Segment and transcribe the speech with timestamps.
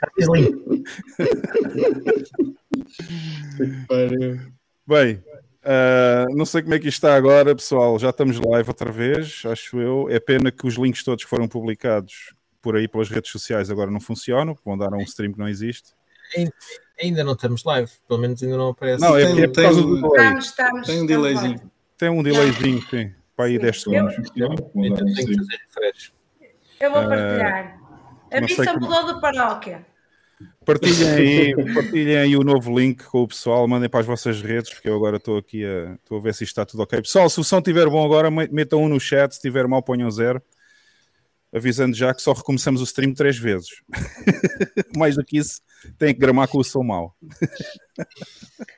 [0.00, 0.84] Já fiz link.
[4.86, 5.22] Bem,
[5.64, 7.98] uh, não sei como é que isto está agora, pessoal.
[7.98, 10.08] Já estamos live outra vez, acho eu.
[10.08, 13.90] É pena que os links todos que foram publicados por aí pelas redes sociais agora
[13.90, 15.94] não funcionam, vão dar a um stream que não existe.
[17.00, 19.00] Ainda não estamos live, pelo menos ainda não aparece.
[19.00, 20.18] Não, é, tem, é por causa do delay.
[20.18, 21.70] Estamos, estamos, Tem um delayzinho.
[21.96, 23.12] Tem um delayzinho, sim.
[23.36, 24.14] Para aí 10 segundos.
[24.16, 26.12] Refresh.
[26.80, 27.77] Eu vou partilhar.
[28.32, 29.86] A missa como- mudou de paróquia.
[30.64, 34.72] Partilhem aí, partilhem aí o novo link com o pessoal, mandem para as vossas redes,
[34.72, 37.00] porque eu agora estou aqui a, estou a ver se isto está tudo ok.
[37.02, 39.82] Pessoal, se o som estiver bom agora, me- metam um no chat, se estiver mal,
[39.82, 40.40] ponham zero.
[41.52, 43.68] Avisando já que só recomeçamos o stream três vezes.
[44.96, 45.60] Mais do que isso,
[45.98, 47.16] tem que gramar com o som mau.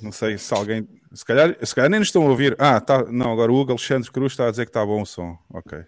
[0.00, 0.88] Não sei se alguém.
[1.12, 2.54] Se calhar, se calhar nem nos estão a ouvir.
[2.58, 5.06] Ah, tá, não, agora o Hugo Alexandre Cruz está a dizer que está bom o
[5.06, 5.38] som.
[5.50, 5.84] Ok.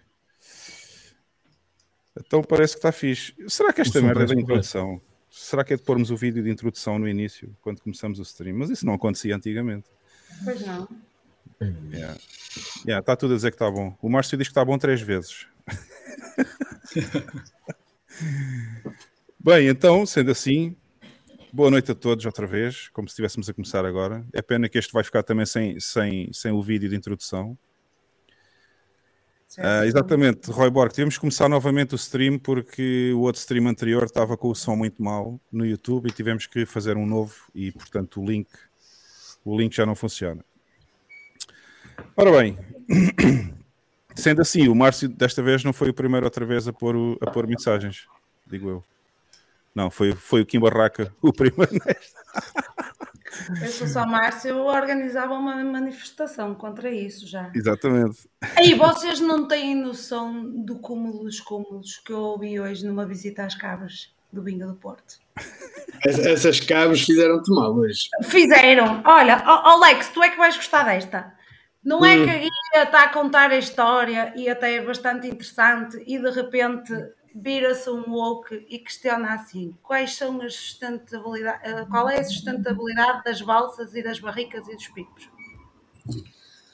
[2.17, 3.33] Então parece que está fixe.
[3.47, 4.99] Será que esta merda é da introdução?
[5.29, 8.57] Será que é de pormos o vídeo de introdução no início, quando começamos o stream?
[8.57, 9.87] Mas isso não acontecia antigamente.
[10.43, 10.87] Pois não.
[11.91, 12.17] Yeah.
[12.85, 13.95] Yeah, está tudo a dizer que está bom.
[14.01, 15.45] O Márcio diz que está bom três vezes.
[19.39, 20.75] Bem, então, sendo assim,
[21.51, 24.25] boa noite a todos outra vez, como se estivéssemos a começar agora.
[24.33, 27.57] É pena que este vai ficar também sem, sem, sem o vídeo de introdução.
[29.57, 34.03] Ah, exatamente, Roy Borg, tivemos que começar novamente o stream porque o outro stream anterior
[34.03, 37.71] estava com o som muito mau no YouTube e tivemos que fazer um novo e,
[37.71, 38.47] portanto, o link,
[39.43, 40.45] o link já não funciona.
[42.15, 42.57] Ora bem,
[44.15, 47.17] sendo assim, o Márcio desta vez não foi o primeiro outra vez a pôr, o-
[47.19, 48.05] a pôr mensagens,
[48.45, 48.83] digo eu.
[49.75, 52.19] Não, foi, foi o Kim Barraca o primeiro nesta.
[53.61, 57.49] Eu sou só Márcio, eu organizava uma manifestação contra isso já.
[57.55, 58.27] Exatamente.
[58.57, 63.43] Aí vocês não têm noção do cúmulo dos cúmulos que eu ouvi hoje numa visita
[63.43, 65.15] às cabras do Binga do Porto.
[66.05, 68.09] Es- Essas cabos fizeram-te mal hoje.
[68.23, 69.01] Fizeram.
[69.05, 71.33] Olha, ó- ó Lex, tu é que vais gostar desta.
[71.83, 72.25] Não é Hum.
[72.25, 76.29] que a guia está a contar a história e até é bastante interessante e de
[76.29, 76.91] repente
[77.35, 83.23] vira-se um woke e questiona assim quais são as sustentabilidade, eh, qual é a sustentabilidade
[83.23, 85.29] das balsas e das barricas e dos picos.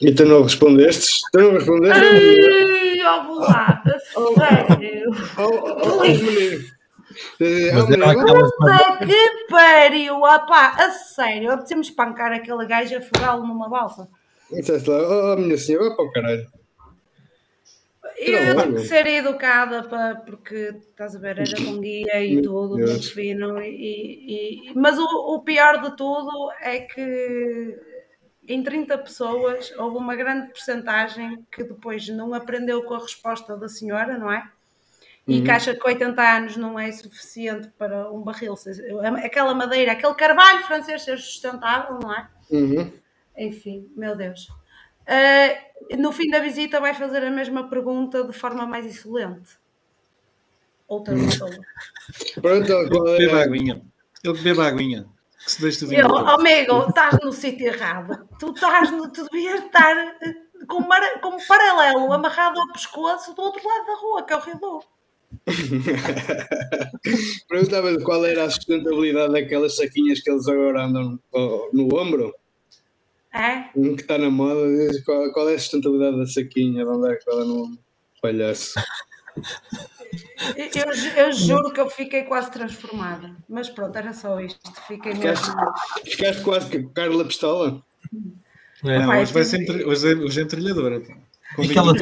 [0.00, 1.08] E tu não respondeste?
[1.32, 2.04] Tu não respondeste?
[2.04, 5.10] Ai, ó lá, a sério.
[5.38, 6.76] Oh, oh, oh.
[7.40, 14.08] Eh, Puta que pariu, opá, a sério, apetecemos pancar aquele gajo e afogá-lo numa balsa.
[14.50, 16.46] Disseste lá, oh, oh, minha senhora, vai para o caralho.
[18.18, 18.74] Eu não.
[18.74, 23.60] que ser educada para, porque estás a ver, era com guia e tudo, muito fino.
[23.62, 27.78] E, e- mas o, o pior de tudo é que
[28.48, 33.68] em 30 pessoas houve uma grande porcentagem que depois não aprendeu com a resposta da
[33.68, 34.48] senhora, não é?
[35.28, 38.54] E que acha que 80 anos não é suficiente para um barril.
[39.24, 42.28] Aquela madeira, aquele carvalho francês ser sustentável, não é?
[42.48, 42.92] Uhum.
[43.36, 44.46] Enfim, meu Deus.
[45.04, 45.58] Ah,
[45.98, 49.58] no fim da visita vai fazer a mesma pergunta de forma mais insolente.
[50.88, 51.50] Outra pessoa.
[52.40, 53.42] Pronto, bebe era?
[53.42, 53.82] aguinha.
[54.24, 55.06] Ele bebe aguinha.
[55.44, 58.26] Que se deixe de Eu, amigo, estás no sítio errado.
[58.38, 60.34] Tu, estás no, tu devias estar eh,
[60.68, 64.36] com, mara- com um paralelo amarrado ao pescoço do outro lado da rua, que é
[64.36, 64.84] o Rio Douro.
[67.48, 72.32] Perguntava qual era a sustentabilidade daquelas saquinhas que eles agora andam no, no ombro.
[73.36, 73.68] É?
[73.76, 77.18] Um que está na moda, diz qual, qual é a sustentabilidade da saquinha de andar
[77.18, 77.78] com ela no ombro.
[78.22, 78.80] Palhaço.
[80.56, 83.36] Eu, eu juro que eu fiquei quase transformada.
[83.48, 84.58] Mas pronto, era só isto.
[84.86, 85.50] Fiquei Ficaste,
[86.04, 87.82] ficaste quase com Carla Pistola.
[88.84, 88.98] É.
[89.00, 90.44] Não, Pai, hoje vai tu- ser entre- hoje é, hoje é.
[90.44, 91.92] Aquela.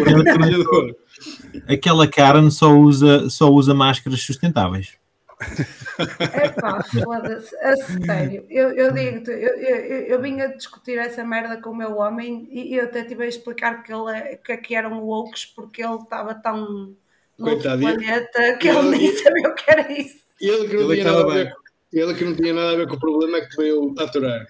[1.69, 4.93] Aquela Karen só usa, só usa máscaras sustentáveis.
[6.33, 8.47] Epá, foda-se, a sério.
[8.49, 11.97] Eu, eu digo-te, eu, eu, eu, eu vim a discutir essa merda com o meu
[11.97, 15.83] homem e eu até tive a explicar que, ele, é- que aqui eram woke porque
[15.83, 16.97] ele estava tão
[17.39, 20.25] no planeta que ele Ele- nem sabia o que era isso.
[20.41, 21.53] E ele que não, Ele tinha nada a ver,
[21.93, 24.47] ele que não tinha nada a ver com o problema é que veio aturar.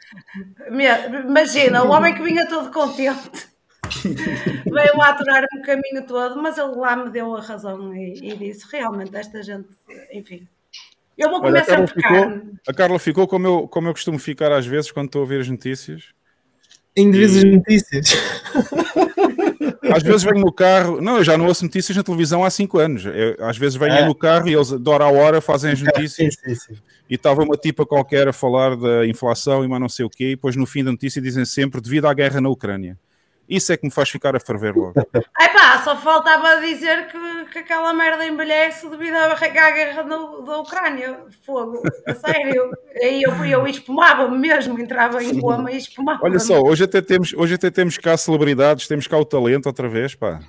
[1.26, 3.48] Imagina, o homem que vinha todo contente
[4.66, 8.36] veio lá aturar o caminho todo, mas ele lá me deu a razão e, e
[8.36, 9.68] disse: realmente, esta gente,
[10.12, 10.46] enfim.
[11.16, 14.18] Eu vou Olha, a Carla sempre ficou, a Carla ficou como, eu, como eu costumo
[14.18, 16.02] ficar às vezes quando estou a ouvir as notícias.
[16.96, 18.06] Ainda vês as notícias.
[19.94, 22.78] Às vezes venho no carro, não, eu já não ouço notícias na televisão há 5
[22.78, 23.04] anos.
[23.04, 24.04] Eu- às vezes venho É.
[24.06, 26.74] no carro e eles de hora a hora fazem as Sim, notícias sim, sim.
[27.08, 30.28] e estava uma tipa qualquer a falar da inflação e mais não sei o quê,
[30.30, 32.98] e depois no fim da notícia dizem sempre devido à guerra na Ucrânia.
[33.48, 34.94] Isso é que me faz ficar a ferver logo.
[35.38, 39.34] Ai pá, só faltava dizer que, que aquela merda envelhece devido à,
[39.70, 41.20] guerra no- da Ucrânia.
[41.44, 42.70] Fogo, a sério.
[43.02, 46.20] Aí eu, eu espumava-me mesmo, entrava em coma e espumava.
[46.22, 49.88] Olha só, hoje até temos, hoje até temos cá celebridades, temos cá o talento outra
[49.88, 50.40] vez, pá.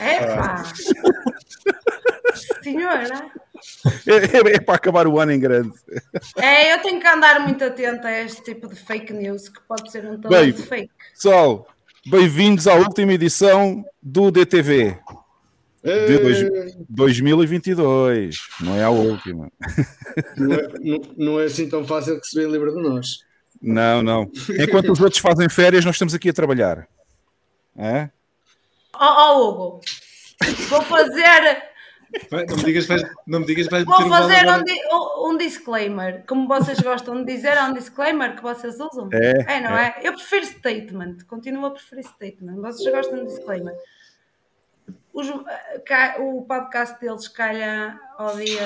[0.00, 0.62] É pá.
[2.62, 3.30] Senhora.
[4.06, 4.14] É,
[4.50, 5.72] é- é para acabar o ano em grande.
[6.36, 9.90] É, eu tenho que andar muito atenta a este tipo de fake news, que pode
[9.90, 10.90] ser um Bem, talento fake.
[11.14, 11.66] Pessoal,
[12.06, 14.98] bem-vindos à última edição do DTV
[15.82, 18.36] de dois- Eh, 2022.
[18.60, 19.50] Não é a última.
[20.36, 23.18] não, é, não- não é assim tão fácil que se vê livre de nós.
[23.60, 24.30] Não, não.
[24.60, 26.86] Enquanto os outros fazem férias, nós estamos aqui a trabalhar.
[27.76, 28.08] É?
[28.94, 28.98] Ó
[29.32, 29.80] ó, Hugo,
[30.68, 31.62] vou fazer,
[32.30, 32.86] Não me digas,
[33.26, 34.80] não me digas, vais vou fazer um, di-
[35.30, 36.24] um- disclaimer.
[36.26, 39.08] Como vocês gostam de dizer, é um disclaimer que vocês usam.
[39.12, 39.94] É, não é?
[40.02, 42.56] Eu prefiro statement, continuo a preferir statement.
[42.60, 43.74] Vocês gostam de disclaimer.
[45.12, 45.28] Os-
[46.18, 48.60] o podcast deles calha ao dia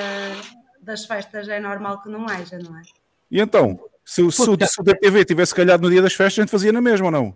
[0.81, 2.83] das festas, é normal que não haja, não é?
[3.31, 6.39] E então, se, o- se, o- se o DTV tivesse calhado no dia das festas,
[6.39, 7.35] a gente fazia na mesma ou não?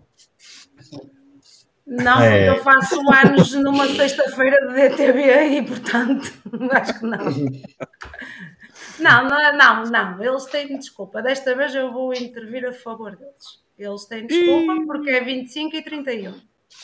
[1.85, 2.47] Não, É.
[2.49, 6.33] eu faço anos numa sexta-feira de DTV e, portanto,
[6.71, 7.25] acho que não.
[8.99, 11.21] Não, não, não, não, eles têm desculpa.
[11.21, 13.61] Desta vez eu vou intervir a favor deles.
[13.77, 16.33] Eles têm desculpa porque é 25 e 31.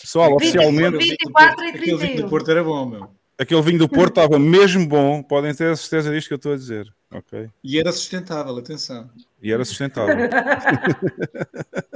[0.01, 2.23] Pessoal, 20, oficialmente, 24 e Aquele vinho 31.
[2.23, 3.09] do Porto era bom, meu.
[3.37, 5.23] aquele vinho do Porto estava mesmo bom.
[5.23, 6.87] Podem ter a certeza disto que eu estou a dizer.
[7.11, 7.49] Ok?
[7.63, 9.09] E era sustentável, atenção.
[9.41, 10.15] E era sustentável.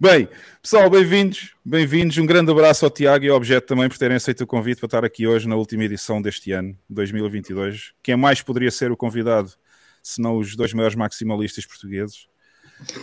[0.00, 0.28] Bem,
[0.62, 2.16] pessoal, bem-vindos, bem-vindos.
[2.16, 4.86] Um grande abraço ao Tiago e ao Objeto também por terem aceito o convite para
[4.86, 7.92] estar aqui hoje na última edição deste ano, 2022.
[8.02, 9.52] Quem mais poderia ser o convidado,
[10.02, 12.26] se não os dois maiores maximalistas portugueses?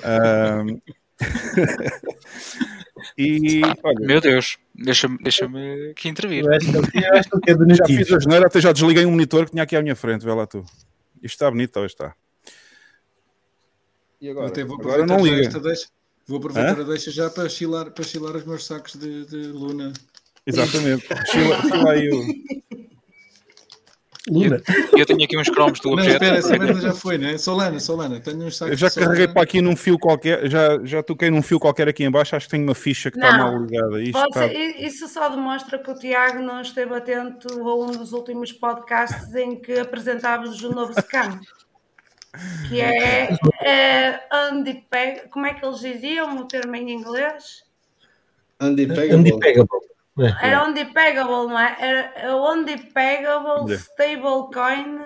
[0.04, 0.82] Ahm,
[3.18, 5.48] e olha, Meu Deus, deixa-me deixa
[5.92, 6.44] aqui intervir.
[6.46, 9.12] Eu acho que eu acho que é já fiz a geneira, até já desliguei um
[9.12, 10.66] monitor que tinha aqui à minha frente, vê lá tu.
[11.22, 12.16] Isto está bonito, hoje está.
[14.20, 14.48] E agora?
[14.48, 15.42] Até vou Agora não liga.
[15.42, 15.88] esta deixa.
[16.32, 19.92] Vou aproveitar a deixa já para chilar, para chilar os meus sacos de, de Luna.
[20.48, 21.06] Exatamente.
[21.30, 22.26] Chila, chila aí o...
[24.30, 24.62] Luna.
[24.96, 26.14] E eu tenho aqui uns cromos do Não, objeto.
[26.24, 27.38] espera, essa merda já foi, né?
[27.38, 29.12] Solana, Solana, tenho uns sacos Eu já Solana.
[29.14, 32.36] carreguei para aqui num fio qualquer, já, já toquei num fio qualquer aqui em baixo,
[32.36, 33.38] acho que tenho uma ficha que está Não.
[33.54, 34.02] mal ligada.
[34.02, 34.48] Isto Pode está...
[34.48, 39.34] ser- isso só demonstra que o Tiago não esteve atento a um dos últimos podcasts
[39.36, 41.40] em que apresentávamos o novo scan.
[42.70, 43.30] Que é,
[43.64, 44.20] é
[44.52, 47.64] undepeg- Como é que eles diziam o termo em inglês?
[48.62, 49.16] Undepeggable.
[49.16, 49.80] Undepegable.
[50.20, 50.48] É.
[50.48, 51.76] Era undepegable, não é?
[51.80, 52.14] Era
[53.70, 53.74] É.
[53.76, 55.00] stablecoin.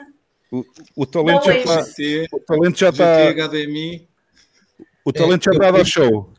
[0.51, 0.63] O,
[0.95, 1.83] o talento já está,
[2.31, 4.07] o talento já está, HDMI.
[5.03, 6.33] o talento já É, está a eu- dar show.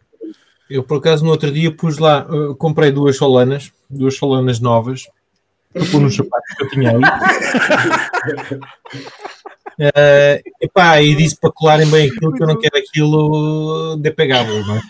[0.69, 5.06] Eu, por acaso, no outro dia pus lá, uh, comprei duas solanas, duas solanas novas,
[5.73, 7.00] para pôr nos sapatos que eu tinha aí.
[9.78, 14.76] Eh, epá, e disse para colarem bem aquilo que eu não quero aquilo depegável, não
[14.76, 14.81] é?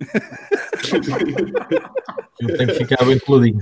[2.40, 3.58] Eu tenho que ficar bem coladinho.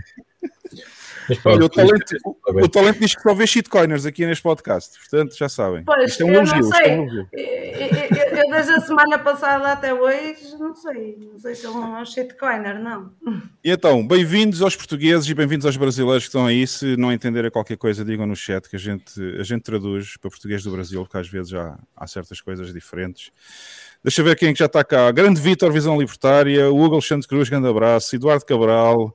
[1.45, 5.37] Olha, o talento, o, o talento diz que só vê shitcoiners aqui neste podcast, portanto
[5.37, 5.85] já sabem.
[5.85, 6.93] Pois, isto é um eu não elogio, é sei.
[6.93, 7.29] um elogio.
[7.33, 11.17] Eu, eu- eu desde a semana passada até hoje, não sei.
[11.33, 13.11] Não sei se ele não é um shitcoiner, não.
[13.63, 16.67] E então, bem-vindos aos portugueses e bem-vindos aos brasileiros que estão aí.
[16.67, 20.31] Se não entenderem qualquer coisa, digam no chat que a gente, a gente traduz para
[20.31, 23.31] português do Brasil, porque às vezes já há certas coisas diferentes.
[24.03, 25.11] Deixa eu ver quem é que já está cá.
[25.11, 29.15] Grande Vitor, Visão Libertária, o Hugo Alexandre Cruz, grande abraço, Eduardo Cabral.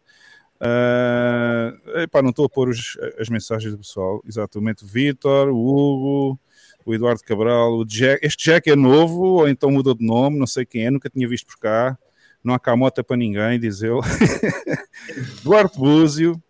[0.66, 4.22] Ah, epá, não estou a pôr os- as mensagens do pessoal.
[4.26, 6.40] Exatamente, o Vitor, o Hugo,
[6.86, 8.26] o Eduardo Cabral, o Jack.
[8.26, 11.28] Este Jack é novo ou então mudou de nome, não sei quem é, nunca tinha
[11.28, 11.98] visto por cá.
[12.44, 14.00] Não há camota para ninguém, diz ele.
[15.44, 16.42] Duarte Búzio,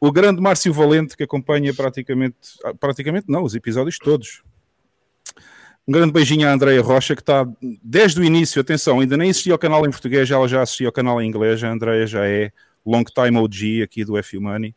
[0.00, 4.42] o grande Márcio Valente, que acompanha praticamente, ah, praticamente não, os episódios todos.
[5.86, 7.46] Um grande beijinho à Andreia Rocha, que está
[7.82, 10.92] desde o início, atenção, ainda nem assistia ao canal em português, ela já assistia ao
[10.92, 12.52] canal em inglês, a Andreia já é
[12.90, 14.74] long time OG aqui do F Money.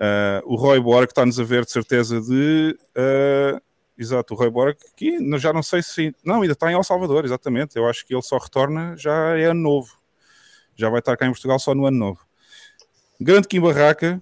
[0.00, 2.76] Ah, o Roy Borg está-nos a ver de certeza de.
[2.96, 3.60] ah,
[3.98, 6.14] exato, o Roy Borg, que já não sei se.
[6.24, 7.76] Não, ainda está em El Salvador, exatamente.
[7.76, 10.00] Eu acho que ele só retorna já é ano novo.
[10.74, 12.20] Já vai estar cá em Portugal só no ano novo.
[13.20, 14.20] Grande Kim Barraca,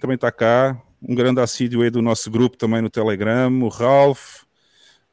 [0.00, 0.80] também está cá.
[1.06, 3.52] Um grande assíduo aí do nosso grupo também no Telegram.
[3.62, 4.44] O Ralph.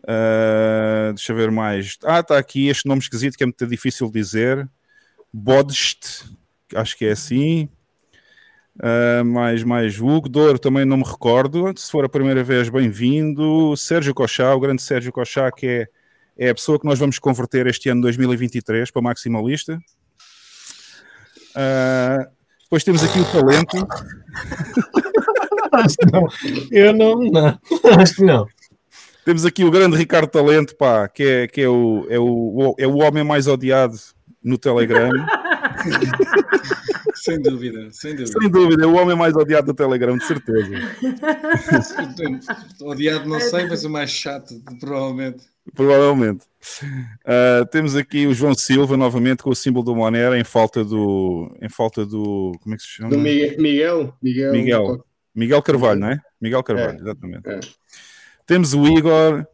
[0.08, 1.98] ah, deixa ver mais.
[2.06, 4.70] Ah, está aqui este nome esquisito que é muito difícil de dizer.
[5.34, 6.26] Bodst,
[6.76, 7.70] acho que é assim.
[8.80, 11.72] Ah, mais, mais Hugo Douro, também não me recordo.
[11.76, 13.76] Se for a primeira vez, bem-vindo.
[13.78, 15.88] Sérgio Cochá, o grande Sérgio Cochá, que é,
[16.38, 19.80] é a pessoa que nós vamos converter este ano 2023 para maximalista.
[21.56, 22.28] Ah,
[22.64, 23.88] depois temos aqui o talento.
[25.74, 26.28] Acho que não.
[26.72, 27.60] Eu não, não.
[28.00, 28.48] Acho que não.
[29.24, 32.88] Temos aqui o grande Ricardo Talento, pá, que é, que é, o, é, o, é
[32.88, 33.96] o homem mais odiado
[34.44, 35.12] no Telegram.
[37.16, 38.40] Sem dúvida, sem dúvida.
[38.40, 40.72] Sem dúvida, é o homem mais odiado do Telegram, de certeza.
[42.82, 45.44] Odiado não sei, mas o mais chato, provavelmente.
[45.76, 46.46] Provavelmente.
[47.26, 51.56] Ah, temos aqui o João Silva novamente com o símbolo do Monera em falta do.
[51.62, 52.54] Em falta do.
[52.62, 53.10] Como é que se chama?
[53.10, 53.58] Do Miguel.
[53.60, 54.18] Miguel.
[54.22, 55.06] Miguel.
[55.36, 55.62] Miguel.
[55.62, 56.20] Carvalho, não é?
[56.40, 57.48] Miguel Carvalho, exatamente.
[57.48, 57.60] É.
[58.46, 59.46] Temos o Igor.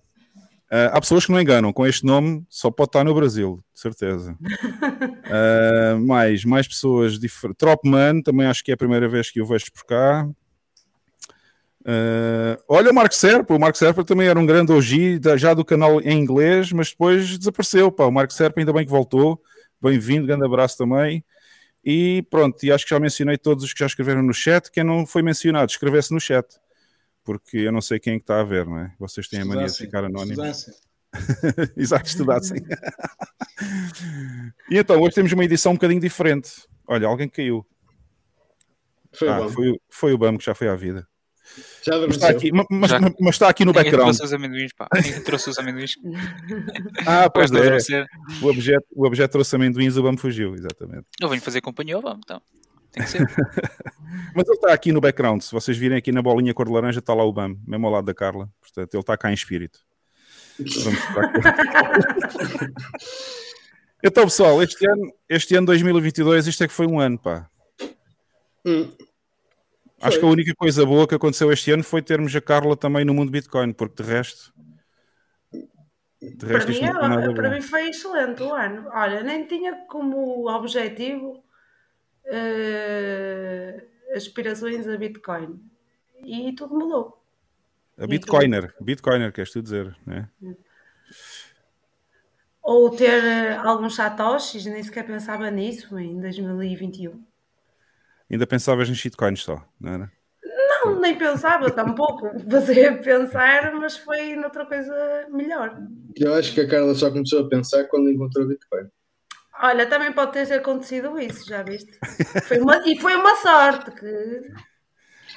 [0.69, 3.79] Ah, há pessoas que não enganam, com este nome só pode estar no Brasil, de
[3.79, 4.35] certeza.
[5.29, 7.57] Ah, mais, mais pessoas diferentes.
[7.57, 10.25] Tropman, também acho que é a primeira vez que o vejo por cá.
[11.85, 15.65] Ah, olha o Marco Serpa, o Marco Serpa também era um grande OG já do
[15.65, 17.91] canal em inglês, mas depois desapareceu.
[17.91, 18.05] Pá.
[18.05, 19.41] O Marco Serpa ainda bem que voltou.
[19.81, 21.23] Bem-vindo, grande abraço também.
[21.83, 24.69] E pronto, e acho que já mencionei todos os que já escreveram no chat.
[24.71, 26.45] Quem não foi mencionado, escrevesse no chat.
[27.27, 28.93] Porque eu não sei quem é que está a ver, não é?
[28.97, 30.29] Vocês têm a mania de ficar anónimos.
[30.31, 30.73] estudassem.
[31.75, 32.63] Exato, estudassem.
[34.71, 36.51] e então, hoje temos uma edição um bocadinho diferente.
[36.87, 37.65] Olha, alguém caiu.
[39.13, 39.49] Foi Ah, bom.
[39.49, 41.05] foi, o- foi o Bam que já foi à vida.
[41.83, 42.99] Já Mas está aqui, ma- mas, Já.
[42.99, 44.15] mas está aqui no Ninguém background.
[44.15, 44.87] trouxe os amendoins, pá.
[44.93, 45.95] Ninguém trouxe os amendoins.
[47.07, 48.05] Ah, pois é.
[48.41, 51.05] O objeto, o objeto trouxe amendoins, o Bam fugiu, exatamente.
[51.21, 52.41] Eu venho fazer companhia ao Bam, então.
[52.97, 53.21] Tem que ser.
[54.35, 55.41] Mas ele está aqui no background.
[55.41, 57.93] Se vocês virem aqui na bolinha cor de laranja, está lá o Bam, mesmo ao
[57.93, 58.49] lado da Carla.
[58.61, 59.79] Portanto, ele está cá em espírito.
[64.03, 67.49] Então, pessoal, este ano, este ano 2022, isto é que foi um ano, pá.
[68.65, 68.91] Hum.
[70.01, 73.03] Acho que a única coisa boa que aconteceu este ano foi termos a Carla também
[73.03, 74.53] no mundo Bitcoin, porque de resto.
[76.21, 77.55] De Para resto, mim, foi nada é- para bom.
[77.55, 78.87] mim foi excelente o ano.
[78.93, 81.43] Olha, nem tinha como objetivo
[82.27, 83.83] eh,
[84.15, 85.59] aspirações a Bitcoin.
[86.23, 87.21] E tudo mudou.
[87.97, 90.29] A Bitcoiner, Bitcoiner, queres tu dizer, né?
[92.61, 97.23] Ou ter eh, alguns satoshis, nem sequer pensava nisso em 2021.
[98.29, 100.11] Ainda pensavas nos shitcoins só, não era?
[100.43, 102.29] Não, nem pensava tampouco.
[102.51, 105.81] Fazia pensar, mas foi noutra coisa melhor.
[106.15, 108.89] Eu acho que a Carla só começou a pensar quando encontrou Bitcoin.
[109.61, 111.91] Olha, também pode ter acontecido isso, já viste?
[112.47, 114.41] Foi uma- e foi uma sorte que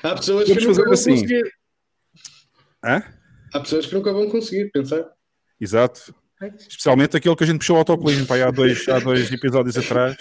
[0.02, 1.10] Há pessoas que Vamos nunca fazer vão assim.
[1.10, 1.52] conseguir.
[2.84, 3.02] Hã?
[3.52, 5.04] Há pessoas que nunca vão conseguir pensar.
[5.60, 6.14] Exato.
[6.56, 9.76] Especialmente aquele que a gente puxou ao autocolismo para aí há dois, há dois episódios
[9.76, 10.16] atrás,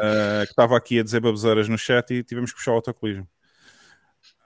[0.00, 3.26] ah, que estava aqui a dizer baboseiras no chat e tivemos que puxar o autocolismo.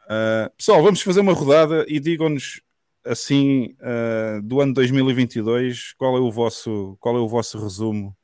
[0.09, 2.63] Ah, pessoal, vamos fazer uma rodada e digam-nos
[3.05, 8.18] assim ah, do ano 2022 qual é o vosso qual é o vosso resumo o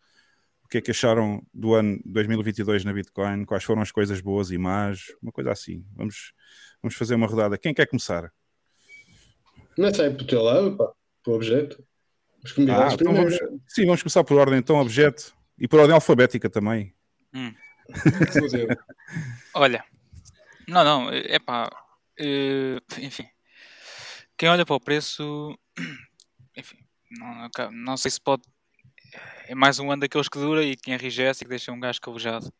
[0.74, 3.44] que é que acharam do ano 2022 na Bitcoin?
[3.44, 5.04] Quais foram as coisas boas e más?
[5.22, 5.86] Uma coisa assim.
[5.94, 6.32] Vamos
[6.82, 7.56] vamos fazer uma rodada.
[7.56, 8.32] Quem quer começar?
[9.76, 10.90] Começa aí para o teu lado, pá,
[11.22, 11.80] para o objeto.
[12.68, 13.38] Ah, então vamos,
[13.68, 15.32] sim, vamos começar por ordem, então, objeto.
[15.56, 16.92] E por ordem alfabética também.
[18.32, 18.66] Fodeu.
[19.54, 19.84] Olha,
[20.66, 21.70] não, não, é pá,
[22.18, 23.26] eh, enfim,
[24.36, 25.56] quem olha para o preço,
[26.56, 26.78] enfim,
[27.12, 28.42] não, não- não sei se pode,
[29.46, 32.00] é mais um ano daqueles que dura e que enrijece e que deixa um gajo
[32.00, 32.52] calejado,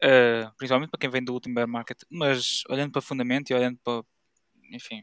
[0.00, 3.78] Eh, principalmente para quem vem do último bear market, mas olhando para fundamento e olhando
[3.82, 4.02] para,
[4.70, 5.02] enfim,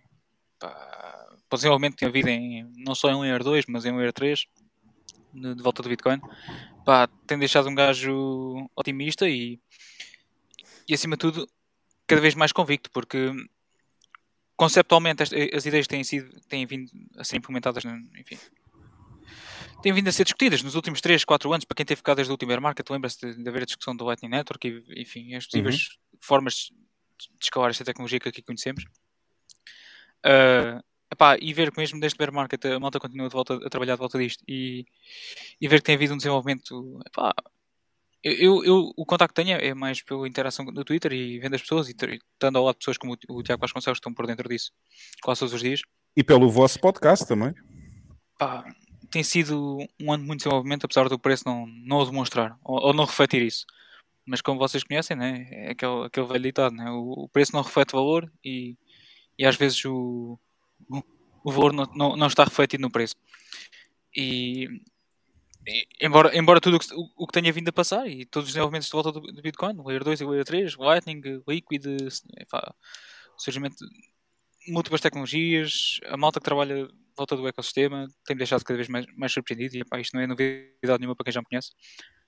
[0.60, 3.92] para, para o desenvolvimento que tem havido em, não só em Layer 2, mas em
[3.96, 4.46] Layer 3,
[5.34, 6.22] de, de volta do Bitcoin,
[6.86, 9.60] pá, tem deixado um gajo otimista e,
[10.88, 11.50] e acima de tudo
[12.06, 13.32] cada vez mais convicto, porque
[14.56, 18.38] conceptualmente esta- as ideias têm sido têm vindo a ser implementadas, no- enfim,
[19.84, 22.32] têm vindo a ser discutidas nos últimos 3, 4 anos, para quem teve ficado desde
[22.32, 25.36] o último bear market, lembra-se de, de haver a discussão do Lightning Network e, enfim,
[25.36, 26.72] as possíveis formas
[27.20, 28.86] de escalar esta tecnologia que aqui conhecemos.
[30.24, 33.56] Ah, epá, e ver que mesmo desde o bear market a malta continua de volta,
[33.56, 34.86] a trabalhar de volta disto e,
[35.60, 37.34] e ver que tem havido um desenvolvimento epá,
[38.24, 41.62] eu, eu, o contacto que tenho é mais pela interação no Twitter e vendo as
[41.62, 44.26] pessoas e estando ao lado de pessoas como o, o Tiago Vasconcelos que estão por
[44.26, 44.72] dentro disso
[45.22, 45.82] quase todos os dias.
[46.16, 47.54] E pelo vosso podcast também.
[48.40, 48.64] Pá,
[49.14, 52.88] tem sido um ano de muito desenvolvimento, apesar do preço não, não o demonstrar ou,
[52.88, 53.64] ou não refletir isso.
[54.26, 57.62] Mas como vocês conhecem, né, é aquele, aquele velho ditado: né, o, o preço não
[57.62, 58.76] reflete valor e,
[59.38, 60.40] e às vezes o,
[60.90, 61.04] o,
[61.44, 63.16] o valor não, não, não está refletido no preço.
[64.16, 64.68] E,
[65.68, 68.48] e- embora, embora tudo o que, o, o que tenha vindo a passar e todos
[68.48, 71.22] os desenvolvimentos de volta do, do Bitcoin, o Layer 2 e o Layer 3, Lightning,
[71.48, 71.86] Liquid,
[72.40, 72.74] epá,
[73.38, 78.88] surgimento de múltiplas tecnologias, a malta que trabalha volta do ecossistema tem deixado cada vez
[78.88, 81.72] mais, mais surpreendido e epá, isto não é novidade nenhuma para quem já me conhece.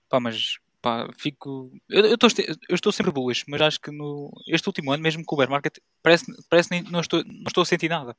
[0.09, 1.71] Pá, mas pá, fico.
[1.89, 2.29] Eu, eu, estou,
[2.69, 5.49] eu estou sempre bullish, mas acho que no este último ano, mesmo com o bear
[5.49, 8.15] market, parece, parece nem não estou, não estou a sentir nada.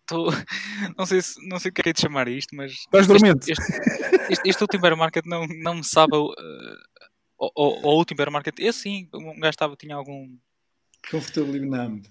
[0.00, 0.26] Estou,
[0.96, 2.72] não, sei se, não sei o que é de chamar isto, mas.
[2.72, 3.52] Estás dormente.
[3.52, 6.16] Este, este, este, este último bear market não, não me sabe.
[6.16, 6.32] Uh,
[7.38, 10.36] o, o, o último bear market, esse sim, um gajo estava, tinha algum.
[11.10, 12.06] Comfortably numb.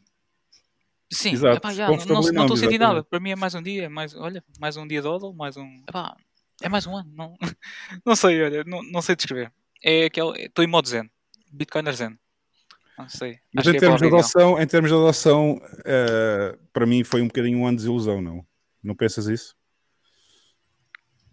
[1.12, 3.03] Sim, Exato, epá, já, não, estou a sentir nada.
[3.03, 5.58] Para mim é mais um dia, é mais, olha, mais um dia de hodl, mais
[5.58, 5.84] um.
[5.88, 6.15] epá,
[6.62, 7.12] é mais um ano.
[7.13, 7.38] Não,
[8.06, 9.51] não sei, olha, não, não sei descrever.
[9.84, 10.46] É aquele.
[10.46, 11.10] Estou em modo zen.
[11.51, 12.18] Bitcoiner zen.
[12.98, 13.39] Não sei.
[13.53, 17.60] Mas em é termos, adoção, em termos de adoção, eh, para mim foi um bocadinho
[17.60, 18.46] um ano de desilusão, não?
[18.84, 19.56] Não pensas isso?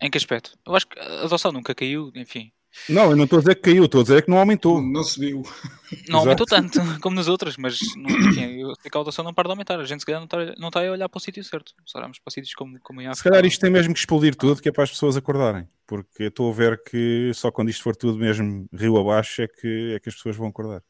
[0.00, 0.58] Em que aspecto?
[0.66, 2.50] Eu acho que a adoção nunca caiu, enfim.
[2.88, 4.80] Não, eu não estou a dizer que caiu, estou a dizer que não aumentou.
[4.80, 5.42] Não subiu.
[5.42, 6.16] Não Exato.
[6.18, 9.48] aumentou tanto como nos outros, mas não, enfim, eu sei que a adoção não para
[9.48, 9.80] de aumentar.
[9.80, 11.72] A gente se calhar não está, não está a olhar para o sítio certo.
[11.86, 13.30] Se olharmos para sítios como, como em Se África.
[13.30, 15.68] calhar isto tem mesmo que explodir tudo, que é para as pessoas acordarem.
[15.86, 19.48] Porque eu estou a ver que só quando isto for tudo mesmo rio abaixo é
[19.48, 20.82] que, é que as pessoas vão acordar.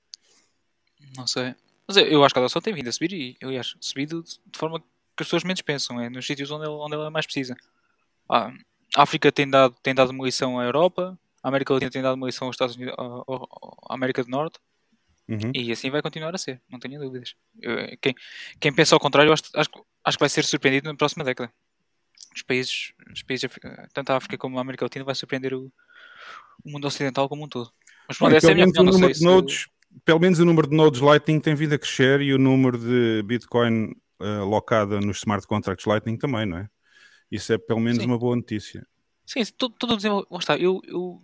[1.16, 1.54] Não sei.
[1.86, 4.30] Mas eu, eu acho que a adoção tem vindo a subir e, aliás, subido de
[4.30, 7.26] de forma que as pessoas menos pensam, é nos sítios onde ela, onde ela mais
[7.26, 7.56] precisa.
[8.30, 8.52] Ah,
[8.94, 12.14] a África tem dado, tem dado uma lição à Europa, a América Latina tem dado
[12.14, 14.58] uma lição aos Estados Unidos, à América do Norte,
[15.28, 15.52] Uhum.
[15.54, 17.34] e assim vai continuar a ser, não tenho dúvidas.
[17.60, 18.14] Eu- quem,
[18.58, 21.52] quem pensa ao contrário, acho, acho, que- acho que vai ser surpreendido na próxima década.
[22.34, 23.50] Os países, os países
[23.92, 25.70] tanto a África como a América Latina, vai surpreender o,
[26.64, 27.70] o mundo ocidental como um todo.
[28.08, 29.22] Mas pronto, essa é a minha opinião, não sei se...
[29.24, 29.66] nodes,
[30.04, 33.22] pelo menos o número de nodes Lightning tem vindo a crescer e o número de
[33.24, 36.70] Bitcoin eh, locada nos smart contracts Lightning também, não é?
[37.30, 38.06] Isso é pelo menos Sim.
[38.06, 38.86] uma boa notícia.
[39.28, 40.52] Sim, todo, todo o desenvolvimento.
[40.58, 41.22] Eu, eu,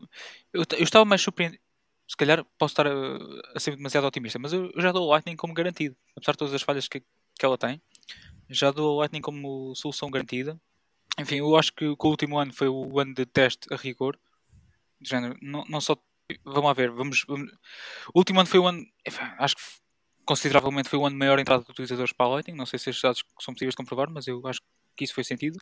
[0.52, 1.62] eu, estava mais surpreendido.
[2.06, 2.92] Se calhar posso estar a,
[3.54, 5.96] a ser demasiado otimista, mas eu, eu já dou o Lightning como garantido.
[6.14, 7.80] Apesar de todas as falhas que, que ela tem,
[8.50, 10.61] já dou o Lightning como solução garantida.
[11.18, 14.18] Enfim, eu acho que, que o último ano foi o ano de teste a rigor.
[15.00, 15.96] De género, não, não só.
[16.44, 17.50] Vamos lá ver, vamos, vamos-
[18.14, 18.84] O último ano foi o ano.
[19.38, 19.62] acho que
[20.26, 22.56] consideravelmente foi o ano de maior entrada de utilizadores para a Lightning.
[22.56, 24.61] Não sei se estes dados são possíveis de comprovar, mas eu acho
[24.97, 25.58] que isso foi sentido.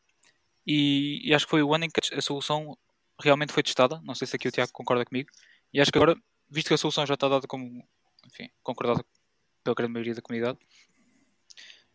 [0.67, 2.77] E, e acho que foi o ano em que a solução
[3.21, 4.01] realmente foi testada.
[4.05, 5.31] Não sei se aqui o Tiago concorda comigo.
[5.73, 6.17] E acho que agora,
[6.49, 7.87] visto que a solução já está dada como,
[8.27, 9.05] enfim, concordada
[9.65, 10.59] pela grande maioria da comunidade,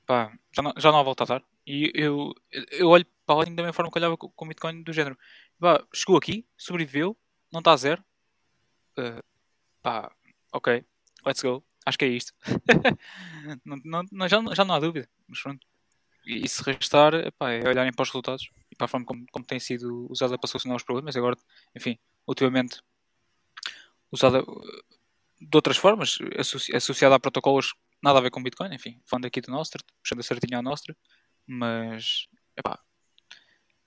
[0.05, 1.43] pá, já não, já não há volta a dar.
[1.65, 2.33] E eu,
[2.71, 4.93] eu olho para a Lightning da mesma forma que olhava com com o Bitcoin do
[4.93, 5.17] género.
[5.59, 7.15] Pá, chegou aqui, sobreviveu,
[7.51, 8.03] não está a zero.
[8.97, 9.21] Uh,
[9.81, 10.11] pá,
[10.53, 10.83] ok,
[11.25, 11.63] let's go.
[11.85, 12.33] Acho que é isto.
[13.65, 15.09] não, não, já, já não há dúvida.
[15.27, 15.65] Mas pronto.
[16.27, 19.25] E, e se restar, epá, é olharem para os resultados e para a forma como,
[19.31, 21.15] como tem sido usada para solucionar os problemas.
[21.15, 21.37] Agora,
[21.73, 22.81] enfim, ultimamente
[24.11, 24.61] usada uh,
[25.39, 29.41] de outras formas, associ- associada a protocolos nada a ver com Bitcoin, enfim, falando aqui
[29.41, 30.95] do Nostra, puxando a certinha à Nostra,
[31.47, 32.79] mas epá,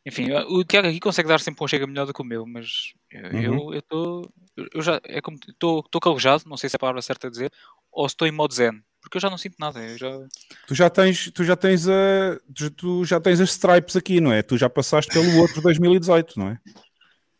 [0.04, 2.94] enfim, o Tiago aqui consegue dar sempre um chega melhor do que o meu, mas
[3.10, 4.32] eu eu estou
[4.74, 7.52] eu já é como estou calejado, não sei se é a palavra certa a dizer,
[7.92, 10.10] ou se estou em modo zen, porque eu já não sinto nada, eu já
[10.66, 14.32] Tu já tens, tu já tens a, tu- tu já tens as stripes aqui, não
[14.32, 14.42] é?
[14.42, 16.60] Tu já passaste pelo outro 2018, não é?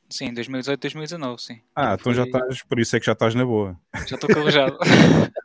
[0.09, 1.61] sim, 2018, 2019, sim.
[1.75, 3.79] Ah, então já estás, por isso é que já estás na boa.
[4.09, 4.79] Já estou calejado.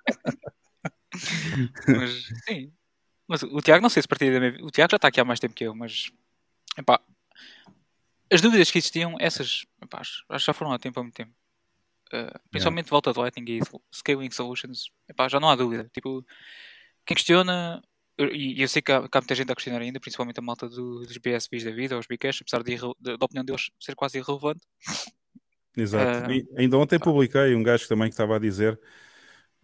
[1.87, 2.71] mas sim.
[3.27, 4.65] Mas o Tiago não sei se partilha da minha...
[4.65, 6.11] O Tiago já está aqui há mais tempo que eu, mas
[6.77, 6.99] epá,
[8.31, 11.15] as dúvidas que existiam, essas epá, acho acho que já foram há tempo há muito
[11.15, 11.31] tempo.
[12.13, 13.59] Uh, principalmente volta do Lightning e
[13.93, 15.89] Scaling Solutions, epá, já não há dúvida.
[15.93, 16.25] Tipo,
[17.05, 17.81] quem questiona,
[18.31, 20.69] e eu sei que há, que há muita gente a questionar ainda, principalmente a malta
[20.69, 24.17] do- dos BSBs da vida, os Bcash, apesar de, de- da opinião deles ser quase
[24.17, 24.61] irrelevante.
[25.75, 26.31] Exato.
[26.31, 28.79] E ainda ontem publiquei um gajo também que estava a dizer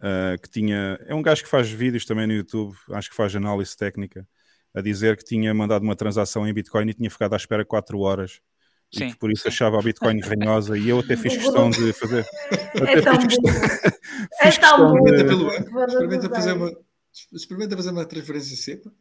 [0.00, 0.98] ah, que tinha.
[1.06, 4.28] É um gajo que faz vídeos também no YouTube, acho que faz análise técnica,
[4.74, 7.98] a dizer que tinha mandado uma transação em Bitcoin e tinha ficado à espera 4
[8.00, 8.40] horas.
[8.92, 11.92] E Sim, que por isso achava a Bitcoin ranhosa e eu até fiz questão de
[11.94, 12.26] fazer.
[12.74, 13.50] É Até tão fiz questão,
[14.42, 14.96] É fiz tão questão bom.
[15.08, 16.72] Experimenta, de- pelo, experimenta, fazer uma,
[17.32, 18.92] experimenta fazer uma transferência cepa.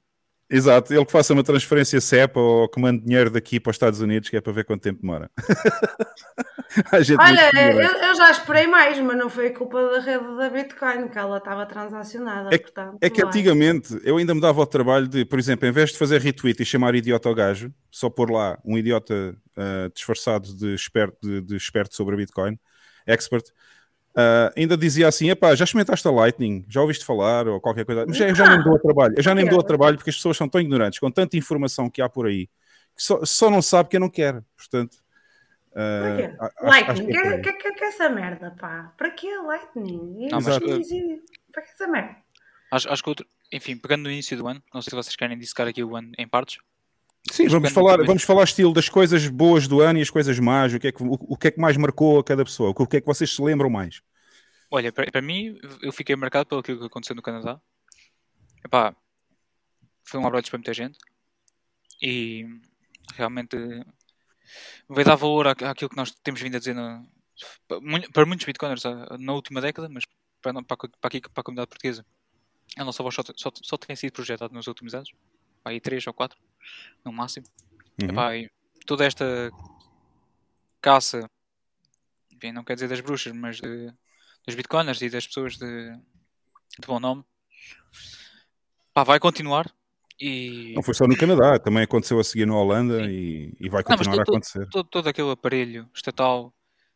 [0.52, 4.02] Exato, ele que faça uma transferência CEPA ou que mande dinheiro daqui para os Estados
[4.02, 5.32] Unidos, que é para ver quanto tempo demora.
[7.20, 11.18] Olha, eu, eu já esperei mais, mas não foi culpa da rede da Bitcoin, que
[11.18, 12.50] ela estava transacionada.
[12.54, 13.30] É que- portanto, É que vai.
[13.30, 16.62] antigamente eu ainda me dava o trabalho de, por exemplo, em vez de fazer retweet
[16.62, 21.42] e chamar idiota ao gajo, só pôr lá um idiota ah, disfarçado de esperto, de,
[21.42, 22.58] de esperto sobre a Bitcoin,
[23.06, 23.46] expert,
[24.16, 26.66] ah, ainda dizia assim: epá, já experimentaste a Lightning?
[26.68, 27.48] Já ouviste falar?
[27.48, 28.06] Ou qualquer coisa.
[28.14, 29.14] Já, eu já nem me dou o trabalho.
[29.18, 31.38] Eu já nem me dou o trabalho porque as pessoas são tão ignorantes, com tanta
[31.38, 32.48] informação que há por aí,
[32.96, 34.44] que só, só não sabe que eu não quero.
[34.58, 34.98] Portanto,
[35.76, 36.36] ah, Para quê?
[36.40, 38.94] a- Lightning, que, que é que, que, que é essa merda, pá?
[38.98, 40.28] Para que Lightning?
[40.30, 41.22] Não, mas, uh.
[41.52, 42.16] Para que essa merda?
[42.72, 45.38] Acho, acho que outro, enfim, pegando no início do ano, não sei se vocês querem
[45.38, 46.58] dissecar aqui o ano em partes.
[47.30, 50.74] Sim, vamos falar, vamos falar estilo das coisas boas do ano e as coisas más,
[50.74, 52.88] o que é que, o, o que, é que mais marcou a cada pessoa, o
[52.88, 54.02] que é que vocês se lembram mais?
[54.70, 57.60] Olha, para, mim, eu fiquei marcado pelo que aconteceu no Canadá.
[58.66, 58.96] Epá,
[60.04, 60.98] foi um abraço para muita gente
[62.02, 62.46] e
[63.16, 63.56] realmente
[64.88, 67.04] vai dar valor à- àquilo que nós temos vindo a dizer na-
[67.68, 70.04] para mu- para muitos bitcoiners ah, na última década, mas
[70.42, 72.06] para, para, para, aqui, para a comunidade portuguesa.
[72.78, 75.12] A nossa voz só, só, só tem sido projetada nos últimos anos,
[75.66, 76.38] aí três ou quatro,
[77.04, 77.46] no máximo.
[78.02, 78.10] Uhum.
[78.10, 78.50] Epá, e
[78.86, 79.52] toda esta
[80.82, 81.30] caça,
[82.38, 83.92] bem, não quer dizer das bruxas, mas de,
[84.46, 85.92] dos bitcoiners e das pessoas de,
[86.80, 87.24] de bom nome,
[88.94, 89.72] pá, vai continuar.
[90.20, 93.82] E Não foi só no Canadá, também aconteceu a seguir na Holanda e, e vai
[93.84, 94.68] Não, continuar a todo- acontecer.
[94.70, 96.54] todo, todo aquele aparelho estatal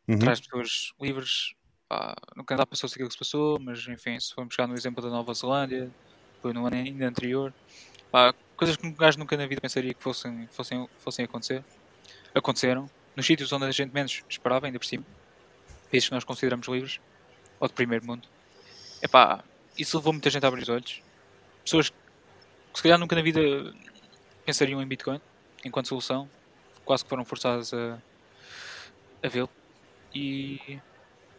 [0.08, 0.20] Uhum.
[0.20, 1.56] traz pessoas livres.
[1.90, 5.02] Pá, no Canadá passou-se aquilo que se passou, mas enfim, se formos chegar no exemplo
[5.04, 5.90] da Nova Zelândia,
[6.44, 7.52] foi no ano ainda anterior,
[8.12, 11.64] pá, coisas que um gajo nunca na vida pensaria que fossem, fossem, fossem acontecer,
[12.34, 15.06] aconteceram, nos sítios onde a gente menos esperava, ainda por cima,
[15.90, 17.00] países que nós consideramos livres,
[17.60, 18.28] ou de primeiro mundo.
[19.02, 19.44] Epá,
[19.78, 21.02] isso levou muita gente a abrir os olhos.
[21.64, 21.96] Pessoas que
[22.76, 23.40] se calhar nunca na vida
[24.46, 25.22] pensariam em Bitcoin
[25.64, 26.30] enquanto solução,
[26.84, 27.98] quase que foram forçadas a,
[29.24, 29.50] a vê-lo.
[30.14, 30.80] E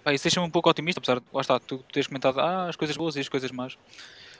[0.02, 2.76] pá, isso deixa-me um pouco otimista, apesar de lá está, tu teres comentado ah, as
[2.76, 3.78] coisas boas e as coisas más.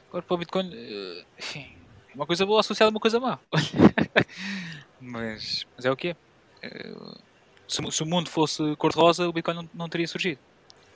[0.09, 1.77] Agora para o Bitcoin, eh, enfim,
[2.17, 3.39] uma coisa boa associada a uma coisa má.
[5.01, 6.17] mas, mas é o que é.
[7.69, 10.41] Se, se o mundo fosse cor-de-rosa, o Bitcoin não, não teria surgido.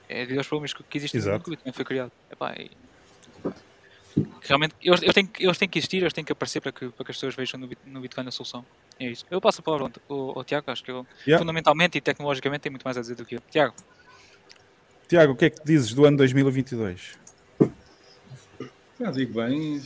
[0.08, 2.12] É devido aos problemas que, que existem no mundo que o Bitcoin foi criado.
[2.30, 2.70] Epá, e-
[4.42, 6.88] realmente, eles, eles, têm, que- eles têm que existir, eles têm que aparecer para que,
[6.88, 8.64] para que as pessoas vejam no, no Bitcoin a solução.
[8.98, 9.24] É isso.
[9.30, 11.38] Eu passo a palavra ao, ao, ao Tiago, acho que ele Yeah.
[11.38, 13.42] fundamentalmente e tecnologicamente tem muito mais a dizer do que eu.
[13.50, 13.74] Tiago,
[15.08, 17.18] Tiago, o que é que dizes do ano 2022?
[19.02, 19.80] Ah, digo bem,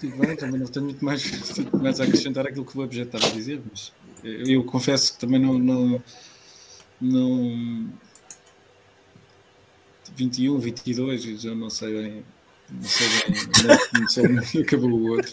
[0.00, 1.22] digo bem, também não tenho muito mais,
[1.80, 5.14] mais a acrescentar aquilo que o Web já estava a dizer, mas eu, eu confesso
[5.14, 6.02] que também não, não,
[7.00, 7.92] não
[10.16, 12.24] 21, 22, eu já não sei bem,
[12.70, 15.32] não sei bem, é que começou um e acabou o outro.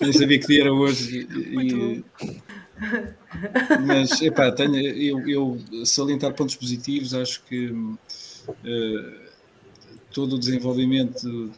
[0.00, 1.26] Nem sabia que dia era hoje.
[1.30, 2.04] e-
[3.86, 7.72] mas, epá, tenho, eu, eu salientar pontos positivos, acho que
[8.64, 9.28] eh,
[10.12, 11.52] todo o desenvolvimento,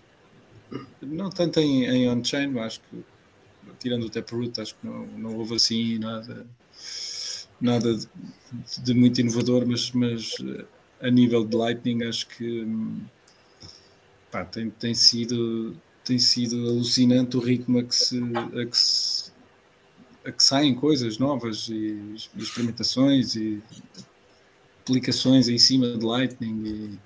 [1.03, 3.05] não tanto em, em on-chain, acho que,
[3.79, 6.47] tirando o Taproot, acho que não, não houve assim nada,
[7.61, 8.09] nada de,
[8.83, 10.65] de muito inovador, mas, mas eh,
[11.01, 13.01] a nível de Lightning, acho que hum,
[14.31, 18.21] pá, tem, tem, sido, tem sido alucinante o ritmo a que se.
[18.61, 19.37] A que se
[20.27, 23.63] a que saem coisas novas e, e experimentações e
[24.81, 26.99] aplicações em cima de Lightning e,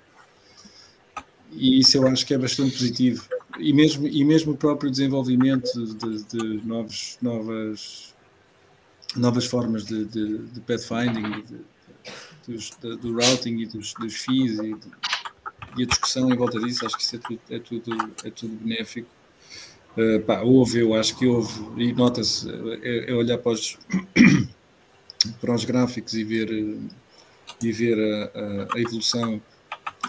[1.51, 3.27] e isso eu acho que é bastante positivo
[3.59, 8.13] e mesmo, e mesmo o próprio desenvolvimento de, de novos, novas,
[9.15, 11.43] novas formas de, de, de pathfinding,
[12.47, 14.75] dos, do routing e dos, dos fees e,
[15.77, 18.55] e a discussão em volta disso, acho que isso é tudo, é tudo, é tudo
[18.55, 19.07] benéfico.
[19.97, 22.49] Uh, pá, houve, eu acho que houve, e nota-se,
[22.81, 23.77] é, é, olhar para os,
[25.41, 26.49] para os gráficos e ver,
[27.61, 29.41] e ver a, a, a evolução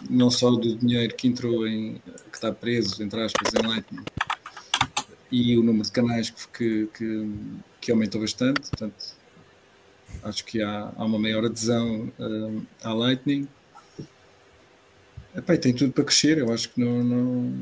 [0.08, 1.94] não só do dinheiro que entrou em
[2.30, 4.04] que está preso, entre aspas, em Lightning
[5.30, 7.30] e o número de canais que, que,
[7.80, 8.94] que aumentou bastante, portanto
[10.22, 13.48] acho que há, há uma maior adesão uh, à Lightning
[15.34, 17.52] Epá, tem tudo para crescer, eu acho que não, não...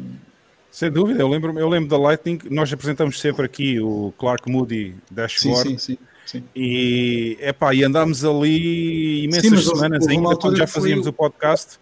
[0.73, 4.97] Sem dúvida, eu lembro, eu lembro da Lightning, nós apresentamos sempre aqui o Clark Moody
[5.11, 6.45] Dashboard sim, sim, sim, sim.
[6.55, 11.79] E, epá, e andámos ali imensas Sim, semanas ainda, quando já fazíamos o- o podcast.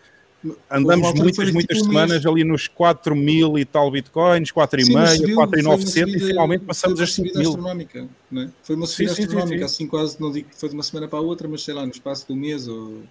[0.71, 5.11] Andamos muitas, muitas tipo semanas ali nos 4 mil e tal bitcoins, 4,5, Sim, mas
[5.17, 7.49] subiu, foi uma 4,900 e finalmente passamos uma a 5 subida mil.
[7.51, 8.51] astronómica, não é?
[8.63, 9.65] Foi uma subida Sim, astronómica, sim.
[9.65, 11.85] assim quase, não digo que foi de uma semana para a outra, mas sei lá,
[11.85, 13.03] no espaço de um mês ou,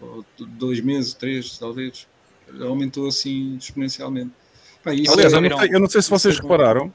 [0.00, 2.06] ou dois meses, três, talvez,
[2.60, 4.32] aumentou assim exponencialmente.
[4.84, 6.92] Pá, Aliás, é- eu não, sei, eu não sei se vocês é repararam,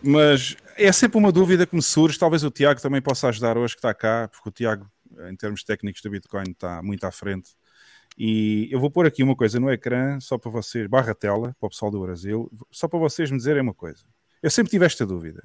[0.00, 2.16] mas é sempre uma dúvida que me surge.
[2.16, 4.86] Talvez o Tiago também possa ajudar hoje que está cá, porque o Tiago,
[5.28, 7.50] em termos técnicos da Bitcoin, está muito à frente.
[8.16, 11.66] E eu vou pôr aqui uma coisa no ecrã, só para vocês, barra tela, para
[11.66, 14.04] o pessoal do Brasil, só para vocês me dizerem uma coisa.
[14.42, 15.42] Eu sempre tive esta dúvida.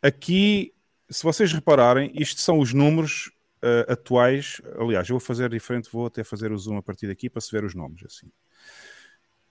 [0.00, 0.72] Aqui,
[1.08, 3.30] se vocês repararem, isto são os números
[3.62, 4.60] eh, atuais.
[4.78, 7.50] Aliás, eu vou fazer diferente, vou até fazer o zoom a partir daqui para se
[7.52, 8.30] ver os nomes assim.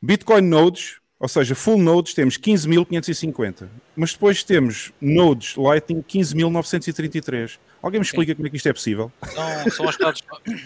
[0.02, 3.68] Bitcoin nodes, ou seja, full nodes, temos 15.550.
[3.96, 7.58] Mas depois temos nodes Lightning 15.933.
[7.82, 9.12] Alguém me explica como é que isto é possível?
[9.26, 10.24] são, são hospedados,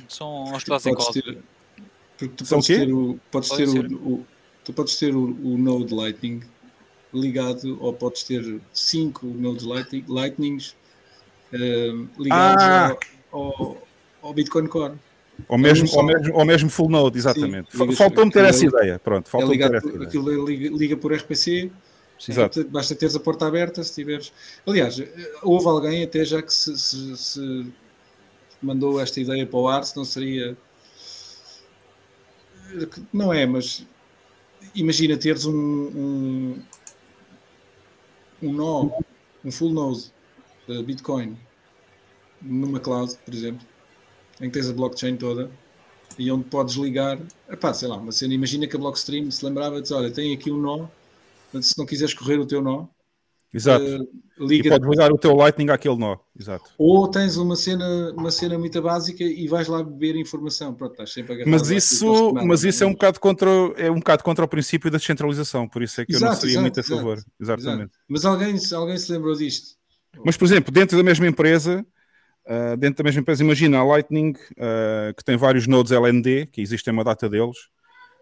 [0.08, 1.22] são hospedados em podes cloud.
[1.22, 1.42] ter,
[2.18, 2.78] porque tu São podes quê?
[2.86, 4.26] ter o, podes Pode ter o, o-
[4.64, 6.42] tu podes ter o, o Node Lightning
[7.14, 10.76] ligado, ou podes ter cinco nodes Lightning, Lightnings
[11.54, 12.98] eh, ligados Ah!
[13.32, 13.88] ao, ao,
[14.24, 14.96] ao Bitcoin Core.
[15.48, 17.76] Ou mesmo, ou mesmo, ou mesmo full node, exatamente.
[17.96, 19.00] Faltou-me ter essa ideia.
[19.00, 21.72] Pronto, É faltou-me ter ligado, essa aquilo liga, liga por RPC,
[22.30, 22.64] Exato.
[22.70, 24.32] Basta teres a porta aberta se tiveres.
[24.66, 27.66] Aliás, eh, houve alguém até já que se, se- se
[28.62, 30.56] mandou esta ideia para o ar, se não seria.
[33.12, 33.86] Não é, mas
[34.74, 36.62] imagina teres um, um,
[38.42, 38.90] um nó,
[39.44, 40.12] um full node
[40.68, 41.38] de Bitcoin
[42.42, 43.66] numa cloud, por exemplo,
[44.44, 45.50] em que tens a blockchain toda
[46.20, 49.82] e onde podes ligar, epá, sei lá, uma cena, imagina que a Blockstream se lembrava
[49.82, 50.88] de olha, tem aqui um nó,
[51.62, 52.88] se não quiseres correr o teu nó,
[53.54, 53.86] Exato.
[53.86, 54.00] eh,
[54.40, 56.18] E liga podes ligar o teu Lightning àquele nó.
[56.40, 56.70] Exato.
[56.78, 60.74] ou tens uma cena, uma cena muito básica e vais lá beber informação.
[60.74, 64.24] Pronto, estás sempre agarrado Mas isso, mas isso é um bocado contra, é um bocado
[64.24, 66.80] contra o princípio da descentralização, por isso é que eu não Exato, seria exato, muito
[66.80, 67.24] a exato, favor.
[67.40, 67.92] Exatamente.
[67.92, 68.00] Exato.
[68.08, 69.78] Mas alguém, alguém se lembrou disto?
[70.26, 71.86] Mas, por exemplo, dentro da mesma empresa,
[72.46, 76.62] ah, dentro da mesma empresa, imagina a Lightning, ah, que tem vários nodes LND, que
[76.62, 77.58] existem uma data deles,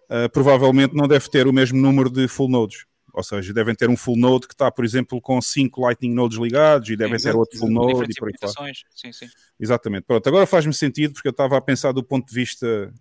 [0.09, 2.85] ah, provavelmente não deve ter o mesmo número de full nodes.
[3.13, 6.37] Ou seja, devem ter um full node que está, por exemplo, com cinco Lightning nodes
[6.37, 8.71] ligados e devem ter outro full node e por aí fora.
[8.95, 9.27] Sim, sim.
[9.59, 10.03] Exatamente.
[10.03, 12.93] Pronto, agora faz-me sentido porque eu estava a pensar do ponto de vista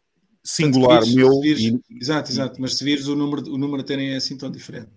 [0.42, 1.40] singular se meu.
[1.40, 2.60] vires- e- Exato, exato.
[2.60, 4.88] Mas se vires o número, o número a terem é assim tão diferente.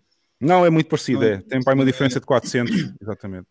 [0.42, 1.20] Não, é muito parecido.
[1.22, 1.38] Não, É.
[1.42, 2.92] Tem para uma é- diferença de 400.
[3.00, 3.46] Exatamente.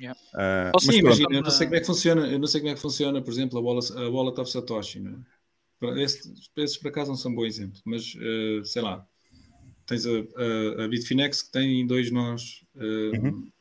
[0.00, 0.18] Yeah.
[0.34, 1.16] Ah, Posso- mas Sim, pronto.
[1.16, 3.22] imagina, eu não sei como é que funciona, eu não sei como é que funciona,
[3.22, 6.02] por exemplo, a wallet, a wallet of Satoshi, não é?
[6.02, 9.06] Esses, esses por acaso não são bom exemplo, mas eh, sei lá,
[9.86, 13.52] tens a, a, a Bitfinex que tem dois nós, eh, Uhum.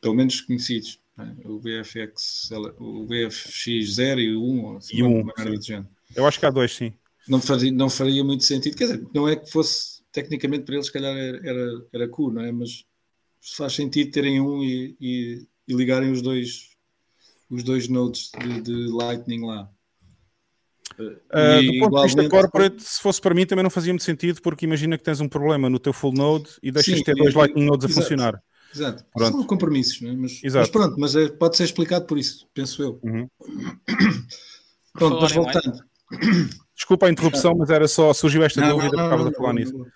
[0.00, 1.48] pelo menos conhecidos, é?
[1.48, 5.58] o BFX, o BFX0 e o 1, ou assim, E o uma 1, merda sim.
[5.58, 5.88] do género.
[6.16, 6.92] Eu acho que há dois, sim.
[7.28, 10.86] Não faria, não faria muito sentido, quer dizer, não é que fosse tecnicamente para eles,
[10.86, 12.50] se calhar era, era, era cool, não é?
[12.52, 12.84] Mas
[13.56, 16.70] faz sentido terem um e, e, e ligarem os dois
[17.50, 19.68] os dois nodes de, de Lightning lá.
[20.98, 24.04] E do ponto de vista igualmente- corporate, se fosse para mim, também não fazia muito
[24.04, 27.04] sentido, porque imagina que tens um problema no teu full node e deixas Sim, de
[27.04, 28.02] ter dois Lightning nodes a exato.
[28.02, 28.42] funcionar.
[28.74, 29.04] Exato.
[29.12, 29.32] Pronto.
[29.32, 30.16] São compromissos, não é?
[30.16, 30.60] Mas, Exato.
[30.62, 33.00] mas pronto, mas é- pode ser explicado por isso, penso eu.
[33.02, 33.28] Uhum.
[34.94, 35.78] Pronto, mas voltando.
[36.74, 39.30] Desculpa a interrupção, mas era só, surgiu esta Não, dúvida não, por não, causa não,
[39.30, 39.86] de falar não, nisso.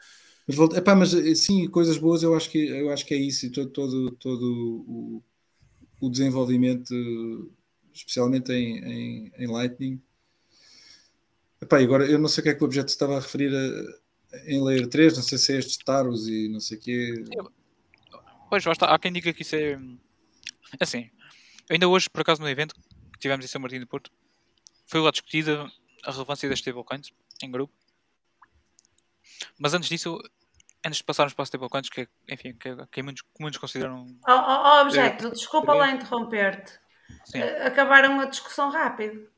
[0.46, 3.46] Mas, epá, mas eh, sim, coisas boas eu acho que, eu acho que é isso
[3.46, 4.44] e todo, todo, todo
[4.87, 5.22] o,
[6.00, 6.94] o desenvolvimento,
[7.92, 10.00] especialmente em, em, em Lightning.
[11.61, 14.06] Epá, agora eu não sei o que é que o objeto estava a referir a-
[14.46, 17.24] em Layer 3, não sei se é estes taros e não sei o quê.
[18.48, 18.87] Pois, está.
[18.87, 19.80] Há quem diga que isso é.
[20.78, 21.11] Assim,
[21.70, 24.12] ainda hoje, por acaso, no evento que tivemos em São Martinho do Porto,
[24.85, 25.70] foi lá discutida
[26.04, 27.11] a relevância das stablecoins
[27.42, 27.72] em grupo.
[29.59, 30.18] Mas antes disso,
[30.87, 33.59] antes de passarmos para as stablecoins, que, é, enfim, que, é- que muitos, que muitos
[33.61, 34.07] consideram.
[34.27, 36.72] Ó ó, ó, objeto, desculpa lá interromper-te.
[37.25, 39.29] Sim, Eh, Acabaram a discussão rápido.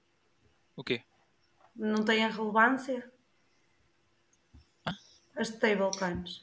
[0.76, 1.02] o quê?
[1.74, 3.10] Não tem a relevância?
[5.36, 6.42] As stablecoins.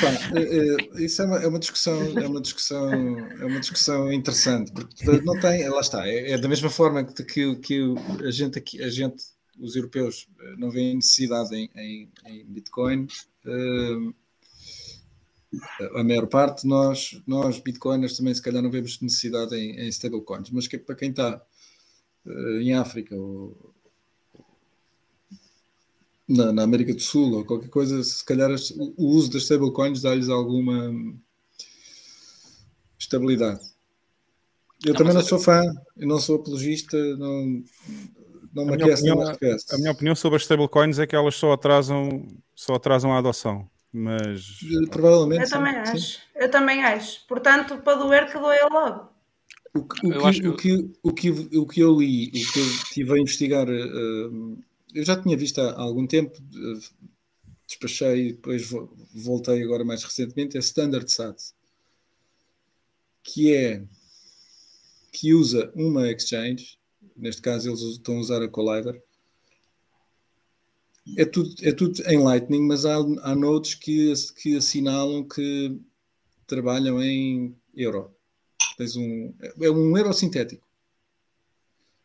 [0.00, 4.12] Pá, eh, eh, isso é uma, é uma discussão, é uma discussão, é uma discussão
[4.12, 7.96] interessante, porque não tem, lá está, é, é da mesma forma que, que, que o-
[8.26, 9.22] a gente aqui, a gente,
[9.58, 13.06] os europeus, não veem necessidade em, em, em Bitcoin.
[15.94, 20.50] A maior parte, nós, nós bitcoiners também se calhar não vemos necessidade em, em stablecoins,
[20.50, 21.40] mas que, para quem está
[22.26, 23.74] eh, em África ou
[26.28, 30.28] na, na América do Sul ou qualquer coisa, se calhar o uso das stablecoins dá-lhes
[30.28, 30.92] alguma
[32.98, 33.60] estabilidade.
[34.84, 35.62] Eu Não, também não sou fã,
[35.96, 37.62] eu não sou apologista, não,
[38.54, 39.22] não me A minha aquece, não me.
[39.72, 43.68] A minha opinião sobre as stablecoins é que elas só atrasam, só atrasam a adoção.
[43.92, 45.42] Mas Eh, Provavelmente.
[45.42, 45.78] Eu sim, também sim.
[45.92, 46.18] acho.
[46.34, 47.26] Eu também acho.
[47.26, 49.12] Portanto, para doer, que doer logo.
[49.76, 52.60] O que, o, Eu que, o, que, o, que, o que eu li, o que
[52.60, 54.30] eu estive a investigar, eh,
[54.94, 56.80] eu já tinha visto há algum tempo, eh,
[57.66, 61.36] despachei, depois vo- voltei agora mais recentemente, é Standard Sat,
[63.22, 63.82] que é
[65.12, 66.78] que usa uma exchange,
[67.16, 69.02] neste caso eles estão a usar a Collider.
[71.16, 75.78] É tudo, é tudo em Lightning, mas há, há nodes que, que assinalam que
[76.46, 78.10] trabalham em euro.
[78.78, 80.66] Tens um, é um euro sintético.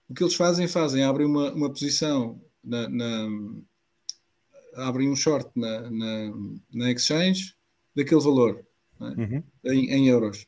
[0.10, 3.30] O que eles fazem, fazem, abrem uma, uma posição na, na-
[4.76, 6.34] abrem um short na, na,
[6.74, 7.56] na exchange
[7.96, 8.66] daquele valor
[9.02, 9.04] é?
[9.04, 9.44] Uhum.
[9.66, 10.46] em, em euros.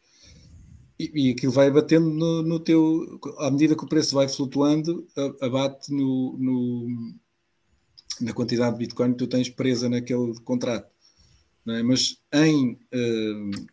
[1.14, 3.20] E, aquilo vai batendo no, no teu.
[3.40, 5.08] À medida que o preço vai flutuando,
[5.42, 7.14] abate no, no-
[8.20, 10.90] na quantidade de Bitcoin que tu tens presa naquele contrato.
[11.68, 11.82] é?
[11.84, 13.68] mas em uh,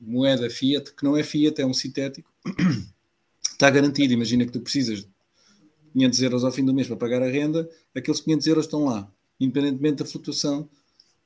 [0.00, 2.30] moeda fiat, que não é fiat, é um sintético,
[3.52, 4.12] está garantido.
[4.12, 5.08] Imagina que tu precisas de
[5.94, 9.10] 500 euros ao fim do mês para pagar a renda, aqueles 500 euros estão lá,
[9.40, 10.68] independentemente da flutuação.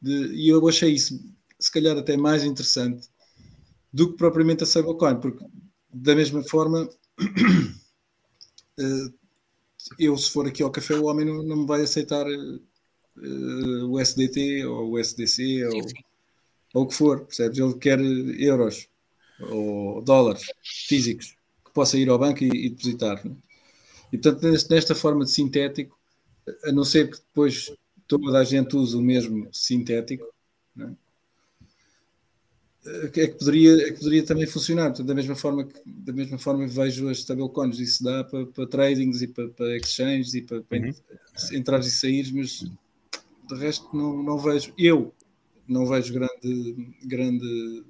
[0.00, 1.18] De, e eu achei isso,
[1.58, 3.08] se calhar, até mais interessante
[3.96, 5.42] do que propriamente a stablecoin, porque
[5.90, 6.86] da mesma forma,
[8.78, 9.08] eh,
[9.98, 13.98] eu se for aqui ao café, o homem não, não me vai aceitar uh, o
[13.98, 15.94] SDT ou o SDC sim, ou, sim.
[16.74, 17.58] ou o que for, percebes?
[17.58, 18.86] Ele quer euros
[19.40, 23.26] ou dólares físicos que possa ir ao banco e, e depositar.
[23.26, 23.34] Né?
[24.12, 25.98] E portanto, nesta forma de sintético,
[26.64, 27.72] a não ser que depois
[28.06, 30.26] toda a gente use o mesmo sintético,
[30.74, 30.94] né?
[32.86, 34.90] É que poderia, é que poderia também funcionar.
[34.90, 39.22] da mesma forma que da mesma forma vejo as stablecoins, isso dá para, para tradings
[39.22, 40.92] e para, para exchanges e para, para uhum.
[41.52, 42.64] entrares e saíres, mas
[43.48, 45.12] de resto não, não vejo, eu
[45.66, 47.84] não vejo grande, grande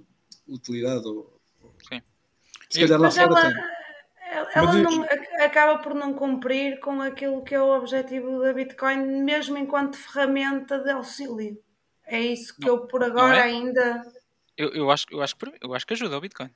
[0.49, 1.07] utilidade.
[1.07, 1.39] Ou,
[1.89, 2.01] Sim.
[2.71, 3.77] Se calhar lá fora ela, tem.
[4.55, 5.07] Ela não,
[5.41, 10.79] acaba por não cumprir com aquilo que é o objetivo da Bitcoin, mesmo enquanto ferramenta
[10.79, 11.59] de auxílio.
[12.07, 13.43] É isso que não, eu por agora é?
[13.43, 14.03] ainda.
[14.57, 16.51] Eu, eu, acho, eu, acho que, eu acho que ajuda o Bitcoin.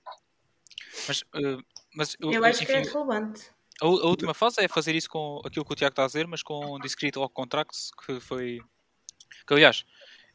[1.06, 1.62] Mas, uh,
[1.94, 3.50] mas eu, eu acho enfim, que é relevante.
[3.80, 6.26] A, a, última fase é fazer isso com aquilo que o Tiago está a dizer,
[6.26, 8.60] mas com Discrete Lock Contracts, que foi
[9.46, 9.84] que aliás,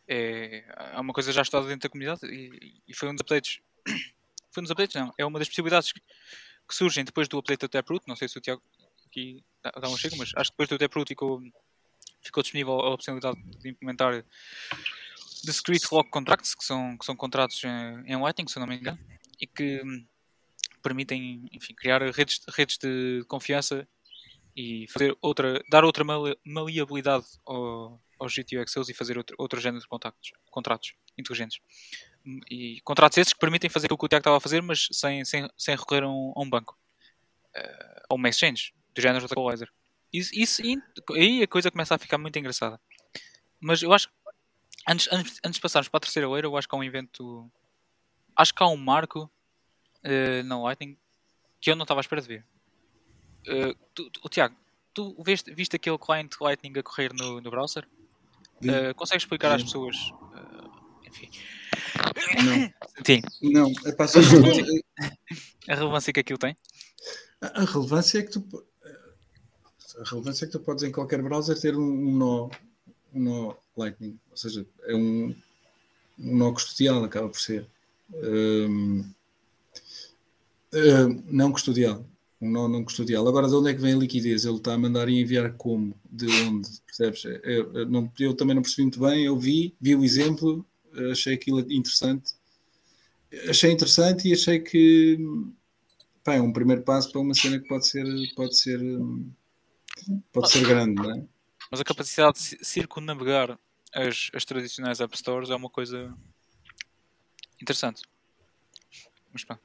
[0.07, 3.59] é, é uma coisa já estudada dentro da comunidade e, e, foi um dos updates.
[4.51, 5.13] foi um dos updates, não.
[5.17, 8.05] É uma das possibilidades que, que surgem depois do update do Taproot.
[8.07, 8.61] Não sei se o Tiago
[9.07, 11.41] aqui dá, dá um chego, mas acho que depois do Taproot ficou,
[12.21, 14.23] ficou disponível a possibilidade de implementar
[15.45, 18.75] discrete lock contracts, que são, que são contratos em, em Lightning, se eu não me
[18.75, 18.99] engano,
[19.39, 19.81] e que
[20.81, 23.87] permitem enfim, criar redes, redes de confiança
[24.55, 26.03] e fazer outra, dar outra
[26.45, 31.59] maleabilidade ao, aos GTO e fazer outro, outro género de contactos, contratos inteligentes.
[32.49, 35.23] E contratos esses que permitem fazer o que o Tiago estava a fazer, mas sem,
[35.25, 36.77] sem, sem recorrer a um, a um banco.
[37.55, 39.71] Uh, a uma exchange, do género da Equalizer.
[40.11, 40.61] Isso, isso,
[41.13, 42.79] aí a coisa começa a ficar muito engraçada.
[43.59, 44.13] Mas eu acho que
[44.87, 47.49] antes, antes, antes de passarmos para a terceira leira, eu acho que há um evento.
[48.35, 49.29] Acho que há um marco
[50.03, 50.97] uh, na Lightning
[51.61, 52.45] que eu não estava à espera de ver.
[53.47, 54.55] Uh, tu, tu, o Tiago,
[54.93, 57.87] tu viste, viste aquele client Lightning a correr no, no browser?
[58.63, 59.95] Uh, consegues explicar às pessoas?
[60.11, 61.29] Uh, enfim.
[62.43, 62.73] Não.
[63.05, 63.21] Sim.
[63.41, 64.05] Não, é para
[65.69, 66.55] a relevância que aquilo tem?
[67.41, 68.65] A, a, relevância é que tu
[69.97, 72.49] a relevância é que tu podes em qualquer browser ter um, um nó
[73.13, 75.35] um nó Lightning, ou seja, é um,
[76.19, 77.67] um nó custodial, acaba por ser.
[78.13, 79.01] Um,
[80.73, 82.05] uh, não custodial
[82.41, 83.27] um nó não custodial.
[83.27, 84.45] Agora, de onde é que vem a liquidez?
[84.45, 85.95] Ele está a mandar e enviar como?
[86.09, 86.69] De onde?
[86.85, 87.25] Percebes?
[87.43, 89.25] Eu, eu, não, eu também não percebi muito bem.
[89.25, 90.65] Eu vi, vi o exemplo,
[91.11, 92.33] achei aquilo interessante.
[93.49, 95.17] Achei interessante e achei que
[96.23, 98.79] pá, é um primeiro passo para uma cena que pode ser, pode ser,
[100.31, 101.23] pode ser grande, não é?
[101.71, 103.57] Mas a capacidade de circunnavegar
[103.95, 106.13] as, as tradicionais App Stores é uma coisa
[107.61, 108.01] interessante.
[109.31, 109.57] Mas pá.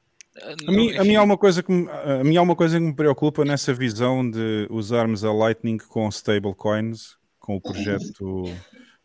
[0.67, 2.85] A mim, a, mim há uma coisa que me, a mim há uma coisa que
[2.85, 8.45] me preocupa nessa visão de usarmos a Lightning com stablecoins, com o projeto,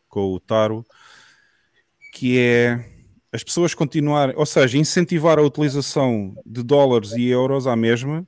[0.09, 0.87] com o Taro,
[2.13, 2.97] que é
[3.33, 8.27] as pessoas continuarem, ou seja, incentivar a utilização de dólares e euros à mesma,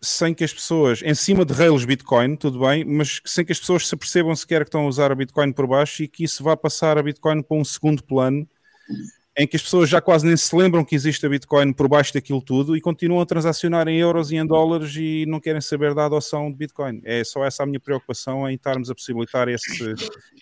[0.00, 3.58] sem que as pessoas, em cima de rails Bitcoin, tudo bem, mas sem que as
[3.58, 6.42] pessoas se percebam sequer que estão a usar a Bitcoin por baixo e que isso
[6.44, 8.46] vá passar a Bitcoin para um segundo plano
[9.38, 12.12] em que as pessoas já quase nem se lembram que existe a Bitcoin por baixo
[12.12, 15.94] daquilo tudo e continuam a transacionar em euros e em dólares e não querem saber
[15.94, 17.00] da adoção de Bitcoin.
[17.04, 19.94] É só essa a minha preocupação em estarmos a possibilitar esse,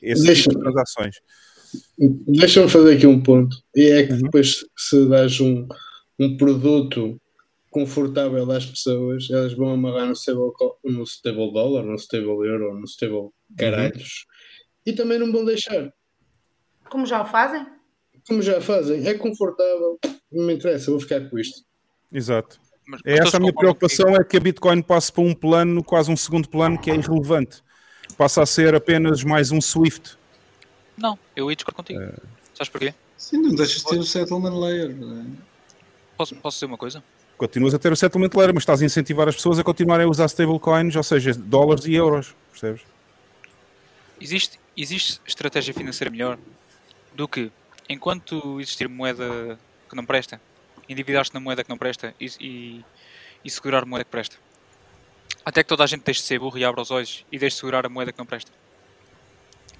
[0.03, 1.17] esse Deixa, tipo de transações.
[1.99, 3.55] Deixa-me fazer aqui um ponto.
[3.75, 4.23] E é que uhum.
[4.23, 5.69] depois, se dás um,
[6.19, 7.21] um produto
[7.77, 10.51] confortável às pessoas, elas vão amarrar no stable,
[10.83, 14.83] no stable dólar, no stable euro, no stable caralhos uhum.
[14.87, 15.93] e também não vão deixar.
[16.89, 17.67] Como já o fazem?
[18.27, 19.99] como já fazem, é confortável,
[20.33, 21.65] não me interessa, vou ficar com isto.
[22.13, 22.59] Exato.
[22.87, 26.11] Mas, é essa a minha preocupação é que a Bitcoin passe para um plano, quase
[26.11, 27.63] um segundo plano, que é irrelevante.
[28.17, 30.17] Passa a ser apenas mais um Swift.
[30.97, 32.01] Não, eu ia discordar contigo.
[32.01, 32.15] É...
[32.55, 32.95] Sabes porquê?
[33.17, 34.91] Sim, não deixas de ter o settlement layer.
[34.91, 35.25] É?
[36.17, 37.03] Posso, posso dizer uma coisa?
[37.37, 40.09] Continuas a ter o settlement layer, mas estás a incentivar as pessoas a continuarem a
[40.09, 42.35] usar stablecoins, ou seja, dólares e euros.
[42.51, 42.83] Percebes?
[44.21, 46.39] Existe, existe estratégia financeira melhor
[47.15, 47.51] do que
[47.89, 49.59] enquanto existir moeda
[49.89, 50.41] que não presta,
[50.89, 52.85] endividar-se na moeda que não presta e, e,
[53.45, 54.37] e, segurar a moeda que presta.
[55.45, 57.55] Até que toda a gente deixe de ser burro e abra os olhos e deixe
[57.55, 58.51] de segurar a moeda que não presta.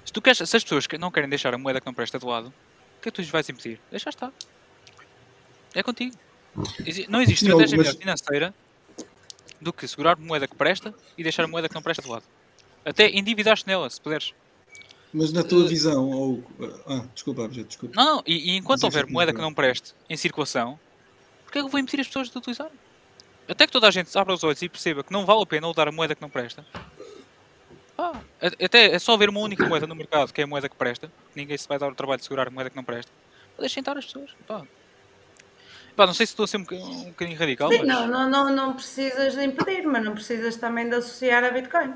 [0.05, 2.25] Se, tu queres, se as pessoas não querem deixar a moeda que não presta de
[2.25, 2.53] lado,
[3.07, 3.79] que é que tu lhes vais impedir?
[3.89, 4.31] Deixa estar.
[5.73, 6.15] É contigo.
[7.07, 8.53] Não existe Não, estratégia mas- melhor financeira
[9.61, 12.23] do que segurar moeda que presta e deixar a moeda que não presta de lado.
[12.83, 14.33] Até endividar-te nela, se puderes.
[15.13, 16.43] Mas na tua visão, ou.
[16.85, 17.95] Ah, desculpa, Abjeto, desculpa.
[17.95, 20.79] Não, não, e, e enquanto Mas houver moeda que não preste em circulação,
[21.45, 22.69] porque é que eu vou impedir as pessoas de utilizar?
[23.47, 25.67] Até que toda a gente abra os olhos e perceba que não vale a pena
[25.67, 26.65] usar a moeda que não presta.
[27.97, 28.19] Ah,
[28.63, 31.11] até é só haver uma única moeda no mercado que é a moeda que presta.
[31.35, 33.11] Ninguém se vai dar o trabalho de segurar a moeda que não presta.
[33.57, 34.29] Deixem estar as pessoas.
[34.45, 34.63] Pá.
[35.97, 37.87] Pá, não sei se estou a ser um bocadinho, um bocadinho radical, Sim, mas...
[37.87, 41.91] não, não, não, não precisas de impedir, mas não precisas também de associar a Bitcoin.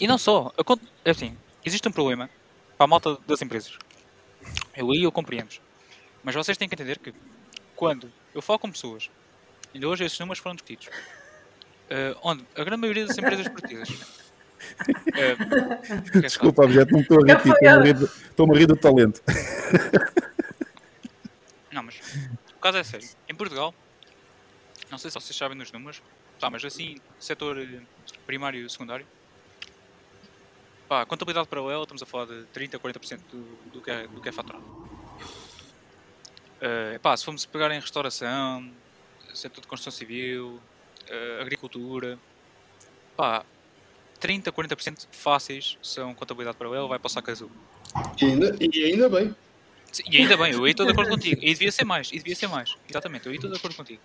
[0.00, 0.52] E não só.
[0.56, 2.30] a con- É assim, existe um problema
[2.78, 3.76] para a malta das empresas.
[4.76, 5.50] Eu aí eu compreendo.
[6.22, 7.12] Mas vocês têm que entender que
[7.74, 9.10] quando eu falo com pessoas,
[9.74, 10.88] ainda hoje esses números foram discutidos,
[11.90, 13.88] eh, onde a grande maioria das empresas portuguesas.
[15.16, 15.36] eh,
[16.22, 17.96] Desculpa, objeto, não estou a rir,
[18.30, 19.20] estou-me a rir do talento.
[21.72, 22.00] Não, mas
[22.60, 23.08] o caso é sério.
[23.26, 23.74] Em Portugal,
[24.90, 26.02] não sei se vocês sabem dos números,
[26.38, 27.80] pá, mas assim, setor eh,
[28.26, 29.06] primário e secundário,
[30.86, 34.20] pá, contabilidade paralela, estamos a falar de 30 a 40% do, do, que é, do
[34.20, 34.62] que é faturado.
[36.60, 38.70] Eh, pá, se formos pegar em restauração,
[39.32, 40.60] setor de construção civil,
[41.08, 42.18] eh, agricultura,
[43.16, 43.42] pá,
[44.18, 47.50] 30 a 40% fáceis são contabilidade paralela, vai para o saco azul.
[48.20, 49.34] E ainda, e ainda bem.
[49.92, 51.40] Sim, E ainda bem, eu aí estou de acordo contigo.
[51.42, 52.76] E devia ser mais, e devia ser mais.
[52.88, 54.00] Exatamente, eu aí estou de acordo contigo.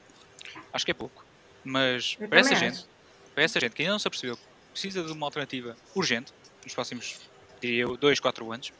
[0.73, 1.23] Acho que é pouco.
[1.63, 2.87] Mas Eu para essa também gente, acho.
[3.33, 6.33] para essa gente que ainda não se apercebeu que precisa de uma alternativa urgente,
[6.63, 7.19] nos próximos,
[7.61, 8.71] diria eu, 2, 4 anos.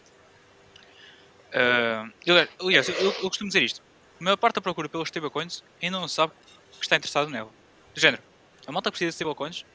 [2.26, 3.82] eu- aliás, eu, eu costumo dizer isto.
[4.20, 6.34] A maior parte da procura pelos stablecoins ainda não sabe
[6.74, 7.50] que está interessado nela.
[7.94, 8.22] Do género,
[8.66, 9.66] a malta que precisa de stablecoins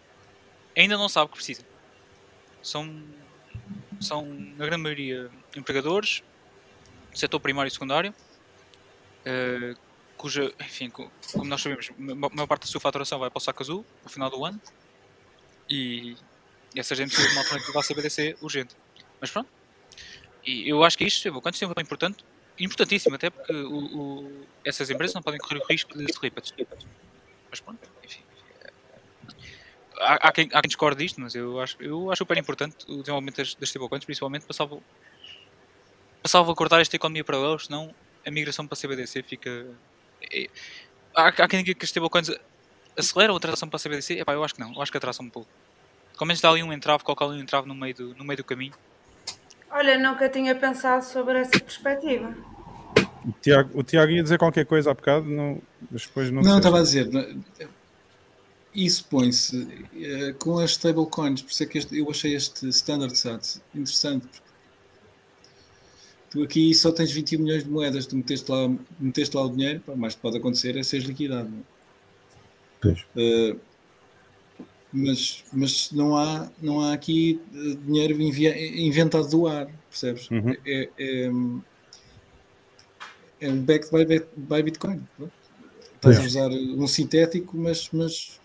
[0.76, 1.62] ainda não sabe que precisa.
[2.62, 3.02] São,
[4.00, 6.22] são na grande maioria, empregadores,
[7.14, 8.14] setor primário e secundário,
[9.24, 9.74] eh,
[10.16, 13.38] cuja, enfim, co- como nós sabemos, a ma- maior parte da sua faturação vai para
[13.38, 14.60] o saco azul no final do ano
[15.68, 16.16] e,
[16.76, 18.76] essa gente precisa de uma alternativa à CBDC urgente.
[19.20, 19.48] Mas pronto,
[20.46, 22.24] e eu acho que isto, eu quanto tempo é importante,
[22.58, 26.54] importantíssimo, até porque o, o- essas empresas não podem correr o risco de slippage.
[27.50, 28.22] Mas pronto, enfim.
[29.98, 33.00] Há, há quem, há quem discorde disto, mas eu acho, eu acho super importante o
[33.00, 35.09] desenvolvimento das, das stablecoins, principalmente para salvo, para
[36.28, 37.94] salvaguardar esta economia paralela, senão
[38.26, 39.66] a migração para CBDC fica.
[40.32, 40.48] é-
[41.14, 42.30] há, há quem diga que as stablecoins
[42.96, 44.20] aceleram a transação para a CBDC.
[44.20, 45.48] Epá, eu acho que não, eu acho que atrasam um pouco.
[46.14, 48.36] Pelo menos dá ali um entrave, coloca ali um entrave no meio do, no meio
[48.36, 48.74] do caminho.
[49.70, 52.34] Olha, nunca tinha pensado sobre essa perspectiva.
[53.24, 56.56] O Tiago, o Tiago ia dizer qualquer coisa há bocado, não, mas depois não Não,
[56.58, 57.08] estava a dizer,
[58.74, 63.16] isso põe-se eh, com as stablecoins, por isso é que este- eu achei este Standard
[63.16, 64.26] SAT interessante.
[64.26, 64.49] porque
[66.30, 68.70] Tu aqui só tens 21 milhões de moedas, tu meteste lá,
[69.00, 71.50] meteste lá o dinheiro, pá, mais que pode acontecer é seres liquidado.
[73.16, 73.50] é?
[73.50, 73.56] Eh,
[74.92, 80.30] mas, mas não há, não há aqui eh, dinheiro inventado do ar, percebes?
[80.30, 80.56] Uhum.
[80.64, 81.30] É, é,
[83.40, 85.00] é um backed by, by Bitcoin.
[85.16, 85.32] pronto.
[85.96, 88.40] Estás a usar um sintético, mas, mas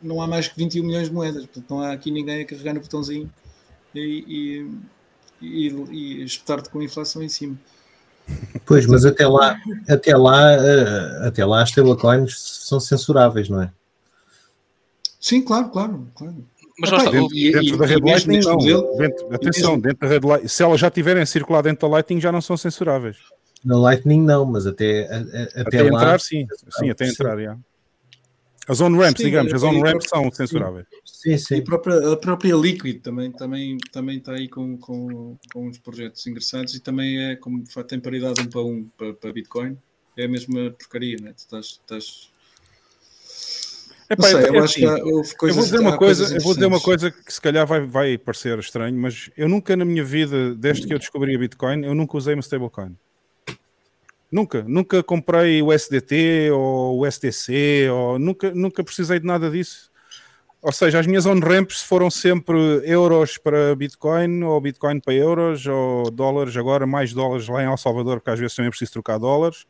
[0.00, 1.44] não há mais que 21 milhões de moedas.
[1.44, 3.30] Portanto, não há aqui ninguém a carregar no botãozinho
[3.94, 4.70] e, e,
[5.40, 7.56] e, e espetar-te com a inflação em cima.
[8.66, 9.58] Pois, mas até lá,
[9.88, 13.70] até lá, eh, até lá as stablecoins são censuráveis, não é?
[15.20, 16.36] Sim, claro, claro, claro.
[16.80, 18.54] Mas pá, está, e- o- e- Dentro da Red mesmo Lightning, não.
[18.56, 22.20] modelo- Dentro- atenção, dentro da Red Lightning, se elas já tiverem circulado dentro da Lightning,
[22.20, 23.16] já não são censuráveis.
[23.64, 25.88] Na Lightning não, mas até, a- a- até, Até, lá.
[25.88, 26.46] entrar, sim.
[26.78, 27.12] Sim, até Sim.
[27.12, 27.56] entrar, já.
[28.68, 30.86] As on-ramps, Sim, digamos, as on-ramps são censuráveis.
[31.04, 31.64] Sim, E a sim.
[31.64, 36.74] própria, a própria Liquid também, também, também está aí com, com, com uns projetos engraçados
[36.74, 39.78] e também é como tem paridade um para um para, para Bitcoin.
[40.16, 41.32] É a mesma porcaria, né?
[41.32, 42.30] Tu estás, estás...
[44.10, 46.40] Epá, sei, é eu acho assim, que há, houve Eu vou dizer uma coisa, eu
[46.40, 46.84] vou dizer uma interessantes.
[46.84, 50.86] coisa que se calhar vai, vai parecer estranho, mas eu nunca na minha vida, desde
[50.86, 52.96] que eu descobri a Bitcoin, eu nunca usei uma stablecoin.
[54.30, 59.90] Nunca, nunca comprei o SDT ou o STC, ou nunca, nunca precisei de nada disso.
[60.60, 66.10] Ou seja, as minhas on-ramps foram sempre euros para Bitcoin, ou Bitcoin para euros, ou
[66.10, 69.64] dólares, agora mais dólares lá em El Salvador, porque às vezes também preciso trocar dólares.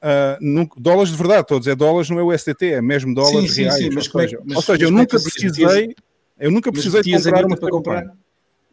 [0.00, 3.14] Ah, nunca- dólares de verdade, estou a dizer dólares não é o STT, é mesmo
[3.14, 3.78] dólares Sim, sim, reais.
[3.78, 5.96] sim, ou mas como é seja, que- mas- ou seja, eu é nunca precisei,
[6.38, 8.04] eu nunca precisei de comprar uma para comprar?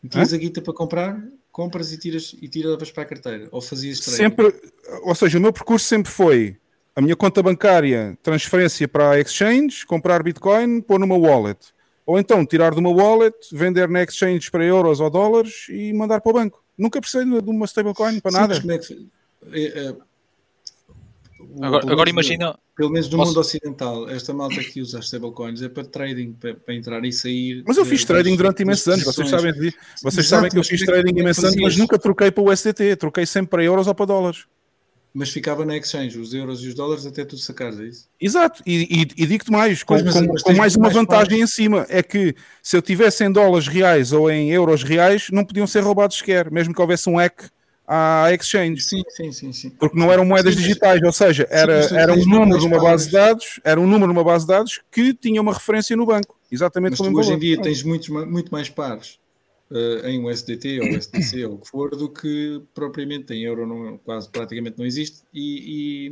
[0.04, 1.24] Metias a guita para comprar,
[1.60, 3.50] compras e tiras e tiravas para a carteira.
[3.52, 4.18] Ou fazias trading?
[4.18, 4.56] Sempre,
[5.04, 6.56] ou seja, o meu percurso sempre foi
[6.96, 11.60] a minha conta bancária, transferência para a exchange, comprar Bitcoin, pôr numa wallet.
[12.06, 16.22] Ou então tirar de uma wallet, vender na exchange para euros ou dólares e mandar
[16.22, 16.64] para o banco.
[16.78, 18.56] Nunca precisei de uma stablecoin para Sim, nada.
[18.56, 19.10] é que,
[19.52, 19.96] é, é,
[21.40, 22.60] o- Agora, pelo agora menos- imagina.
[22.76, 26.32] Pelo menos no Posso- mundo ocidental, esta malta que usa as stablecoins é para trading,
[26.34, 27.64] para, para entrar e sair.
[27.68, 29.78] Mas eu fiz trading das- durante imensos anos, vocês sabem, disso.
[30.02, 32.44] vocês Exato, sabem que eu fiz é trading é imensos anos, mas nunca troquei para
[32.44, 34.46] o SDT, troquei sempre para euros ou para dólares.
[35.12, 38.08] Mas ficava na exchange, os euros e os dólares até tu sacares, é isso?
[38.22, 41.42] Exato, e, e- e digo-te mais, com, mas- com- mas com mais uma mais vantagem
[41.42, 45.44] em cima, é que se eu tivesse em dólares reais ou em euros reais, não
[45.44, 47.50] podiam ser roubados sequer, mesmo que houvesse um hack
[47.90, 48.84] à exchange.
[48.84, 49.70] Sim, sim, sim, sim.
[49.80, 53.06] Porque não eram moedas Sim, digitais, ou seja, era, tu era um número numa base
[53.06, 56.38] de dados, era um número numa base de dados que tinha uma referência no banco,
[56.52, 59.20] exatamente Mas como tu hoje em dia tens muitos, muito mais pares
[59.72, 63.98] eh, em USDT ou USDC ou o que for do que propriamente em euro, não,
[64.00, 65.24] quase praticamente não existe.
[65.34, 66.12] E, e-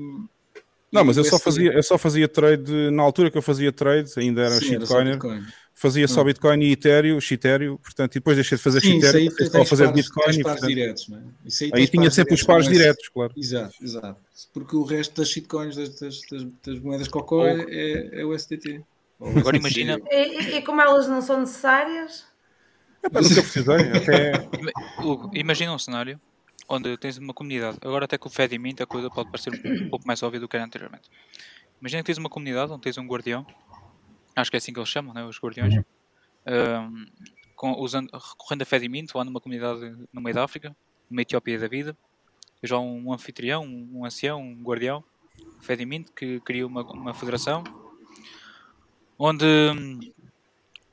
[0.92, 4.10] Não, mas eu só, fazia, eu só fazia trade, na altura que eu fazia trade,
[4.18, 5.46] ainda era Sim, era shitcoiner, Bitcoin.
[5.80, 6.24] Fazia só Ah.
[6.26, 9.66] Bitcoin e Ethereum, Shitério, portanto, e depois deixei de fazer Sim, aí passei tu só
[9.66, 10.26] fazer pares, Bitcoin.
[10.26, 11.22] tens e, portanto, diretos, não é?
[11.46, 13.34] Isso aí tens tinha sempre os pares não é- diretos, claro.
[13.38, 14.20] Exato, exato.
[14.54, 18.34] Porque o resto das shitcoins, das, das, das, das moedas cocó é, é, é o
[18.34, 18.82] SDT.
[19.20, 22.26] Ou Agora imagina- E, e- e como elas não são necessárias,
[23.04, 24.32] Epá, nunca precisei, até...
[25.04, 26.20] Hugo, imagina um cenário
[26.68, 27.78] onde tens uma comunidade.
[27.82, 30.40] Agora até com o Fed e Mint a coisa pode parecer um pouco mais óbvia
[30.40, 31.10] do que era anteriormente.
[31.80, 33.46] Imagina que tens uma comunidade onde tens um guardião,
[34.42, 35.74] acho que é assim que eles chamam, né, os guardiões,
[36.46, 37.06] ahm,
[37.56, 39.82] com- usando, recorrendo a Fed e Mint, lá numa comunidade
[40.14, 40.76] no meio da África,
[41.10, 41.98] numa Etiópia da vida.
[42.62, 45.04] Tens lá um, anfitrião, um, um ancião, um guardião,
[45.62, 47.64] Fed e Mint, que cria uma, uma federação
[49.20, 49.46] onde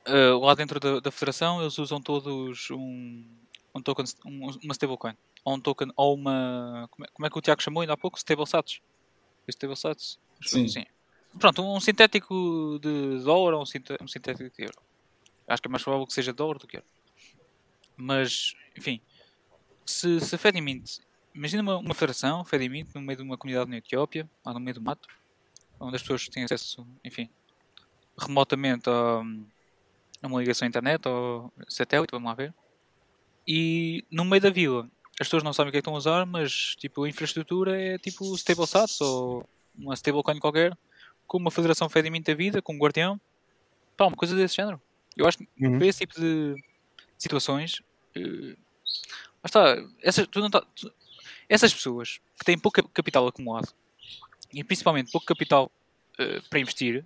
[0.07, 3.25] Uh, lá dentro da, da federação eles usam todos um,
[3.73, 5.15] um token, um- uma stablecoin.
[5.43, 6.87] Ou um token, ou uma.
[6.91, 8.15] Como é, como é que o Tiago chamou ainda há pouco?
[8.19, 8.81] Stablesats.
[9.49, 10.19] Stablesats?
[10.43, 10.67] Sim.
[10.67, 10.85] Sim.
[11.39, 14.77] Pronto, um sintético de dólar ou um, sintético de euro.
[15.47, 16.87] Acho que é mais provável que seja dólar do que euro.
[17.97, 19.01] Mas, enfim,
[19.85, 20.99] se, se Fedimint,
[21.33, 24.75] imagina uma, uma federação, Fedimint, no meio de uma comunidade na Etiópia, lá no meio
[24.75, 25.07] do mato,
[25.79, 27.29] onde as pessoas têm acesso, enfim,
[28.17, 29.21] remotamente a,
[30.21, 32.53] a uma ligação à internet ou satélite, vamos lá ver.
[33.47, 35.97] E no meio da vila, as pessoas não sabem o que é que estão a
[35.97, 40.75] usar, mas tipo, a infraestrutura é tipo StableSats ou uma stablecoin qualquer,
[41.27, 43.19] com uma federação Fedimint da vida, com um guardião,
[43.97, 44.81] pá, uma coisa desse género.
[45.17, 45.77] Eu acho que Uhum.
[45.77, 46.55] para esse tipo de
[47.17, 47.81] situações,
[48.15, 48.55] eh,
[49.41, 50.93] lá está, essas, tá- tu-
[51.47, 53.69] essas pessoas que têm pouco capital acumulado
[54.53, 55.71] e principalmente pouco capital
[56.17, 57.05] eh, para investir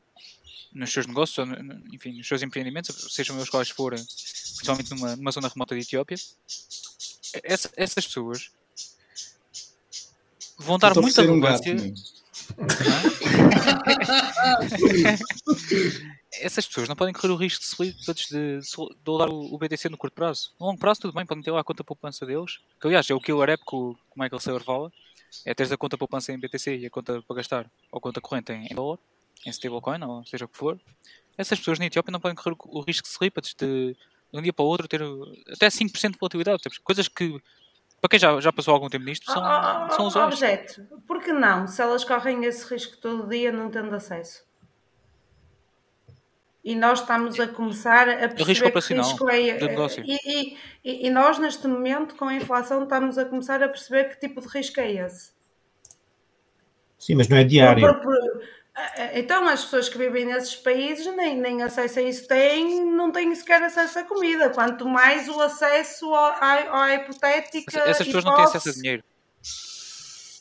[0.74, 5.16] nos seus negócios, ou, no- enfim, nos seus empreendimentos, sejam eles quais forem, principalmente numa,
[5.16, 6.16] numa zona remota de Etiópia,
[7.44, 8.52] essa- essas pessoas
[10.58, 11.74] vão dar muita um gato, relevância.
[11.76, 12.19] meu.
[16.42, 19.98] essas pessoas não podem correr o risco de slippage de, de dólar o, BTC no
[19.98, 20.52] curto prazo.
[20.60, 22.60] No longo prazo, tudo bem, podem ter lá a conta poupança deles.
[22.80, 24.92] Que aliás é o que o, que o Michael Saylor fala.
[25.46, 28.52] É teres a conta poupança em BTC e a conta para gastar, ou conta corrente
[28.52, 28.98] em, dólar,
[29.46, 30.80] em stablecoin, ou seja o que for.
[31.38, 33.96] Essas pessoas na Etiópia não podem correr o, risco de slippage de,
[34.34, 35.02] de um dia para o outro ter
[35.52, 36.64] até 5% de volatilidade.
[36.84, 37.40] Coisas que,
[38.02, 40.34] para quem já, já passou algum tempo nisto, são, Oh, são oh, usuais.
[40.34, 41.68] objeto, por que não?
[41.68, 44.48] Se elas correm esse risco todo dia não tendo acesso.
[46.64, 50.04] E nós estamos a começar a perceber risco que risco é, do negócio.
[50.06, 54.10] e, e- e- e nós neste momento com a inflação estamos a começar a perceber
[54.10, 55.32] que tipo de risco é esse.
[56.98, 57.82] Sim, mas não é diário.
[57.82, 58.42] Por- por-
[59.14, 63.34] então as pessoas que vivem nesses países nem, nem acesso a isso têm, não têm
[63.36, 67.80] sequer acesso à comida, quanto mais o acesso à, à hipotética.
[67.82, 69.04] Essas pessoas não têm acesso a hipótese- dinheiro.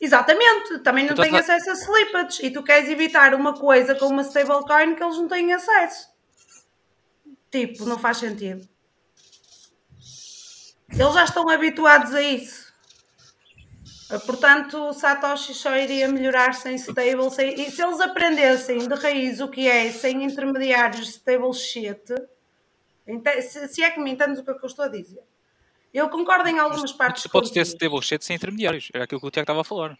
[0.01, 3.95] Exatamente, também não Tu têm estás acesso a slippage e tu queres evitar uma coisa
[3.97, 6.09] com uma stablecoin que eles não têm acesso.
[7.51, 8.69] Tipo, não faz sentido.
[10.91, 12.68] Eles já estão habituados a isso.
[14.25, 17.31] Portanto, o Satoshi só iria melhorar sem stable.
[17.31, 17.61] Sem...
[17.61, 22.01] E se eles aprendessem de raiz o que é sem intermediários stable shit,
[23.43, 25.23] se, se é que me entendes o que é que eu estou a dizer.
[25.93, 27.23] Eu concordo em algumas partes.
[27.23, 28.89] Tu podes ter stable shit sem intermediários.
[28.95, 29.99] Era aquilo que o Tiago estava a falar.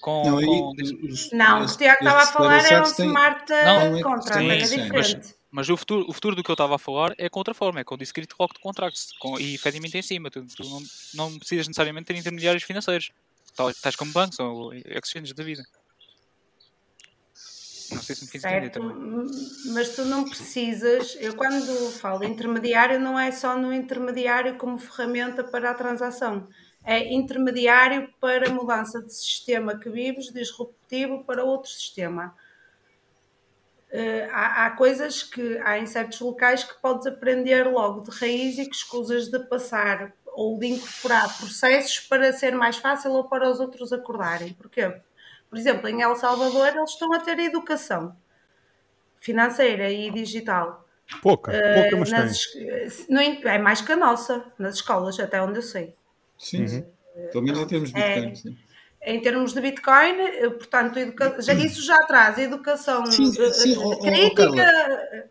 [0.00, 0.72] Com, Não, com-
[1.08, 3.52] os- Não, o estes- que o Tiago estava a falar era um stablecoins têm- smart
[3.52, 5.16] Não, contract, sim, era sim, diferente.
[5.16, 7.80] Mas o futuro, o futuro do que eu estava a falar é com outra forma,
[7.80, 10.30] é com discrete locked contracts com, e Fedimint em cima.
[10.30, 10.82] Tu, tu não,
[11.14, 13.10] não precisas necessariamente ter intermediários financeiros,
[13.56, 15.62] tal- tais como bancos ou exchanges da vida.
[17.90, 19.26] Não sei se me fiz entender Certo, também.
[19.72, 21.16] mas tu não precisas.
[21.18, 26.48] Eu, quando falo intermediário, não é só no intermediário como ferramenta para a transação,
[26.84, 32.34] é intermediário para mudança de sistema que vives, disruptivo para outro sistema.
[33.92, 38.56] Eh, há, há coisas que há em certos locais que podes aprender logo de raiz
[38.58, 43.50] e que escusas de passar ou de incorporar processos para ser mais fácil ou para
[43.50, 44.52] os outros acordarem.
[44.52, 44.94] Porquê?
[45.48, 48.16] Por exemplo, em El Salvador eles estão a ter educação
[49.20, 50.86] financeira e digital.
[51.20, 55.62] Pouca, pouca, mas Uh, nas é mais que a nossa, nas escolas, até onde eu
[55.62, 55.94] sei.
[56.38, 56.84] Sim, sim.
[57.32, 58.20] Pelo menos em termos de É.
[58.20, 58.34] Bitcoin.
[58.36, 58.69] sim.
[59.02, 63.72] Em termos de Bitcoin, eh, portanto, educa- já, isso já traz educação Sim, eh, sim,
[63.74, 65.26] eh, ó, ó, ó, crítica, eh,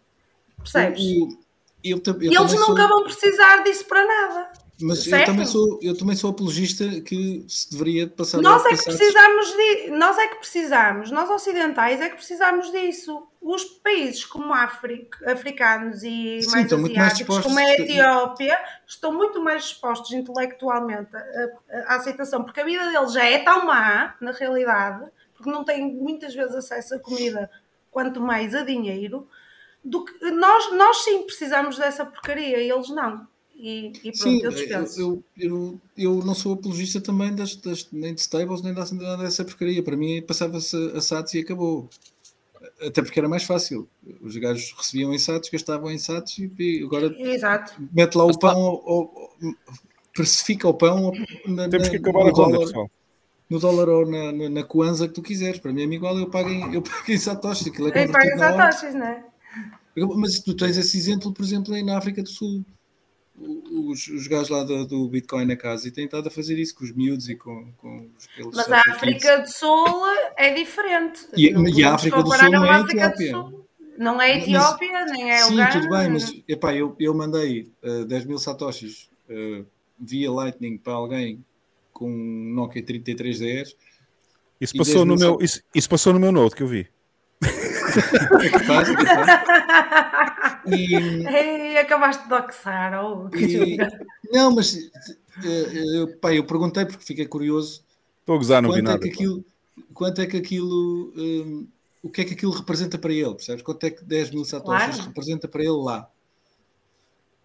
[0.57, 1.03] percebes?
[1.03, 1.39] Eu
[1.83, 4.51] eu e eles nunca sou- vão precisar disso para nada.
[4.81, 8.83] Mas eu também, sou, eu também sou apologista que se deveria passar Nós é que
[8.83, 13.27] precisamos de, nós é que precisamos, nós ocidentais é que precisamos disso.
[13.41, 18.59] Os países como África, africanos e Sim, mais estão mais asiáticos, dispostos como a Etiópia,
[18.85, 24.15] estão muito mais dispostos intelectualmente à, aceitação, porque a vida deles já é tão má,
[24.19, 27.49] na realidade, porque não têm muitas vezes acesso a comida,
[27.89, 29.25] quanto mais a dinheiro,
[29.83, 33.25] do que nós, nós sim precisamos dessa porcaria e eles não.
[33.55, 35.01] E, e pronto, Sim, eu eu, dispenso.
[35.01, 39.23] eu, eu, eu não sou apologista também das, das- nem de stables nem dessa, nada
[39.23, 39.83] dessa porcaria.
[39.83, 41.89] Para mim passava-se a SATs e acabou.
[42.81, 43.89] Até porque era mais fácil.
[44.21, 47.73] Os gajos recebiam em SATs, gastavam em SATs e, agora Exato.
[47.91, 49.55] mete lá o pão, ou, ou-
[50.13, 51.11] precifica o pão
[51.45, 52.91] na, Temos na- que acabar no a dólar, pessoal.
[53.49, 55.59] no dólar ou na, na, na Kwanza que tu quiseres.
[55.59, 57.69] Para mim é igual, eu pago em, eu pago em Satoshi.
[57.69, 58.71] Aquilo é convertido na hora.
[58.71, 59.23] satoshis, não é?
[60.15, 62.63] Mas tu tens esse exemplo, por exemplo, aí na África do Sul.
[63.39, 66.57] O- Os, os gajos lá do, do Bitcoin na casa e têm estado a fazer
[66.59, 68.07] isso com os miúdos e com, com
[68.45, 69.85] os Mas a África do Sul
[70.37, 71.25] é diferente.
[71.35, 73.31] E- Não e a África do comparar Sul não é a a África do Etiópia.
[73.31, 73.65] Sul.
[73.97, 75.71] Não é Mas- Etiópia, nem é Sim, Uganda.
[75.71, 79.65] tudo bem, mas epá, eu, eu mandei uh, 10 mil satoshis uh,
[79.99, 81.43] via Lightning para alguém
[81.91, 83.75] com um Nokia 3310.
[84.61, 86.87] Isso passou, 10 no meu, isso, isso passou no meu note que eu vi.
[88.41, 90.48] É capaz, é capaz.
[90.71, 93.03] E, Ei, acabaste de doxar.
[93.03, 93.77] Oh, e-
[94.31, 97.83] não, mas uh, pá, eu perguntei porque fiquei curioso
[98.21, 98.99] Estou a gozar, não vi quanto é nada.
[98.99, 99.45] que aquilo,
[99.93, 101.67] quanto é que aquilo, hum,
[102.03, 103.63] o que é que aquilo representa para ele, percebes?
[103.63, 105.09] Quanto é que 10 mil satoshis Claro.
[105.09, 106.09] representa para ele lá?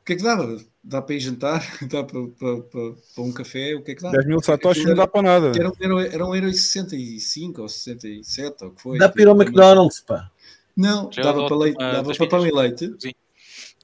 [0.01, 0.59] O que é que dava?
[0.83, 1.61] Dá para ir jantar?
[1.89, 3.75] Dá para, para, para, para um café?
[3.75, 4.11] O que é que dá?
[4.13, 5.53] 10 mil satoshis não dá para nada.
[5.59, 8.99] Era, era, era um euro e 65 ou 67 ou o que foi.
[8.99, 10.31] Dá para ir ao McDonald's, pá.
[10.77, 12.95] Não, Já dava para, leite, dava para pão e leite.
[12.99, 13.13] Sim.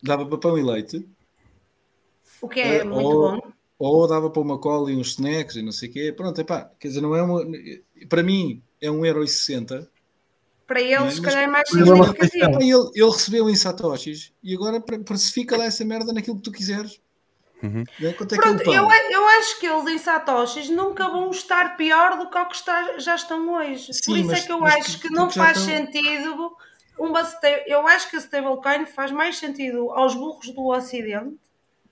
[0.02, 1.06] Dava para pão e leite.
[2.40, 3.52] O que é Eh, muito ou- bom.
[3.78, 6.12] Ou dava para uma cola e uns snacks e não sei o quê.
[6.14, 7.42] Pronto, epá, quer dizer, não é uma...
[8.10, 9.90] Para mim, é um euro e 60.
[10.66, 12.52] Para eles, Mas- se calhar, é mais é significativo.
[12.52, 16.42] Pá, Ele, ele recebeu em satoshis e agora pre- precifica lá essa merda naquilo que
[16.42, 17.00] tu quiseres.
[17.62, 17.84] Uhum.
[18.18, 18.74] Quanto é que é o Pronto, pão?
[18.74, 22.56] eu, eu acho que eles em Satoshis nunca vão estar pior do que o que
[22.56, 23.92] está- já estão hoje.
[23.92, 26.52] Sim, Por isso mas- é que eu acho que tu não faz estão- sentido
[27.00, 27.22] uma
[27.66, 31.34] eu acho que a stablecoin faz mais sentido aos burros do Ocidente.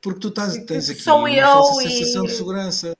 [0.01, 2.97] Porque tu estás, tens aqui Sou uma falsa e- sensação de segurança.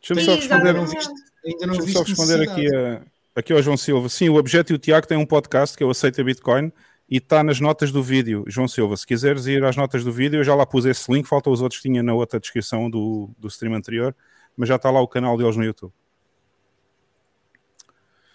[0.00, 1.12] Deixa-me só responder, não viste,
[1.44, 3.02] ainda não deixa-me só viste responder aqui, a,
[3.36, 4.08] aqui ao João Silva.
[4.08, 6.72] Sim, o Objeto e o Tiago têm um podcast que eu aceito a Bitcoin
[7.08, 8.42] e está nas notas do vídeo.
[8.46, 11.26] João Silva, se quiseres ir às notas do vídeo, eu já lá pus esse link,
[11.26, 14.16] falta os outros, tinha na outra descrição do, do stream anterior,
[14.56, 15.92] mas já está lá o canal deles no YouTube.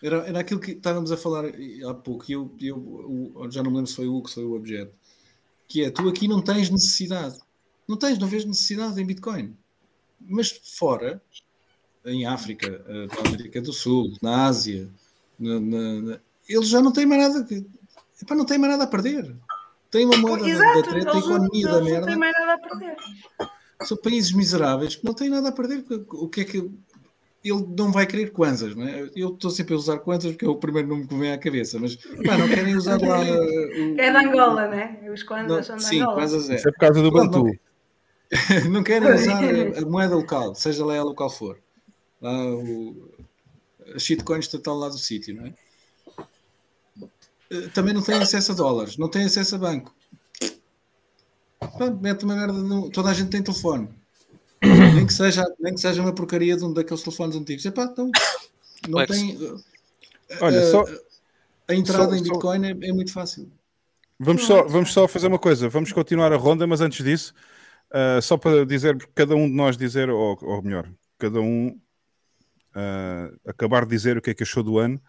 [0.06, 3.72] Era, era aquilo que estávamos a falar há pouco, e eu, eu, o- já não
[3.72, 4.94] me lembro se foi o se foi o objeto,
[5.68, 7.40] que é, tu aqui não tens necessidade.
[7.88, 9.56] Não tens, não vês necessidade em Bitcoin.
[10.20, 11.22] Mas fora,
[12.06, 14.90] em África, eh, na América do Sul, na Ásia,
[15.40, 17.66] na- na- na- eles já não têm mais nada, que-
[18.22, 19.36] epá, não têm mais nada a perder.
[19.90, 22.34] Tem uma moeda da- da Exato, treta, a não, economia da não merda têm mais
[22.34, 22.96] nada a perder.
[23.84, 25.84] são países miseráveis que não têm nada a perder.
[26.12, 26.72] O que é que
[27.50, 29.10] ele não vai querer Kwanzas, não é?
[29.16, 31.38] Eu estou sempre a usar Kwanzas porque é o primeiro nome que me vem à
[31.38, 33.20] cabeça, mas pá, não querem usar lá.
[33.22, 35.10] uh, o- É de Angola, né?
[35.14, 36.16] Os não, Kwanzas são sim, Angola.
[36.16, 36.56] Kwanzas é.
[36.56, 37.46] Isso é por causa do Bantu.
[38.72, 41.60] Não querem usar a, a moeda local, seja lá ela qual for.
[42.20, 43.08] Lá o,
[43.94, 45.54] a shitcoins está lá do sítio, não é?
[47.52, 49.94] Eh, Também não têm acesso a dólares, não têm acesso a banco.
[51.78, 53.90] Pronto, mete uma merda no, toda a gente tem telefone.
[54.94, 57.66] Nem que, seja, nem que seja uma porcaria de um daqueles telefones antigos.
[57.66, 58.12] Epá, então,
[58.88, 59.38] não tem.
[60.42, 60.86] Olha, eh, só,
[61.68, 63.52] a entrada só- em só- Bitcoin é, é muito fácil.
[64.20, 67.34] Vamos só, vamos só fazer uma coisa, vamos continuar a ronda, mas antes disso,
[67.92, 71.78] ah, só para dizer, cada um de nós dizer, ou, ou melhor, cada um
[72.74, 75.02] ah, acabar de dizer o que é que achou do ano.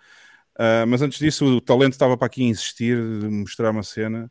[0.59, 4.31] Ah, mas antes disso, o talento estava para aqui insistir, de mostrar uma cena.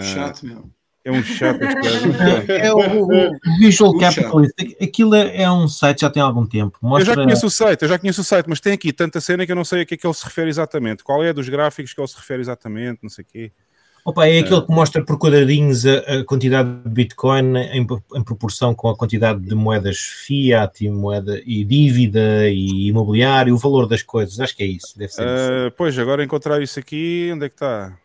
[0.00, 0.70] Chato, meu.
[1.06, 2.12] É um chato gajo.
[2.50, 3.30] É o,
[3.60, 3.96] Visual.
[3.96, 4.54] Capitalist.
[4.82, 6.76] Aquilo é, é um site já tem algum tempo.
[6.82, 9.20] Eu Mostra, já conheço o site, eu já conheço o site, mas tem aqui tanta
[9.20, 11.04] cena que eu não sei a que é que ele se refere exatamente.
[11.04, 13.52] Qual é dos gráficos que ele se refere exatamente, não sei o quê.
[14.04, 18.74] Opa, é aquele que mostra por quadradinhos a, a quantidade de Bitcoin em, em proporção
[18.74, 24.02] com a quantidade de moedas fiat e moeda e dívida e imobiliário, o valor das
[24.02, 24.40] coisas.
[24.40, 24.98] Acho que é isso.
[24.98, 25.52] Deve ser isso.
[25.68, 27.96] Ah, pois, agora encontrar isso aqui, onde é que está?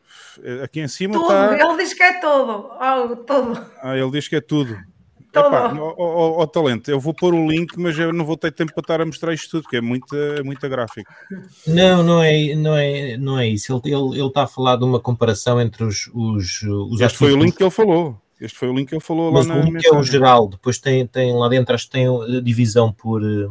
[0.63, 1.53] Aqui em cima Tudo, está.
[1.53, 2.69] ele diz que é todo.
[2.79, 3.65] Oh, todo.
[3.81, 4.77] Ah, ele diz que é tudo.
[5.31, 5.47] Tudo.
[5.47, 8.51] Epá, ó, ó, ó, talento, eu vou pôr o link, mas eu não vou ter
[8.51, 11.09] tempo para estar a mostrar isto tudo, porque é muita, muita gráfica.
[11.65, 13.71] Não, não é, não é, não é isso.
[13.71, 17.31] Ele, ele, ele está a falar de uma comparação entre os, os, os Este foi
[17.31, 18.19] o link que ele falou.
[18.41, 20.49] Este foi o link que ele falou lá Mas na o link é o geral,
[20.49, 23.23] depois tem, tem lá dentro, acho que tem a divisão por.
[23.23, 23.47] eh,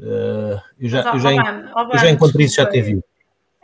[0.00, 2.94] eh, eu, já, Mas, eu, já, oh, oh, eu já encontrei isso, já desculpa, te
[2.94, 3.04] vi.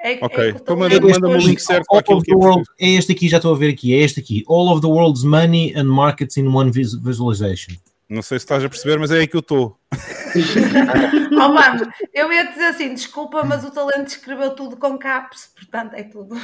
[0.00, 2.32] É, é Ok, que o então manda- manda-me o depois- link certo All of the
[2.32, 4.44] é world, é este aqui, já estou a ver aqui, é este aqui.
[4.48, 7.74] All of the world's money and markets in one vis- visualization.
[8.08, 9.76] Não sei se estás a perceber, mas é aí que eu estou.
[11.40, 15.94] Oh, mano, eu ia dizer assim, desculpa, mas o talento escreveu tudo com caps, portanto
[15.94, 16.36] é tudo.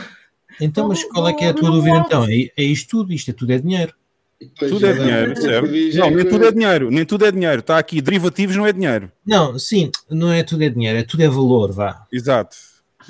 [0.61, 2.25] Então, mas qual é que é a tua dúvida então?
[2.25, 3.93] É, é isto tudo, isto é tudo é dinheiro.
[4.59, 5.67] Pois, Tudo é dá- dinheiro, o certo?
[5.97, 7.61] Não, é nem tudo é dinheiro, nem tudo é dinheiro.
[7.61, 9.11] Está aqui, derivativos não é dinheiro.
[9.27, 12.07] Não, sim, não é tudo é dinheiro, é tudo é valor, vá.
[12.13, 12.55] Exato,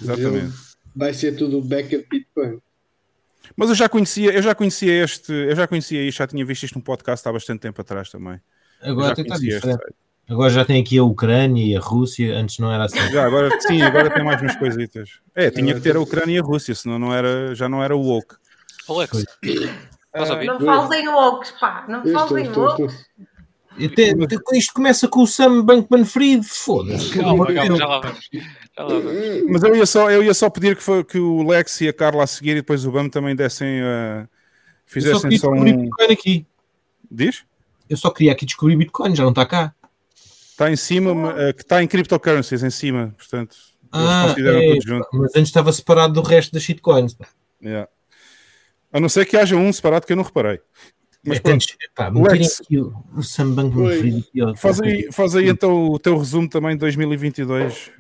[0.01, 0.55] exatamente.
[0.95, 2.61] Vai ser tudo backup Bitcoin.
[3.57, 6.63] Mas eu já conhecia, eu já conhecia este, eu já conhecia isto, já tinha visto
[6.63, 8.41] isto num podcast há bastante tempo atrás também.
[8.81, 9.77] Agora conhecia este.
[10.29, 12.99] Agora já tem aqui a Ucrânia e a Rússia, antes não era assim.
[13.13, 15.21] Já, agora sim, agora tem mais umas coisitas.
[15.35, 17.95] É, tinha que ter a Ucrânia e a Rússia, senão não era, já não era
[17.95, 18.37] o woke.
[18.89, 19.25] Alex?
[20.47, 22.89] Não falem loucos, pá, não Eu estou,
[23.77, 27.11] Até, até- isto começa com o Sam Bankman-Fried, foda-se.
[27.19, 28.29] Calma, calma, já lá vamos.
[28.33, 29.51] Já lá vamos.
[29.51, 31.93] Mas eu ia só, eu ia só pedir que, foi, que o Lex e a
[31.93, 33.85] Carla a seguir e depois o BAM também dessem, uh,
[34.23, 34.29] Eu só
[34.87, 35.83] fizessem queria só descobrir um.
[35.83, 36.47] Bitcoin aqui.
[37.11, 37.45] Diz?
[37.91, 39.75] Eu só queria aqui descobrir Bitcoin, já não está cá.
[40.51, 43.57] Está em cima, uh, que está em cryptocurrencies em cima, portanto,
[43.91, 45.09] Ah, consideram é, tudo junto.
[45.15, 47.17] mas antes estava separado do resto das shitcoins.
[47.61, 47.89] Yeah.
[48.93, 50.61] A não ser que haja um separado que eu não reparei.
[51.27, 52.61] Mas É, pronto, tens- pá, Lex.
[52.71, 54.19] o, o Sam Bankman-Fried.
[54.29, 57.91] aqui, ó, faz aí, faz aí então o teu resumo também de 2022.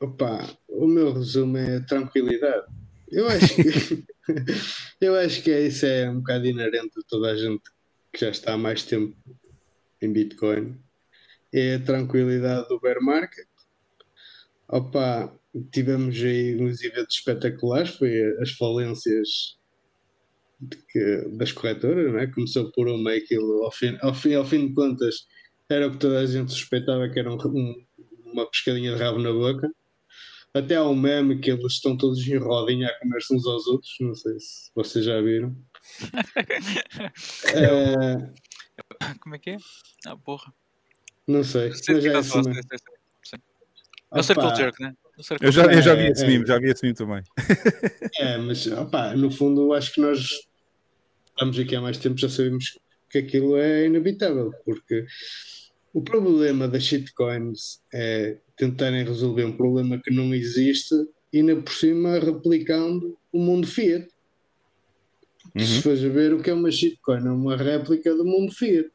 [0.00, 2.66] Opa, o meu resumo é tranquilidade.
[3.10, 4.04] Eu acho que
[5.00, 7.62] eu acho que é isso é um bocado inerente a toda a gente
[8.12, 9.16] que já está há mais tempo
[10.02, 10.76] em Bitcoin.
[11.52, 13.46] É a tranquilidade do bear market.
[14.68, 15.32] Opa,
[15.72, 19.56] tivemos aí uns eventos espetaculares, foi as falências
[20.90, 22.26] que- das corretoras, não é?
[22.26, 25.26] Começou por uma e aquilo, ao fim, ao, fim, ao fim de contas,
[25.68, 27.86] era o que toda a gente suspeitava que era um- um-
[28.32, 29.70] uma pescadinha de rabo na boca.
[30.52, 33.92] Até há um meme que eles estão todos em rodinha a comer-se uns aos outros,
[34.00, 35.56] não sei se vocês já viram.
[37.54, 38.32] Eh,
[39.20, 39.56] Como é que é?
[40.06, 40.52] Ah, porra.
[41.26, 43.40] não sei, Sei mas é assim sei.
[44.12, 44.94] É o Circle Jerk, né?
[45.40, 46.26] Eu já, eu já É, vi esse é.
[46.26, 47.22] meme, já vi esse meme também.
[48.18, 50.26] É, mas opa, no fundo acho que nós
[51.30, 52.78] estamos aqui há mais tempo, já sabemos
[53.10, 55.04] que aquilo é inevitável, porque
[55.92, 60.94] o problema das shitcoins é tentarem resolver um problema que não existe
[61.32, 64.08] e ainda por cima replicando o mundo fiat.
[65.56, 65.82] Se Uhum.
[65.82, 68.88] fores a ver o que é uma shitcoin, é uma réplica do mundo fiat.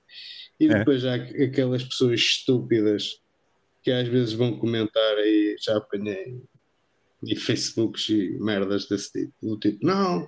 [0.59, 0.79] E É.
[0.79, 3.19] depois há aqu- aquelas pessoas estúpidas
[3.81, 6.41] que às vezes vão comentar aí, já apanhei
[7.23, 9.33] e Facebooks e merdas desse tipo.
[9.41, 10.27] Do tipo, não,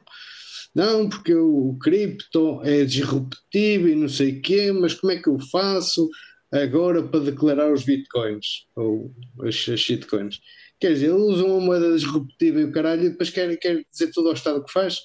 [0.76, 5.22] não, porque o, o cripto é disruptivo e não sei o quê, mas como é
[5.22, 6.10] que eu faço
[6.52, 10.40] agora para declarar os bitcoins ou as, as shitcoins?
[10.80, 14.12] Quer dizer, eles usam uma moeda disruptiva e o caralho e depois querem, querem dizer
[14.12, 14.98] tudo ao Estado que faz?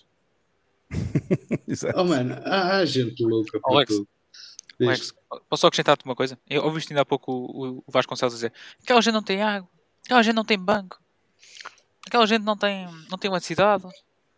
[1.69, 1.99] Exato.
[1.99, 4.09] Oh, mano, há, há gente louca para Alex, tudo.
[4.81, 5.15] Alex,
[5.49, 6.39] posso só acrescentar-te uma coisa?
[6.49, 8.53] Eu ouviste ainda há pouco o, o Vasconcelos dizer
[8.83, 9.69] aquela gente não tem água,
[10.05, 11.01] aquela gente não tem banco,
[12.07, 13.85] aquela gente não tem, não tem eletricidade,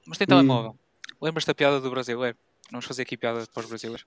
[0.07, 0.79] mas tem telemóvel.
[1.21, 2.37] Lembras-te da piada do brasileiro?
[2.71, 4.07] Vamos fazer aqui piada para os brasileiros.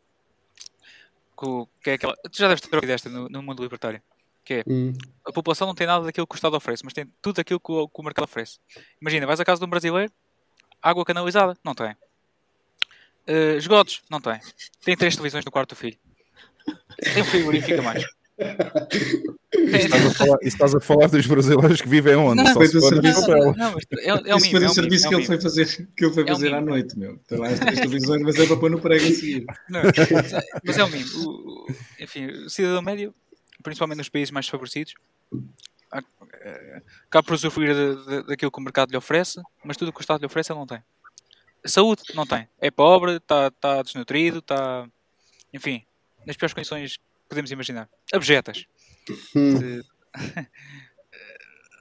[1.38, 1.46] Que,
[1.84, 2.16] que é aquela...
[2.16, 4.02] Tu já deves ter ouvido esta no, no mundo libertário.
[4.44, 4.94] Que é, Hum,
[5.26, 7.72] a população não tem nada daquilo que o Estado oferece, mas tem tudo aquilo que
[7.72, 8.60] o, que o mercado oferece.
[9.02, 10.12] Imagina, vais à casa de um brasileiro,
[10.82, 11.58] água canalizada?
[11.64, 11.96] Não tem.
[13.28, 14.02] Eh, esgotos?
[14.10, 14.40] Não tem.
[14.84, 15.98] Tem três televisões no quarto do filho.
[17.14, 18.03] Tem frigorífico a mais.
[19.53, 22.38] Estás a falar, estás a falar dos brasileiros que vivem onde?
[22.43, 23.28] Não, Só foi se do for no serviço.
[23.57, 25.26] Não, mas é, é um Isso mimo, foi é o um serviço mimo, que ele
[25.28, 26.70] foi fazer, que ele foi É um fazer à mimo.
[26.72, 27.18] noite, meu.
[27.28, 29.45] Tem lá as três televisões, mas é para pôr no prego a seguir.
[29.70, 31.09] Não, mas é- mas é o mínimo.
[31.20, 31.30] O-
[31.72, 33.14] o- enfim, o cidadão médio,
[33.62, 34.93] principalmente nos países mais desfavorecidos,
[35.91, 36.01] a-
[36.41, 37.76] eh, acaba por usufruir
[38.28, 40.59] daquilo que o mercado lhe oferece, mas tudo o que o Estado lhe oferece ele
[40.59, 40.82] não tem.
[41.66, 42.47] Saúde, não tem.
[42.59, 44.88] É pobre, está tá desnutrido, está.
[45.53, 45.84] Enfim,
[46.26, 47.89] nas piores condições que podemos imaginar.
[48.13, 48.65] Abjetas.
[49.36, 49.59] hum.
[49.59, 49.84] De-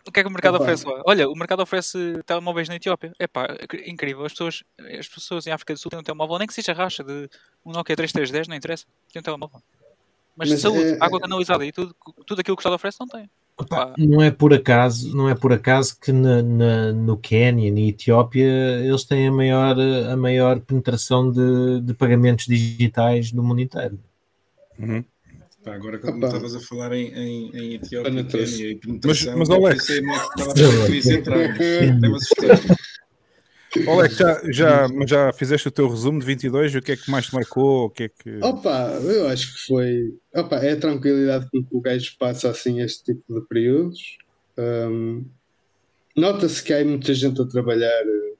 [0.07, 0.65] O que é que o mercado Opa.
[0.65, 1.03] oferece lá?
[1.07, 3.13] Olha, o mercado oferece telemóveis na Etiópia.
[3.19, 3.47] É pá,
[3.87, 4.25] incrível.
[4.25, 4.65] As pessoas,
[4.99, 7.29] as pessoas em África do Sul têm um telemóvel, nem que seja racha de
[7.65, 8.87] um Nokia 3310, não interessa.
[9.13, 9.61] Tem um telemóvel.
[10.35, 11.95] Mas, Mas saúde, é- água canalizada e tudo,
[12.27, 13.31] tudo aquilo que o Estado oferece não tem.
[13.99, 18.49] Não é por acaso, não é por acaso que na, na- no Quénia, na Etiópia,
[18.83, 24.01] eles têm a maior, a maior penetração de, de pagamentos digitais do mundo inteiro.
[24.81, 25.05] Uhum.
[25.63, 26.27] Pá, agora quando Opa.
[26.29, 30.07] estavas a falar em, em, em Etiópia, e penetração, mas, Alex- é que que
[32.09, 32.51] mas assustou.
[33.87, 36.75] Alex, já, já, já fizeste o teu resumo de 22?
[36.75, 37.85] O que é que mais te marcou?
[37.85, 38.39] O que é que...
[38.43, 40.13] Opa, eu acho que foi.
[40.35, 44.19] Opa, é a tranquilidade com que o gajo passa assim este tipo de períodos.
[44.59, 45.25] Hum,
[46.17, 48.33] Nota-se que há muita gente a trabalhar eh,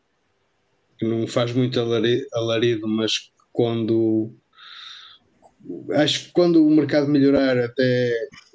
[0.99, 4.35] que não faz muito alari- alarido, mas que quando.
[5.93, 8.13] Acho que quando o mercado melhorar, até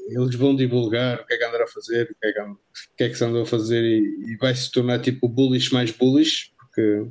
[0.09, 2.51] eles vão divulgar o que é que andaram a fazer, o que é que, and-
[2.53, 5.71] o que, é que se andou a fazer e, e vai se tornar tipo bullish
[5.73, 7.07] mais bullish, porque.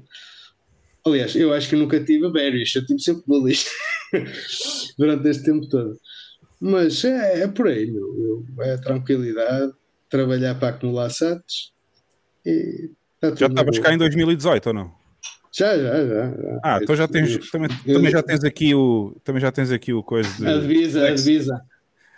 [1.06, 3.66] Aliás, eu acho que nunca tive bearish, eu tive sempre bullish
[4.98, 5.98] durante este tempo todo.
[6.60, 8.44] Mas é, é por aí, meu.
[8.56, 9.72] Eu- é tranquilidade,
[10.08, 11.72] trabalhar para acumular sats
[12.46, 12.90] e
[13.20, 15.03] tá tudo Já estavas cá em 2018 ou não?
[15.56, 16.26] Já, já, já.
[16.30, 16.60] já.
[16.64, 20.02] Ah, então já tens, também, também já tens aqui o, também já tens aqui o
[20.02, 21.60] coisa de A divisa, a divisa.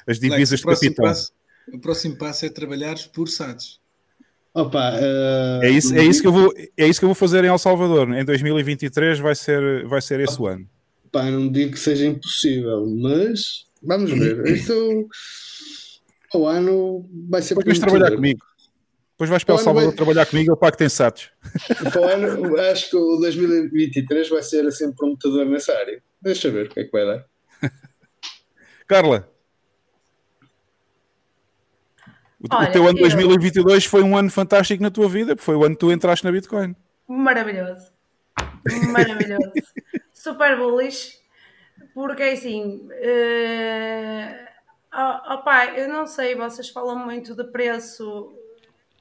[0.06, 1.04] as divisas o de próximo capitão.
[1.04, 1.32] passo-
[1.72, 3.78] O próximo passo é trabalhares por SATs.
[4.54, 7.44] Opa, eh, É isso, é isso que eu vou, é isso que eu vou fazer
[7.44, 8.10] em El Salvador.
[8.16, 10.66] Em 2023 vai ser, vai ser esse o ano.
[11.12, 14.46] pá, não digo que seja impossível, mas vamos ver.
[14.48, 15.08] Isto
[16.34, 18.40] o ano vai ser Depois trabalhar comigo.
[19.16, 21.30] Depois vais para O ano Salvador vai- trabalhar comigo, eu pago que tem satos.
[21.90, 26.02] Para o ano, acho que o 2023 vai ser assim prometedor nessa área.
[26.20, 27.24] Deixa ver o que é que vai dar.
[28.86, 29.26] Carla,
[32.40, 35.44] o, o Olha, teu ano eu- 2022 foi um ano fantástico na tua vida, porque
[35.46, 36.76] foi o ano que tu entraste na Bitcoin.
[37.08, 37.90] Maravilhoso.
[38.92, 39.50] Maravilhoso.
[40.12, 41.18] Super bullish.
[41.94, 42.86] Porque assim.
[42.92, 44.46] eh,
[44.92, 48.34] ó- opá, eu não sei, vocês falam muito de preço.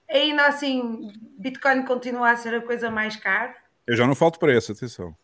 [0.09, 3.55] Ainda assim, Bitcoin continua a ser a coisa mais cara.
[3.87, 5.15] Eu já não falto para essa, atenção.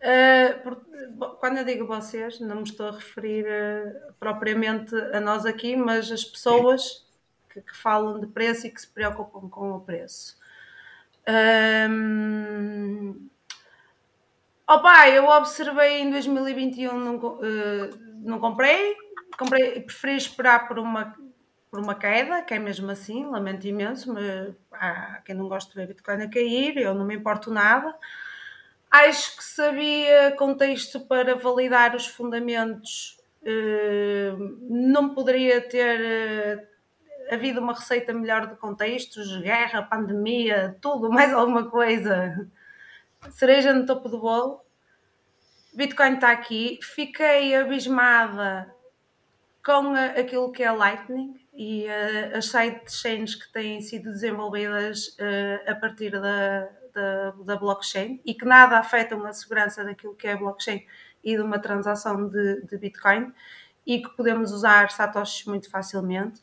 [0.00, 5.44] Uh, por- quando eu digo vocês, não me estou a referir uh, propriamente a nós
[5.44, 7.06] aqui, mas as pessoas
[7.50, 10.38] que, que falam de preço e que se preocupam com o preço.
[11.90, 13.28] Um,
[14.66, 17.40] opa, eu observei em 2021, não, uh,
[18.22, 18.96] não comprei,
[19.38, 21.14] comprei, preferi esperar por uma,
[21.70, 25.76] por uma queda, que é mesmo assim, lamento imenso, mas há quem não gosta de
[25.76, 27.94] ver Bitcoin a cair, eu não me importo nada.
[28.90, 34.32] Acho que se havia contexto para validar os fundamentos, eh,
[34.68, 36.68] não poderia ter eh,
[37.30, 42.50] havido uma receita melhor de contextos, guerra, pandemia, tudo, mais alguma coisa.
[43.30, 44.60] Cereja no topo do bolo.
[45.72, 46.80] Bitcoin está aqui.
[46.82, 48.74] Fiquei abismada
[49.64, 55.74] com aquilo que é Lightning e eh, as sidechains que têm sido desenvolvidas eh, a
[55.74, 60.36] partir da, da, da blockchain e que nada afetam a segurança daquilo que é a
[60.38, 60.86] blockchain
[61.22, 63.30] e de uma transação de, de Bitcoin
[63.86, 66.40] e que podemos usar satoshis muito facilmente.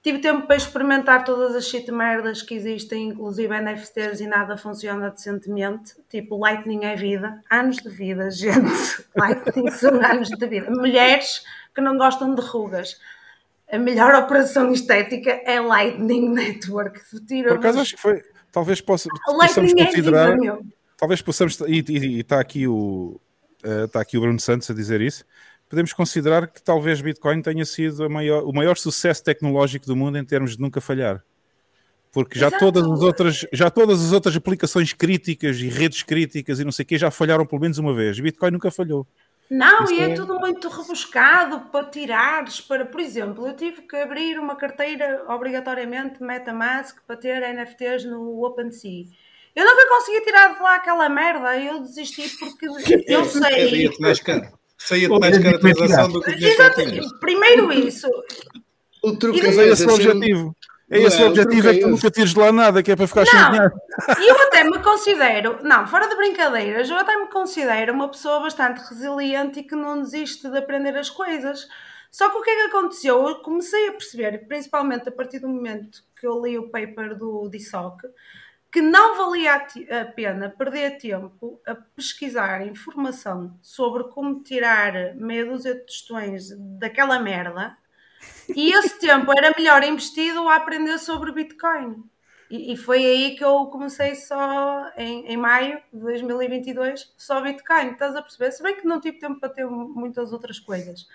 [0.00, 5.10] Tive tempo para experimentar todas as shit merdas que existem, inclusive NFTs, e nada funciona
[5.10, 5.96] decentemente.
[6.08, 7.42] Tipo, Lightning é vida.
[7.50, 9.04] Anos de vida, gente.
[9.16, 10.70] Lightning são anos de vida.
[10.70, 12.96] Mulheres que não gostam de rugas.
[13.72, 17.00] A melhor operação estética é Lightning Network.
[17.44, 18.22] Por acaso acho que foi.
[18.52, 19.38] Talvez possa, possamos
[19.72, 20.30] Lightning é considerar.
[20.32, 20.66] vida, meu.
[20.96, 21.58] talvez possamos.
[21.68, 23.20] E está aqui, o,
[23.62, 25.24] eh, está aqui o Bruno Santos a dizer isso.
[25.68, 30.18] Podemos considerar que talvez Bitcoin tenha sido a maior- o maior sucesso tecnológico do mundo
[30.18, 31.22] em termos de nunca falhar.
[32.12, 32.64] Porque já Exato.
[32.64, 36.82] todas, as outras, já todas as outras aplicações críticas e redes críticas e não sei
[36.82, 38.18] o quê já falharam pelo menos uma vez.
[38.18, 39.06] Bitcoin nunca falhou.
[39.50, 43.82] Não, Isso e é é- tudo muito rebuscado para tirares, para, por exemplo, eu tive
[43.82, 49.06] que abrir uma carteira obrigatoriamente MetaMask para ter NFTs no OpenSea.
[49.56, 52.66] Eu nunca consegui tirar de lá aquela merda, eu desisti porque
[53.08, 53.40] eu sei.
[53.68, 54.52] Saía-te mais caro.
[54.78, 56.80] Saía-te mais caro a transação do que Exato,
[57.18, 58.06] primeiro isso.
[59.02, 60.56] O truque E é é esse, esse o objetivo.
[60.90, 61.90] É Não esse é, o objetivo, é é que tu esse.
[61.90, 63.50] nunca tires de lá nada, que é para ficar sem Não.
[63.50, 63.72] dinheiro.
[64.18, 68.40] E eu até me considero, não, fora de brincadeiras, eu até me considero uma pessoa
[68.40, 71.68] bastante resiliente e que não desiste de aprender as coisas.
[72.10, 73.28] Só que o que é que aconteceu?
[73.28, 77.48] Eu comecei a perceber, principalmente a partir do momento que eu li o paper do
[77.48, 78.02] DISOC,
[78.72, 85.46] que não valia a a pena perder tempo a pesquisar informação sobre como tirar meia
[85.46, 87.76] dúzia de tostões daquela merda
[88.54, 92.02] E esse tempo era melhor investido a aprender sobre Bitcoin.
[92.50, 97.92] E, e foi aí que eu comecei só em, em maio de 2022, só Bitcoin,
[97.92, 98.50] estás a perceber?
[98.50, 101.06] Se bem que não tive tempo para ter muitas outras coisas.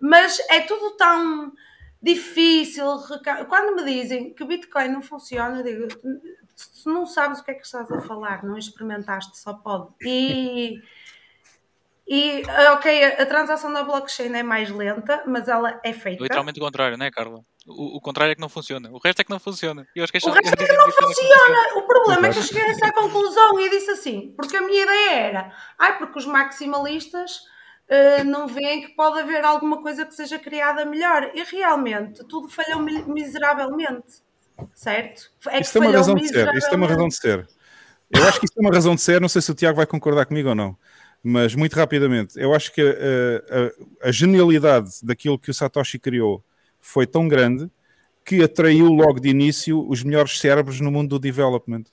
[0.00, 1.52] Mas é tudo tão
[2.00, 2.86] difícil.
[3.48, 5.88] Quando me dizem que Bitcoin não funciona, eu digo,
[6.54, 9.88] se não sabes o que é que estás a falar, não experimentaste, só pode.
[10.04, 10.80] E,
[12.12, 12.42] e
[12.72, 16.20] ok, a transação da blockchain é mais lenta, mas ela é feita.
[16.24, 17.40] Literalmente o contrário, não é, Carla?
[17.66, 18.90] O, o contrário é que não funciona.
[18.90, 19.86] O resto é que não funciona.
[19.94, 21.76] E eles O queixam- resto é que não funciona.
[21.76, 24.82] O problema é que eu cheguei a essa conclusão e disse assim, porque a minha
[24.82, 27.42] ideia era, ai, porque os maximalistas
[27.88, 31.30] eh, não veem que pode haver alguma coisa que seja criada melhor.
[31.34, 34.22] E realmente, tudo falhou mi- miseravelmente.
[34.74, 35.30] Certo?
[35.46, 36.54] É que Isso tem uma falhou razão de ser.
[36.54, 37.48] Isso tem uma razão de ser.
[38.10, 39.20] Eu acho que isso tem uma razão de ser.
[39.20, 40.76] Não sei se o Tiago vai concordar comigo ou não.
[41.22, 46.42] Mas muito rapidamente, eu acho que eh, a, a genialidade daquilo que o Satoshi criou
[46.80, 47.70] foi tão grande
[48.24, 51.84] que atraiu logo de início os melhores cérebros no mundo do development.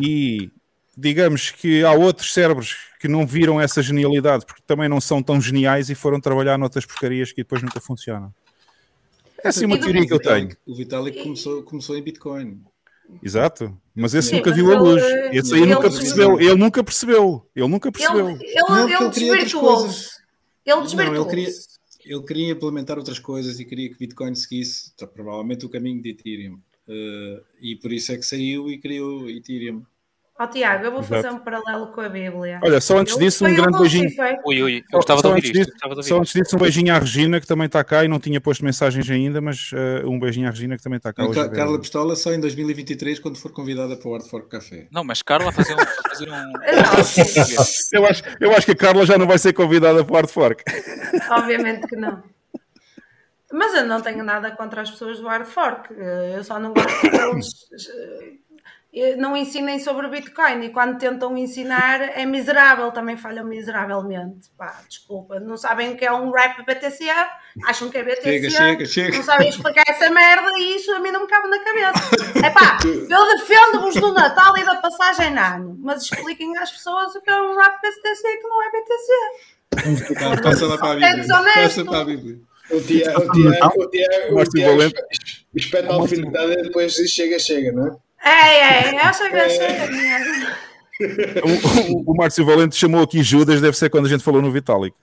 [0.00, 0.50] E
[0.96, 5.40] digamos que há outros cérebros que não viram essa genialidade porque também não são tão
[5.40, 8.32] geniais e foram trabalhar noutras porcarias que depois nunca funcionam.
[9.42, 10.56] É assim uma teoria que eu tenho.
[10.64, 12.62] O Vitalik começou, começou em Bitcoin.
[13.22, 13.76] Exato.
[13.94, 15.02] Mas esse Sim, nunca mas viu a ele- luz.
[15.32, 16.40] Esse aí ele- nunca percebeu.
[16.40, 17.46] Ele nunca percebeu.
[17.56, 18.30] Ele nunca percebeu.
[18.30, 20.08] Ele, ele, Não, ele ele desvirtuou-se.
[20.64, 21.20] Ele desvirtuou-se.
[21.36, 25.68] ele queria, ele queria implementar outras coisas e queria que Bitcoin seguisse tá, provavelmente o
[25.68, 26.58] caminho de Ethereum.
[26.88, 29.82] Eh, e por isso é que saiu e criou Ethereum.
[30.38, 31.36] Ó Tiago, eu vou fazer Exato.
[31.36, 32.58] um paralelo com a Bíblia.
[32.64, 34.08] Olha, só antes disso, um grande beijinho.
[34.46, 35.72] Ui, ui, eu gostava de só ouvir antes isto.
[35.72, 38.18] disso- ouvir Só antes disso, um beijinho à Regina, que também está cá e não
[38.18, 41.26] tinha posto mensagens ainda, mas eh, um beijinho à Regina, que também está cá A
[41.26, 41.38] hoje.
[41.38, 41.56] Ca- a ver.
[41.56, 44.88] Carla Pistola só em 2023, quando for convidada para o Hard Fork Café.
[44.90, 45.80] Não, mas Carla a fazer um.
[45.80, 46.52] a fazer um...
[47.92, 50.30] Eu acho, eu acho que a Carla já não vai ser convidada para o Hard
[50.30, 50.64] Fork.
[51.30, 52.22] obviamente que não.
[53.52, 55.92] Mas eu não tenho nada contra as pessoas do hard fork.
[55.94, 57.48] Eh, Eu só não gosto que eles
[57.86, 58.32] eh,
[59.16, 64.50] não ensinem sobre Bitcoin e quando tentam ensinar é miserável, também falham miseravelmente.
[64.56, 67.06] Pá, desculpa, não sabem o que é um rap BTC,
[67.64, 69.16] acham que é BTC, Chega, chega, chega.
[69.16, 72.10] não sabem explicar essa merda e isso a mim não me cabe na cabeça.
[72.44, 77.14] É pá, eu defendo-vos do Natal e da passagem de ano, mas expliquem às pessoas
[77.14, 80.14] o que é um rap BTC que não é BTC.
[80.14, 81.16] Tá, passa lá para a É Bíblia.
[81.16, 81.60] desonesto.
[81.62, 82.38] Passa para a Bíblia.
[82.70, 83.32] O Tiago, o
[83.90, 84.82] Tiago, o Tiago,
[85.54, 87.96] espeta a alfinetada e depois diz chega, chega, não é?
[88.24, 90.56] É, é, acha que chega.
[91.44, 94.50] O, o- o Márcio Valente chamou aqui Judas, deve ser quando a gente falou no
[94.52, 94.94] Vitalik.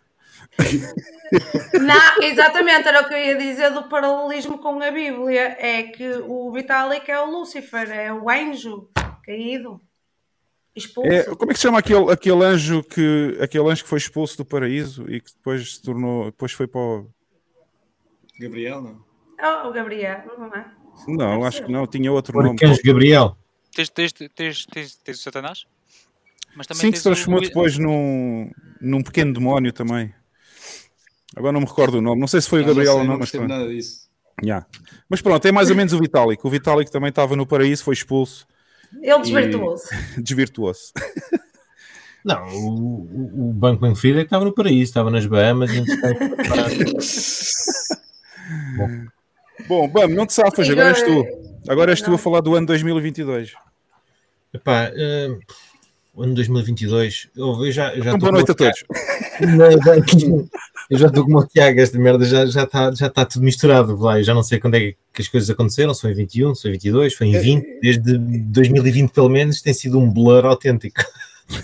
[1.73, 5.55] Não, exatamente, era o que eu ia dizer do paralelismo com a Bíblia.
[5.59, 8.89] É que o Vitalik é o Lúcifer, é o anjo
[9.23, 9.79] caído,
[10.75, 11.11] expulso.
[11.11, 14.37] É, como é que se chama aquele, aquele, anjo que, aquele anjo que foi expulso
[14.37, 17.07] do paraíso e que depois se tornou, depois foi para o...
[18.39, 19.03] Gabriel, não?
[19.41, 20.65] Oh, o Gabriel, não é?
[21.07, 22.57] Não, acho que não, tinha outro O nome.
[22.61, 23.37] Arcanjo Gabriel.
[23.75, 25.65] Tens, tens, tens, tens, tens o Satanás?
[26.55, 27.43] Mas também Sim, que se transformou o...
[27.43, 28.49] depois num,
[28.81, 30.13] num pequeno demónio também.
[31.35, 32.19] Agora não me recordo o nome.
[32.19, 33.47] Não sei se foi o Ah, não Gabriel sei, ou não, não mas pronto.
[33.47, 34.09] nada disso.
[34.43, 34.65] Yeah.
[35.07, 36.45] Mas pronto, é mais ou menos o Vitalik.
[36.45, 38.47] O Vitalik também estava no paraíso, foi expulso,
[39.01, 39.87] Ele desvirtuou-se.
[40.21, 40.91] desvirtuou-se.
[42.25, 45.71] Não, o, o- Banco que estava no paraíso, estava nas Bahamas.
[45.71, 46.19] e entretanto,
[49.67, 51.11] Bom, Bam, não te safas, Sim, agora és tu.
[51.11, 52.15] agora- Agora és tu Não.
[52.15, 53.53] a falar do ano 2022.
[54.53, 55.37] Epá, eh,
[56.13, 58.79] o ano 2022, eu, eu já, eu já Então, estou boa noite a com todos.
[60.21, 60.49] Tiago-
[60.89, 63.43] Eu já estou como o Tiago, esta merda já está já tá, já tá tudo
[63.45, 63.95] misturado.
[63.95, 64.19] Lá.
[64.19, 66.61] Eu já não sei quando é que as coisas aconteceram, se foi em 21, se
[66.63, 70.99] foi em 22, foi em 20, desde 2020 pelo menos, tem sido um blur autêntico.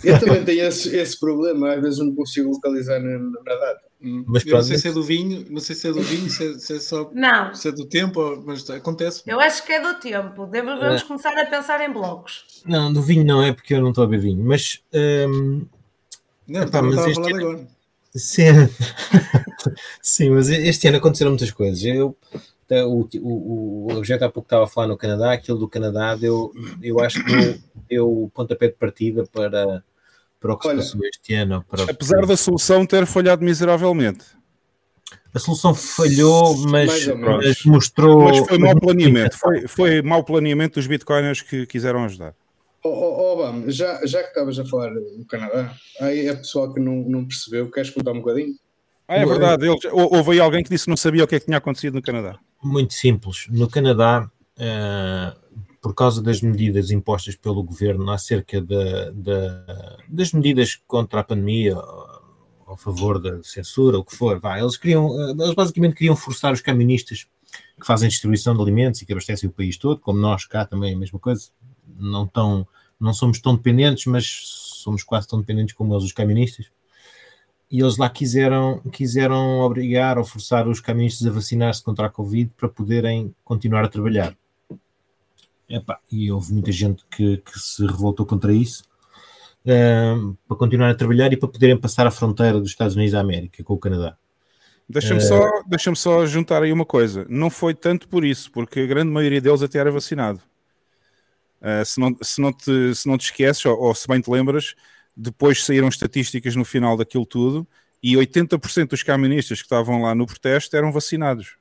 [0.04, 3.82] Eu também tenho esse, esse problema, às vezes não consigo localizar na, na data.
[4.06, 4.24] Hum.
[4.28, 6.48] Mas eu não sei se é do vinho, não sei se é do vinho, se
[6.48, 9.24] é, se é só Não, se é do tempo, mas acontece.
[9.26, 10.46] eu acho que é do tempo.
[10.46, 11.06] Devemos É.
[11.08, 12.46] começar a pensar em blocos.
[12.66, 15.66] Não, do vinho não é porque eu não estou a beber vinho, mas hum,
[16.48, 17.68] Não, Epá, não mas estava a este falar ano- agora.
[18.16, 18.44] Sim.
[20.02, 21.84] Sim, mas este ano aconteceram muitas coisas.
[21.84, 22.16] Eu,
[22.88, 26.52] o, o, o objeto há pouco estava a falar no Canadá, aquilo do Canadá deu,
[26.82, 27.58] eu acho que deu,
[27.90, 29.84] deu o pontapé de partida para,
[30.46, 31.66] para o que Olha, se passou este ano.
[31.68, 34.24] Para, Apesar da solução ter falhado miseravelmente.
[35.34, 38.26] A solução falhou, mas, mas mostrou.
[38.26, 39.38] Mas foi mau planeamento.
[39.38, 42.36] Foi, foi mau planeamento dos bitcoiners que quiseram ajudar.
[42.84, 46.72] Oh, oh, oh, Obama, já, já que estavas a falar do Canadá, aí é pessoal
[46.72, 48.54] que não, não percebeu, queres contar um bocadinho?
[49.08, 49.68] Ah, é verdade.
[49.68, 51.58] Eles, hou- houve aí alguém que disse que não sabia o que é que tinha
[51.58, 52.38] acontecido no Canadá.
[52.64, 53.48] Muito simples.
[53.50, 54.30] No Canadá,
[54.60, 55.34] eh,
[55.86, 61.78] por causa das medidas impostas pelo governo acerca da- da- das medidas contra a pandemia,
[61.78, 64.40] a favor da censura, o que for.
[64.40, 67.28] Vá, eles queriam, eh, eles basicamente queriam forçar os camionistas
[67.80, 70.92] que fazem distribuição de alimentos e que abastecem o país todo, como nós cá também
[70.92, 71.50] é a mesma coisa.
[72.00, 72.68] Não, tão,
[73.00, 76.66] não somos tão dependentes, mas somos quase tão dependentes como eles, os camionistas.
[77.70, 82.50] E eles lá quiseram, quiseram obrigar ou forçar os camionistas a vacinar-se contra a Covid
[82.58, 84.36] para poderem continuar a trabalhar.
[85.68, 88.84] Epá, e houve muita gente que, que se revoltou contra isso
[89.66, 93.20] uh, para continuar a trabalhar e para poderem passar a fronteira dos Estados Unidos da
[93.20, 94.16] América com o Canadá.
[94.88, 97.26] Deixa-me só, deixa só juntar aí uma coisa.
[97.28, 100.40] Não foi tanto por isso, porque a grande maioria deles até era vacinado.
[101.60, 104.30] Uh, se, não, se, não te, se não te esqueces, ou, ou se bem te
[104.30, 104.76] lembras,
[105.18, 107.68] depois saíram estatísticas no final daquilo tudo
[108.04, 111.58] e 80% dos camionistas que estavam lá no protesto eram vacinados.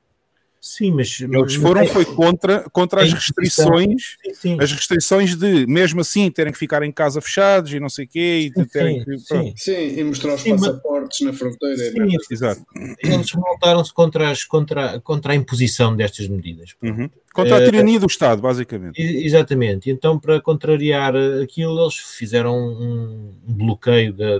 [0.65, 1.21] Sim, mas.
[1.21, 4.57] Eles foram é, foi contra, contra as restrições, sim, sim.
[4.59, 8.07] as restrições de, mesmo assim, terem que ficar em casa fechados e não sei o
[8.07, 9.19] quê, e terem sim, que.
[9.19, 9.53] Sim.
[9.55, 11.31] sim, e mostrar os passaportes mas...
[11.31, 11.77] na fronteira.
[11.77, 12.17] Sim, né?
[12.31, 12.65] exato.
[12.97, 16.73] Eles voltaram-se contra, as, contra, contra a imposição destas medidas.
[16.81, 17.11] Uhum.
[17.31, 18.99] Contra a eh, tirania do Estado, basicamente.
[18.99, 19.91] Exatamente.
[19.91, 21.13] Então, para contrariar
[21.43, 24.39] aquilo, eles fizeram um bloqueio da,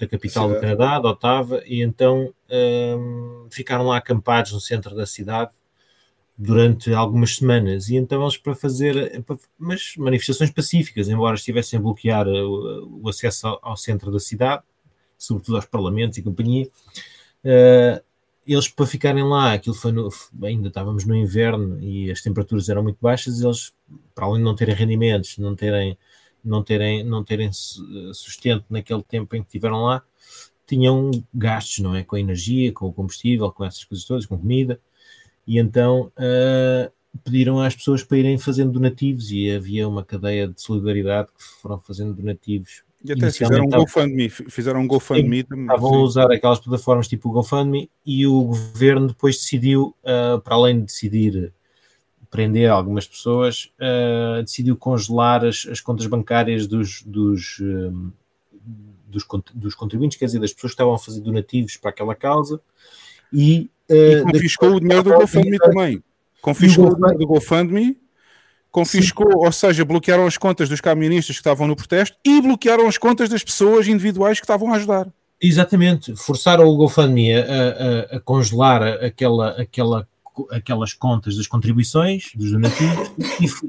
[0.00, 5.06] da capital do Canadá, de Ottawa, e então um, ficaram lá acampados no centro da
[5.06, 5.50] cidade
[6.36, 7.90] durante algumas semanas.
[7.90, 13.08] E então eles, para fazer para, mas manifestações pacíficas, embora estivessem a bloquear o, o
[13.08, 14.62] acesso ao, ao, centro da cidade,
[15.18, 16.66] sobretudo aos parlamentos e companhia,
[17.44, 18.02] uh,
[18.46, 20.08] eles para ficarem lá, aquilo foi no,
[20.42, 23.72] ainda estávamos no inverno e as temperaturas eram muito baixas, eles,
[24.14, 25.96] para além de não terem rendimentos, não terem
[26.44, 30.02] não terem, não terem sustento naquele tempo em que estiveram lá,
[30.66, 32.04] tinham gastos, não é?
[32.04, 34.80] Com a energia, com o combustível, com essas coisas todas, com comida,
[35.46, 36.90] e então uh,
[37.24, 41.78] pediram às pessoas para irem fazendo donativos e havia uma cadeia de solidariedade que foram
[41.80, 42.84] fazendo donativos.
[43.04, 45.40] E até fizeram um GoFundMe, fizeram um GoFundMe.
[45.40, 50.54] Estavam a usar aquelas plataformas tipo o GoFundMe e o governo depois decidiu, uh, para
[50.54, 51.52] além de decidir
[52.30, 58.12] prender algumas pessoas, uh, decidiu congelar as, as, contas bancárias dos, dos, um,
[59.08, 62.60] dos, dos, contribuintes, quer dizer, das pessoas que estavam a fazer donativos para aquela causa
[63.32, 66.02] e, uh, e confiscou o dinheiro do GoFundMe também.
[66.40, 67.98] Confiscou o dinheiro do GoFundMe,
[68.70, 69.38] confiscou, Sim.
[69.38, 73.28] ou seja, bloquearam as contas dos camionistas que estavam no protesto e bloquearam as contas
[73.28, 75.08] das pessoas individuais que estavam a ajudar.
[75.42, 80.06] Exatamente, forçaram o GoFundMe a, a, a congelar aquela, aquela
[80.50, 83.10] aquelas contas das contribuições, dos donativos,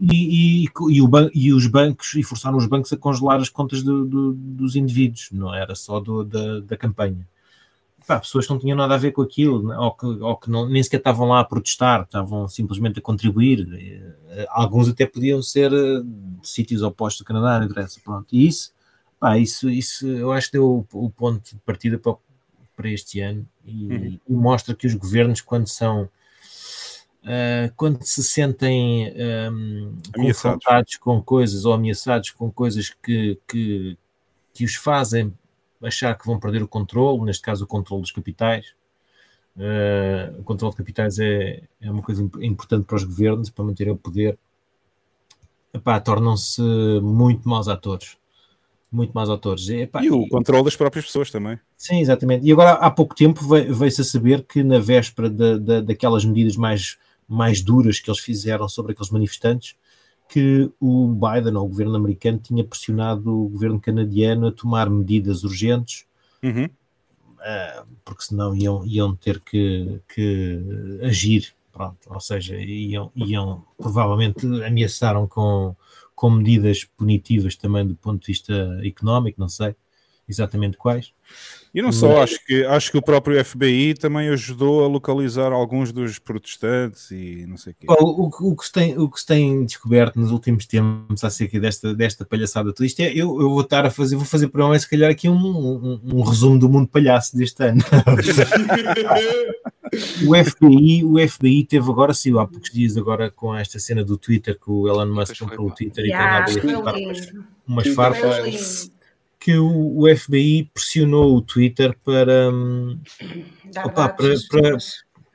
[0.02, 3.84] e, e, e, o e, os bancos, e forçaram os bancos a congelar as contas
[3.84, 7.28] do, do, dos indivíduos, não era só do, da, da campanha.
[8.08, 10.50] Pá, pessoas que não tinham nada a ver com aquilo, né, ou que, ou que
[10.50, 13.68] não, nem sequer estavam lá a protestar, estavam simplesmente a contribuir.
[14.32, 16.02] Eh, alguns até podiam ser eh,
[16.42, 18.00] de sítios opostos do Canadá, não interessa.
[18.04, 18.28] Pronto.
[18.32, 18.74] E isso,
[19.20, 22.16] pá, isso, isso eu acho que deu o, o ponto de partida para,
[22.76, 24.20] para este ano e, uhum.
[24.30, 26.10] e mostra que os governos, quando são
[27.24, 29.14] uh, quando se sentem
[29.52, 33.98] um, confrontados com coisas ou ameaçados com coisas que, que,
[34.54, 35.34] que os fazem
[35.84, 38.74] achar que vão perder o controle, neste caso o controle dos capitais.
[39.56, 43.94] Uh, o controle de capitais é, é uma coisa importante para os governos, para manterem
[43.94, 44.38] o poder.
[46.04, 46.62] Tornam-se
[47.02, 48.18] muito maus atores.
[48.92, 49.70] Muito maus atores.
[49.70, 51.58] E, epá, e o e, controle das próprias pessoas também.
[51.78, 52.46] Sim, exatamente.
[52.46, 56.58] E agora, há pouco tempo, veio-se a saber que na véspera da, da, daquelas medidas
[56.58, 56.98] mais
[57.32, 59.76] mais duras que eles fizeram sobre aqueles manifestantes,
[60.28, 65.44] que o Biden, ou o governo americano, tinha pressionado o governo canadiano a tomar medidas
[65.44, 66.06] urgentes,
[66.44, 66.66] uhum.
[66.66, 70.60] uh, porque senão iam, iam ter que, que
[71.04, 75.76] agir, pronto, ou seja, iam, iam provavelmente ameaçaram com,
[76.16, 78.54] com medidas punitivas também do ponto de vista
[78.84, 79.76] económico, não sei
[80.32, 81.12] exatamente quais.
[81.74, 85.94] E não só, acho que, acho que o próprio FBI também ajudou a localizar alguns
[85.94, 87.88] dos protestantes e não sei o quê.
[87.88, 91.58] O, o, o, que se tem, o que se tem descoberto nos últimos tempos acerca
[91.62, 94.68] desta, desta palhaçada tudo isto é, eu, eu vou estar a fazer, vou fazer para
[94.68, 97.82] mais se calhar aqui um, um, um, resumo do mundo palhaço deste ano.
[100.28, 104.18] o FBI, o FBI teve agora, sim, há poucos dias agora com esta cena do
[104.18, 107.32] Twitter que o Elon Musk comprou o Twitter yeah, e tem andado a umas,
[107.66, 108.92] umas farpas
[109.42, 113.00] que o, o FBI pressionou o Twitter para, hum,
[113.84, 114.78] opa, para, para,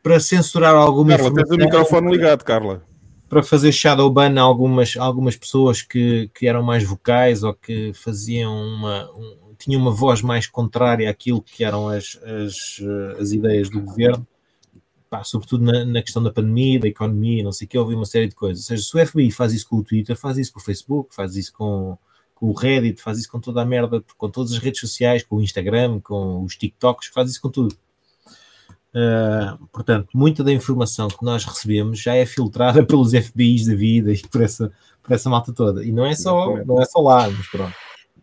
[0.00, 1.56] para, censurar alguma Carla, informação.
[1.56, 2.86] Tens o microfone ligado, Carla.
[3.28, 7.92] Para fazer shadow ban a algumas, algumas pessoas que, que eram mais vocais ou que
[7.94, 12.80] faziam uma, um, tinham uma voz mais contrária àquilo que eram as, as,
[13.18, 14.24] as ideias do governo.
[15.10, 18.06] Pá, sobretudo na, na, questão da pandemia, da economia, não sei o que, houve uma
[18.06, 18.62] série de coisas.
[18.64, 21.12] Ou seja, se o FBI faz isso com o Twitter, faz isso com o Facebook,
[21.12, 21.98] faz isso com, com
[22.40, 25.42] o Reddit, faz isso com toda a merda, com todas as redes sociais, com o
[25.42, 27.74] Instagram, com os TikToks, faz isso com tudo.
[28.94, 34.10] Uh, portanto, muita da informação que nós recebemos já é filtrada pelos FBIs da vida
[34.12, 34.72] e por essa,
[35.02, 35.84] por essa malta toda.
[35.84, 37.74] E não é só, não é só lá, mas pronto.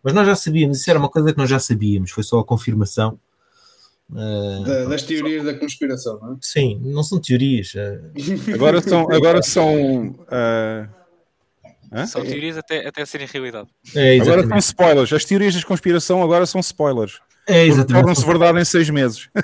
[0.02, 2.44] Mas nós já sabíamos, isso era uma coisa que nós já sabíamos, foi só a
[2.44, 3.18] confirmação.
[4.10, 6.36] Uh, Da- das teorias da conspiração, não é?
[6.40, 7.72] sim, não são teorias.
[7.74, 9.10] uh, Agora são.
[9.10, 10.88] Agora são ah,
[11.94, 12.06] hã?
[12.06, 13.68] São teorias até, até serem realidade.
[13.94, 15.12] é, Agora são spoilers.
[15.12, 17.20] As teorias da conspiração agora são spoilers.
[17.46, 17.66] É.
[17.84, 19.28] Tornam-se verdade em seis meses.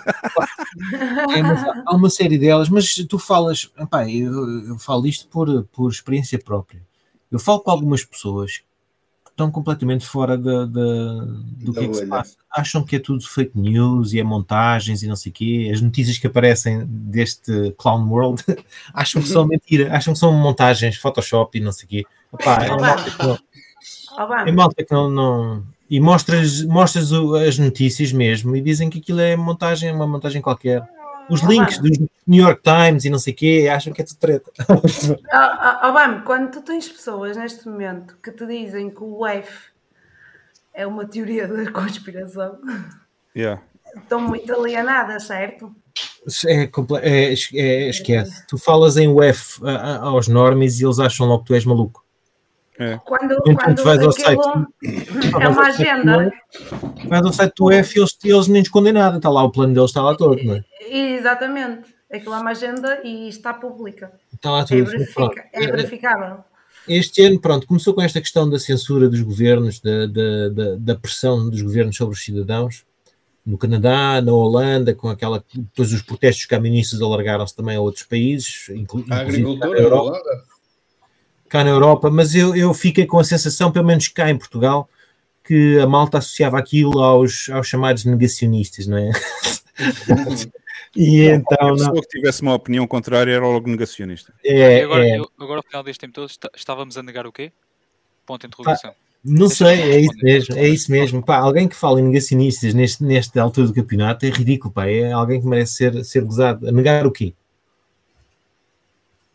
[1.34, 3.70] É, mas há- uma série delas, mas tu falas,
[4.08, 6.80] eu, eu falo isto por, por experiência própria.
[7.30, 8.60] Eu falo com algumas pessoas
[9.40, 12.36] estão completamente fora da- da- do Da que é que se passa.
[12.54, 15.70] Acham que é tudo fake news e é montagens e não sei o quê.
[15.72, 18.44] As notícias que aparecem deste Clown World
[18.94, 22.04] acham que são mentira, acham que são montagens, Photoshop e não sei o quê.
[22.34, 23.38] Epá, é malta que não,
[24.48, 28.98] é malta que não, não- E mostras, mostras o- as notícias mesmo e dizem que
[28.98, 30.82] aquilo é montagem, é uma montagem qualquer.
[31.30, 34.18] Os links dos New York Times e não sei o quê acham que é tudo
[34.18, 34.50] treta.
[35.32, 39.68] Ah, ah, Obama, quando tu tens pessoas neste momento que te dizem que o F
[40.74, 42.58] é uma teoria da conspiração,
[43.36, 43.62] Yeah.
[43.96, 45.74] estão muito alienadas, certo?
[46.46, 46.68] É,
[47.02, 48.46] é, é- esquece.
[48.46, 51.64] Tu falas em UF a- a- aos normes e eles acham logo que tu és
[51.64, 52.04] maluco.
[53.04, 54.66] Quando, Então quando tu vais ao aquilo
[55.40, 56.32] é uma agenda,
[57.06, 59.16] Vais ao site do e eles, eles nem escondem nada.
[59.18, 60.64] Está lá o plano deles, está lá todo, não é?
[60.90, 64.12] exatamente, aquilo é uma agenda e está pública.
[64.34, 64.84] Está lá É, tudo.
[65.14, 65.34] Pronto.
[65.34, 66.36] verifica, é verificável.
[66.88, 70.94] Este ano, pronto, começou com esta questão da censura dos governos, da, da, da, da
[70.96, 72.84] pressão dos governos sobre os cidadãos.
[73.44, 75.44] No Canadá, na Holanda, com aquela.
[75.54, 79.82] Depois os protestos caministas alargaram-se também a outros países, inclu- A inclusive na agricultura, a
[79.82, 80.02] Europa.
[80.04, 80.49] Holanda.
[81.50, 84.88] Cá na Europa, mas eu, eu fiquei com a sensação, pelo menos cá em Portugal,
[85.44, 89.10] que a malta associava aquilo aos, aos chamados negacionistas, não é?
[90.94, 94.32] e então, não, pessoa que tivesse uma opinião contrária era logo negacionista.
[94.44, 97.26] é, e agora, é, eu- agora, ao final deste tempo todo, está- estávamos a negar
[97.26, 97.50] o quê?
[98.24, 98.94] Ponto de interrogação.
[99.24, 101.22] não deixa sei, é isso mesmo, é isso mesmo.
[101.24, 105.10] Pá, alguém que fala em negacionistas neste, nesta altura do campeonato é ridículo, pá, é
[105.10, 106.68] alguém que merece ser, ser gozado.
[106.68, 107.34] A negar o quê?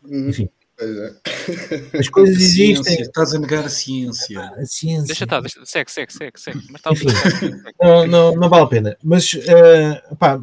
[0.08, 0.50] Hum, Enfim.
[0.78, 1.98] Pois é.
[2.00, 3.02] As coisas Ciência, existem.
[3.02, 4.40] Estás a negar a ciência.
[4.42, 5.08] A ciência.
[5.08, 6.60] Deixa estar, deixa, segue, segue, segue, segue.
[6.70, 7.62] Mas negar.
[7.82, 8.98] não, não, não vale a pena.
[9.04, 10.40] Mas eh, pá,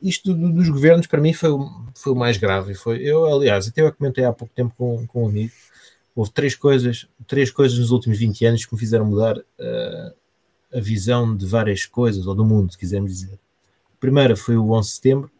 [0.00, 2.74] isto do- dos governos para mim foi, o- foi o mais grave.
[2.74, 5.52] Foi, eu, aliás, até eu comentei há pouco tempo com, com um amigo.
[6.14, 10.12] Houve três coisas, três coisas nos últimos 20 anos que me fizeram mudar eh,
[10.72, 13.34] a visão de várias coisas, ou do mundo, se quisermos dizer.
[13.34, 15.30] A primeira foi o 11 de setembro,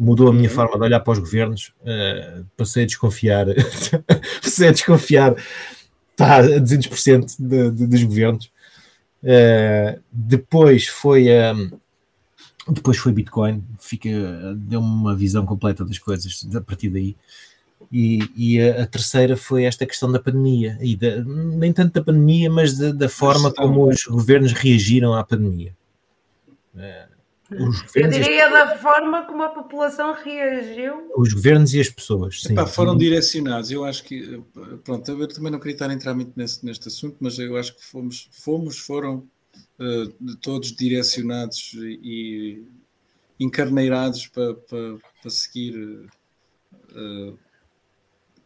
[0.00, 0.54] mudou a minha Uhum.
[0.54, 3.46] forma de olhar para os governos, eh, passei a desconfiar,
[4.42, 5.34] passei a desconfiar
[6.16, 8.50] pá, a 200% de, de, dos governos.
[9.22, 11.54] Eh, depois foi a
[12.68, 14.08] depois foi Bitcoin, fica,
[14.56, 17.16] deu-me uma visão completa das coisas a partir daí.
[17.92, 22.02] E, e a, a terceira foi esta questão da pandemia, e da- nem tanto da
[22.04, 25.74] pandemia, mas da, da forma como os governos reagiram à pandemia.
[26.76, 27.06] Eh,
[27.50, 31.10] Eu governos e as, diria da forma como a população reagiu.
[31.16, 32.52] os governos e as pessoas, sim.
[32.52, 33.70] Epá, foram direcionados.
[33.70, 34.42] Eu acho que,
[34.84, 37.74] pronto, eu também não queria estar a entrar muito nesse, neste assunto, mas eu acho
[37.76, 39.26] que fomos, fomos foram
[40.20, 42.62] de todos direcionados e
[43.38, 46.06] encarneirados para, para, para seguir
[46.94, 47.32] eh,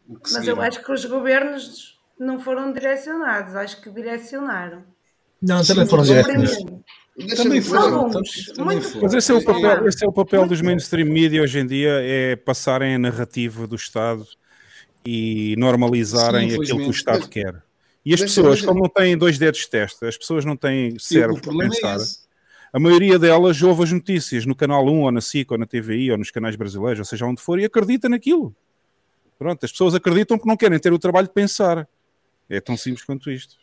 [0.07, 0.61] o que Mas eu seguiram.
[0.61, 4.85] acho que os governos não foram direcionados, acho que direcionaram.
[5.41, 6.03] Não, também Sim, foram.
[6.03, 6.83] Deixa-me
[7.37, 8.11] Também foram.
[9.01, 9.87] Mas esse é, o papel, Claro.
[9.87, 13.75] esse é o papel dos mainstream media hoje em dia, é passarem a narrativa do
[13.75, 14.27] Estado
[15.05, 16.91] e normalizarem Sim, aquilo que o.
[16.91, 17.63] Estado quer.
[18.05, 21.41] E as pessoas, como não têm dois dedos de testa, as pessoas não têm cérebro
[21.41, 22.19] para é pensar, esse.
[22.71, 26.11] a maioria delas ouve as notícias no canal 1, ou na SIC, ou na TVI,
[26.11, 28.53] ou nos canais brasileiros, ou seja onde for, e acredita naquilo.
[29.39, 31.87] Pronto, as pessoas acreditam porque não querem ter o trabalho de pensar.
[32.49, 33.55] É tão simples quanto isto.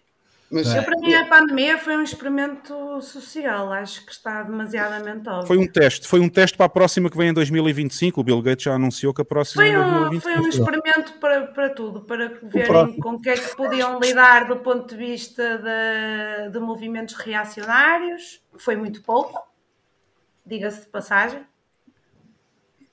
[0.52, 5.46] Mas Eu, para mim, a pandemia foi um experimento social, acho que está demasiadamente óbvio.
[5.46, 8.20] Foi um teste, foi um teste para a próxima que vem em 2025.
[8.20, 10.22] O Bill Gates já anunciou que a próxima é Foi em um, 2025.
[10.22, 14.46] foi um experimento para, para tudo, para verem com o que é que podiam lidar
[14.46, 18.42] do ponto de vista de, de movimentos reacionários.
[18.58, 19.42] Foi muito pouco,
[20.44, 21.40] diga-se de passagem.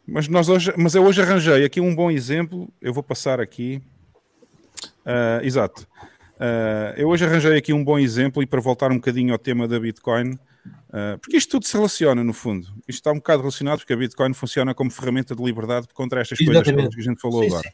[0.07, 2.69] Mas, nós hoje, mas eu hoje arranjei aqui um bom exemplo.
[2.81, 3.81] Eu vou passar aqui.
[5.05, 5.85] Ah, exato.
[6.39, 9.67] Ah, eu hoje arranjei aqui um bom exemplo e para voltar um bocadinho ao tema
[9.67, 10.39] da Bitcoin,
[10.91, 12.67] ah, porque isto tudo se relaciona no fundo.
[12.87, 16.37] Isto está um bocado relacionado porque a Bitcoin funciona como ferramenta de liberdade contra estas
[16.37, 16.83] coisas Exatamente.
[16.83, 17.73] todas que a gente falou Sim, agora.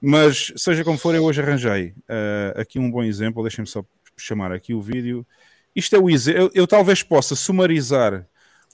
[0.00, 3.42] Mas, seja como for, eu hoje arranjei uh, aqui um bom exemplo.
[3.42, 3.84] Deixem-me só
[4.16, 5.26] chamar aqui o vídeo.
[5.74, 6.42] Isto é o exemplo.
[6.42, 8.26] Eu, eu, talvez possa sumarizar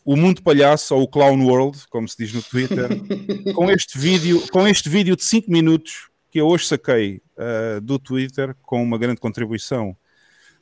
[0.04, 2.88] o mundo palhaço ou o clown world, como se diz no Twitter,
[3.54, 7.98] com este vídeo, com este vídeo de 5 minutos que eu hoje saquei uh, do
[7.98, 9.94] Twitter com uma grande contribuição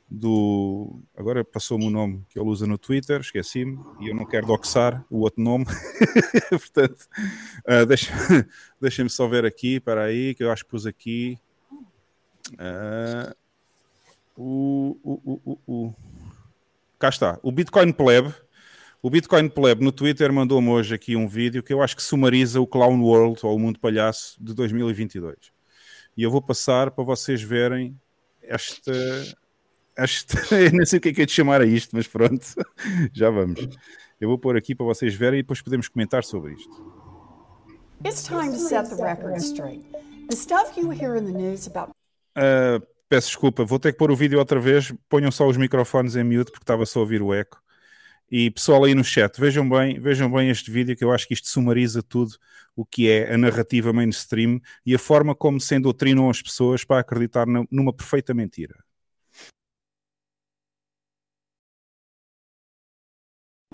[0.09, 1.01] do.
[1.15, 5.01] Agora passou-me o nome que ele usa no Twitter, esqueci-me, e eu não quero doxar
[5.09, 5.65] o outro nome.
[6.49, 7.07] Portanto,
[7.65, 8.11] uh, deixa,
[8.81, 11.39] deixem-me só ver aqui, para aí, que eu acho que pus aqui.
[12.55, 13.33] Uh,
[14.35, 15.95] o, o, o, o,
[16.99, 18.33] cá está, o Bitcoin Pleb.
[19.01, 22.59] O Bitcoin Pleb no Twitter mandou-me hoje aqui um vídeo que eu acho que sumariza
[22.59, 25.60] o Clown World ou o Mundo Palhaço de 2022.
[26.15, 27.99] E eu vou passar para vocês verem
[28.43, 28.91] esta,
[29.95, 32.45] que, eu não sei o que é que é de chamar a isto, mas pronto,
[33.13, 33.67] já vamos.
[34.19, 37.01] Eu vou pôr aqui para vocês verem e depois podemos comentar sobre isto.
[38.05, 39.85] It's time to set the record straight.
[40.29, 41.91] The stuff you hear in the news about.
[42.35, 44.93] Uh, peço desculpa, vou ter que pôr o vídeo outra vez.
[45.09, 47.61] Ponham só os microfones em mute porque estava só a ouvir o eco.
[48.31, 51.33] E pessoal aí no chat, vejam bem, vejam bem este vídeo que eu acho que
[51.33, 52.37] isto sumariza tudo
[52.73, 57.01] o que é a narrativa mainstream e a forma como se endoctrinam as pessoas para
[57.01, 58.81] acreditar numa perfeita mentira.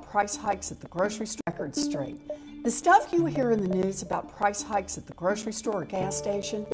[0.10, 2.18] price hikes at the grocery store record straight.
[2.64, 5.86] The stuff you hear in the news about price hikes at the grocery store or
[5.86, 6.66] gas station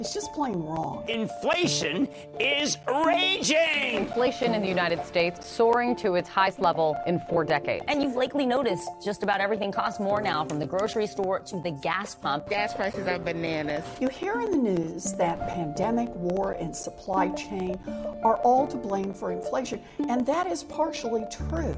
[0.00, 1.04] is just plain wrong.
[1.08, 2.08] Inflation
[2.38, 3.94] is raging!
[3.94, 7.84] Inflation in the United States soaring to its highest level in four decades.
[7.88, 11.60] And you've likely noticed just about everything costs more now, from the grocery store to
[11.62, 12.48] the gas pump.
[12.48, 13.84] Gas prices are bananas.
[14.00, 17.78] You hear in the news that pandemic, war, and supply chain
[18.22, 21.76] are all to blame for inflation, and that is partially true.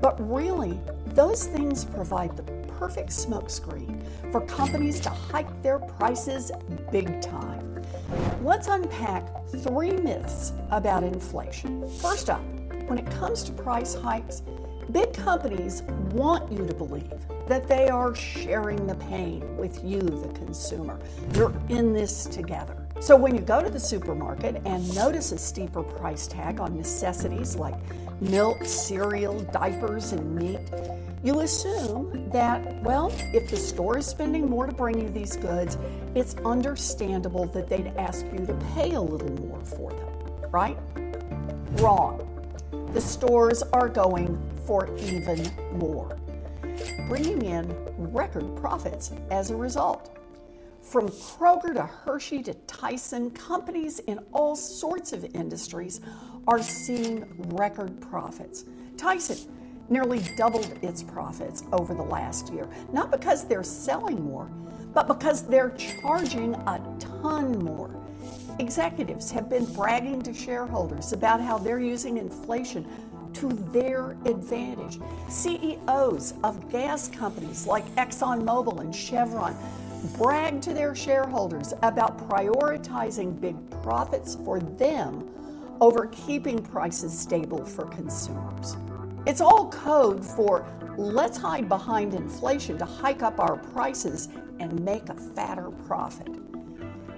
[0.00, 2.42] But really, those things provide the
[2.78, 6.50] perfect smokescreen for companies to hike their prices
[6.90, 7.82] big time.
[8.42, 11.88] Let's unpack three myths about inflation.
[11.98, 12.42] First up,
[12.86, 14.42] when it comes to price hikes,
[14.90, 15.82] big companies
[16.12, 17.12] want you to believe
[17.48, 20.98] that they are sharing the pain with you, the consumer.
[21.34, 22.86] You're in this together.
[23.00, 27.56] So when you go to the supermarket and notice a steeper price tag on necessities
[27.56, 27.74] like
[28.22, 30.60] milk, cereal, diapers, and meat,
[31.24, 35.78] you assume that, well, if the store is spending more to bring you these goods,
[36.14, 40.78] it's understandable that they'd ask you to pay a little more for them, right?
[41.80, 42.28] Wrong.
[42.92, 46.16] The stores are going for even more,
[47.08, 50.16] bringing in record profits as a result.
[50.82, 56.00] From Kroger to Hershey to Tyson, companies in all sorts of industries
[56.48, 58.64] are seeing record profits.
[58.96, 59.36] Tyson
[59.88, 64.50] nearly doubled its profits over the last year, not because they're selling more,
[64.94, 67.94] but because they're charging a ton more.
[68.58, 72.86] Executives have been bragging to shareholders about how they're using inflation
[73.34, 74.98] to their advantage.
[75.28, 79.56] CEOs of gas companies like ExxonMobil and Chevron
[80.18, 85.28] brag to their shareholders about prioritizing big profits for them
[85.82, 88.76] over keeping prices stable for consumers.
[89.26, 90.64] It's all code for
[90.96, 94.28] let's hide behind inflation to hike up our prices
[94.60, 96.28] and make a fatter profit.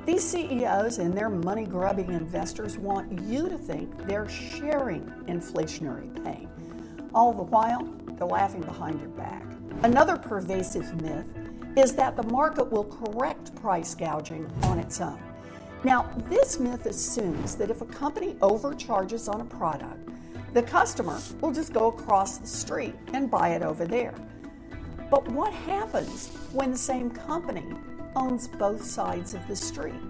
[0.07, 6.49] These CEOs and their money grubbing investors want you to think they're sharing inflationary pain.
[7.15, 7.85] All the while,
[8.17, 9.45] they're laughing behind your back.
[9.83, 11.27] Another pervasive myth
[11.77, 15.21] is that the market will correct price gouging on its own.
[15.85, 20.09] Now, this myth assumes that if a company overcharges on a product,
[20.55, 24.15] the customer will just go across the street and buy it over there.
[25.11, 27.67] But what happens when the same company
[28.17, 30.01] owns both sides of the street?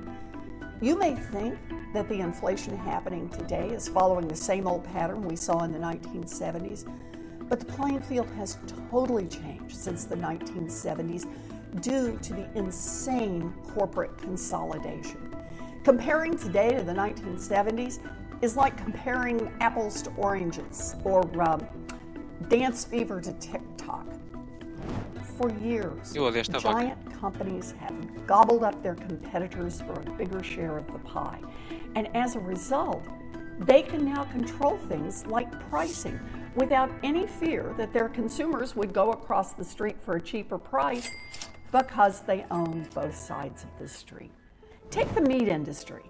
[0.80, 1.58] You may think
[1.92, 5.78] that the inflation happening today is following the same old pattern we saw in the
[5.78, 6.88] 1970s,
[7.48, 8.58] but the playing field has
[8.90, 11.26] totally changed since the 1970s
[11.80, 15.33] due to the insane corporate consolidation.
[15.84, 17.98] Comparing today to the 1970s
[18.40, 21.62] is like comparing apples to oranges or um,
[22.48, 24.06] dance fever to TikTok.
[25.36, 26.14] For years,
[26.58, 31.38] giant companies have gobbled up their competitors for a bigger share of the pie.
[31.96, 33.02] And as a result,
[33.58, 36.18] they can now control things like pricing
[36.54, 41.10] without any fear that their consumers would go across the street for a cheaper price
[41.70, 44.32] because they own both sides of the street.
[44.94, 46.04] Take the meat industry.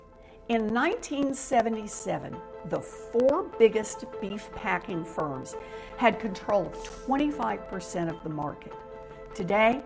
[0.50, 2.36] In 1977,
[2.68, 5.56] the four biggest beef packing firms
[5.96, 6.74] had control of
[7.06, 8.74] 25% of the market.
[9.34, 9.80] Today,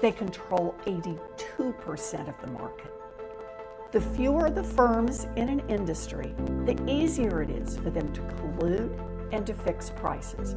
[0.00, 2.90] they control 82% of the market.
[3.90, 6.34] The fewer the firms in an industry,
[6.64, 8.98] the easier it is for them to collude
[9.30, 10.54] and to fix prices.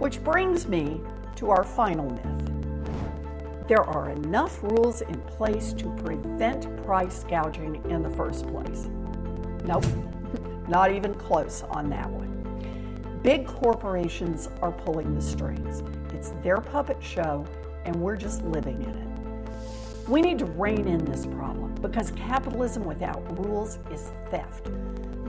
[0.00, 1.00] Which brings me
[1.36, 2.57] to our final myth.
[3.68, 8.88] There are enough rules in place to prevent price gouging in the first place.
[9.66, 9.84] Nope,
[10.68, 13.20] not even close on that one.
[13.22, 15.82] Big corporations are pulling the strings.
[16.14, 17.44] It's their puppet show,
[17.84, 20.08] and we're just living in it.
[20.08, 24.70] We need to rein in this problem because capitalism without rules is theft.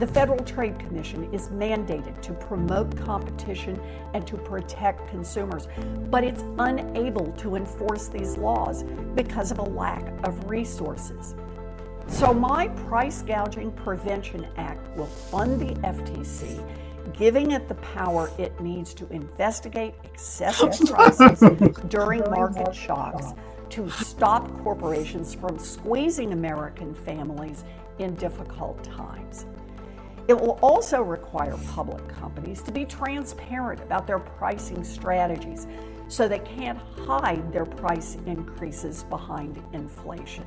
[0.00, 3.78] The Federal Trade Commission is mandated to promote competition
[4.14, 5.68] and to protect consumers,
[6.08, 8.82] but it's unable to enforce these laws
[9.14, 11.34] because of a lack of resources.
[12.08, 16.66] So, my Price Gouging Prevention Act will fund the FTC,
[17.12, 21.40] giving it the power it needs to investigate excessive prices
[21.88, 23.34] during market shocks
[23.68, 27.64] to stop corporations from squeezing American families
[27.98, 29.44] in difficult times.
[30.28, 35.66] It will also require public companies to be transparent about their pricing strategies
[36.08, 40.44] so they can't hide their price increases behind inflation.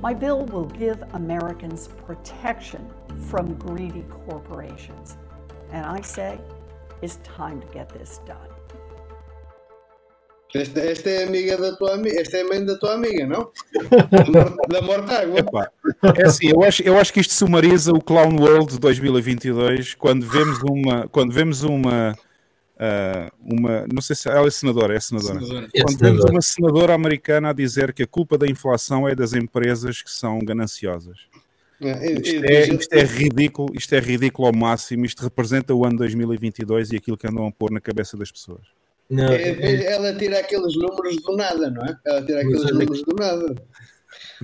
[0.00, 2.88] My bill will give Americans protection
[3.28, 5.16] from greedy corporations.
[5.70, 6.38] And I say,
[7.02, 8.51] it's time to get this done.
[10.54, 13.50] Esta, esta é amiga da tua amiga, esta é a mãe da tua amiga, não?
[14.68, 15.38] da Mortágua.
[15.38, 15.70] Epá,
[16.14, 20.26] é assim, eu acho, eu acho que isto sumariza o Clown World de 2022 quando
[20.26, 25.40] vemos uma, quando vemos uma, uh, uma não sei se ela é senadora, é senadora.
[25.40, 25.68] Senadora.
[25.74, 26.12] É Quando senadora.
[26.12, 30.10] vemos uma senadora americana a dizer que a culpa da inflação é das empresas que
[30.10, 31.32] são gananciosas.
[31.80, 35.96] É, Isto é, isto é ridículo, isto é ridículo ao máximo, isto representa o ano
[35.96, 38.81] 2022 e aquilo que andam a pôr na cabeça das pessoas.
[39.12, 41.96] Não, é- é- ela tira aqueles números do nada, não é?
[42.06, 43.54] Ela tira aqueles números do nada.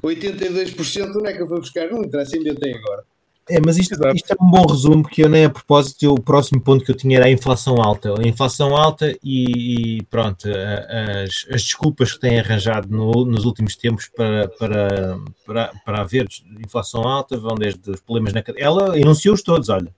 [0.02, 1.90] 82% onde é que eu vou buscar?
[1.90, 3.02] Não interessa, ainda tem agora.
[3.50, 6.60] É, mas isto, isto é um bom resumo, que eu nem a propósito, o próximo
[6.60, 8.12] ponto que eu tinha era a inflação alta.
[8.20, 13.74] A inflação alta e, e pronto, as, as desculpas que têm arranjado no- nos últimos
[13.74, 16.26] tempos para, para, para, para haver
[16.62, 18.64] inflação alta vão desde os problemas na cadeia.
[18.64, 19.88] Ela enunciou-os todos, olha.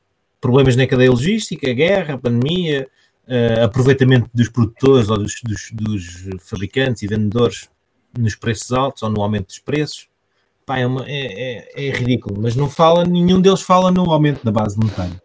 [0.41, 2.87] Problemas na cadeia logística, guerra, pandemia,
[3.29, 7.69] eh, aproveitamento dos produtores ou dos, dos, dos fabricantes e vendedores
[8.19, 10.09] nos preços altos ou no aumento dos preços.
[10.67, 14.45] Pá, é, uma- é- é- é ridículo, mas não fala, nenhum deles fala no aumento
[14.45, 15.21] da base monetária.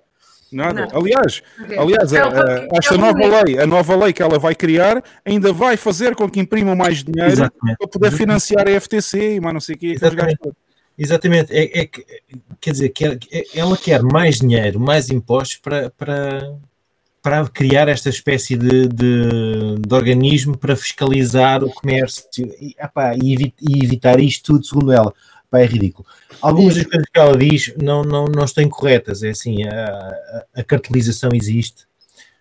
[0.52, 0.88] Nada.
[0.88, 1.00] Não.
[1.02, 1.78] Aliás, Ok.
[1.78, 4.40] aliás, É a- o que- a- é esta nova lei, a nova lei que ela
[4.40, 7.78] vai criar, ainda vai fazer com que imprimam mais dinheiro Exatamente.
[7.78, 9.96] para poder financiar a FTC e mais não sei o quê.
[10.98, 11.52] Exatamente.
[11.54, 12.06] é, é que,
[12.62, 16.56] quer dizer, quer, é- ela quer mais dinheiro, mais impostos para, para,
[17.26, 23.34] para criar esta espécie de, de, de organismo para fiscalizar o comércio e, epá, e
[23.34, 25.12] evi- e evitar isto tudo, segundo ela.
[25.50, 26.08] Pá, é ridículo.
[26.40, 29.24] Algumas das coisas que ela diz não, não, não estão incorretas.
[29.24, 30.14] É assim, a,
[30.56, 31.88] a, cartelização existe,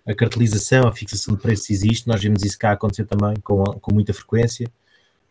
[0.07, 3.95] a cartelização, a fixação de preços existe, nós vemos isso cá acontecer também com, com
[3.95, 4.71] muita frequência.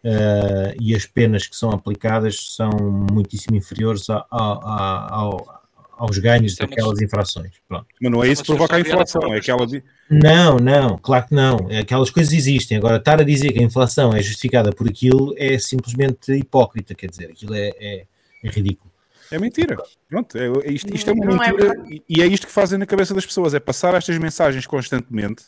[0.04, 2.72] Uh, e as penas que são aplicadas são
[3.12, 5.63] muitíssimo inferiores a- a- a- ao-
[6.06, 7.54] aos ganhos Isso é daquelas infrações.
[7.68, 7.86] Pronto.
[8.02, 9.82] Mas não é isso que Mas provoca a inflação, é próprias que ela coisas.
[9.82, 11.68] di- Não, não, claro que não.
[11.80, 12.78] Aquelas coisas existem.
[12.78, 17.10] Agora, estar a dizer que a inflação é justificada por aquilo é simplesmente hipócrita, quer
[17.10, 18.06] dizer, aquilo é, é-
[18.44, 18.92] é ridículo.
[19.32, 19.78] é mentira.
[20.10, 22.54] Pronto, é, é isto, isto é uma Não é mentira e- e é isto que
[22.54, 25.44] fazem na cabeça das pessoas, é passar estas mensagens constantemente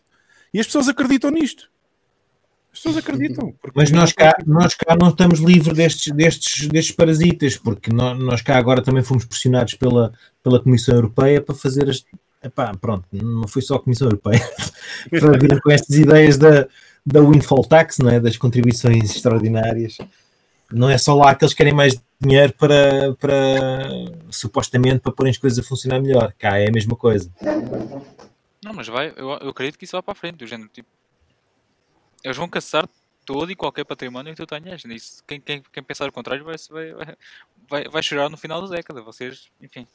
[0.53, 1.69] e as pessoas acreditam nisto.
[2.75, 3.53] As pessoas acreditam.
[3.61, 8.19] porque- Mas nós cá, nós cá não estamos livres destes, destes, destes parasitas, porque nós,
[8.19, 10.11] nós cá agora também fomos pressionados pela,
[10.43, 12.03] pela Comissão Europeia para fazer as.
[12.43, 14.39] Epá, pronto, não foi só a Comissão Europeia
[15.09, 16.67] para vir com estas ideias da,
[17.05, 18.19] da windfall tax, não é?
[18.19, 19.97] das contribuições extraordinárias.
[20.69, 23.89] Não é só lá que eles querem mais dinheiro para, para
[24.29, 26.33] supostamente para porem as coisas a funcionar melhor.
[26.37, 27.31] Cá é a mesma coisa.
[28.63, 30.89] Não, mas vai, eu, eu acredito que isso vai para a frente, do género, tipo,
[32.25, 32.89] eles vão caçar
[33.23, 34.83] todo e qualquer património que tu tenhas.
[34.85, 37.15] Isso, quem, quem, quem pensar o contrário vai, vai,
[37.69, 39.01] vai, vai, chorar no final da década.
[39.03, 39.87] Vocês, enfim,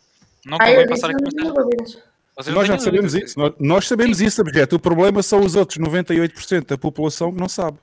[0.47, 1.25] não Ah, convém passar aqui.
[1.25, 4.77] Vocês não Nós já sabemos isso, nós, nós sabemos isso, objeto.
[4.77, 7.79] O problema são os outros 98% da população que não sabe.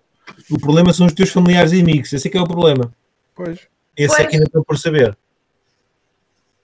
[0.50, 2.14] O problema são os teus familiares e amigos.
[2.14, 2.94] Esse é que é o problema.
[3.36, 3.68] Pois.
[3.98, 4.28] Esse é Pois.
[4.30, 5.18] que ainda estão por saber.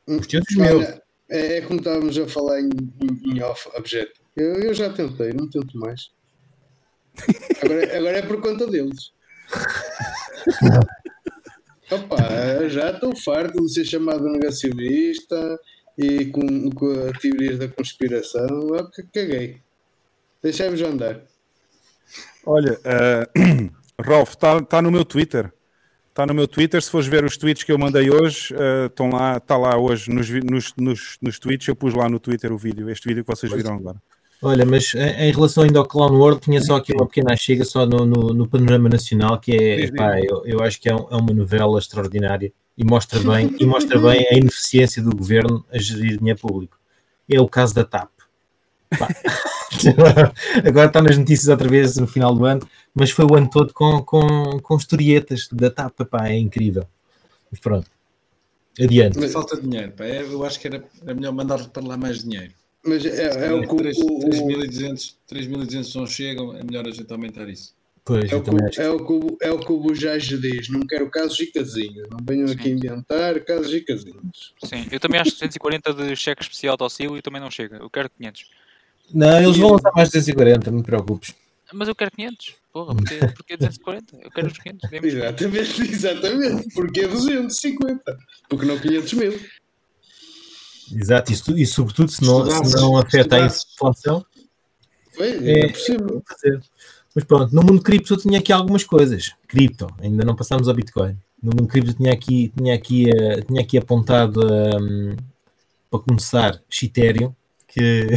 [0.08, 0.86] Os teus meus.
[1.30, 2.70] É, é como estávamos a falar em,
[3.02, 4.22] em, em off, objeto.
[4.38, 6.12] Eu, eu já tentei, não tento mais.
[7.64, 9.12] Agora, agora é por conta deles.
[11.92, 15.60] Opa, já estou farto de ser chamado negacionista
[15.98, 18.74] e com, com a teorias da conspiração.
[18.76, 19.62] Ah, Caguei.
[20.42, 21.22] Deixai-vos andar.
[22.46, 25.54] Olha, uh, Rolf, está tá no meu Twitter.
[26.10, 26.82] Está no meu Twitter.
[26.82, 30.12] Se fores ver os tweets que eu mandei hoje, eh, estão lá, está lá hoje
[30.12, 31.68] nos, nos, nos, nos tweets.
[31.68, 34.00] Eu pus lá no Twitter o vídeo, este vídeo que vocês viram agora.
[34.44, 37.86] Olha, mas em relação ainda ao Clown World, tinha só aqui uma pequena chega só
[37.86, 41.16] no, no, no panorama nacional, que é, pá, eu, eu acho que é, um- é
[41.16, 46.18] uma novela extraordinária e mostra bem, e mostra bem a ineficiência do governo a gerir
[46.18, 46.78] dinheiro público.
[47.32, 48.10] É o caso da TAP.
[49.00, 49.08] Pá.
[50.68, 53.74] Agora está nas notícias outra vez no final do ano, mas foi o ano todo
[53.74, 56.86] com, com, com historietas da TAP, pá, é incrível.
[57.50, 57.88] Mas pronto,
[58.80, 59.28] adiante.
[59.30, 60.04] Falta de dinheiro, pá.
[60.06, 62.52] É, Eu acho que era, era melhor mandar para lá mais dinheiro.
[62.86, 67.12] Mas é, é o que o- o- 3.200 3.200 não chegam, é melhor a gente
[67.12, 67.74] aumentar isso.
[68.06, 71.10] Pois, É o, que, é, o que, é o que o Bujage diz, não quero
[71.10, 74.54] casos e casinhos, não venham aqui inventar casos e casinhos.
[74.66, 77.78] Sim, eu também acho que 240 de cheque especial de auxílio também não chega.
[77.78, 78.46] Eu quero 500.
[79.14, 81.34] Não, eles vão lançar mais de 240, não te preocupes.
[81.74, 82.56] Mas eu quero 500.
[82.74, 84.18] Porra, porque, porque 240?
[84.22, 84.90] Eu quero os 500.
[84.90, 85.80] dê-me os 500.
[85.80, 86.74] Exatamente, exatamente.
[86.76, 88.18] Porque 250,
[88.50, 89.40] porque não 500 mil.
[90.96, 94.26] Exato, e, e sobretudo se não, se não afeta a inflação.
[95.16, 96.24] Foi, É, é possível.
[96.28, 96.62] fazer.
[97.16, 99.34] Mas pronto, no mundo cripto eu tinha aqui algumas coisas.
[99.48, 101.16] Cripto, ainda não passamos ao Bitcoin.
[101.42, 105.16] No mundo cripto eu tinha aqui, tinha aqui, eh, tinha aqui apontado hum,
[105.92, 107.34] para começar Ethereum,
[107.68, 108.08] que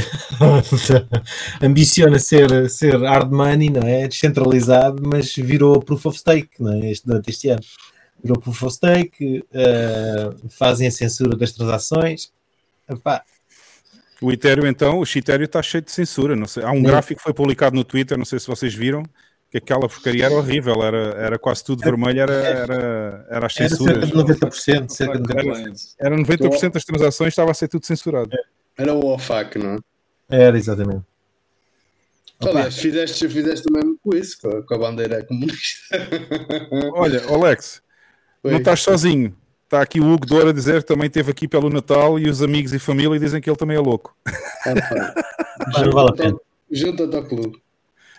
[1.60, 4.08] ambiciona ser, ser hard money, não é?
[4.08, 6.90] Descentralizado, mas virou proof of stake, não é?
[6.90, 7.62] Este, durante este ano.
[8.22, 12.32] Virou proof of stake, eh, fazem a censura das transações.
[12.88, 13.22] Epá,
[14.20, 16.34] O Ethereum, então, o Ethereum está cheio de censura.
[16.36, 16.62] Não sei.
[16.62, 16.82] Há um Sim.
[16.84, 19.02] gráfico que foi publicado no Twitter, não sei se vocês viram,
[19.50, 23.68] que aquela porcaria era horrível, era, era quase tudo vermelho, era, era, era as Era
[23.68, 24.08] censuras.
[24.08, 25.94] cerca de 90%, cerca de 90%.
[25.98, 28.30] Era 90% das transações estava a ser tudo censurado.
[28.76, 29.78] Era o OFAC, não é?
[30.28, 31.04] Era, exatamente.
[32.40, 35.96] Aliás, fizeste, fizeste o mesmo com isso, com a, com a bandeira comunista.
[36.94, 37.80] Olha, Alex,
[38.42, 38.50] Oi.
[38.52, 39.34] não estás sozinho.
[39.66, 42.40] Está aqui o Hugo Doura a dizer que também esteve aqui pelo Natal e os
[42.40, 44.16] amigos e família dizem que ele também é louco.
[44.22, 46.36] Pá, não vale a pena.
[46.70, 47.60] Junta-te ao clube.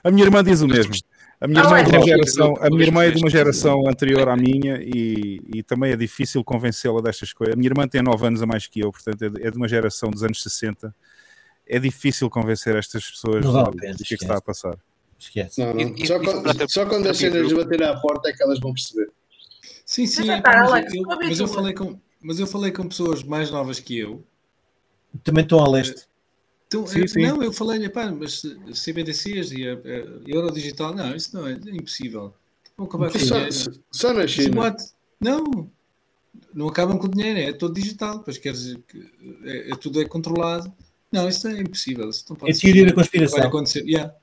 [0.03, 0.93] A minha irmã diz o mesmo.
[1.39, 2.09] A minha irmã é de uma Alex.
[2.09, 5.95] geração, a minha irmã é de uma geração anterior à minha e, e também é
[5.95, 7.53] difícil convencê-la destas coisas.
[7.53, 9.69] A minha irmã tem 9 anos a mais que eu, portanto é de, é uma
[9.69, 10.93] geração dos anos 60.
[11.65, 14.77] É difícil convencer estas pessoas vale do, do que é que está a passar.
[15.17, 15.61] Esquece.
[15.61, 15.97] Não, não.
[16.05, 19.09] Só, quando, só quando as cenas bater à porta é que elas vão perceber.
[19.87, 22.71] Sim, sim, Mas, pá, repara, mas, Alex, eu, mas eu falei com, mas eu falei
[22.73, 24.21] com pessoas mais novas que eu.
[25.23, 26.05] Também estão a leste.
[26.67, 27.21] Então, Sim, eu- sim.
[27.21, 28.41] Não, eu falei, pá, mas
[28.73, 29.77] CBDCs e a, a
[30.29, 32.33] Euro Digital, não, isso não é, é impossível.
[32.75, 33.83] Vão acabar com Só, dinheiro.
[33.89, 34.75] só na China.
[35.21, 35.71] Não,
[36.53, 39.09] não acabam com o dinheiro, é todo digital, pois quer dizer que
[39.45, 40.71] é, é- tudo é controlado.
[41.09, 42.09] Não, isso é impossível.
[42.09, 43.39] Isso não pode É teoria da conspiração.
[43.39, 43.85] Vai acontecer.
[43.85, 44.13] Yeah.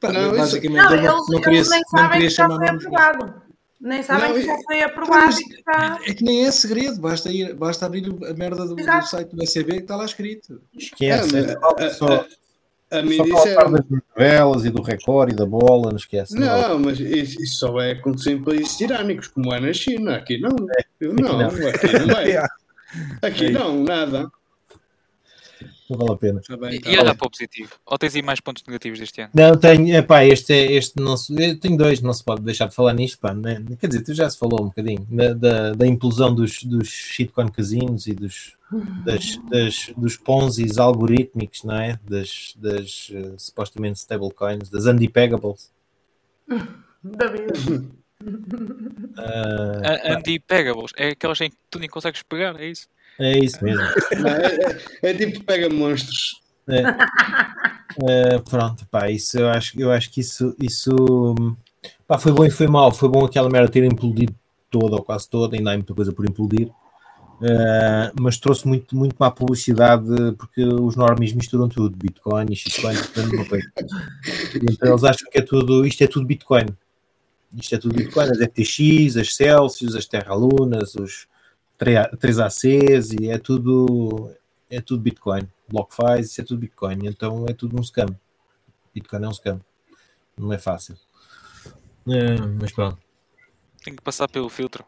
[0.00, 2.34] Pá, Não, basicamente, Não, eu não, eles, não queria, eles nem não sabem queria que
[2.34, 3.51] já chamar foi nome.
[3.82, 5.98] Nem sabem Não, que já foi aprovado e que está.
[6.06, 9.42] É que nem é segredo, basta, ir, basta abrir a merda do, do site do
[9.42, 10.62] ECB que está lá escrito.
[10.72, 11.36] Esquece.
[11.60, 13.60] Ah, mas, só, a, a, a mim disseram.
[13.60, 16.38] falar das novelas e do Record e da bola, não esquece.
[16.38, 20.14] Não, mas isso, isso só vai acontecer em países tirânicos, como é na China.
[20.14, 20.54] Aqui não.
[21.00, 21.48] Eu não, não.
[21.48, 22.20] aqui não.
[22.20, 22.48] Yeah.
[23.22, 24.30] Aqui não, nada.
[25.92, 26.40] Não vale a pena.
[26.58, 27.16] Bem, E, está e olha bem.
[27.16, 27.70] para o positivo.
[27.84, 29.30] Ou tens aí mais pontos negativos deste ano?
[29.34, 32.68] Não, tenho, epá, este é, este não se, eu tenho dois, não se pode deixar
[32.68, 33.62] de falar nisto, pá, né?
[33.78, 37.48] quer dizer, tu já se falou um bocadinho, da, da, da implosão dos, dos shitcoin
[37.48, 38.56] casinos e dos,
[39.04, 41.98] das, das, dos ponzis algorítmicos, não é?
[42.08, 45.70] Das, das eh, supostamente stablecoins, das undepegables.
[47.02, 47.52] Da vida.
[49.16, 50.92] Ah, Anti-pegables.
[50.96, 52.86] É aquelas em que tu nem consegues pegar, é isso?
[53.18, 53.82] É isso mesmo.
[53.82, 56.40] É, é- é tipo pega monstros.
[56.68, 56.82] É.
[58.08, 61.34] É, pronto, pá, isso eu acho, eu acho que isso, isso
[62.06, 62.92] pá, foi bom e foi mal.
[62.92, 64.34] Foi bom aquela merda ter implodido
[64.70, 66.70] toda ou quase toda, ainda há muita coisa por implodir,
[67.44, 70.06] Eh, mas trouxe muito, muito má publicidade
[70.38, 73.68] porque os normies misturam tudo, Bitcoin e Shitcoin, tudo coisa.
[74.54, 76.66] E Então eles acham que é tudo, isto é tudo Bitcoin.
[77.56, 81.26] Isto é tudo Bitcoin, as FTX, as Celsius, as Terra Lunas, os
[81.84, 84.30] 3ACs e é tudo
[84.70, 85.48] é tudo Bitcoin.
[85.68, 86.98] BlockFi, isso é tudo Bitcoin.
[87.04, 88.08] Então é tudo um scam.
[88.94, 89.60] Bitcoin é um scam.
[90.36, 90.96] Não é fácil.
[92.08, 92.98] É, mas pronto.
[93.84, 94.84] Tenho que passar pelo filtro.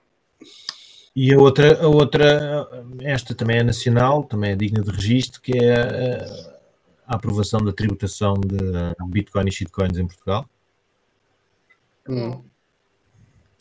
[1.15, 2.69] E a outra, a outra,
[3.01, 7.73] esta também é nacional, também é digna de registro, que é a, a aprovação da
[7.73, 10.49] tributação de Bitcoin e shitcoins em Portugal.
[12.09, 12.43] Hum.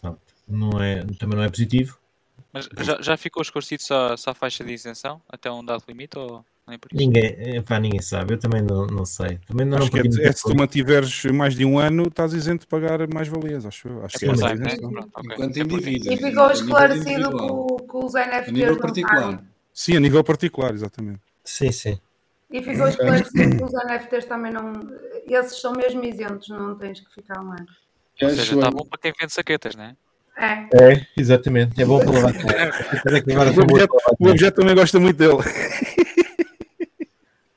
[0.01, 0.21] Pronto.
[0.47, 1.99] Não é, também não é positivo.
[2.53, 6.17] Mas já, já ficou esclarecido só, só a faixa de isenção até um dado limite?
[6.17, 6.45] Ou...
[6.67, 6.97] Nem por isso.
[6.97, 9.37] Ninguém, epá, ninguém sabe, eu também não, não sei.
[9.45, 12.31] Também não, Acho não que é, é se tu mantiveres mais de um ano, estás
[12.33, 13.89] isento de pagar mais valias, acho.
[14.01, 14.53] Acho É que a né?
[14.53, 14.91] isenção.
[14.91, 15.33] Pronto, ok.
[15.33, 16.05] Enquanto É indivíduos.
[16.05, 19.43] E a ficou nível esclarecido que, os A NFTs nível não particular.
[19.73, 21.21] Sim, a nível particular, exatamente.
[21.43, 21.99] Sim, sim.
[22.49, 24.71] E ficou esclarecido que os NFTs também não.
[25.27, 27.65] Esses são mesmo isentos, não tens que ficar um ano.
[28.21, 28.77] Ou Acho seja, está bem.
[28.77, 29.97] bom para quem vende saquetas, né?
[29.99, 30.12] É.
[30.37, 31.81] É, exatamente.
[31.81, 32.33] É bom para lavar.
[32.33, 35.37] Depois é bom objeto, para lavar o objeto também gosta muito dele.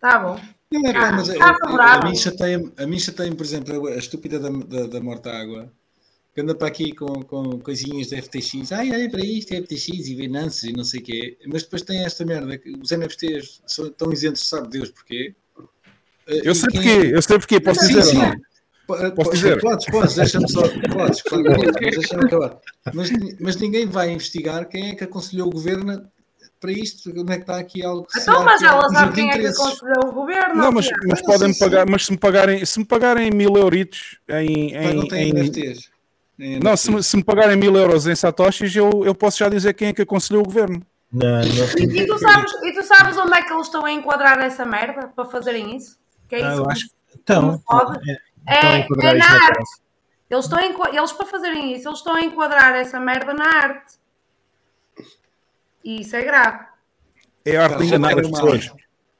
[0.00, 0.40] Tá bom.
[0.72, 3.86] Não é pá, Ah, mas a, está a, a chateia-me, a mim chateia-me, por exemplo,
[3.88, 5.72] a estúpida da, da, da morta água,
[6.34, 9.88] que anda para aqui com, com coisinhas de FTX, ai, olha para isto, é FTX
[10.08, 13.62] e Binance e não sei o quê, mas depois tem esta merda, que os NFTs
[13.66, 15.34] são tão isentos, sabe Deus porquê?
[16.28, 18.16] Eh, Eu e sei quem- porquê, eu sei porquê, posso Sim, dizer sim.
[18.18, 18.30] ou não?
[18.32, 18.42] Po-
[18.86, 19.60] Posso po- dizer?
[19.60, 20.62] Podes, podes, deixa-me só.
[20.92, 22.56] Podes, claro podes, deixa-me acabar.
[22.94, 23.10] Mas,
[23.40, 26.06] mas ninguém vai investigar quem é que aconselhou o governo
[26.60, 27.10] para isto.
[27.10, 29.38] Onde é que está aqui algo que se Então, mas há ela sabe quem é
[29.38, 30.54] que aconselhou o governo.
[30.54, 31.90] Não, mas, mas podem sim, pagar, sim.
[31.92, 35.90] mas se me pagarem, se me pagarem mil euritos em, em, tem em- NFTs.
[36.38, 39.48] Em não, se, me- se me pagarem mil euros em satoshis, eu, eu posso já
[39.48, 40.80] dizer quem é que aconselhou o governo.
[41.12, 41.40] Não, não.
[41.94, 45.08] E tu, sabes, e tu sabes onde é que eles estão a enquadrar essa merda
[45.08, 45.96] para fazerem isso?
[46.28, 46.60] Que é Ah, isso?
[46.62, 47.60] eu acho que então,
[48.06, 48.16] é,
[48.46, 49.80] É, é na arte.
[50.28, 53.94] Eles, estão a eles, para fazerem isso, eles estão a enquadrar essa merda na arte.
[55.84, 56.66] E isso é grave.
[57.44, 58.72] É a arte de enganar as pessoas.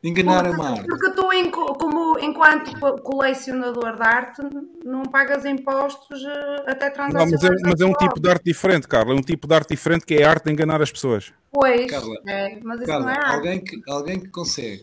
[0.03, 0.87] Enganar uma arte.
[0.87, 4.43] porque tu, como, enquanto co- colecionador de arte,
[4.85, 7.31] não pagas impostos eh, até Não, transações.
[7.33, 9.13] mas, é, mas é um tipo de arte diferente, Carla.
[9.15, 11.33] É um tipo de arte diferente que é a arte de enganar as pessoas.
[11.51, 13.35] Pois, Carla, é, mas isso Carla, não é arte.
[13.35, 14.83] alguém que, alguém que consegue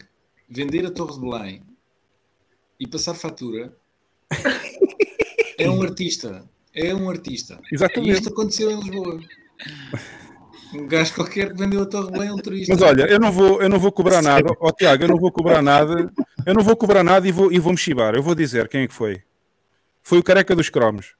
[0.49, 1.63] vender a Torre de Belém
[2.79, 3.73] e passar fatura
[5.57, 6.43] é um artista.
[6.73, 7.59] É um artista.
[7.71, 8.09] Exatamente.
[8.09, 9.19] E isto aconteceu em Lisboa.
[10.73, 12.73] Um gajo qualquer que vendeu a Torre Belém é um turista.
[12.73, 14.49] Mas olha, eu não vou, eu não vou cobrar nada.
[14.59, 16.11] Ó Tiago, eu não vou cobrar nada.
[16.45, 18.15] Eu não vou cobrar nada e vou, e vou me chibar.
[18.15, 19.21] Eu vou dizer quem é que foi.
[20.01, 21.13] Foi o careca dos cromos.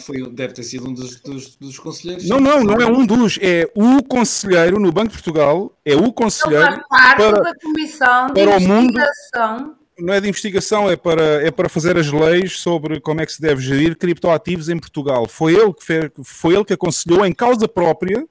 [0.00, 2.28] Foi, deve ter sido um dos, dos, dos conselheiros.
[2.28, 3.38] Não, não, não é um dos.
[3.40, 5.72] É o conselheiro no Banco de Portugal.
[5.84, 9.76] É o Ele conselheiro faz parte para, da comissão de para o mundo- investigação.
[10.00, 13.32] Não é de investigação, é para, é para fazer as leis sobre como é que
[13.32, 15.28] se deve gerir criptoativos em Portugal.
[15.28, 18.26] Foi ele que, fez, foi ele que aconselhou em causa própria,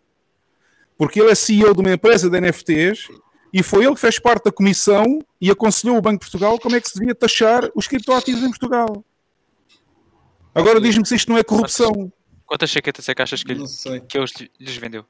[0.98, 3.08] porque ele é CEO de uma empresa de NFTs,
[3.54, 6.76] e foi ele que fez parte da comissão e aconselhou o Banco de Portugal como
[6.76, 9.04] é que se devia taxar os criptoativos em Portugal.
[10.54, 12.12] Agora diz-me se isto não é corrupção.
[12.46, 13.56] Quantas chaquetas é que achas que,
[14.08, 15.06] que eles lhes vendeu?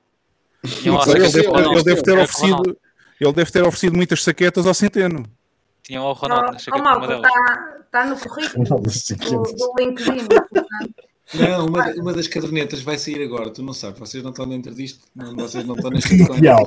[0.83, 2.77] Ele deve, ele ter oferecido,
[3.17, 5.23] ele deve ter oferecido muitas saquetas ao Centeno.
[5.89, 7.31] Tinham lá o Ronaldo na Oh, chaqueta malta, uma delas.
[7.31, 10.27] está tá no currículo do, do LinkedIn.
[11.33, 14.71] Não, uma, uma das cadernetas vai sair agora, tu não sabes, vocês não estão dentro
[14.75, 16.63] disto, não, vocês não estão neste Mundial.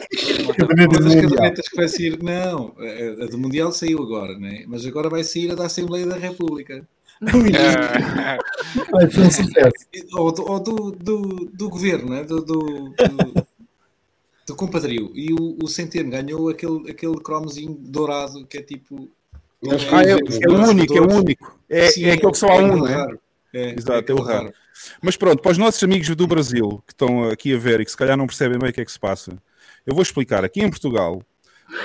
[0.58, 4.64] Uma das cadernetas que vai sair, não, a, a do Mundial saiu agora, né?
[4.66, 6.84] mas agora vai sair a da Assembleia da República.
[7.22, 8.38] É,
[8.90, 9.86] Vai ser um sucesso.
[10.14, 11.22] Ou, do, ou do, do,
[11.52, 12.24] do governo, né?
[12.24, 13.46] do, do, do,
[14.46, 15.10] do compadrio.
[15.14, 19.10] E o, o Centeno ganhou aquele, aquele cromozinho dourado que é tipo.
[19.70, 21.58] Acho que Ah, é, é o único, é o único.
[21.68, 22.94] É, Sim, é aquele que só há um, não é?
[22.94, 23.20] raro.
[23.54, 24.54] É, Exato, é o aquele raro.
[25.00, 27.90] Mas pronto, para os nossos amigos do Brasil que estão aqui a ver e que
[27.90, 29.36] se calhar não percebem bem o que é que se passa,
[29.86, 30.44] eu vou explicar.
[30.44, 31.22] Aqui em Portugal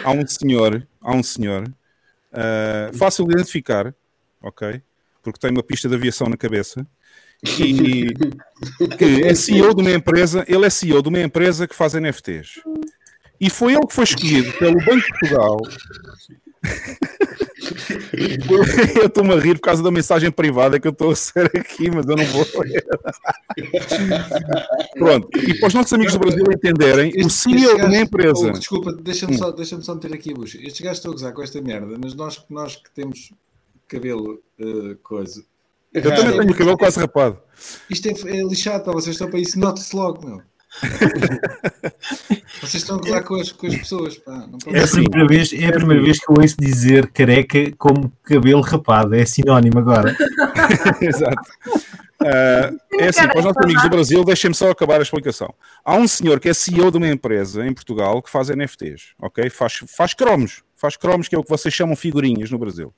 [0.03, 1.71] há um senhor, há um senhor
[2.31, 3.93] ah, fácil de identificar,
[4.41, 4.81] ok?
[5.21, 6.85] Porque tem uma pista de aviação na cabeça
[7.45, 8.07] e
[8.97, 12.61] que é CEO de uma empresa, ele é CEO de uma empresa que faz NFTs.
[13.39, 15.57] E foi ele que foi escolhido pelo Banco de Portugal.
[18.99, 21.89] eu estou-me a rir por causa da mensagem privada que eu estou a ser aqui,
[21.91, 22.85] mas eu não vou ler.
[24.97, 27.97] Pronto, e para os nossos amigos do Brasil entenderem, o Este- CEO este de uma
[27.97, 28.47] empresa.
[28.47, 29.38] Oh, desculpa, deixa-me Hum.
[29.38, 30.57] só, deixa só meter aqui a bucha.
[30.57, 33.31] Estes gajos estão a gozar com esta merda, mas nós, nós que temos
[33.88, 35.43] cabelo eh, coisa.
[36.03, 37.40] Eu também tenho o cabelo quase rapado.
[37.90, 40.41] Isto é, é lixado, pá, vocês estão para isso, note-se logo, meu.
[42.61, 44.48] vocês estão a com as, com as pessoas, pá.
[44.68, 48.61] É a primeira vez, é a primeira vez que eu ouço dizer careca como cabelo
[48.61, 49.15] rapado.
[49.15, 50.15] É sinónimo agora.
[51.02, 51.41] Exato.
[52.19, 55.53] Ah, é assim, para os nossos amigos do Brasil, deixem-me só acabar a explicação.
[55.86, 59.49] Há um senhor que é CEO de uma empresa em Portugal que faz NFTs, ok?
[59.49, 62.94] Faz, faz cromos, faz cromos, que é o que vocês chamam figurinhas no Brasil.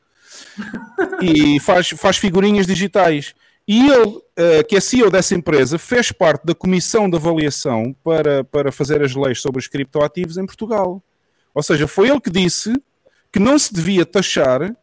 [1.21, 3.33] E faz, faz figurinhas digitais.
[3.67, 8.43] E ele, eh, que é CEO dessa empresa, fez parte da comissão de avaliação para,
[8.43, 11.03] para fazer as leis sobre os criptoativos em Portugal.
[11.53, 12.73] Ou seja, foi ele que disse
[13.31, 14.75] que não se devia taxar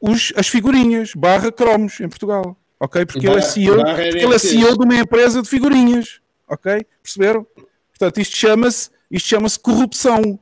[0.00, 2.56] os, as figurinhas barra cromos em Portugal.
[2.80, 3.04] Ok?
[3.04, 4.38] Porque ele é CEO, porque ele é.
[4.38, 6.20] CEO de uma empresa de figurinhas.
[6.48, 6.86] Ok?
[7.02, 7.46] Perceberam?
[7.90, 10.38] Portanto, isto chama-se isto chama-se corrupção.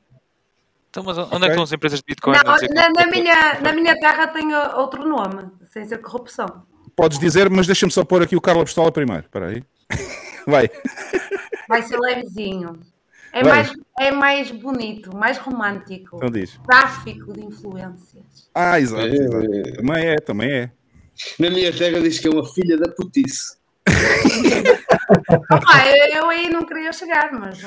[0.99, 2.37] Então, mas onde é que estão as empresas de Bitcoin?
[2.37, 6.63] Não, na, na minha, na minha terra tem outro nome, sem ser corrupção.
[6.97, 9.25] Podes dizer, mas deixa-me só pôr aqui o Carla Pistola primeiro.
[9.25, 9.63] Espera aí.
[10.47, 10.71] Vai.
[11.69, 12.81] Vai ser levezinho.
[13.31, 13.53] É Vai.
[13.53, 16.17] mais, é mais bonito, mais romântico.
[16.17, 16.59] Então diz.
[16.67, 18.49] Tráfico de influências.
[18.55, 19.05] Ah, exato.
[19.05, 19.73] É, é.
[19.73, 20.71] Também é, também é.
[21.39, 23.59] Na minha terra diz que é uma filha da putice.
[25.51, 27.59] Opa, eu, eu aí não queria chegar, mas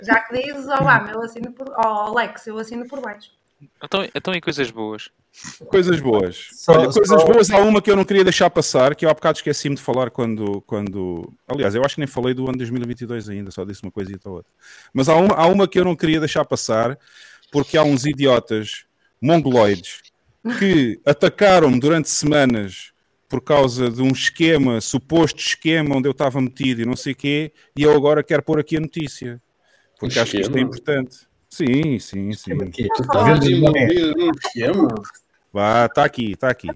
[0.00, 1.68] já que dizes, ó lá, eu assino por.
[1.76, 3.30] Ó, Alex, eu assino por baixo.
[3.82, 5.10] Então, então e coisas boas?
[5.66, 6.48] Coisas boas.
[6.52, 7.50] Só- Olha, coisas só- boas.
[7.50, 10.10] Há uma que eu não queria deixar passar, que eu há bocado esqueci-me de falar
[10.10, 11.32] quando, quando.
[11.46, 14.34] Aliás, eu acho que nem falei do ano 2022 ainda, só disse uma coisa ou
[14.34, 14.50] outra.
[14.92, 16.96] Mas há uma, há uma que eu não queria deixar passar,
[17.50, 18.84] porque há uns idiotas
[19.20, 20.02] mongoloides
[20.58, 22.92] que atacaram-me durante semanas
[23.28, 27.16] por causa de um esquema, suposto esquema onde eu estava metido e não sei o
[27.16, 29.40] quê, e eu agora quero pôr aqui a notícia.
[29.98, 30.60] Porque Um acho que isto é esquema?
[30.66, 31.16] importante.
[31.50, 32.52] Sim, sim, sim.
[32.52, 34.88] Envolvido num esquema?
[35.52, 36.68] Vá, está aqui, está aqui.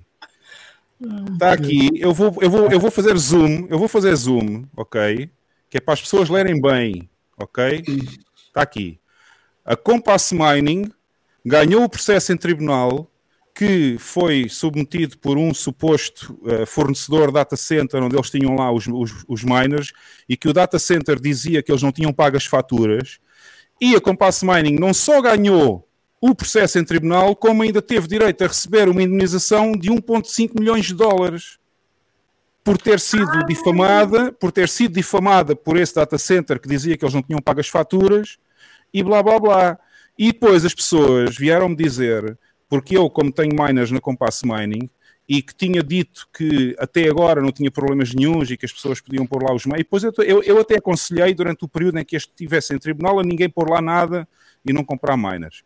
[1.33, 1.91] Está aqui.
[1.97, 5.31] Eu vou, eu, vou, eu vou fazer zoom, eu vou fazer zoom, ok?
[5.69, 7.83] Que é para as pessoas lerem bem, ok?
[8.47, 9.01] Está aqui.
[9.65, 10.93] A Compass Mining
[11.45, 13.11] ganhou o processo em tribunal
[13.63, 18.89] que foi submetido por um suposto eh, fornecedor data center onde eles tinham lá os,
[18.89, 19.93] os, os miners
[20.29, 23.21] e que o data center dizia que eles não tinham pago as faturas
[23.81, 25.89] e a Compass Mining não só ganhou
[26.21, 30.87] o processo em tribunal, como ainda teve direito a receber uma indenização de 1,5 milhões
[30.87, 31.61] de dólares
[32.65, 37.05] por ter sido difamada, por ter sido difamada por esse data center que dizia que
[37.05, 38.39] eles não tinham pago as faturas
[38.93, 39.79] e blá blá blá.
[40.19, 42.37] E depois as pessoas vieram-me dizer,
[42.73, 44.89] porque eu, como tenho miners na Compass Mining,
[45.29, 48.99] e que tinha dito que até agora não tinha problemas nenhuns e que as pessoas
[48.99, 49.81] podiam pôr lá os meios.
[49.81, 52.79] E depois eu, eu, eu até aconselhei durante o período em que este estivesse em
[52.79, 54.27] tribunal a ninguém pôr lá nada
[54.65, 55.63] e não comprar miners.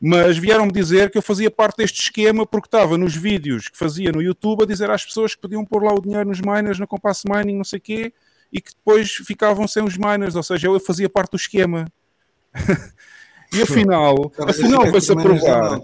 [0.00, 4.10] Mas vieram-me dizer que eu fazia parte deste esquema porque estava nos vídeos que fazia
[4.10, 6.88] no YouTube a dizer às pessoas que podiam pôr lá o dinheiro nos miners, na
[6.88, 8.12] Compass Mining, não sei o quê,
[8.52, 11.86] e que depois ficavam sem os miners, ou seja, eu fazia parte do esquema.
[13.54, 15.80] e afinal, afinal vai-se a provar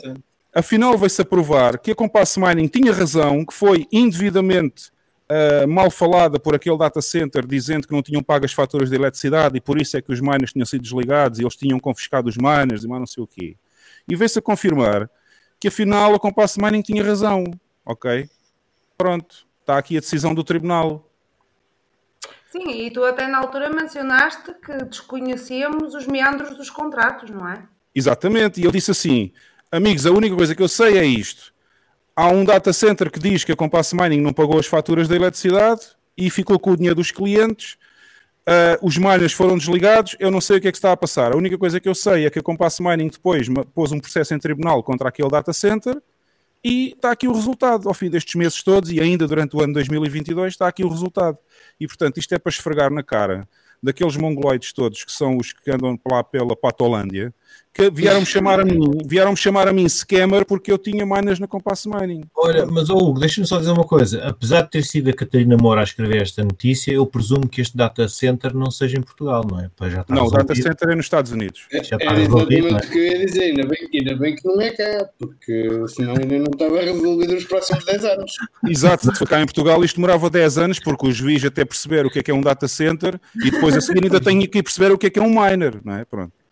[0.55, 4.91] afinal vai-se a provar que a Compass Mining tinha razão, que foi indevidamente
[5.29, 8.97] uh, mal falada por aquele data center, dizendo que não tinham pago as faturas de
[8.97, 12.29] eletricidade e por isso é que os miners tinham sido desligados e eles tinham confiscado
[12.29, 13.57] os miners e mais não sei o quê.
[14.09, 15.11] E veio-se a confirmar
[15.59, 17.45] que afinal a Compass Mining tinha razão,
[17.85, 18.29] ok?
[18.97, 21.11] Pronto, está aqui a decisão do tribunal.
[22.51, 27.67] Sim, e tu até na altura mencionaste que desconhecíamos os meandros dos contratos, não é?
[27.95, 29.33] Exatamente, e eu disse assim:
[29.75, 31.53] amigos, a única coisa que eu sei é isto.
[32.15, 35.17] Há um data center que diz que a Compass Mining não pagou as faturas da
[35.17, 35.83] eletricidade
[36.17, 37.77] e ficou com o dinheiro dos clientes.
[38.47, 40.15] Uh, os miners foram desligados.
[40.21, 41.33] Eu não sei o que é que está a passar.
[41.33, 44.33] A única coisa que eu sei é que a Compass Mining depois pôs um processo
[44.33, 46.01] em tribunal contra aquele data center
[46.63, 47.89] e está aqui o resultado.
[47.89, 51.37] Ao fim destes meses todos e ainda durante o ano 2022 está aqui o resultado.
[51.81, 53.49] E portanto, isto é para esfregar na cara
[53.83, 57.35] daqueles mongoloides todos que são os que andam lá pela Patolândia,
[57.75, 61.49] que vieram-me chamar a mim, vieram-me chamar a mim scammer porque eu tinha miners na
[61.49, 62.23] Compass Mining.
[62.37, 64.23] Olha, mas oh, Hugo, deixa-me só dizer uma coisa.
[64.25, 67.77] Apesar de ter sido a Catarina Moura a escrever esta notícia, eu presumo que este
[67.77, 69.69] data center não seja em Portugal, não é?
[69.75, 71.67] Pois já está não, o data center é nos Estados Unidos.
[71.73, 72.89] Já está Era resolvido, exatamente é?
[72.89, 76.13] o que eu ia dizer, ainda bem, ainda bem que não é cá, porque senão
[76.13, 78.33] ainda não estava resolvido nos próximos 10 anos.
[78.69, 82.11] Exato, se cá em Portugal isto demorava 10 anos porque o juiz até perceber o
[82.11, 84.93] que é que é um data center e depois a seguir ainda tem que perceber
[84.93, 86.05] o que é que é um miner, não é?
[86.05, 86.44] Pronto.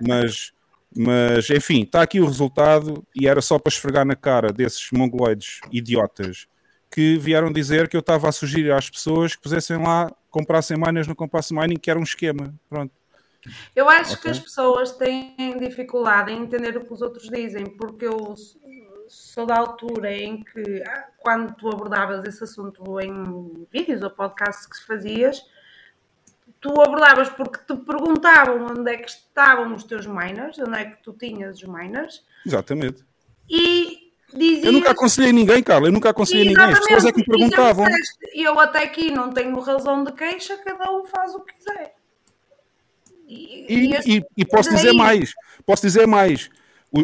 [0.00, 0.52] Mas,
[0.96, 5.60] mas enfim, está aqui o resultado e era só para esfregar na cara desses mongoloides
[5.70, 6.46] idiotas
[6.90, 11.06] que vieram dizer que eu estava a sugerir às pessoas que pusessem lá, comprassem miners
[11.06, 12.52] no Compass Mining, que era um esquema.
[12.68, 12.92] Pronto.
[13.74, 14.32] Eu acho que Ok.
[14.32, 18.34] as pessoas têm dificuldade em entender o que os outros dizem, porque eu
[19.08, 24.66] sou da altura em que, ah, quando tu abordavas esse assunto em vídeos ou podcasts
[24.66, 25.42] que fazias,
[26.60, 31.02] tu abordavas porque te perguntavam onde é que estavam os teus miners, onde é que
[31.02, 33.04] tu tinhas os miners, Exatamente.
[33.48, 34.64] e dizias...
[34.64, 36.64] Eu nunca aconselhei ninguém, Carla, eu nunca aconselhei ninguém.
[36.64, 37.86] As pessoas é que me Exatamente, e perguntavam.
[38.34, 41.94] eu até aqui não tenho razão de queixa, cada um faz o que quiser.
[43.26, 45.32] E, este- e- e posso dizer mais,
[45.64, 46.50] posso dizer mais.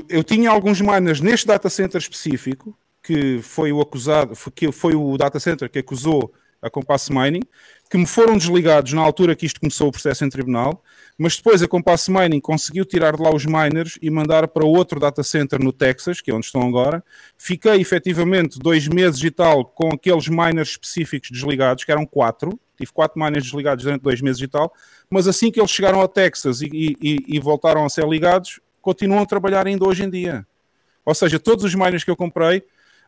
[0.08, 5.16] Eu tinha alguns miners neste data center específico, que foi o acusado, que foi o
[5.16, 6.32] data center que acusou
[6.66, 7.42] a Compass Mining,
[7.90, 10.82] que me foram desligados na altura que isto começou o processo em tribunal,
[11.18, 15.00] mas depois a Compass Mining conseguiu tirar de lá os miners e mandar para outro
[15.00, 17.02] data center no Texas, que é onde estão agora.
[17.38, 22.92] Fiquei efetivamente dois meses e tal com aqueles miners específicos desligados, que eram quatro, tive
[22.92, 24.72] quatro miners desligados durante dois meses e tal,
[25.08, 26.68] mas assim que eles chegaram ao Texas e,
[27.00, 30.46] e- e- voltaram a ser ligados, continuam a trabalhar ainda hoje em dia.
[31.04, 32.64] Ou seja, todos os miners que eu comprei,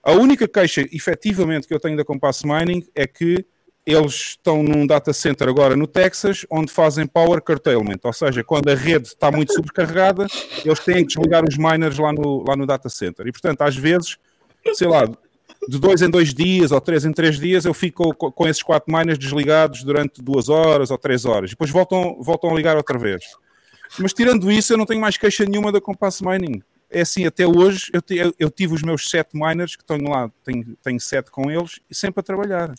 [0.08, 3.44] a única queixa efetivamente que eu tenho da Compass Mining é que
[3.84, 8.70] eles estão num data center agora no Texas, onde fazem power curtailment, ou seja, quando
[8.70, 10.26] a rede está muito sobrecarregada,
[10.64, 13.26] eles têm que desligar os miners lá no, lá no data center.
[13.26, 14.16] E portanto, às vezes,
[14.72, 15.04] sei lá,
[15.68, 18.90] de dois em dois dias ou três em três dias, eu fico com, esses quatro
[18.90, 21.50] miners desligados durante duas horas ou três horas.
[21.50, 23.22] Depois voltam, voltam a ligar outra vez.
[23.98, 26.62] Mas tirando isso, eu não tenho mais queixa nenhuma da Compass Mining.
[26.90, 30.30] É assim, até hoje eu, eu, eu tive os meus sete miners que estão lá,
[30.44, 32.74] tenho, tenho sete com eles e sempre a trabalhar.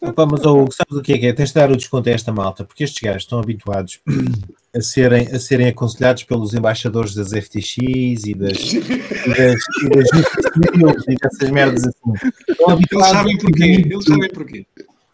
[0.00, 1.32] Opa, mas oh, sabes o que é que é?
[1.32, 4.00] Tens de dar o desconto a esta malta, porque estes gajos estão habituados
[4.74, 11.06] a serem, a serem aconselhados pelos embaixadores das FTX e das e das, e das
[11.08, 12.12] e dessas merdas assim.
[12.48, 13.64] Estão Eles sabem porquê.
[13.64, 14.66] Eles sabem porquê.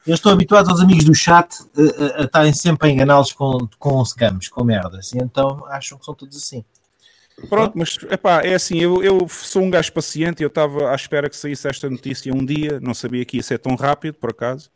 [0.07, 3.67] Eles estão habituados aos amigos do chat a, a, a estarem sempre a enganá-los com,
[3.79, 6.63] com scams, com merdas, e então acham que são todos assim.
[7.49, 11.29] Pronto, mas epá, é assim, eu, eu sou um gajo paciente eu estava à espera
[11.29, 14.71] que saísse esta notícia um dia, não sabia que ia ser tão rápido, por acaso.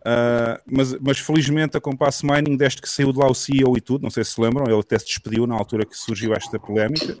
[0.00, 3.80] Uh, mas, mas, felizmente a Compass Mining, desde que saiu de lá o CEO e
[3.82, 6.58] tudo, não sei se se lembram, ele até se despediu na altura que surgiu esta
[6.58, 7.18] polémica.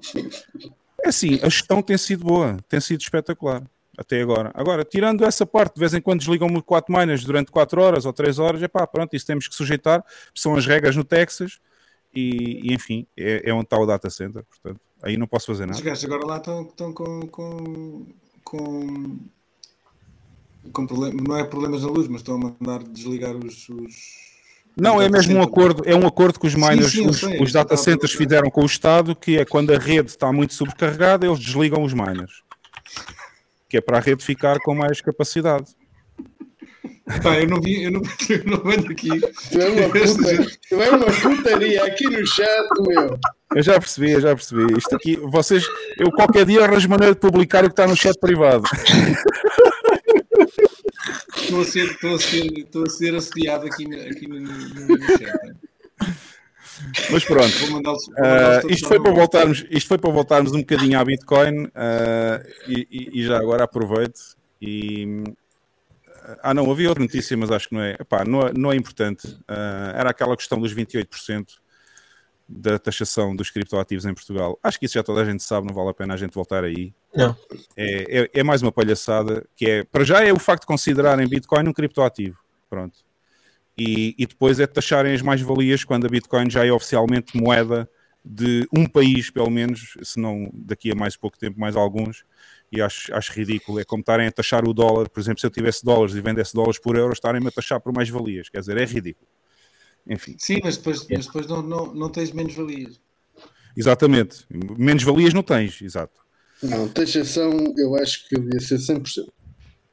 [1.02, 3.62] É assim, a gestão tem sido boa, tem sido espetacular
[3.98, 4.50] até agora.
[4.54, 8.14] Agora, tirando essa parte, de vez em quando desligam-me 4 miners durante 4 horas ou
[8.14, 10.02] 3 horas, é pá, pronto, isso temos que sujeitar,
[10.34, 11.58] são as regras no Texas
[12.14, 15.66] e, e enfim, é, é onde está o data center, portanto, aí não posso fazer
[15.66, 15.78] nada.
[15.78, 18.06] Os gajos agora lá estão, estão com, com,
[18.44, 19.18] com
[20.72, 21.14] com problem...
[21.26, 23.68] não é problemas na luz, mas estão a mandar desligar os.
[23.68, 24.30] os...
[24.76, 27.42] Não, é mesmo um acordo, é um acordo que os miners, sim, sim, os, sei,
[27.42, 31.26] os data centers fizeram com o Estado, que é quando a rede está muito sobrecarregada,
[31.26, 32.42] eles desligam os miners.
[33.68, 35.74] Que é para a rede ficar com mais capacidade.
[37.22, 38.00] Pá, eu não vi, eu não,
[38.30, 39.20] eu não venho aqui.
[39.50, 43.18] Tu é uma, puta, tu é uma putaria aqui no chat, meu.
[43.54, 44.78] Eu já percebi, eu já percebi.
[44.78, 45.66] Isto aqui, vocês,
[45.98, 48.62] eu qualquer dia arranjo maneira de publicar o que está no chat privado.
[51.36, 55.06] Estou a ser, estou a ser, estou a ser assediado aqui, aqui no, no, no
[55.06, 55.56] chat.
[57.10, 61.64] Mas pronto, uh, isto, foi para voltarmos, isto foi para voltarmos um bocadinho à Bitcoin
[61.64, 61.70] uh,
[62.66, 64.18] e, e, e, já agora aproveito
[64.62, 65.22] e
[66.42, 68.76] ah não, havia outra notícia, mas acho que não é, Epá, não, é, não é
[68.76, 69.26] importante.
[69.26, 71.46] Uh, era aquela questão dos 28%
[72.48, 74.58] da taxação dos criptoativos em Portugal.
[74.62, 76.64] Acho que isso já toda a gente sabe, não vale a pena a gente voltar
[76.64, 76.92] aí.
[77.14, 77.36] Não.
[77.76, 81.28] É, é, é, mais uma palhaçada que é, para já é o facto de considerarem
[81.28, 82.38] Bitcoin um criptoativo.
[82.68, 82.98] Pronto.
[83.78, 87.88] E, e depois é taxarem as mais-valias quando a Bitcoin já é oficialmente moeda
[88.24, 92.24] de um país, pelo menos, se não daqui a mais pouco tempo, mais alguns.
[92.72, 93.80] E acho, acho ridículo.
[93.80, 95.08] É como estarem a taxar o dólar.
[95.08, 97.92] Por exemplo, se eu tivesse dólares e vendesse dólares por euros, estarem-me a taxar por
[97.92, 98.48] mais-valias.
[98.48, 99.26] Quer dizer, é ridículo.
[100.06, 100.36] Enfim.
[100.38, 103.00] Sim, mas depois, mas depois não, não, não tens menos valias.
[103.76, 104.44] Exatamente.
[104.48, 106.20] Menos valias não tens, exato.
[106.62, 109.26] Não, taxação eu acho que devia ser 100%.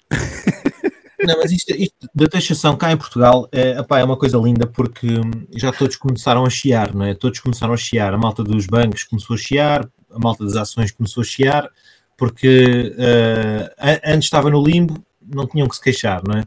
[1.20, 4.68] Não, mas isto, isto, da taxação cá em Portugal é, opá, é uma coisa linda
[4.68, 5.08] porque
[5.56, 7.16] já todos começaram a chiar, não é?
[7.16, 8.14] Todos começaram a chiar.
[8.14, 11.72] A malta dos bancos começou a chiar, a malta das ações começou a chiar,
[12.18, 16.44] porque uh, antes estava no limbo, não tinham que se queixar, não é?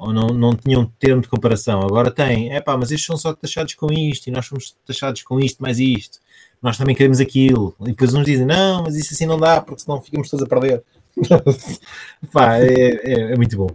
[0.00, 1.82] ou não, não tinham termo de comparação.
[1.82, 5.22] Agora tem, é pá, mas estes são só taxados com isto e nós somos taxados
[5.22, 6.18] com isto mais isto.
[6.62, 7.74] Nós também queremos aquilo.
[7.80, 10.48] E depois uns dizem, não, mas isso assim não dá, porque senão ficamos todos a
[10.48, 10.82] perder.
[12.32, 13.68] pá, é, é, é, muito bom.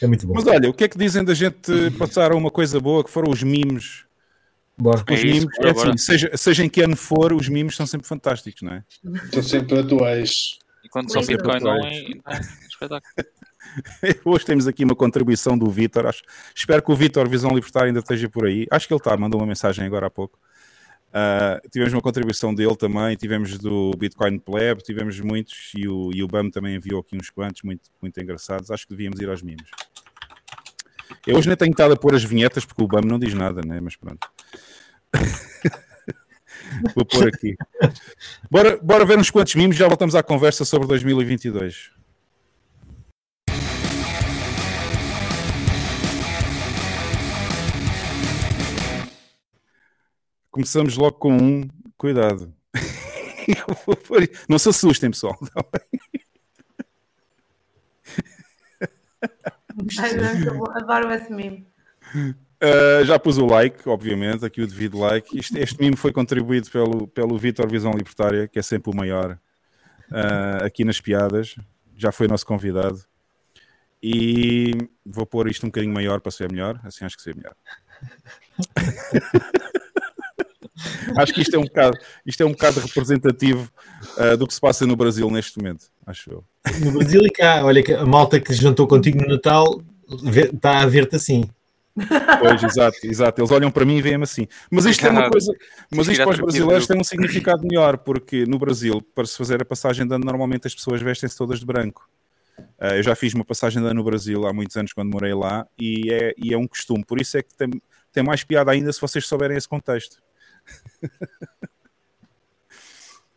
[0.00, 0.32] É muito bom.
[0.34, 3.10] Mas olha, o que é que dizem da gente passar a uma coisa boa que
[3.10, 4.03] foram os memes?
[4.76, 5.04] Bora.
[5.08, 8.06] Os é memes, é assim, seja, seja em que ano for, os memes são sempre
[8.06, 8.84] fantásticos, não é?
[9.32, 10.58] São sempre atuais.
[10.84, 13.12] E quando são Bitcoin, não é, é espetáculo.
[14.24, 16.12] Hoje temos aqui uma contribuição do Vitor.
[16.54, 18.66] Espero que o Vitor Visão Libertária ainda esteja por aí.
[18.70, 20.38] Acho que ele está, mandou uma mensagem agora há pouco.
[21.10, 26.24] Uh, tivemos uma contribuição dele também, tivemos do Bitcoin Pleb, tivemos muitos e o, e
[26.24, 28.70] o BAM também enviou aqui uns quantos, muito, muito engraçados.
[28.70, 29.70] Acho que devíamos ir aos mimos.
[31.26, 33.62] Eu hoje nem tenho estado a pôr as vinhetas porque o BAM não diz nada,
[33.66, 33.80] né?
[33.80, 34.28] mas pronto.
[36.94, 37.56] Vou pôr aqui.
[38.50, 41.90] Bora, bora ver uns quantos mimos, já voltamos à conversa sobre 2022.
[50.50, 51.68] Começamos logo com um.
[51.96, 52.52] Cuidado.
[54.48, 55.38] Não se assustem, pessoal.
[60.74, 61.66] Adoro esse meme.
[62.14, 65.38] Uh, já pus o like, obviamente, aqui o devido like.
[65.38, 69.38] Este, este meme foi contribuído pelo, pelo Vitor Visão Libertária, que é sempre o maior
[70.10, 71.56] uh, aqui nas piadas.
[71.96, 73.00] Já foi nosso convidado.
[74.02, 74.72] E
[75.04, 76.80] vou pôr isto um bocadinho maior para ser melhor.
[76.84, 77.54] Assim acho que ser melhor.
[81.16, 83.70] Acho que isto é um bocado, isto é um bocado representativo
[84.18, 86.44] uh, do que se passa no Brasil neste momento, acho eu.
[86.80, 89.82] No Brasil e cá, olha que a malta que se juntou contigo no Natal
[90.52, 91.44] está a ver-te assim.
[92.40, 93.40] Pois, exato, exato.
[93.40, 94.48] Eles olham para mim e veem-me assim.
[94.70, 95.52] Mas isto é uma coisa,
[95.90, 99.62] mas isto para os brasileiros tem um significado melhor, porque no Brasil, para se fazer
[99.62, 102.08] a passagem de ano, normalmente as pessoas vestem-se todas de branco.
[102.58, 105.34] Uh, eu já fiz uma passagem de ano no Brasil há muitos anos quando morei
[105.34, 107.04] lá e é, e é um costume.
[107.04, 107.70] Por isso é que tem,
[108.12, 110.18] tem mais piada ainda se vocês souberem esse contexto.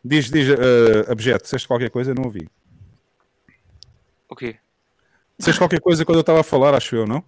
[0.04, 2.10] diz, diz, uh, Abjeto, disseste qualquer coisa?
[2.10, 2.48] Eu não ouvi.
[4.28, 4.58] O quê?
[5.38, 7.24] Disseste qualquer coisa quando eu estava a falar, acho eu, não?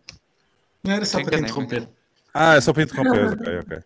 [0.82, 1.88] Não era só para te interromper.
[2.32, 3.32] Ah, é só para interromper.
[3.32, 3.78] ok, ok.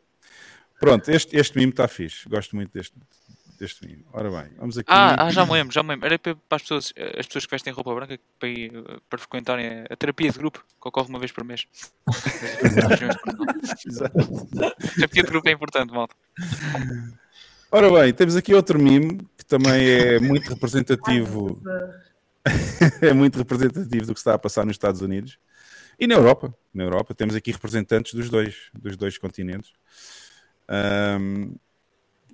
[0.80, 2.28] Pronto, este, este mimo está fixe.
[2.28, 2.94] Gosto muito deste,
[3.58, 4.04] deste mimo.
[4.12, 4.90] Ora bem, vamos aqui.
[4.90, 6.06] Ah, ah, já me lembro, já me lembro.
[6.06, 8.72] Era para as pessoas, as pessoas que vestem roupa branca para, ir,
[9.08, 11.66] para frequentarem a terapia de grupo, que ocorre uma vez por mês.
[13.86, 14.18] Exato.
[14.18, 16.14] A terapia de grupo é importante, malta.
[17.70, 21.60] Ora bem, temos aqui outro mimo que também é muito representativo.
[23.00, 25.38] é muito representativo do que está a passar nos Estados Unidos
[25.98, 26.54] e na Europa.
[26.72, 29.72] Na Europa temos aqui representantes dos dois, dos dois continentes.
[30.68, 31.54] Um,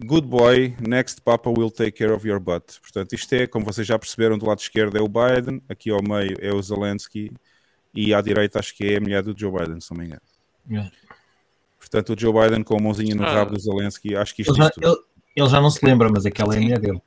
[0.04, 2.80] good boy, next Papa will take care of your butt.
[2.80, 6.02] Portanto, isto é, como vocês já perceberam, do lado esquerdo é o Biden, aqui ao
[6.02, 7.30] meio é o Zelensky
[7.94, 10.22] e à direita acho que é a mulher do Joe Biden, se não me engano.
[11.78, 13.32] Portanto, o Joe Biden com a mãozinha no Ah.
[13.32, 14.86] rabo do Zelensky, acho que isto Ele já, tudo.
[14.86, 15.00] ele-
[15.36, 17.00] ele já não se lembra, mas aquela é a mulher dele.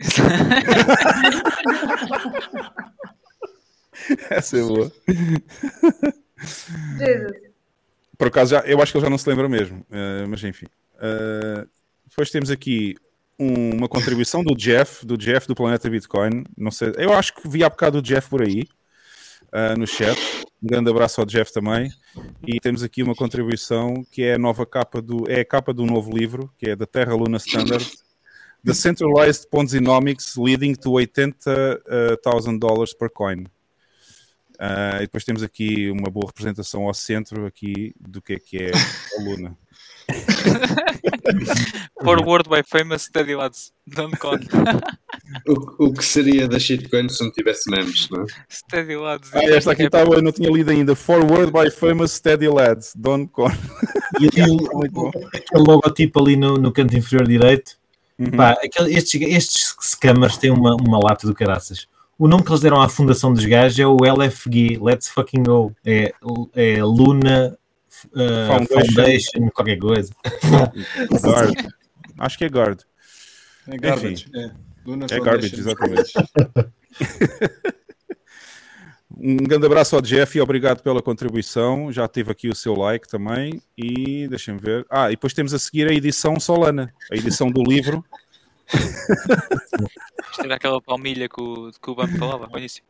[4.30, 4.90] Essa é boa.
[6.98, 7.32] Jesus.
[8.16, 10.66] Por acaso, já, eu acho que ele já não se lembra mesmo, eh, mas enfim.
[11.00, 11.66] Eh,
[12.10, 12.94] depois temos aqui
[13.38, 16.44] um- uma contribuição do Jeff, do Jeff do Planeta Bitcoin.
[16.56, 18.64] Não sei, eu acho que vi há bocado o Jeff por aí,
[19.52, 20.18] eh, no chat.
[20.62, 21.90] Um grande abraço ao Jeff também.
[22.46, 25.86] E temos aqui uma contribuição que é a nova capa do, é a capa do
[25.86, 27.88] novo livro, que é da Terra Luna Standard.
[28.62, 33.46] The Centralized Ponzinomics Leading to 80,000 dollars per coin.
[34.58, 38.58] Ah, e depois temos aqui uma boa representação ao centro aqui do que é que
[38.58, 39.56] é a Luna.
[42.02, 43.72] Forward by famous study lads.
[43.86, 44.38] Don't con.
[45.46, 48.26] O, o que seria da shitcoin se não tivesse memes, não é?
[48.48, 49.30] Steady lads.
[49.34, 50.94] Ah, esta aqui está boa, eu não tinha lido ainda.
[50.96, 52.92] Forward by famous steady lads.
[52.96, 53.50] Don Con.
[54.20, 57.78] E, e o- aquele logotipo ali no, no canto inferior direito,
[58.18, 58.32] Uhum.
[58.32, 61.86] pá, aquele- estes, estes scammers têm uma, uma lata do caraças.
[62.18, 65.72] O nome que eles deram à fundação dos gajos é o LFG, Let's Fucking Go.
[65.82, 66.12] É,
[66.54, 67.56] é Luna
[68.06, 68.94] uh, Foundation.
[68.94, 69.50] Foundation.
[69.50, 70.12] qualquer coisa.
[71.22, 71.68] Guard.
[72.18, 72.80] Acho que é guard.
[73.68, 74.26] É garbage.
[74.34, 74.50] É,
[74.84, 76.12] Luna É garbage, exatamente.
[79.22, 81.92] Um grande abraço ao Jeff e obrigado pela contribuição.
[81.92, 83.60] Já teve aqui o seu like também.
[83.76, 84.86] E deixem-me ver.
[84.88, 88.02] Ah, e depois temos a seguir a edição Solana, a edição do livro.
[90.30, 92.82] Isto era aquela palmilha que o, que o Bam falava início.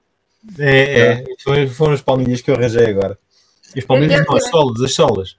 [0.59, 1.25] É, é.
[1.43, 3.19] Foi- Foram as palminhas que eu arranjei agora.
[3.75, 5.37] E as palminhas não, as solas, as solas.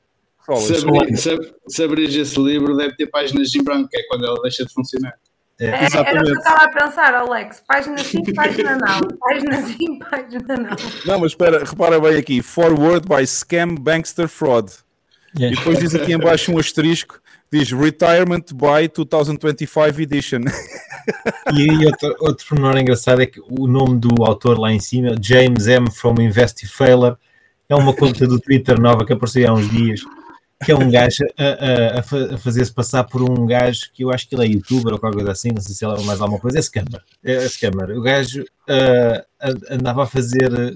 [0.57, 4.25] Se, abrir, se, se abrir esse livro, deve ter páginas em branco, que é quando
[4.25, 5.13] ela deixa de funcionar.
[5.59, 7.63] É, É, era o que eu estava a pensar, Alex.
[7.67, 8.99] Página sim, página não.
[9.19, 10.75] Página sim, página não.
[11.05, 12.41] Não, mas espera, repara bem aqui.
[12.41, 14.71] Forward by Scam Bankster Fraud.
[15.39, 15.49] É.
[15.49, 17.21] E depois diz aqui em baixo um asterisco.
[17.51, 20.41] Diz Retirement by 2025 Edition.
[21.53, 25.15] E aí outro, outro pormenor engraçado é que o nome do autor lá em cima,
[25.21, 25.91] James M.
[25.91, 27.17] from Investifailer,
[27.71, 30.01] é uma conta do Twitter nova que apareceu há uns dias,
[30.63, 31.43] que é um gajo a,
[31.95, 34.49] a- a fa- a fazer-se passar por um gajo que eu acho que ele é
[34.49, 37.01] youtuber ou qualquer coisa assim, não sei se ele é mais alguma coisa, é scammer.
[37.23, 37.97] É scammer.
[37.97, 39.23] O gajo a-
[39.73, 40.75] andava a fazer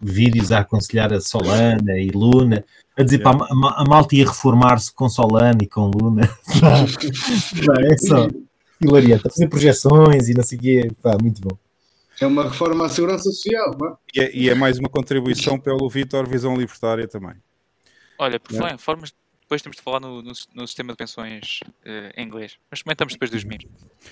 [0.00, 2.62] vídeos a aconselhar a Solana e Luna,
[2.98, 6.28] a dizer para a, a malta ia reformar-se com Solana e com Luna.
[6.60, 8.28] Pá, é só
[8.80, 11.56] hilariante, a fazer projeções e não sei o quê, pá, muito bom.
[12.20, 13.94] É uma reforma à segurança social, não é?
[14.14, 17.34] E é, e é mais uma contribuição pelo Vitor Visão Libertária também.
[18.18, 18.58] Olha, por É.
[18.58, 22.26] falar em formas, depois temos de falar no, no, no sistema de pensões eh, em
[22.26, 22.56] inglês.
[22.70, 23.66] Mas comentamos depois dos mimos.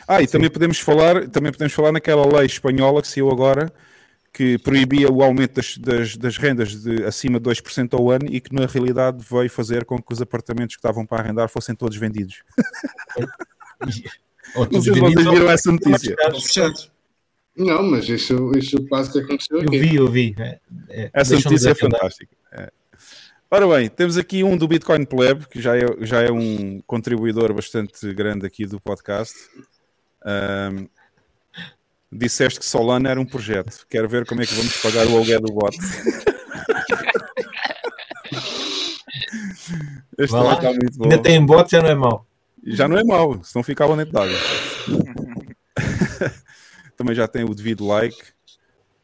[0.06, 3.72] Ah, e também podemos falar, também podemos falar naquela lei espanhola que saiu agora
[4.32, 8.40] que proibia o aumento das, das, das rendas de acima de 2% ao ano e
[8.40, 11.96] que na realidade veio fazer com que os apartamentos que estavam para arrendar fossem todos
[11.98, 12.42] vendidos.
[14.54, 16.16] Ou sei se vocês viram essa notícia.
[17.56, 19.78] Não, mas isso, isso quase que aconteceu Eu aqui.
[19.78, 20.34] vi, eu vi.
[20.38, 20.58] É,
[20.88, 22.34] é, Essa notícia é fantástica.
[22.50, 22.70] É.
[23.50, 27.52] Ora bem, temos aqui um do Bitcoin Pleb, que já é, já é um contribuidor
[27.52, 29.34] bastante grande aqui do podcast.
[30.24, 30.86] Ahm,
[32.10, 33.86] disseste que Solana era um projeto.
[33.90, 35.76] Quero ver como é que vamos pagar o aluguel do bot.
[40.18, 40.54] Este lá.
[40.54, 41.04] está muito bom.
[41.04, 42.26] Ainda tem bot, já não é mau.
[42.64, 44.36] Já não é mau, senão ficava dentro d'água.
[47.02, 48.16] Também já tem o devido like.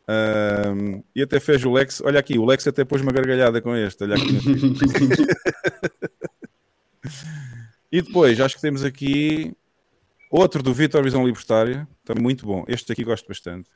[0.09, 2.01] Um, e até fez o Lex.
[2.01, 4.05] Olha aqui, o Lex até pôs uma gargalhada com este.
[4.05, 4.39] Olha aqui.
[7.91, 9.53] e depois, acho que temos aqui
[10.31, 11.89] outro do Vitor Visão Libertária.
[12.05, 12.65] Também muito bom.
[12.69, 13.69] Este aqui gosto bastante.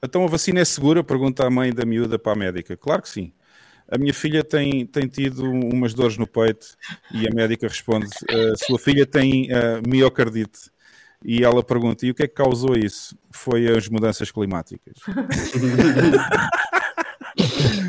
[0.00, 1.02] Então a vacina é segura?
[1.02, 2.76] Pergunta a mãe da miúda para a médica.
[2.76, 3.32] Claro que sim.
[3.88, 6.76] A minha filha tem, tem tido umas dores no peito
[7.12, 10.75] e a médica responde: a sua filha tem uh, miocardite.
[11.24, 13.16] E ela pergunta: e o que é que causou isso?
[13.30, 14.94] Foi as mudanças climáticas.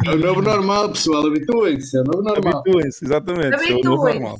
[0.06, 1.28] É o novo normal, pessoal.
[1.28, 1.98] Habituem-se.
[1.98, 2.58] É o novo normal.
[2.58, 3.72] Habituem-se, exatamente.
[3.72, 4.40] É o novo normal.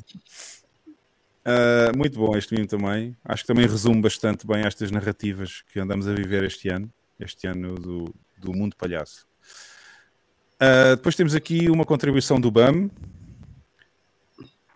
[1.48, 3.16] Uh, muito bom este mimo também.
[3.24, 7.46] Acho que também resume bastante bem estas narrativas que andamos a viver este ano, este
[7.46, 9.26] ano do, do mundo palhaço.
[10.56, 12.90] Uh, depois temos aqui uma contribuição do BAM.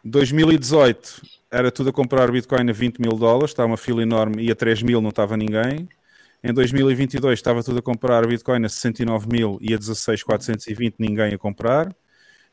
[0.05, 1.23] 2018
[1.53, 4.55] era tudo a comprar Bitcoin a 20 mil dólares, estava uma fila enorme e a
[4.55, 5.87] 3 mil não estava ninguém.
[6.43, 11.39] Em 2022 estava tudo a comprar Bitcoin a 69 mil e a 16,420 ninguém a
[11.39, 11.95] comprar.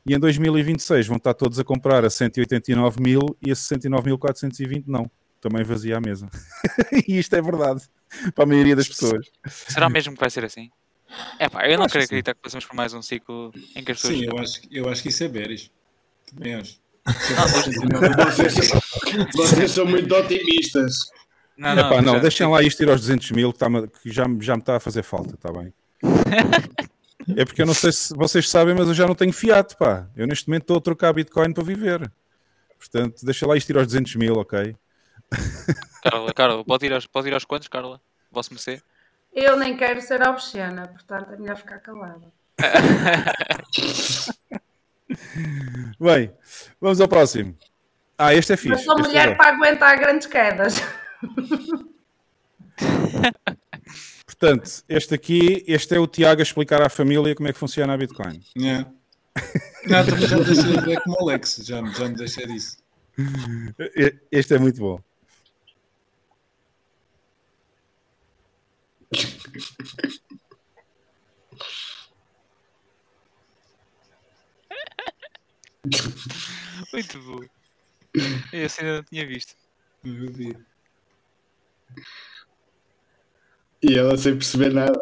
[0.06, 5.10] E em 2026 vão estar todos a comprar a 189 mil e a 69.420 não.
[5.40, 6.28] Também vazia a mesa.
[7.08, 7.82] e isto é verdade
[8.36, 9.26] para a maioria das pessoas.
[9.48, 10.70] Será mesmo que vai ser assim?
[11.40, 14.02] É pá, eu não quero acreditar que passamos por mais um ciclo em que as
[14.02, 14.20] pessoas.
[14.20, 15.72] Sim, eu acho, eu acho que isso é beres.
[16.28, 16.80] Também acho.
[18.26, 18.72] Vocês,
[19.36, 21.12] vocês são muito otimistas.
[21.58, 22.20] Não, não, Epá, não já...
[22.20, 23.68] deixem lá isto ir aos 200 mil, que, tá,
[24.02, 25.74] que já, já me está a fazer falta, está bem?
[27.36, 30.08] é porque eu não sei se vocês sabem, mas eu já não tenho fiat, pá.
[30.16, 32.10] Eu neste momento estou a trocar Bitcoin para viver.
[32.78, 34.74] Portanto, deixa lá isto ir aos 200 mil, ok?
[36.02, 38.00] Carla, Carla, pode ir aos, pode ir aos quantos, Carla?
[38.32, 38.82] Vosso mercê?
[39.34, 42.32] Eu nem quero ser obscena, portanto é melhor ficar calada.
[46.00, 46.32] Bem,
[46.80, 47.58] vamos ao próximo.
[48.18, 48.70] Ah, este é fixe.
[48.70, 50.76] Mas sou mulher é para aguentar grandes quedas.
[54.26, 57.94] Portanto, este aqui, este é o Tiago a explicar à família como é que funciona
[57.94, 58.42] a Bitcoin.
[58.58, 58.86] É.
[59.86, 62.78] Não, também já me deixei de ver como o Alex, já, já me deixei disso.
[64.32, 65.00] Este é muito bom.
[76.94, 77.42] Muito bom.
[78.52, 79.56] Esse ainda não tinha visto.
[80.04, 80.56] Eu vi.
[83.82, 85.02] E ela sem perceber nada.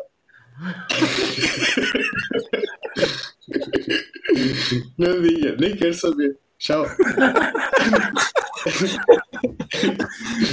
[4.98, 6.38] Não diga, nem quero saber.
[6.58, 6.86] Tchau.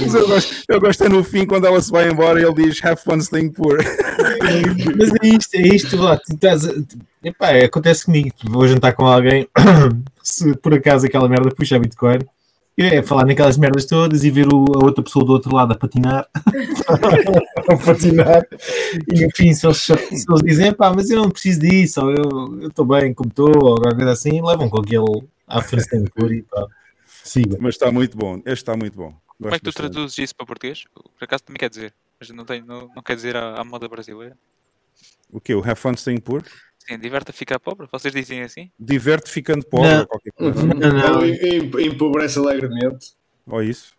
[0.01, 2.53] Mas eu gosto, eu gosto é no fim quando ela se vai embora e ele
[2.53, 3.77] diz Have fun staying poor.
[4.97, 6.63] Mas é isto, é isto, lá, estás,
[7.23, 9.47] epá, acontece comigo, vou jantar com alguém,
[10.23, 12.19] se por acaso aquela merda puxa a Bitcoin,
[12.77, 15.77] é falar naquelas merdas todas e ver o, a outra pessoa do outro lado a
[15.77, 16.27] patinar.
[17.69, 18.45] a patinar.
[19.13, 22.67] E enfim, se eles, se eles dizem, pá, mas eu não preciso disso, ou eu
[22.67, 26.31] estou bem como estou, ou alguma coisa assim, levam com aquele à frente de cor
[26.31, 26.65] e pá.
[27.25, 27.57] Siga.
[27.59, 29.09] Mas está muito bom, este está muito bom.
[29.09, 29.91] Gosto Como é que tu bastante.
[29.91, 30.83] traduzes isso para português?
[30.93, 33.89] Por acaso também quer dizer, mas não, tem, não, não quer dizer à, à moda
[33.89, 34.37] brasileira.
[35.31, 35.53] O que?
[35.55, 36.43] O Have fun staying poor?
[36.77, 37.87] Sim, diverte a ficar pobre.
[37.91, 38.71] Vocês dizem assim?
[38.79, 40.01] Diverte ficando pobre Não.
[40.01, 40.65] ou qualquer coisa.
[40.67, 41.25] Não, não.
[41.25, 43.13] Em- empobrece alegremente.
[43.47, 43.93] Ou isso.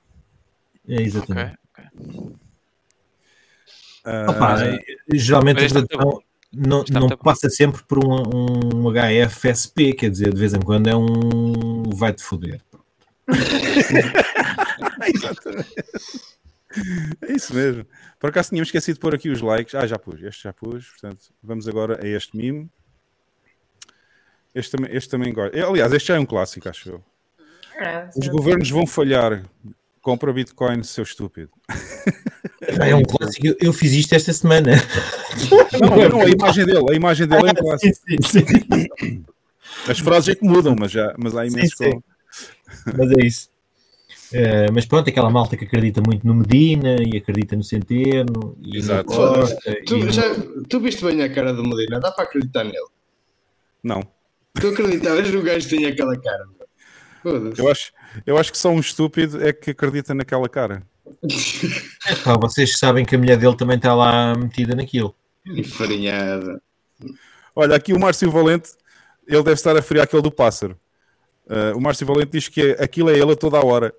[0.88, 1.58] É exatamente.
[1.72, 2.36] Ok, ok.
[4.04, 4.78] Ah, Opa, é,
[5.14, 6.22] geralmente a é tradução
[6.52, 10.86] não, é não passa sempre por um, um HFSP, quer dizer, de vez em quando
[10.86, 12.62] é um vai-te foder.
[15.14, 15.74] Exatamente.
[17.22, 17.86] É isso mesmo.
[18.18, 19.74] Por acaso tínhamos esquecido de pôr aqui os likes.
[19.74, 20.86] Ah, já pus, este já pus.
[20.88, 22.70] Portanto, vamos agora a este mimo.
[24.54, 25.56] Este também, este também gosto.
[25.56, 27.04] Aliás, este já é um clássico, acho eu.
[27.78, 29.44] É, Os governos vão falhar.
[30.00, 31.50] Compra Bitcoin, seu estúpido.
[32.80, 33.46] Ah, é um clássico.
[33.46, 34.72] Eu, eu fiz isto esta semana.
[35.80, 37.96] Não, não, a imagem dele, a imagem dele é um clássico.
[37.96, 39.24] Sim, sim, sim.
[39.88, 41.76] As frases é que mudam, mas, já, mas há imenso.
[41.76, 42.02] Sim, sim.
[42.96, 43.48] Mas é isso.
[44.32, 48.76] Eh, mas pronto, aquela malta que acredita muito no Medina e acredita no Centeno e
[48.78, 49.08] Exato.
[49.10, 49.76] no Costa.
[49.86, 50.22] Tu, e no- já,
[50.68, 52.88] tu viste bem a cara do Medina, dá para acreditar nele.
[53.82, 54.02] Não.
[54.60, 56.44] Tu acreditavas no gajo que tem aquela cara.
[57.56, 57.92] Eu acho,
[58.24, 60.82] eu acho que só um estúpido é que acredita naquela cara.
[62.24, 65.14] Pá, vocês sabem que a mulher dele também está lá metida naquilo.
[65.46, 66.60] Enfarinhada.
[67.54, 68.70] Olha, aqui o Márcio Valente,
[69.26, 70.76] ele deve estar a friar aquele do pássaro.
[71.48, 73.94] Ah, o Márcio Valente diz que é- aquilo é ele a toda a hora.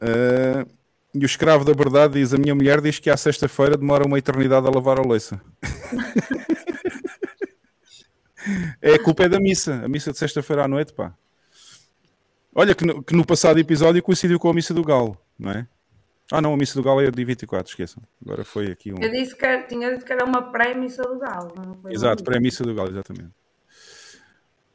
[0.00, 0.64] Ah,
[1.14, 4.18] e o escravo da verdade diz: A minha mulher diz que à sexta-feira demora uma
[4.18, 5.40] eternidade a lavar a louça.
[8.80, 11.12] É a culpa é da missa, a missa de sexta-feira à noite, pá.
[12.54, 15.66] Olha que no, que no passado episódio coincidiu com a missa do Galo, não é?
[16.30, 18.02] Ah, não, a missa do Galo é de 24, esqueçam.
[18.22, 18.96] Agora foi aqui um.
[19.00, 21.54] Eu disse que era- tinha dito que era uma pré-missa do Galo.
[21.56, 23.30] não foi Exato, uma para a missa do Galo, exatamente.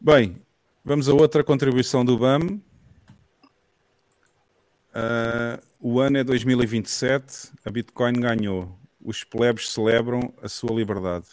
[0.02, 0.42] Bem,
[0.84, 2.60] vamos a outra contribuição do BAM.
[4.94, 8.76] Ah, o ano é 2027, a Bitcoin ganhou.
[9.00, 11.28] Os plebes celebram a sua liberdade.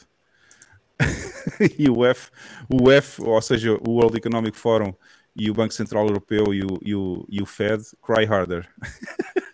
[1.78, 2.30] e o F,
[2.68, 4.92] o F, ou seja, o World Economic Forum
[5.34, 8.68] e o Banco Central Europeu e o, e o, e o Fed, cry harder.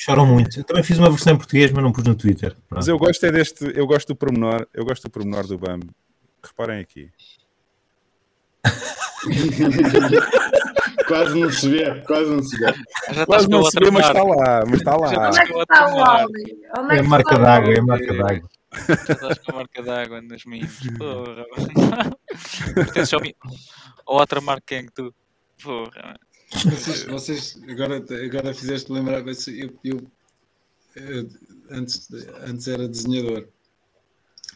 [0.00, 0.58] Choram muito.
[0.58, 2.52] Eu também fiz uma versão em português, mas não pus no Twitter.
[2.52, 2.64] Pronto.
[2.70, 5.80] Mas eu gosto é deste, eu gosto do pormenor, eu gosto do pormenor do BAM.
[6.42, 7.10] Reparem aqui.
[11.06, 12.72] quase não se vê, quase não se vê.
[13.12, 15.28] Já Quase não se vê, mas está lá, mas está lá.
[15.28, 15.98] Onde é que a está outra o
[16.90, 18.48] É é a que marca está d'água, é a marca d'água.
[18.88, 20.80] Estás com a marca d'água nos mimos.
[20.96, 21.44] Porra.
[24.06, 25.14] A outra marca que tu.
[25.62, 26.18] Porra.
[26.52, 30.10] Vocês, vocês agora, agora fizeste lembrar, mas eu, eu,
[30.96, 31.26] eh,
[31.70, 32.08] antes,
[32.42, 33.48] antes era desenhador,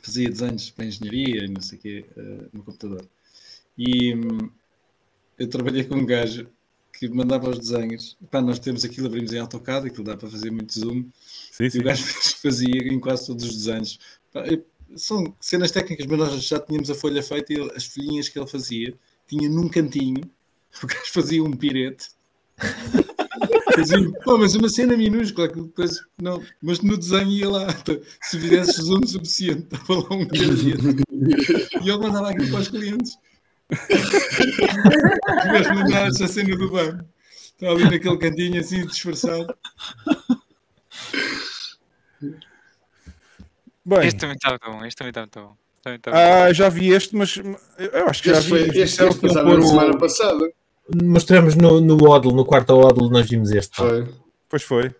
[0.03, 3.09] fazia desenhos para engenharia e não sei o quê eh, no computador.
[3.79, 4.51] E hum,
[5.39, 6.49] eu trabalhei com um gajo
[6.93, 8.17] que mandava os desenhos.
[8.31, 11.09] Pá, nós temos aquilo, abrimos em AutoCAD, aquilo dá para fazer muito zoom.
[11.53, 11.79] Sim, E sim.
[11.79, 12.03] o gajo
[12.43, 13.99] fazia em quase todos os desenhos.
[14.33, 14.65] Pá, eu-
[14.97, 18.39] são cenas técnicas, mas nós já tínhamos a folha feita e ele- as folhinhas que
[18.39, 18.95] ele fazia
[19.29, 20.23] tinha num cantinho.
[20.83, 22.09] O gajo fazia um pirete.
[23.75, 27.67] Fazia, "Pô, mas uma cena minúscula, que depois, não, mas no desenho ia lá,
[28.23, 31.03] se fizesse zoom suficiente, estava lá um pirete.
[31.83, 33.17] E ele mandava aquilo para os clientes.
[35.47, 37.05] Mas mandar essa cena do banco.
[37.55, 39.55] Está ali naquele cantinho assim, disfarçado.
[43.87, 44.85] Bem, Este também está muito bom.
[44.85, 45.57] Este também está muito bom.
[45.83, 48.51] Também está muito ah, já vi este, mas eu acho que já Este vi.
[48.51, 50.53] foi este, este que iam passava pôr na o- semana passada.
[51.03, 53.77] Mostramos no, no Odl, no quarto Odl, nós vimos este.
[53.77, 54.07] Foi.
[54.49, 54.95] Pois foi.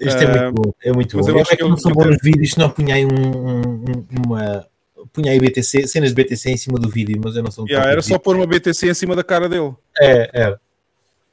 [0.00, 0.72] Este é Ah, muito bom.
[0.82, 1.32] É muito mas bom.
[1.32, 3.10] eu Eu acho é que eu- não sou bom nos vídeos, não punha aí um,
[3.10, 4.66] um- uma.
[5.12, 7.70] Punha aí BTC, cenas de BTC em cima do vídeo, mas eu não sou muito
[7.72, 9.72] Yeah, era só pôr uma BTC em cima da cara dele.
[10.00, 10.56] É, é.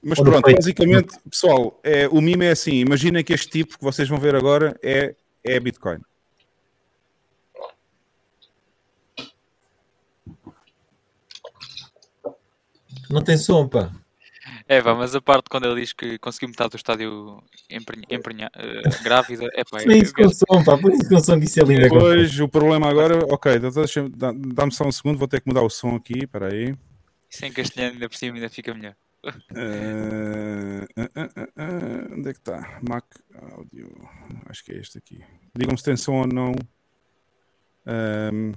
[0.02, 2.74] Mas Ou pronto, basicamente, pessoal, é, o mime é assim.
[2.76, 5.98] Imaginem que este tipo que vocês vão ver agora é, é Bitcoin.
[13.10, 13.92] Não tem som, pá.
[14.68, 18.52] É, pá, mas a parte quando ele diz que conseguiu metade do estádio emprenha, emprenha,
[18.56, 20.78] eh, grávida, é pá, Põe isso com som, pá.
[20.78, 21.82] Põe isso com som que isso é lindo.
[21.82, 23.72] Depois, o problema agora, ok, então
[24.54, 26.76] dá-me só um segundo, vou ter que mudar o som aqui, espera aí.
[27.30, 28.96] sem castelhano ainda por cima ainda fica melhor.
[29.26, 30.88] Ah,
[31.58, 32.80] ah, onde é que está?
[32.88, 33.06] Mac
[33.58, 33.90] Audio.
[34.48, 35.24] Acho que é este aqui.
[35.56, 36.54] Digam-me se tem som ou não.
[37.88, 38.54] Ahm,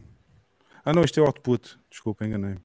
[0.85, 1.79] ah, não, isto é output.
[1.91, 2.57] Desculpa, enganei.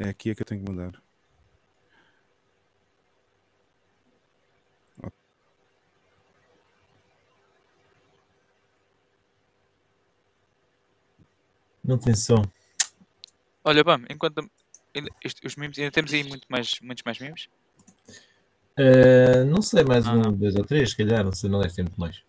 [0.00, 0.92] É aqui é que eu tenho que mudar.
[11.84, 12.42] Não tem som.
[13.64, 14.48] Olha, vamos, enquanto
[14.94, 17.48] ainda- isto- os memes, ainda temos aí muito mais, muitos mais memes.
[18.78, 20.32] Uh, não sei, mais Ah, um, não.
[20.32, 22.22] dois ou três, se calhar, não sei, não deve ter muito mais.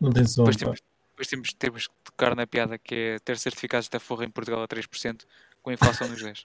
[0.00, 0.44] Não tem som.
[0.44, 0.64] Depois pá.
[0.64, 0.80] temos,
[1.20, 4.62] depois temos, temos que tocar na piada que é ter certificados da Forra em Portugal
[4.62, 5.20] a 3%
[5.62, 6.44] com a inflação dos 10.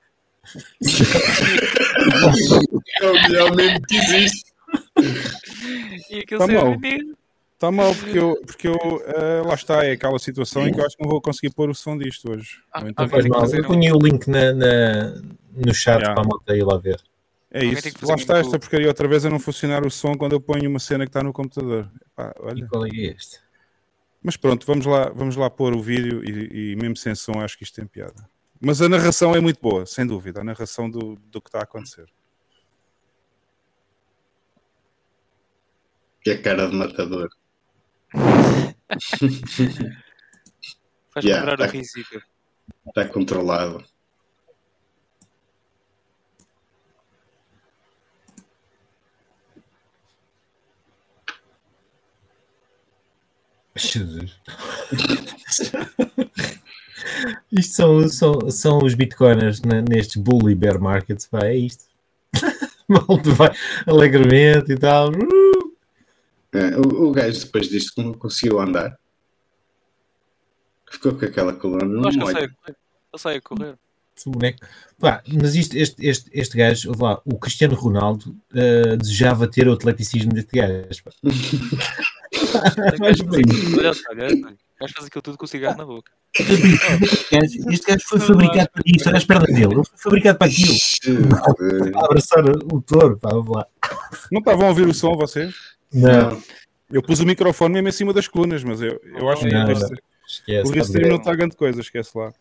[3.01, 4.51] É o melhor meme que existe.
[6.09, 6.75] E aquilo Tá ser mal.
[7.53, 8.75] Está mal, porque eu, porque eu
[9.05, 11.69] eh, lá está, é aquela situação em que eu acho que não vou conseguir pôr
[11.69, 12.61] o som disto hoje.
[12.73, 13.45] Ah, então Não faz mal.
[13.45, 15.21] Eu um- ponho o link na, na-
[15.55, 16.13] no chat Yeah.
[16.13, 17.01] para a malta ir lá ver.
[17.49, 18.05] É Alguém isso.
[18.05, 20.79] Lá está esta porcaria outra vez a não funcionar o som quando eu ponho uma
[20.79, 21.89] cena que está no computador.
[22.11, 22.59] Epá, olha.
[22.59, 23.39] E qual é é este?
[24.25, 27.55] Mas pronto, vamos lá, vamos lá pôr o vídeo e, e mesmo sem som acho
[27.55, 28.27] que isto tem piada.
[28.59, 30.41] Mas a narração é muito boa, sem dúvida.
[30.41, 32.11] A narração do, do que está a acontecer.
[36.21, 37.29] Que é cara de matador.
[41.13, 41.71] Faz Yeah, lembrar tá.
[41.71, 42.23] o Rizica.
[42.87, 43.85] Está controlado.
[53.75, 54.31] Jesus.
[57.51, 61.85] Isto são, são, são os bitcoiners nestes bull e bear markets, pá, é isto.
[62.87, 63.51] Malta vai
[63.85, 65.11] alegremente e tal.
[66.53, 68.97] É, o, o gajo depois disto como conseguiu andar.
[70.89, 72.57] Ficou com aquela coluna Eu no acho que ele
[73.17, 73.77] sai, a correr.
[74.27, 74.59] boneco.
[74.99, 79.73] Pá, mas isto, este, este, este gajo, lá, o Cristiano Ronaldo eh, desejava ter o
[79.73, 81.03] atleticismo deste gajo.
[82.99, 83.43] Vais por aí.
[83.77, 84.55] Olha, olha.
[84.79, 86.11] Vais fazer aquilo tudo com o cigarro na boca.
[86.37, 89.73] Este gajo- Este gajo foi fabricado para isto, olha as pernas dele.
[89.73, 91.91] Ele foi fabricado para aquilo.
[91.93, 93.65] Para abraçar o touro, pá, vamos lá.
[94.31, 95.53] Não estavam a ouvir o som vocês?
[95.93, 96.41] Não.
[96.91, 99.71] Eu pus o microfone mesmo em cima das colunas, mas eu, eu acho que Não,
[99.71, 99.97] este- não.
[100.27, 101.11] Esquece, o tá restream bem.
[101.11, 102.33] não está grande coisa, esquece lá.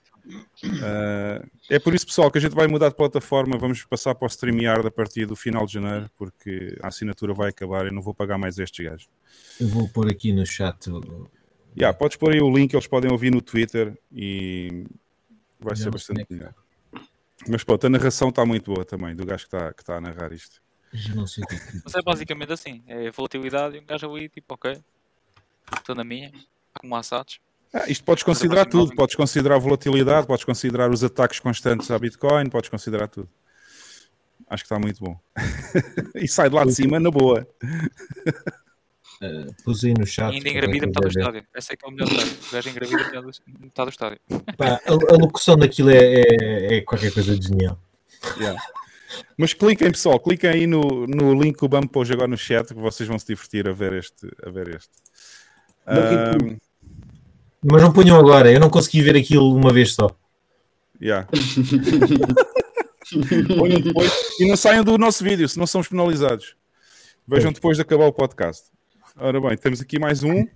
[0.82, 3.58] Ah, é por isso, pessoal, que a gente vai mudar de plataforma.
[3.58, 7.50] Vamos passar para o StreamYard a partir do final de janeiro, porque a assinatura vai
[7.50, 9.08] acabar e não vou pagar mais estes gajos.
[9.60, 10.88] Eu vou pôr aqui no chat.
[11.76, 14.86] Yeah, podes pôr aí o link, eles podem ouvir no Twitter e
[15.58, 16.54] vai ser não bastante melhor.
[17.48, 20.00] Mas pronto, a narração está muito boa também, do gajo que está que está a
[20.00, 20.62] narrar isto.
[20.92, 22.82] Já não sei o que é que- Mas é basicamente assim.
[22.86, 24.80] É volatilidade e um gajo ali, tipo, ok.
[25.76, 26.30] Estou na minha.
[26.78, 27.40] Como assados.
[27.74, 31.98] Ah, isto podes considerar tudo, podes considerar a volatilidade, podes considerar os ataques constantes à
[31.98, 33.28] Bitcoin, podes considerar tudo.
[34.48, 35.18] Acho que está muito bom.
[36.14, 37.46] e sai de lá de cima na boa.
[39.22, 40.32] Eh, Pus aí no chat.
[40.32, 41.46] E ainda engravida para metade do estádio.
[41.54, 42.32] Esse é que é o melhor estádio.
[42.48, 43.22] O gajo engravida
[43.60, 44.20] metade do- estádio.
[44.58, 47.78] Pá, a, a locução daquilo é, é, é qualquer coisa de genial.
[48.38, 48.60] Yeah.
[49.38, 52.66] Mas cliquem, pessoal, cliquem aí no, no link que o Bam pôs agora no chat,
[52.66, 54.28] que vocês vão se divertir a ver este.
[54.44, 54.90] A ver este.
[55.86, 56.56] Ahm,
[57.64, 60.10] Mas não ponham agora, eu não consegui ver aquilo uma vez só.
[61.00, 61.26] yeah.
[63.58, 66.56] Ponham depois e não saiam do nosso vídeo, senão somos penalizados.
[67.26, 68.64] Vejam depois de acabar o podcast.
[69.16, 70.46] Ora bem, temos aqui mais um.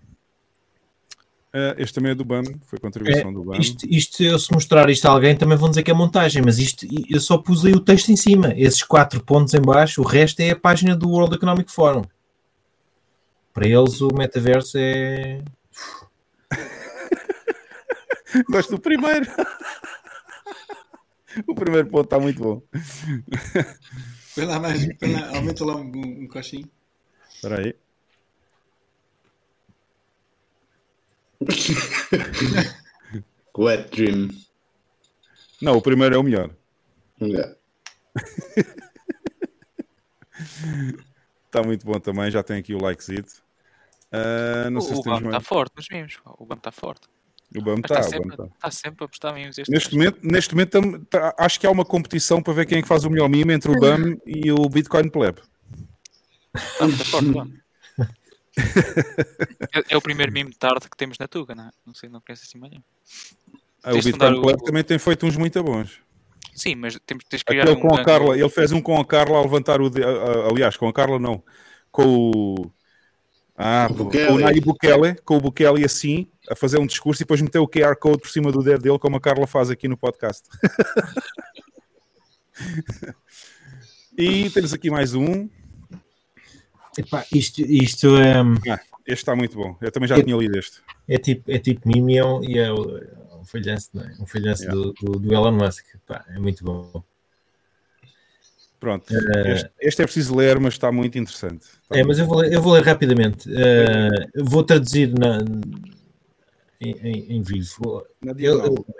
[1.52, 3.58] Ah, este também é do BAM, foi contribuição É, do BAM.
[3.58, 6.58] isto, isto, eu se mostrar isto a alguém também vão dizer que é montagem, mas
[6.58, 10.04] isto eu só pus aí o texto em cima, esses quatro pontos em baixo, o
[10.04, 12.02] resto é a página do World Economic Forum.
[13.54, 15.42] Para eles o metaverso é.
[18.50, 19.26] Gosto do primeiro.
[21.46, 22.62] o primeiro ponto está muito bom.
[24.34, 25.90] Põe lá mais, põe lá, aumenta lá um,
[26.24, 26.70] um coxinho.
[27.28, 27.74] Espera aí.
[33.56, 34.28] Wet Dream.
[35.60, 36.50] Não, o primeiro é o melhor.
[37.20, 37.56] Yeah.
[41.46, 43.42] Está muito bom também, já tem aqui o likezito.
[44.12, 45.46] Ah, não sei o se o temos BAM está mais.
[45.46, 46.18] forte nos mimos.
[46.24, 47.08] O BAM está forte.
[47.56, 48.44] O BAM está, está sempre, está.
[48.44, 51.84] está sempre a postar mimos este Neste momento, neste momento tá- acho que há uma
[51.84, 54.68] competição para ver quem é que faz o melhor meme entre o BAM e o
[54.68, 55.38] Bitcoin Pleb.
[56.54, 57.50] Está muito forte, BAM.
[59.74, 61.70] É, é o primeiro mimo de tarde que temos na Tuga, não é?
[61.86, 62.82] Não sei, não conheço assim manhã.
[63.82, 66.00] Ah, o Bitcoin o- Pleb também tem feito uns muito bons.
[66.54, 69.04] Sim, mas temos, de criar Aquele um com a Carla, ele fez um com a
[69.06, 69.88] Carla a levantar o.
[69.88, 71.42] de- aliás, com a Carla não.
[71.92, 72.72] Com o.
[73.60, 74.30] Ah, Bukele.
[74.30, 77.66] o Nayib Bukele, com o Bukele assim, a fazer um discurso e depois meter o
[77.66, 80.44] QR Code por cima do dedo dele, como a Carla faz aqui no podcast.
[84.16, 85.48] e temos aqui mais um.
[86.96, 88.34] Epá, isto, isto é,
[88.70, 89.76] Ah, este está muito bom.
[89.80, 90.80] Eu também já tinha lido este.
[91.08, 92.72] é tipo, é tipo meme e é um, é
[93.38, 94.14] um falhanço, não é?
[94.20, 94.80] Um falhanço Yeah.
[94.80, 95.84] do, do, do Elon Musk.
[96.06, 97.02] Pá, é muito bom.
[98.80, 99.12] Pronto.
[99.12, 101.64] Eh, Este, este é preciso ler, mas está muito interessante.
[101.82, 103.48] Está É, muito mas eu vou ler, eu vou ler rapidamente.
[104.34, 105.38] Eu vou traduzir na,
[106.80, 108.04] em, em- em vivo.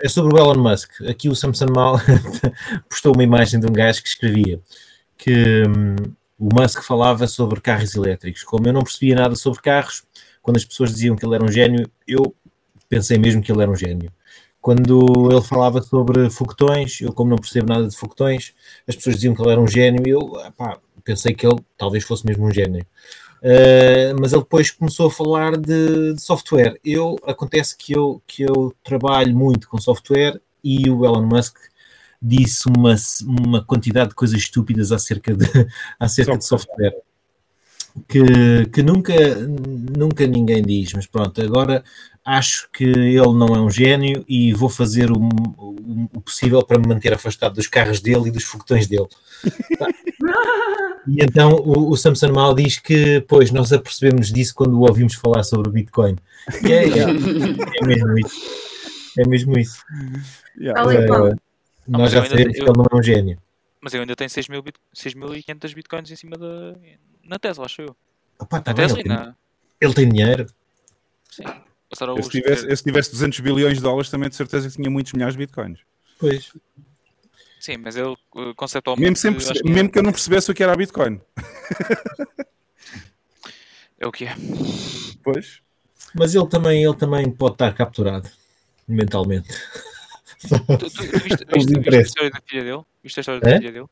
[0.01, 1.01] É sobre o Elon Musk.
[1.07, 1.95] Aqui o Samson Mal
[2.89, 4.59] postou uma imagem de um gajo que escrevia
[5.17, 5.95] que hum,
[6.37, 8.43] o Musk falava sobre carros elétricos.
[8.43, 10.03] Como eu não percebia nada sobre carros,
[10.41, 12.33] quando as pessoas diziam que ele era um gênio, eu
[12.87, 14.11] pensei mesmo que ele era um gênio.
[14.61, 18.53] Quando ele falava sobre foguetões, eu, como não percebo nada de foguetões,
[18.87, 22.03] as pessoas diziam que ele era um gênio e eu epá, pensei que ele talvez
[22.03, 22.85] fosse mesmo um gênio.
[23.41, 26.77] Uh, mas ele depois começou a falar de, de software.
[26.83, 31.55] Eu acontece que eu, que eu trabalho muito com software e o Elon Musk
[32.21, 35.45] disse uma, uma quantidade de coisas estúpidas acerca de,
[35.97, 36.93] acerca de software
[38.07, 39.13] que, que nunca,
[39.97, 41.83] nunca ninguém diz, mas pronto, agora
[42.25, 46.79] acho que ele não é um gênio e vou fazer o, o, o possível para
[46.79, 49.07] me manter afastado dos carros dele e dos foguetões dele.
[51.07, 55.15] E então o, o Samson Mal diz que, pois, nós apercebemos disso quando o ouvimos
[55.15, 56.15] falar sobre o Bitcoin.
[56.63, 58.41] E é, é, é mesmo isso.
[59.17, 59.83] É mesmo isso.
[60.59, 60.83] Yeah.
[60.85, 61.35] Uh,
[61.87, 63.37] nós já mas eu ainda- sabemos que ele não é um gênio.
[63.81, 66.75] Mas eu ainda tenho 6.000 bit- 6.500 bitcoins em cima da.
[67.29, 67.95] Na Tesla, acho eu.
[68.39, 69.35] Opa, tá na bem, Tesla ele, tem, na.
[69.79, 70.45] ele tem dinheiro.
[71.29, 71.43] Sim.
[71.91, 74.89] Eu, se, tivesse, eu se tivesse 200 bilhões de dólares, também de certeza que tinha
[74.91, 75.79] muitos milhares de bitcoins.
[76.19, 76.51] Pois.
[77.59, 79.01] Sim, mas ele uh, conceptualmente.
[79.09, 80.75] Mesmo, sem perce- acho que é- mesmo que eu não percebesse o que era a
[80.75, 81.19] bitcoin.
[83.99, 84.35] é o que é.
[85.23, 85.61] Pois.
[86.15, 88.29] Mas ele também, ele também pode estar capturado
[88.87, 89.47] mentalmente.
[90.41, 90.47] Tu,
[90.77, 92.81] tu, tu viste, viste, viste a história da filha dele?
[93.03, 93.57] Viste a história da É?
[93.57, 93.85] filha dele?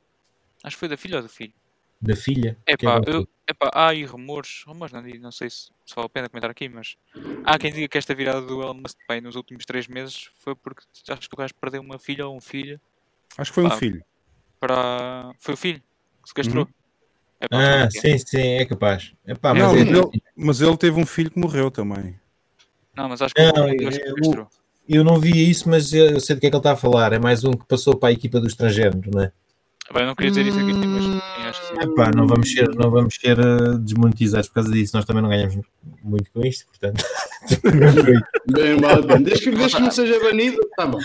[0.64, 1.54] Acho que foi da filha ou do filho.
[2.00, 2.58] Da filha.
[2.66, 5.70] É que pá, é eu, Epá, há aí rumores, rumores não, digo, não sei se,
[5.86, 6.98] se vale a pena comentar aqui, mas
[7.46, 10.54] há quem diga que esta virada do Elon Musk bem, nos últimos três meses foi
[10.54, 12.80] porque acho que o gajo perdeu uma filha ou um filho.
[13.38, 14.04] Acho que foi um filho.
[14.60, 15.32] Para...
[15.40, 15.80] Foi o filho
[16.22, 16.66] que se castrou.
[16.66, 16.72] Uhum.
[17.40, 17.90] Epá, Ah, é.
[17.90, 19.14] sim, sim, é capaz.
[19.26, 22.20] Epá, não, mas mas, é- ele, mas ele teve um filho que morreu também.
[22.94, 24.50] Não, mas acho que Não, filho acho que castrou.
[24.90, 27.14] eu não vi isso, mas eu sei do que é que ele está a falar.
[27.14, 29.32] É mais um que passou para a equipa do estrangeiro, não é?
[29.94, 31.86] Bem, eu não queria dizer isso aqui, mas sim, acho que.
[31.86, 34.96] Epá, não vamos ser, não vamos ser eh, desmonetizados por causa disso.
[34.96, 35.66] Nós também não ganhamos
[36.04, 37.04] muito com isto, portanto.
[38.52, 39.20] Bem, a pena.
[39.22, 41.00] Desde que, desde que não seja banido, tá bom.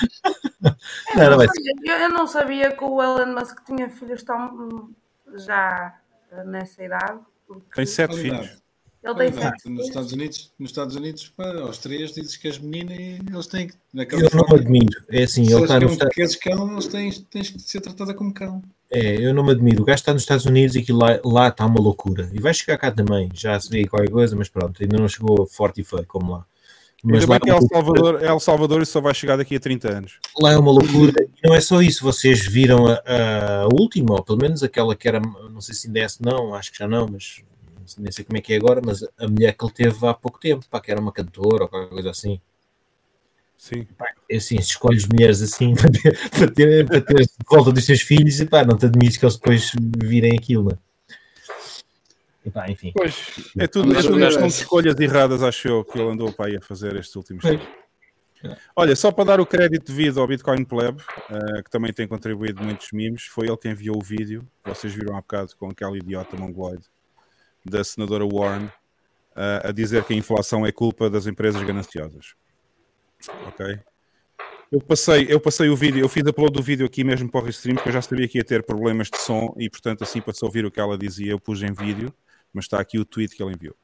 [1.15, 1.47] Não, não vai
[1.85, 4.93] Eu, eu não sabia que o Elon Musk tinha filhos tão hum,
[5.37, 5.95] já
[6.33, 7.21] eh, nessa idade.
[7.47, 8.62] porque Tem sete filhos.
[9.05, 9.89] Ele tem Nos.
[9.89, 13.67] Estados Unidos, nos Estados Unidos pá, aos três dizes que és menina e eles têm
[13.67, 13.75] que.
[13.93, 15.05] Na Eu não Califórnia, admiro.
[15.11, 17.81] É assim, se ele está nos Estados que és cão, eles têm, tens que ser
[17.81, 18.63] tratada como cão.
[18.91, 19.83] É, eu não me admiro.
[19.83, 22.31] O gajo está nos Estados Unidos e aquilo lá, lá está uma loucura.
[22.33, 23.29] E vai chegar cá também.
[23.35, 26.47] Já se vê qualquer coisa, mas pronto, ainda não chegou forte e feio como lá.
[27.03, 27.63] Mas lá que é é El.
[27.67, 30.19] Salvador, El Salvador e só vai chegar daqui a 30 anos.
[30.41, 31.13] Lá é uma loucura.
[31.43, 32.05] E não é só isso.
[32.05, 36.01] Vocês viram a, a última, ou pelo menos aquela que era, não sei se ainda
[36.01, 37.43] é não, acho que já não, mas
[37.99, 40.39] nem sei como é que é agora, mas a mulher que ele teve há pouco
[40.39, 42.41] tempo, pá, que era uma cantora ou qualquer coisa assim.
[43.57, 43.87] Sim.
[44.29, 47.87] É assim, se escolhes mulheres assim para ter, para ter, para ter de volta dos
[47.87, 49.71] teus filhos, e pá, não te admires que eles depois
[50.03, 50.79] virem aquilo, né?
[52.45, 52.93] E pá, enfim.
[52.93, 53.15] Pois,
[53.57, 56.61] é tudo, é tudo de escolhas erradas, acho eu, que ele andou para aí a
[56.61, 57.69] fazer estes últimos tempos.
[58.75, 61.01] Olha, só para dar o crédito devido ao Bitcoin Pleb,
[61.31, 65.17] eh, que também tem contribuído muitos memes, foi ele que enviou o vídeo, vocês viram
[65.17, 66.92] há bocado com aquela idiota mongoloide
[67.65, 68.71] da senadora Warren,
[69.37, 72.35] eh, a dizer que a inflação é culpa das empresas gananciosas.
[73.47, 73.79] Ok?
[74.71, 77.45] Eu passei, eu passei o vídeo, eu fiz upload do vídeo aqui mesmo para o
[77.45, 80.33] Restream, porque eu já sabia que ia ter problemas de som e, portanto, assim para
[80.33, 82.13] se ouvir o que ela dizia, eu pus em vídeo,
[82.53, 83.77] mas está aqui o tweet que ele enviou.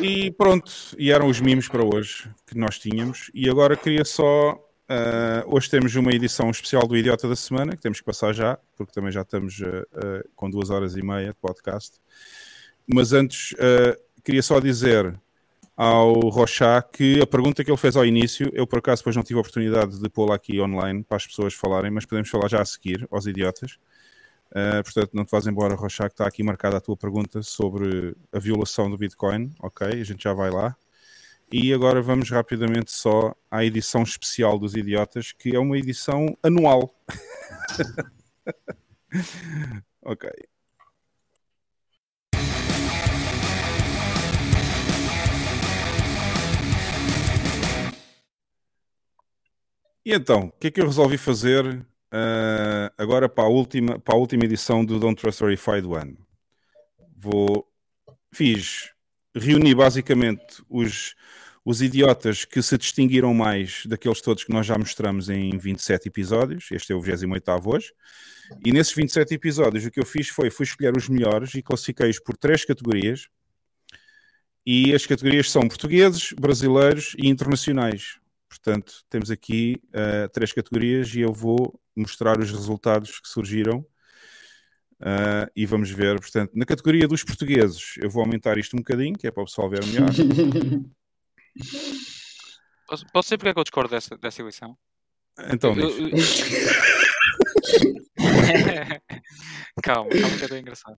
[0.00, 3.30] E pronto, e eram os mimos para hoje que nós tínhamos.
[3.32, 4.58] E agora queria só.
[4.88, 8.58] Ah, hoje temos uma edição especial do Idiota da Semana, que temos que passar já,
[8.76, 11.98] porque também já estamos ah, com duas horas e meia de podcast.
[12.86, 13.54] Mas antes,
[14.22, 15.18] queria só dizer
[15.76, 19.22] ao Rochá que a pergunta que ele fez ao início, eu por acaso depois não
[19.22, 22.62] tive a oportunidade de pô-la aqui online para as pessoas falarem, mas podemos falar já
[22.62, 23.78] a seguir, aos idiotas.
[24.50, 28.16] Uh, portanto, não te vás embora, Rochá, que está aqui marcada a tua pergunta sobre
[28.32, 29.52] a violação do Bitcoin.
[29.60, 30.74] Ok, a gente já vai lá.
[31.50, 36.94] E agora vamos rapidamente só à edição especial dos Idiotas, que é uma edição anual.
[40.02, 40.30] ok.
[50.04, 54.14] E então, o que é que eu resolvi fazer ah, agora para a, última, para
[54.14, 56.16] a última edição do Don't Trust Verified One?
[57.16, 57.66] Vou.
[58.32, 58.95] Fiz.
[59.38, 61.14] Reuni basicamente os,
[61.64, 66.68] os idiotas que se distinguiram mais daqueles todos que nós já mostramos em 27 episódios.
[66.70, 67.92] Este é o 28 hoje.
[68.64, 72.18] E nesses 27 episódios, o que eu fiz foi fui escolher os melhores e classifiquei-os
[72.18, 73.28] por três categorias.
[74.64, 78.18] E as categorias são portugueses, brasileiros e internacionais.
[78.48, 83.84] Portanto, temos aqui uh, três categorias e eu vou mostrar os resultados que surgiram.
[85.00, 89.16] Uh, e vamos ver, portanto, na categoria dos portugueses, eu vou aumentar isto um bocadinho,
[89.16, 90.08] que é para o pessoal ver melhor.
[92.86, 94.78] Posso, posso dizer porque é que eu discordo dessa, dessa eleição?
[95.52, 96.40] Então, Eu- diz.
[99.82, 100.96] calma, calma que é bem engraçado.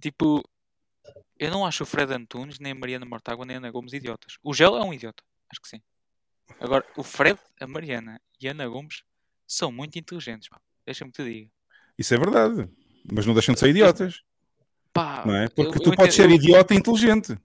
[0.00, 0.42] Tipo,
[1.38, 4.36] eu não acho o Fred Antunes, nem a Mariana Mortágua, nem a Ana Gomes idiotas.
[4.42, 5.80] O Gel é um idiota, acho que sim.
[6.60, 9.02] Agora, o Fred, a Mariana e a Ana Gomes
[9.46, 10.48] são muito inteligentes.
[10.84, 11.50] Deixa-me que te diga.
[11.98, 12.68] Isso é verdade,
[13.12, 14.20] mas não deixam de ser idiotas,
[14.92, 15.48] Pá, não é?
[15.48, 17.36] Porque eu- tu eu podes entendo- ser eu- idiota e inteligente.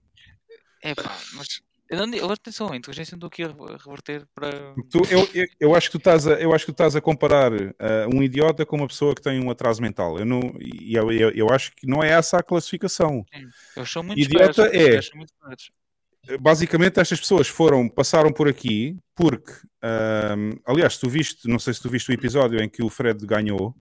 [0.82, 1.62] É pá, mas.
[1.90, 4.74] Eu não, eu, atenção, a inteligência não estou aqui a re- a reverter para.
[4.90, 7.02] Tu- eu, eu, eu acho que tu estás a, eu acho que tu estás a
[7.02, 10.18] comparar ah, um idiota com uma pessoa que tem um atraso mental.
[10.18, 10.40] Eu, não,
[10.82, 13.24] eu, eu, eu acho que não é essa a classificação.
[13.78, 15.72] Eles são muito Idiota é- muito espertos.
[16.40, 19.52] basicamente estas pessoas foram passaram por aqui porque
[19.84, 23.24] ahm, aliás tu viste não sei se tu viste o episódio em que o Fred
[23.26, 23.76] ganhou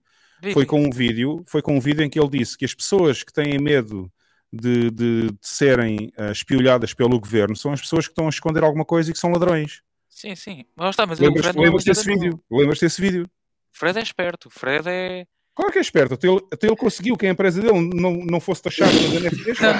[0.51, 3.23] foi com um vídeo foi com um vídeo em que ele disse que as pessoas
[3.23, 4.11] que têm medo
[4.51, 8.63] de, de- de serem ah, espiolhadas pelo governo são as pessoas que estão a esconder
[8.63, 10.63] alguma coisa e que são ladrões Sim, sim.
[10.75, 12.13] Mas está, mas o lembras, é um lembras desse não.
[12.19, 14.47] vídeo lembras desse vídeo O Fred é esperto.
[14.47, 15.25] O Fred é.
[15.55, 18.39] Claro que é esperto, até ele, até ele conseguiu que a empresa dele não, não
[18.39, 19.59] fosse taxada nos NFTs.
[19.59, 19.73] Não,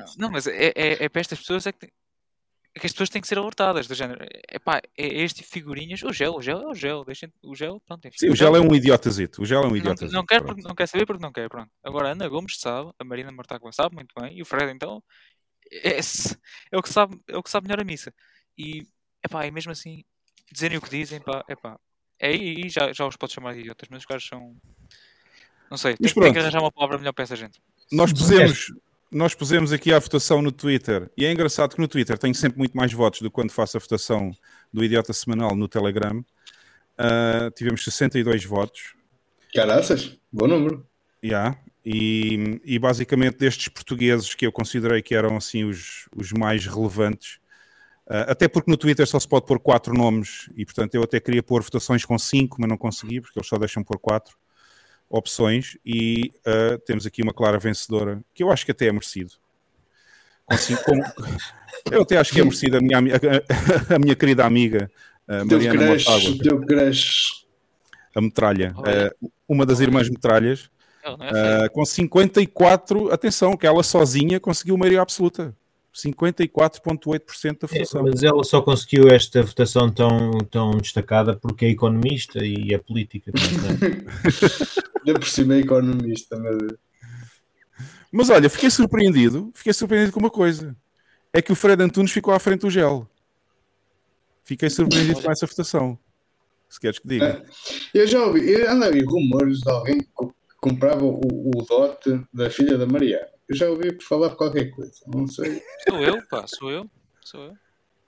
[0.00, 1.88] não, não, mas é, é, é para estas pessoas é que.
[2.74, 4.24] É que as pessoas têm que ser alertadas do género.
[4.50, 6.02] Epá, é este tipo figurinhas.
[6.02, 7.04] O gel, o gel é o gel.
[7.04, 8.08] Deixem, o gel, pronto.
[8.08, 9.42] Enfim, Sim, o gel é um idiotazito.
[9.42, 10.12] O gel é um não, idiotazito.
[10.12, 10.56] não, quer pronto.
[10.56, 11.70] porque não quer saber porque não quer, pronto.
[11.84, 15.02] Agora a Ana Gomes sabe, a Marina Martágua sabe muito bem, e o Fred então
[15.70, 15.98] é,
[16.72, 18.12] é o que sabe, é o que sabe melhor a missa.
[18.58, 18.86] E,
[19.24, 20.04] epá, e mesmo assim,
[20.52, 21.78] dizerem o que dizem, pá, epá,
[22.18, 24.56] é aí já, já os podes chamar de idiotas, mas os caras são.
[25.70, 27.60] Não sei, tem, tem que arranjar uma palavra melhor para essa gente.
[27.90, 28.72] Nós pusemos,
[29.10, 32.58] nós pusemos aqui a votação no Twitter e é engraçado que no Twitter tenho sempre
[32.58, 34.32] muito mais votos do que quando faço a votação
[34.72, 36.24] do Idiota Semanal no Telegram.
[36.98, 38.94] Ah, tivemos 62 votos.
[39.54, 40.86] Caraças, bom número.
[41.24, 41.56] Yeah.
[41.84, 47.38] E, e basicamente destes portugueses que eu considerei que eram assim os, os mais relevantes,
[48.08, 51.20] ah, até porque no Twitter só se pode pôr quatro nomes e portanto eu até
[51.20, 54.36] queria pôr votações com cinco, mas não consegui porque eles só deixam pôr quatro
[55.16, 59.32] opções e ah, temos aqui uma clara vencedora que eu acho que até é merecido.
[60.46, 61.00] Com cinco- com-
[61.92, 64.90] eu até acho que é merecido a minha, a, a minha querida amiga
[65.26, 67.46] Teu Mariana crush, Mortágua, teu crush.
[68.14, 70.70] a metralha, ah, uma das irmãs metralhas.
[71.06, 75.54] Uh, com 54, atenção, que ela sozinha conseguiu maioria absoluta.
[75.94, 78.02] 54,8% da É, votação.
[78.02, 83.30] mas ela só conseguiu esta votação tão, tão destacada porque é economista e é política.
[83.32, 84.06] portanto,
[85.06, 86.78] Ainda por cima é economista, meu Deus.
[88.10, 90.76] Mas olha, fiquei surpreendido, fiquei surpreendido com uma coisa.
[91.32, 93.08] É que o Fred Antunes ficou à frente do gel.
[94.42, 95.98] Fiquei surpreendido com essa votação.
[96.68, 97.44] Se queres que diga.
[97.92, 99.98] Eu já ouvi, eu ando a ouvir rumores de alguém
[100.70, 103.28] comprava o, o dote da filha da Maria.
[103.48, 105.62] Eu já ouvi falar qualquer coisa, não sei.
[105.88, 106.90] Sou eu, pá, sou eu.
[107.22, 107.52] Sou eu.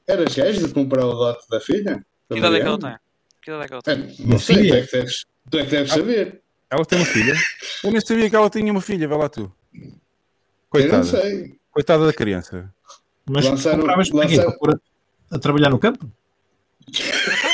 [0.07, 2.05] Eras gajo de comprar o dote da filha?
[2.29, 2.97] Da Que idade é que ela tem?
[3.43, 4.27] Que idade é que ela É, tem?
[4.27, 6.43] não sei, tu é que deves, tu é que deves saber.
[6.71, 7.35] Ela tem uma filha?
[7.85, 9.53] Eu nem sabia que ela tinha uma filha, vê lá tu.
[9.75, 10.01] Eu não
[10.71, 11.05] Coitada.
[11.05, 11.59] sei.
[11.71, 12.73] Coitada da criança.
[13.29, 14.81] Mas Lançaram- lançaram- Para
[15.31, 16.11] a trabalhar no campo?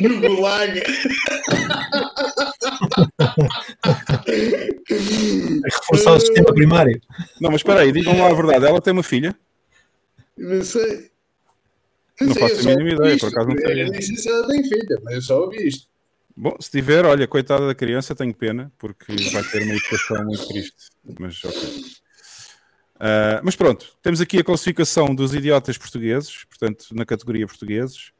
[0.00, 0.82] No gulag.
[4.08, 7.00] A reforçar o sistema primário.
[7.40, 8.66] Não, mas espera aí, digam lá a verdade.
[8.66, 9.36] Ela tem uma filha?
[10.36, 11.10] Não sei.
[12.20, 13.26] Não sei, faço a mínima ideia, isto.
[13.26, 13.56] por acaso não.
[13.56, 15.86] Eu sei se ela tem filha, mas eu só ouvi isto.
[16.36, 20.48] Bom, se tiver, olha, coitada da criança, tenho pena, porque vai ter uma educação muito
[20.48, 20.90] triste.
[21.18, 21.84] Mas, ok.
[23.04, 28.12] Ah, mas pronto, temos aqui a classificação dos idiotas portugueses, portanto, na categoria portugueses.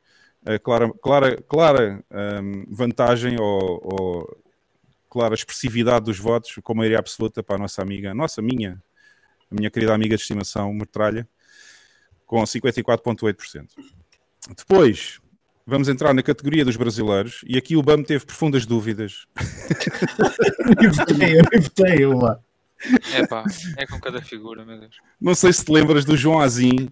[0.62, 4.42] Clara, clara, clara ahm, vantagem ou, ou
[5.08, 8.82] clara expressividade dos votos, com maioria absoluta para a nossa amiga, nossa, minha,
[9.50, 11.28] a minha querida amiga de estimação, Metralha,
[12.26, 13.68] com 54,8%.
[14.56, 15.20] Depois,
[15.66, 19.26] vamos entrar na categoria dos brasileiros, e aqui o BAM teve profundas dúvidas.
[20.82, 22.40] Eu votei, eu votei, lá.
[23.14, 23.44] É pá,
[23.76, 24.96] é com cada figura, meu Deus.
[25.20, 26.88] Não sei se te lembras do João Azim.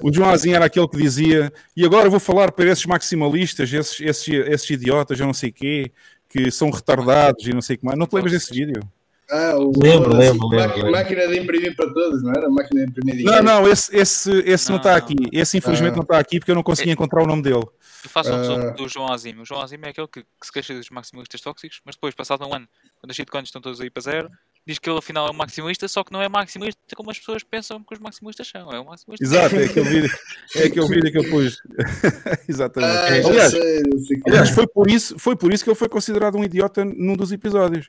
[0.00, 4.00] O João Azim era aquele que dizia: e agora vou falar para esses maximalistas, esses,
[4.00, 5.90] esses, esses idiotas, eu não sei quê,
[6.28, 7.98] que são retardados e não sei o que mais.
[7.98, 8.80] Não te lembras desse vídeo?
[9.28, 10.92] Ah, o Lembro, lembro, lembro, máquina, lembro.
[10.92, 12.48] máquina de imprimir para todos, não era?
[12.48, 13.44] Máquina de imprimir Não, dinheiro.
[13.44, 14.98] não, esse, esse, esse não Não, está não.
[14.98, 15.16] aqui.
[15.32, 15.96] Esse infelizmente Ah.
[15.96, 17.56] não está aqui porque eu não consegui encontrar o nome dele.
[18.04, 18.70] Eu faço um resumo Ah.
[18.70, 19.34] do João Azim.
[19.40, 22.46] O João Azim é aquele que, que se queixa dos maximalistas tóxicos, mas depois, passado
[22.46, 22.68] um ano,
[23.00, 24.30] quando as shitcoins estão todos aí para zero,
[24.66, 27.42] diz que ele afinal é um maximalista, só que não é maximalista como as pessoas
[27.42, 28.72] pensam que os maximalistas são.
[28.72, 29.24] É um maximalista.
[29.24, 30.18] Exato, é aquele vídeo,
[30.56, 31.56] é aquele vídeo que eu pus.
[32.48, 32.96] Exatamente.
[32.96, 34.22] Ah, aliás, sei, quê.
[34.26, 37.30] aliás foi, por isso, foi por isso que ele foi considerado um idiota num dos
[37.32, 37.88] episódios.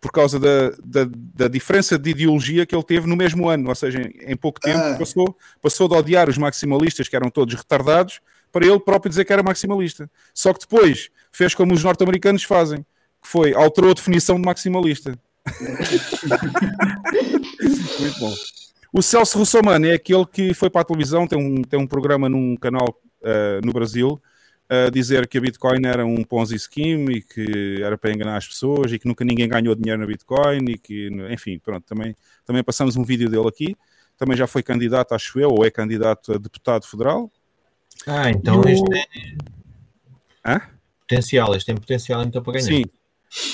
[0.00, 3.68] Por causa da, da, da diferença de ideologia que ele teve no mesmo ano.
[3.68, 4.96] Ou seja, em, em pouco tempo Ah.
[4.96, 8.20] passou, passou de odiar os maximalistas, que eram todos retardados,
[8.52, 10.08] para ele próprio dizer que era maximalista.
[10.32, 12.78] Só que depois fez como os norte-americanos fazem,
[13.20, 15.18] que foi, alterou a definição de maximalista.
[18.00, 18.34] Muito bom.
[18.92, 22.28] O Celso Russomano é aquele que foi para a televisão, tem um, tem um programa
[22.28, 24.20] num canal eh, no Brasil,
[24.68, 28.46] a dizer que a Bitcoin era um Ponzi scheme e que era para enganar as
[28.48, 32.62] pessoas e que nunca ninguém ganhou dinheiro na Bitcoin e que, enfim, pronto, também, também
[32.64, 33.76] passamos um vídeo dele aqui.
[34.16, 37.30] Também já foi candidato, acho eu, ou é candidato a deputado federal.
[38.06, 39.04] Ah, então o- este é
[40.44, 40.60] Hã?
[41.00, 42.66] potencial, este tem potencial então para ganhar.
[42.66, 42.84] Sim.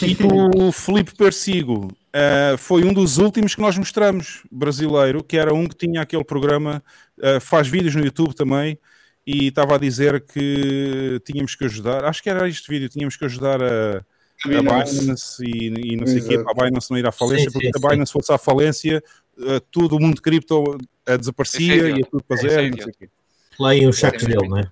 [0.02, 0.16] E
[0.56, 5.66] o Felipe Persigo eh, foi um dos últimos que nós mostramos, brasileiro, que era um
[5.66, 6.82] que tinha aquele programa,
[7.20, 8.78] eh, faz vídeos no YouTube também,
[9.26, 13.24] e estava a dizer que tínhamos que ajudar, acho que era este vídeo, tínhamos que
[13.24, 14.05] ajudar a,
[14.44, 15.44] a Binance.
[15.44, 17.72] E, e não sei o quê, a Binance não ir à falência, Sim, porque sim,
[17.76, 19.02] se a Binance fosse à falência,
[19.40, 22.92] eh, todo o mundo cripto eh, desaparecia, é ia tudo para é zero, não sei
[22.92, 23.09] o quê.
[23.59, 24.70] Lá os sacos dele, não é?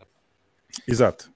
[0.87, 1.31] Exato.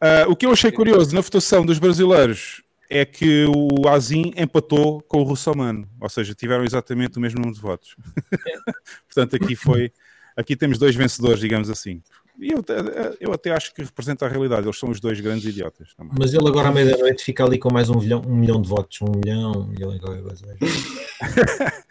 [0.00, 5.02] Ah, o que eu achei curioso na votação dos brasileiros é que o Azim empatou
[5.02, 7.96] com o Russomano, ou seja, tiveram exatamente o mesmo número de votos.
[9.06, 9.92] Portanto, aqui foi
[10.36, 12.02] aqui temos dois vencedores, digamos assim.
[12.40, 14.64] E eu, até- eu até acho que representa a realidade.
[14.64, 16.12] Eles são os dois grandes idiotas também.
[16.16, 19.00] Mas ele agora à meia-noite fica ali com mais um milhão, um milhão de votos.
[19.02, 20.46] Um milhão, um milhão e qualquer coisa.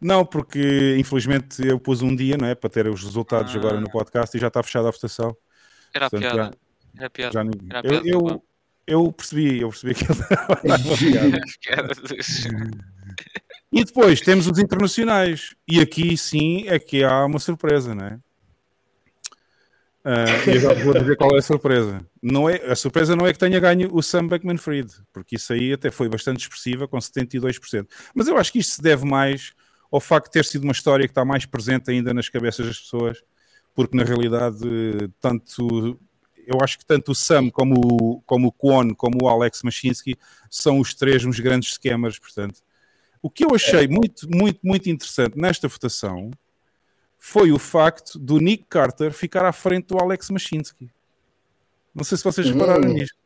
[0.00, 2.54] Não, porque infelizmente eu pus um dia, não é?
[2.54, 3.58] Para ter os resultados Ah.
[3.58, 5.34] agora no podcast e já está fechada a votação.
[5.94, 6.36] Era Portanto, piada.
[6.36, 7.32] já- Era piada.
[7.32, 8.08] já ninguém- Era a eu, piada.
[8.34, 8.44] eu,
[8.86, 10.20] eu percebi, eu percebi que ele
[13.72, 15.54] E depois temos os internacionais.
[15.68, 18.18] E aqui sim é que há uma surpresa, não é?
[20.46, 22.06] E eu já vou dizer qual é a surpresa.
[22.22, 25.52] Não é, a surpresa não é que tenha ganho o Sam Beckman Fried, porque isso
[25.52, 27.86] aí até foi bastante expressiva, com 72%.
[28.14, 29.54] Mas eu acho que isto se deve mais
[29.90, 32.78] ao facto de ter sido uma história que está mais presente ainda nas cabeças das
[32.78, 33.22] pessoas,
[33.74, 34.58] porque na realidade,
[35.20, 35.98] tanto
[36.46, 40.16] eu acho que tanto o Sam como o, como o Kwon, como o Alex Machinsky
[40.50, 42.60] são os três uns grandes esquemas, portanto.
[43.22, 46.30] O que eu achei muito, muito, muito interessante nesta votação
[47.18, 50.90] foi o facto do Nick Carter ficar à frente do Alex Machinsky.
[51.94, 52.94] Não sei se vocês repararam Hum.
[52.94, 53.16] nisto.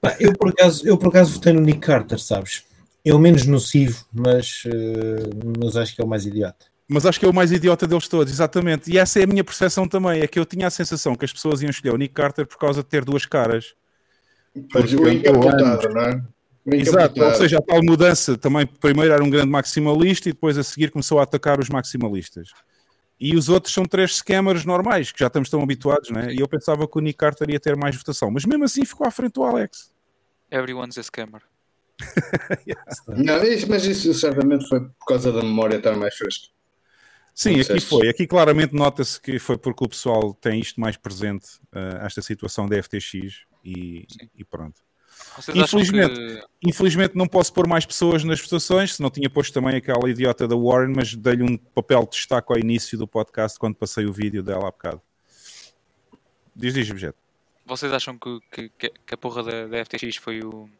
[0.00, 2.64] Pá, eu, por acaso, eu por acaso votei no Nick Carter, sabes?
[3.04, 6.66] É o menos nocivo, mas, eh, mas acho que é o mais idiota.
[6.88, 8.90] Mas acho que é o mais idiota deles todos, exatamente.
[8.92, 10.20] E essa é a minha percepção também.
[10.20, 12.58] É que eu tinha a sensação que as pessoas iam escolher o Nick Carter por
[12.58, 13.74] causa de ter duas caras.
[14.72, 16.22] Pois, o Porque encapotado, anos- não é?
[16.64, 20.58] O Exato, ou seja, a tal mudança também primeiro era um grande maximalista e depois
[20.58, 22.48] a seguir começou a atacar os maximalistas.
[23.20, 26.34] E os outros são três scammers normais, que já estamos tão habituados, né?
[26.34, 29.06] E eu pensava que o Nick Carter ia ter mais votação, mas mesmo assim ficou
[29.06, 29.92] à frente do Alex.
[30.50, 31.42] Everyone's a scammer.
[33.08, 33.38] Não,
[33.68, 36.48] mas isso certamente foi por causa da memória estar mais fresca.
[37.38, 38.08] Sim, aqui foi.
[38.08, 42.66] Aqui claramente nota-se que foi porque o pessoal tem isto mais presente, eh, esta situação
[42.66, 44.80] da FTX, e, e pronto.
[45.36, 49.52] Vocês Infelizmente, que- infelizmente não posso pôr mais pessoas nas votações, se não tinha posto
[49.52, 53.58] também aquela idiota da Warren, mas dei-lhe um papel de destaque ao início do podcast
[53.58, 55.02] quando passei o vídeo dela há bocado.
[56.54, 57.18] Diz, diz, objeto.
[57.66, 60.70] Vocês acham que, que, que- a porra da, da FTX foi o,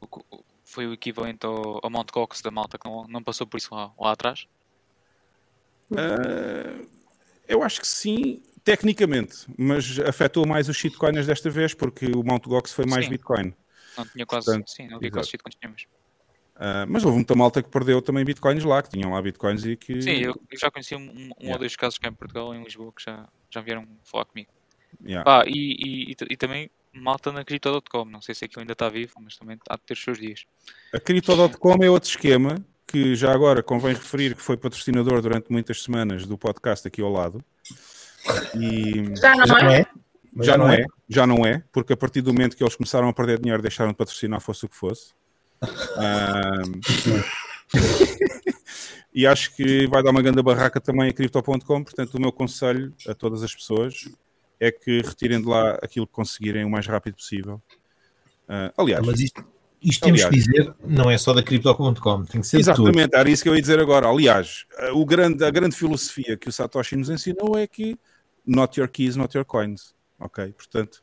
[0.00, 3.46] o- o- foi o equivalente ao, ao Mount Cox da malta que não, não passou
[3.46, 4.46] por isso lá, lá atrás?
[5.96, 6.84] Ah,
[7.46, 12.46] eu acho que sim, tecnicamente, mas afetou mais os shitcoiners desta vez, porque o Mt.
[12.48, 13.12] Gox foi mais Sim.
[13.12, 13.54] Bitcoin.
[13.96, 14.46] Não tinha quase.
[14.46, 15.86] Portanto, sim, não havia quase shitcoins nenhumas.
[16.60, 19.76] Ah, mas houve muita malta que perdeu também bitcoins lá, que tinham lá bitcoins e
[19.76, 20.02] que.
[20.02, 21.52] Sim, eu, eu já conheci um, um- Yeah.
[21.52, 24.50] ou dois casos cá em Portugal, em Lisboa, que já, já vieram falar comigo.
[25.04, 25.24] Yeah.
[25.24, 28.04] Pá, e, e, e, e também malta na Crypto.com.
[28.04, 30.44] Não sei se aquilo ainda está vivo, mas também há de ter os seus dias.
[30.92, 32.56] A Crypto.com é outro esquema
[32.88, 37.12] que já agora convém referir que foi patrocinador durante muitas semanas do podcast aqui ao
[37.12, 37.44] lado.
[38.54, 39.86] E Já não é?
[40.40, 43.12] Já não é, já não é, porque a partir do momento que eles começaram a
[43.12, 45.12] perder dinheiro, deixaram de patrocinar, fosse o que fosse.
[45.96, 46.80] Ahm,
[49.12, 51.82] e acho que vai dar uma grande barraca também a Crypto.com.
[51.82, 54.08] Portanto, o meu conselho a todas as pessoas
[54.60, 57.60] é que retirem de lá aquilo que conseguirem o mais rápido possível.
[58.48, 59.44] Ah, aliás, Mas isto,
[59.82, 62.88] isto temos que dizer, não é só da Crypto.com, tem que ser de tudo.
[62.88, 64.08] Exatamente, era isso que eu ia dizer agora.
[64.08, 67.96] Aliás, o grande, a grande filosofia que o Satoshi nos ensinou é que
[68.44, 69.94] not your keys, not your coins.
[70.18, 70.52] Ok?
[70.52, 71.02] Portanto,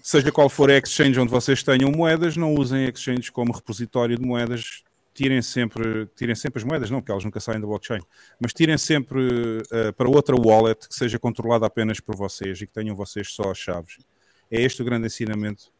[0.00, 4.16] seja qual for a exchange onde vocês tenham moedas, não usem a exchange como repositório
[4.16, 4.82] de moedas.
[5.12, 8.00] Tirem sempre, tirem sempre as moedas, não, porque elas nunca saem da blockchain,
[8.40, 12.72] mas tirem sempre eh, para outra wallet que seja controlada apenas por vocês e que
[12.72, 13.98] tenham vocês só as chaves.
[14.48, 15.72] É este o grande ensinamento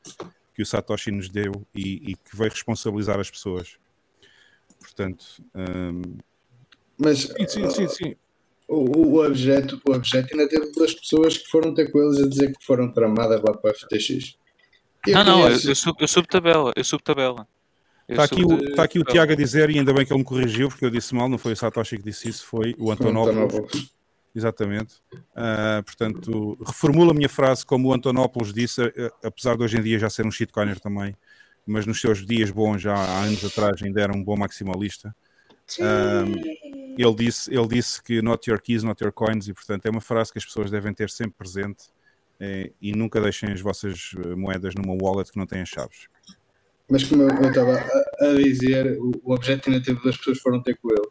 [0.59, 3.77] que o Satoshi nos deu e, e que veio responsabilizar as pessoas.
[4.81, 6.03] Portanto, hum,
[6.99, 8.17] Mas sim, sim, sim, sim.
[8.67, 12.21] O, o, o objeto, o objeto ainda teve duas pessoas que foram ter com eles
[12.25, 14.37] a dizer que foram tramadas lá para a FTX.
[15.07, 17.47] Eu não, não, eu, conheço- eu, sub, eu subo tabela, eu subo tabela.
[18.09, 19.05] Está aqui, subo o, está aqui o.
[19.05, 21.39] Tiago a dizer, e ainda bem que ele me corrigiu, porque eu disse mal, não
[21.39, 23.93] foi o Satoshi que disse isso, foi o Antonopoulos.
[24.35, 24.97] Exatamente.
[25.35, 29.83] Ah, portanto, reformulo a minha frase como o Antonopoulos disse, eh, apesar de hoje em
[29.83, 31.17] dia já ser um shitcoiner também,
[31.67, 35.15] mas nos seus dias bons, já há anos atrás, ainda era um bom maximalista.
[36.97, 40.01] Ele, disse, ele disse que not your keys, not your coins, e portanto é uma
[40.01, 41.85] frase que as pessoas devem ter sempre presente
[42.41, 46.09] eh, e nunca deixem as vossas eh, moedas numa wallet que não tem as chaves.
[46.91, 50.63] Mas como eu estava a, a dizer, o, o objeto ainda teve duas pessoas foram
[50.63, 51.09] ter com ele.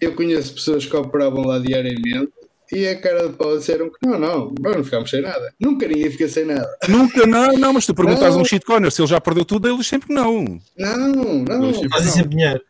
[0.00, 2.32] Eu conheço pessoas que operavam lá diariamente
[2.72, 5.52] e a cara de pau disseram que não, não, nós não ficámos sem nada.
[5.58, 6.68] Nunca ninguém fica sem nada.
[6.88, 8.40] Nunca, não, não, mas tu perguntas a Não.
[8.40, 10.60] um shitcoiner se ele já perdeu tudo, eles sempre que não.
[10.76, 10.96] Não,
[11.44, 11.64] não.
[11.64, 12.12] Eles sempre Fazem não.
[12.12, 12.60] sempre dinheiro.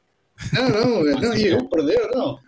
[0.53, 2.39] Não, não, não, e eu perder, não.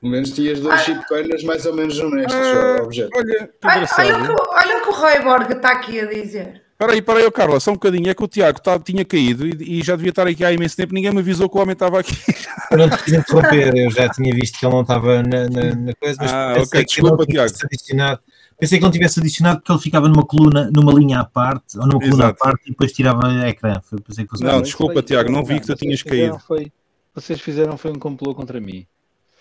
[0.00, 2.78] Pelo menos tinhas dois shitcoiners mais ou menos honestos, Ah.
[2.82, 6.62] Olha, Olha, olha, o que, olha o que o Roy Borg está aqui a dizer.
[6.76, 8.10] Espera aí, espera aí, ô, Carla, só um bocadinho.
[8.10, 10.76] É que o Tiago tá- tinha caído e, e já devia estar aqui há imenso
[10.76, 10.92] tempo.
[10.92, 12.12] Ninguém me avisou que o homem estava aqui.
[12.70, 15.74] Eu não te quis interromper, eu já tinha visto que ele não estava na, na-
[15.74, 18.20] na coisa, mas Ah, pensei ok, que desculpa, tivesse adicionado.
[18.58, 21.86] Pensei que não tivesse adicionado porque ele ficava numa coluna, numa linha à parte, ou
[21.86, 22.42] numa coluna Exato.
[22.42, 23.80] à parte e depois tirava a ecrã.
[23.82, 26.44] Foi, pensei que Não, desculpa, Tiago, não vi que tu tinhas fizeram caído.
[26.46, 26.72] Foi,
[27.14, 28.84] vocês fizeram foi um complô contra mim.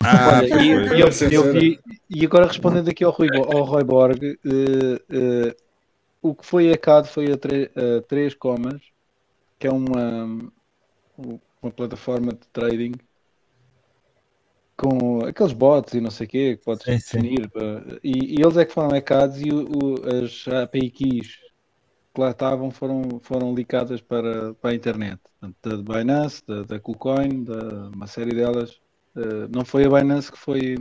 [0.03, 0.97] Ah, Olha, e, foi.
[0.97, 4.37] e eu- eu vi- e agora respondendo aqui ao Rui, ao Roy Borg, eh,
[5.09, 5.55] eh,
[6.29, 8.81] o que foi hackado foi a, tre- a 3 Comas,
[9.59, 10.51] que é uma,
[11.61, 12.93] uma plataforma de trading
[14.77, 17.23] com aqueles bots e não sei o quê, que podes Sim, sim.
[17.23, 17.49] definir.
[17.55, 21.27] eh, E, e eles é que foram hackados e o, o- as API keys
[22.15, 25.21] que lá estavam foram, foram licadas para, para a internet.
[25.39, 28.79] Portanto, da Binance, da, da KuCoin, da, uma série delas.
[29.17, 30.75] Eh, não foi a Binance que foi,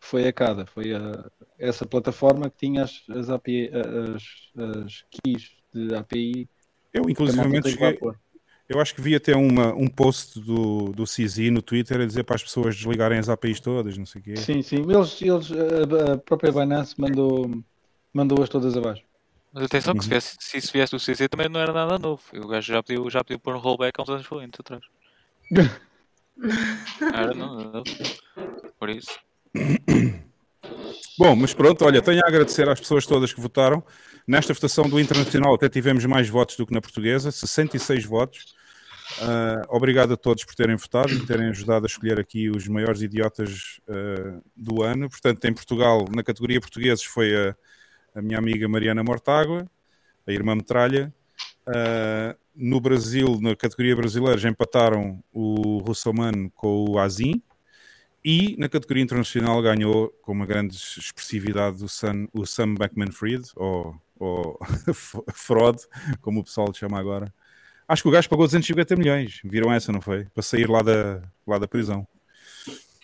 [0.00, 3.70] foi hackada, foi a, essa plataforma que tinha as, as, API,
[4.14, 4.22] as,
[4.84, 6.48] as keys de API.
[6.92, 8.16] Eu, a cheguei, pôr.
[8.68, 12.24] eu acho que vi até uma, um post do, do CZ no Twitter a dizer
[12.24, 14.36] para as pessoas desligarem as APIs todas, não sei o quê.
[14.36, 14.82] Sim, sim.
[14.88, 17.50] Eles, eles, a, a própria Binance mandou,
[18.12, 19.02] mandou-as todas abaixo.
[19.52, 20.10] Mas atenção que se, Uhum.
[20.10, 22.22] viesse, se isso viesse do CC também não era nada novo.
[22.34, 24.26] O gajo já pediu, já pediu pôr um rollback há uns anos
[24.58, 24.82] atrás.
[27.12, 27.82] Era, não, não.
[28.78, 29.18] Por isso.
[31.18, 33.82] Bom, mas pronto, olha, tenho a agradecer às pessoas todas que votaram.
[34.26, 38.54] Nesta votação do Internacional até tivemos mais votos do que na portuguesa, 66 votos.
[39.20, 43.00] Ah, obrigado a todos por terem votado e terem ajudado a escolher aqui os maiores
[43.00, 45.08] idiotas ah, do ano.
[45.08, 47.56] Portanto, em Portugal, na categoria portugueses, foi a,
[48.14, 49.68] a minha amiga Mariana Mortágua,
[50.26, 51.12] a irmã Metralha.
[51.66, 57.42] Ah, no Brasil, na categoria brasileira, já empataram o Russomano com o Azim.
[58.24, 63.94] E na categoria internacional ganhou com uma grande expressividade o, Sam, o Sam Beckman-Fried, ou,
[64.18, 64.58] ou
[65.32, 65.78] Fraud,
[66.20, 67.32] como o pessoal lhe chama agora.
[67.86, 69.40] Acho que o gajo pagou 250 milhões.
[69.44, 70.24] Viram essa, não foi?
[70.26, 72.06] Para sair lá da, lá da prisão.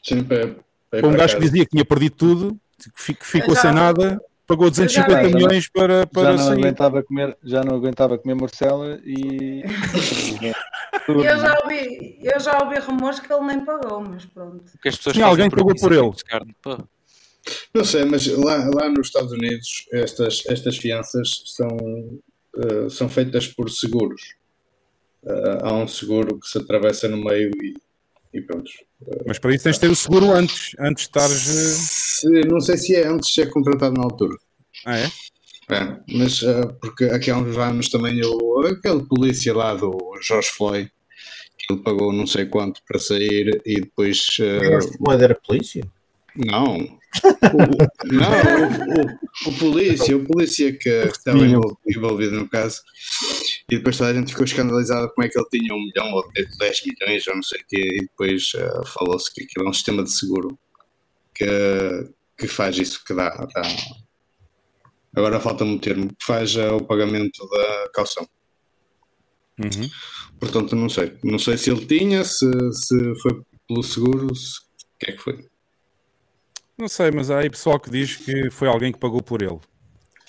[0.03, 0.47] Sim, para,
[0.91, 1.51] para ir Para um para gajo que casa.
[1.51, 5.35] dizia que tinha perdido tudo, que fi- que ficou já- sem nada, pagou 250 já-
[5.37, 6.59] milhões para, já para não sair.
[6.59, 9.63] aguentava comer, já não aguentava comer morcela e
[11.09, 14.65] Eu já ouvi, eu já ouvi rumores que ele nem pagou, mas pronto.
[14.73, 16.11] Porque as pessoas Sim, alguém pagou por ele.
[16.63, 16.79] Pô,
[17.75, 21.69] Não sei, mas lá, lá nos Estados Unidos estas, estas fianças são,
[22.57, 24.23] eh, são feitas por seguros.
[25.27, 27.75] Eh, há um seguro que se atravessa no meio e,
[28.33, 28.71] e pronto.
[29.27, 31.49] Mas para isso tens de ter o seguro antes, antes de estares.
[31.49, 34.37] eh, Se- não sei se é antes de ser contratado na altura.
[34.87, 35.11] Ah, é?
[35.71, 40.49] É, mas eh, porque aqui há uns anos também o, aquele polícia lá do George
[40.51, 40.91] Floyd,
[41.59, 44.27] que ele pagou não sei quanto para sair e depois.
[44.41, 45.83] eh, George Floyd era polícia?
[46.37, 46.77] Não.
[47.55, 47.59] O,
[48.13, 52.81] não, o, o- o polícia, o polícia que estava envol- envolvido no caso,
[53.71, 56.25] e depois toda a gente ficou escandalizada como é que ele tinha um milhão ou
[56.59, 59.73] 10 milhões, ou não sei o quê, e depois eh, falou-se que aquilo é um
[59.73, 60.59] sistema de seguro
[61.35, 61.47] que,
[62.37, 63.31] que faz isso, que dá.
[63.31, 63.63] dá-
[65.17, 68.29] agora falta-me o termo, que faz eh, o pagamento da calção.
[69.59, 69.89] Uhum.
[70.39, 71.17] Portanto, não sei.
[71.23, 75.23] Não sei se ele tinha, se, se foi pelo seguro, se, o que é que
[75.23, 75.49] foi.
[76.77, 79.59] Não sei, mas há aí pessoal que diz que foi alguém que pagou por ele.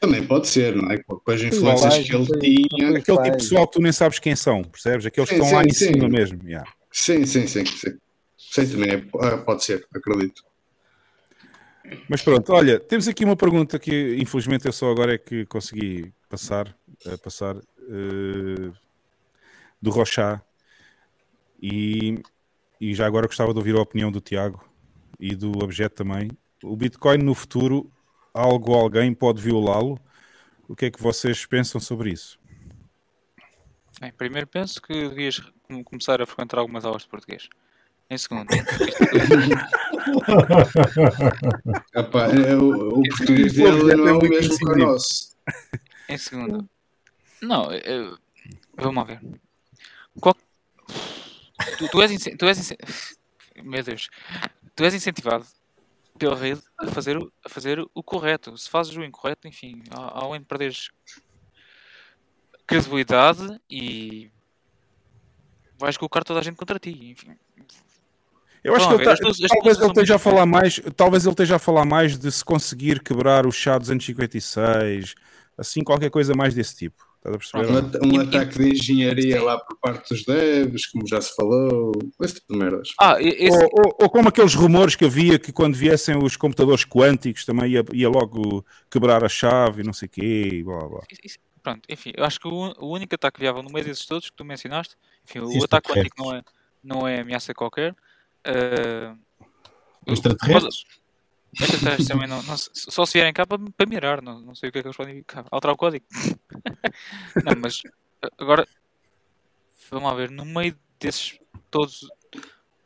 [0.06, 1.02] Também pode ser, não é?
[1.02, 2.90] Com as Sim, influências vai, que ele foi- tinha.
[2.90, 5.06] Aquele tipo de pessoal que tu nem sabes quem são, percebes?
[5.06, 5.86] Aqueles que Sim, estão lá sim, em sim.
[5.94, 6.48] cima mesmo.
[6.48, 6.72] yeah.
[6.92, 7.98] Sim, sim, sim, sim.
[8.38, 10.44] Sim, também é- ah, pode ser, acredito.
[12.08, 16.14] Mas pronto, olha, temos aqui uma pergunta que infelizmente eu só agora é que consegui
[16.30, 16.76] passar,
[17.06, 18.72] eh, passar eh,
[19.82, 20.42] do Rochá
[21.62, 22.20] e,
[22.80, 24.64] e já agora gostava de ouvir a opinião do Tiago
[25.20, 26.30] e do Objeto também.
[26.64, 27.92] O Bitcoin no futuro,
[28.36, 29.98] algo ou alguém pode violá-lo?
[30.68, 32.38] O que é que vocês pensam sobre isso?
[34.02, 37.48] Bem, primeiro penso que devias com- começar a frequentar algumas aulas de português.
[38.10, 38.48] Em segundo,
[41.96, 45.36] Epá, é, o, o português dele não é o mesmo que o nosso.
[46.08, 46.70] em segundo,
[47.42, 48.18] não, eu-
[48.78, 49.22] vamos lá ver.
[50.20, 50.36] Qual-
[51.78, 52.74] tu, tu és, tu és
[53.64, 54.10] meu Deus,
[54.76, 55.46] tu és incentivado
[56.18, 58.58] pela rede a fazer, o- a fazer o correto.
[58.58, 60.90] Se fazes o incorreto, enfim, a- além de perderes
[62.66, 64.32] credibilidade e
[65.78, 66.90] vais colocar toda a gente contra ti.
[67.12, 67.38] Enfim,
[68.64, 71.34] Eu acho Estão que ele tá- as talvez ele esteja a falar mais, talvez ele
[71.34, 75.14] esteja a falar mais de se conseguir quebrar o chá 256,
[75.56, 77.05] assim qualquer coisa mais desse tipo.
[77.26, 78.06] Estás a perceber?
[78.06, 82.36] Um, um ataque de engenharia lá por parte dos devs, como já se falou, esse
[82.36, 82.90] tipo de merdas.
[83.02, 86.86] Ah, esse, Ou, ou- ou como aqueles rumores que havia que quando viessem os computadores
[86.86, 90.88] quânticos também ia, ia logo quebrar a chave e não sei o quê, e blá
[90.88, 91.02] blá.
[91.24, 94.30] isso- pronto, enfim, eu acho que o, o único ataque viável no meio desses todos
[94.30, 94.96] que tu mencionaste,
[95.28, 96.44] enfim, o Sim, ataque quântico não é,
[96.84, 97.96] não é ameaça qualquer.
[98.48, 99.18] Uh,
[100.06, 100.84] Extraterrestres?
[101.60, 104.72] Extraterrestres também não, não- só se vierem cá para, para mirar, não, não sei o
[104.72, 106.06] que é que eles podem vir cá, alterar o código.
[107.44, 107.82] não, mas
[108.40, 108.68] agora
[109.90, 111.40] vamos lá ver, no meio desses
[111.72, 112.08] todos,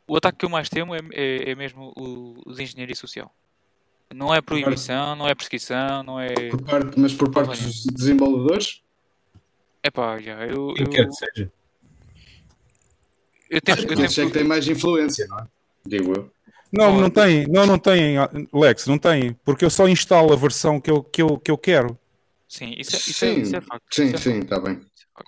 [0.06, 3.34] o ataque que eu mais temo é, é, é mesmo o, o de engenharia social.
[4.12, 6.50] Não é proibição, não é perseguição, não é.
[6.50, 8.82] Por parte, mas por parte dos desenvolvedores?
[9.82, 10.74] É pá, já, eu.
[10.74, 11.52] Quem eu, quer que seja.
[13.48, 15.46] eu tento, Acho eu que isso é tento, que tem mais influência, não é?
[15.86, 16.32] Digo eu.
[16.72, 18.14] Não, não tem, não, não tem,
[18.52, 21.58] Lex, não tem, porque eu só instalo a versão que eu, que eu, que eu
[21.58, 21.98] quero.
[22.48, 23.84] Sim, isso é, isso é, Sim, isso é facto.
[23.92, 24.80] sim, isso é sim, está bem.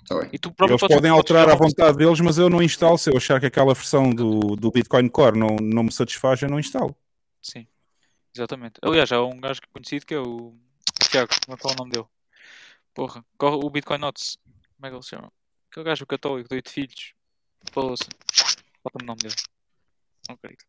[0.07, 0.29] Tá bem.
[0.33, 2.97] E tu próprio Eles podem alterar à vontade deles, mas eu não instalo.
[2.97, 6.49] Se eu achar que aquela versão do, do Bitcoin Core não, não me satisfaz, eu
[6.49, 6.95] não instalo.
[7.41, 7.67] Sim,
[8.35, 8.79] exatamente.
[8.81, 10.55] Aliás, há um gajo conhecido que é o
[11.09, 12.05] Tiago, como é que é o nome dele?
[12.93, 14.37] Porra, corre o Bitcoin Notes.
[14.75, 15.31] Como é que ele se chama?
[15.69, 17.13] Aquele gajo católico, de oito filhos.
[17.71, 18.05] Falou-se.
[18.81, 19.35] Falta-me o nome dele.
[20.27, 20.65] Não acredito.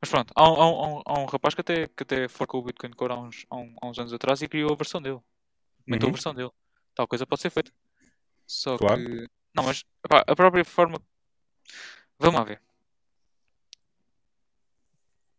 [0.00, 2.64] Mas pronto, há um, há um- há um- rapaz que até, que até forcou o
[2.64, 5.20] Bitcoin Core há uns, há um- há uns anos atrás e criou a versão dele.
[5.86, 6.12] Aumentou Uhum.
[6.12, 6.50] a versão dele.
[6.94, 7.72] Tal coisa pode ser feita.
[8.46, 9.04] Só Claro.
[9.04, 9.28] que.
[9.54, 11.00] Não, mas epá, a própria forma.
[12.18, 12.60] Vamos lá ver.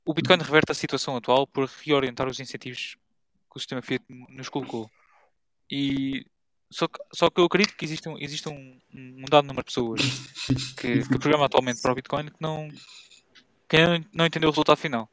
[0.06, 2.96] O Bitcoin reverte a situação atual por reorientar os incentivos
[3.50, 4.90] que o sistema Fiat nos colocou.
[5.70, 6.26] E
[6.72, 9.66] só que, só que eu acredito que existe um, existe um, um dado número de
[9.74, 10.02] pessoas
[10.78, 12.68] que, que programa atualmente para o Bitcoin que não,
[13.72, 13.78] que
[14.12, 15.10] não, entendeu o resultado final.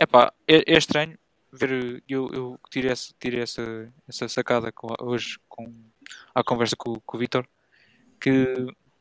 [0.00, 1.18] Epá, é, é estranho
[1.52, 5.70] ver eu, eu tirei, essa, tirei essa, essa sacada com- hoje com
[6.34, 7.46] a conversa com, com o Vitor
[8.18, 8.30] que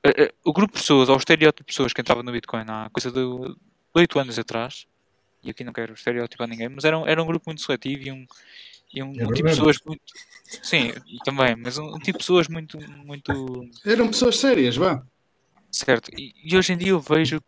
[0.03, 2.65] eh, eh, o grupo de pessoas, ou o estereótipo de pessoas que entrava no Bitcoin
[2.67, 3.21] há coisa de
[3.93, 4.85] 8 anos atrás,
[5.41, 8.11] e aqui não quero estereotipar ninguém, mas era um, era um grupo muito seletivo e
[8.11, 8.27] um,
[8.93, 10.01] e um, É um tipo de pessoas muito.
[10.43, 10.91] Sim,
[11.23, 12.77] também, mas um, um tipo de pessoas muito.
[13.05, 15.03] muito Eram pessoas sérias, vá.
[15.71, 16.11] certo.
[16.17, 17.41] E, e hoje em dia eu vejo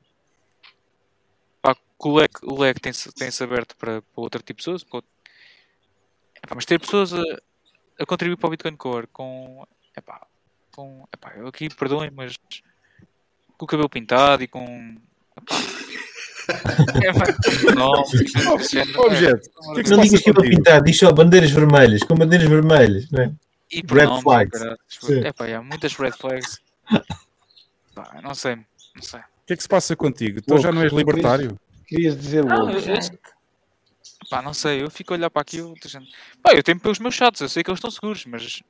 [2.02, 4.98] que o leque, o leque tem-se tem-se aberto para, para outro tipo de pessoas, para
[4.98, 5.12] outro-
[6.44, 7.22] Epá, mas ter pessoas a,
[8.00, 9.66] a contribuir para o Bitcoin Core com.
[9.96, 10.26] Epá,
[10.72, 12.36] com epá, eu aqui perdoem, mas
[13.58, 14.98] com o cabelo pintado e com.
[15.38, 15.56] Epá,
[17.06, 17.26] é, pá,
[17.76, 17.92] não,
[18.54, 20.58] Objeto, o que é que se Não digas que eu vou contigo?
[20.64, 23.32] pintar, diz só bandeiras vermelhas, com bandeiras vermelhas, não é?
[23.72, 24.60] E Red pronomes, flags.
[24.90, 25.20] Sim.
[25.26, 26.60] Epá, há muitas red flags.
[27.96, 28.56] Pá, não sei,
[28.96, 29.20] não sei.
[29.20, 30.42] O que é que se passa contigo?
[30.42, 31.58] Tu já não és libertário?
[31.92, 32.72] Querias dizer Não, louco.
[32.72, 33.02] eu, eu-
[34.30, 35.74] pá, não sei, eu fico a olhar para aquilo.
[35.74, 36.08] dizendo,
[36.42, 38.62] Pá, eu tenho pelos meus chatos, eu sei que eles estão seguros, mas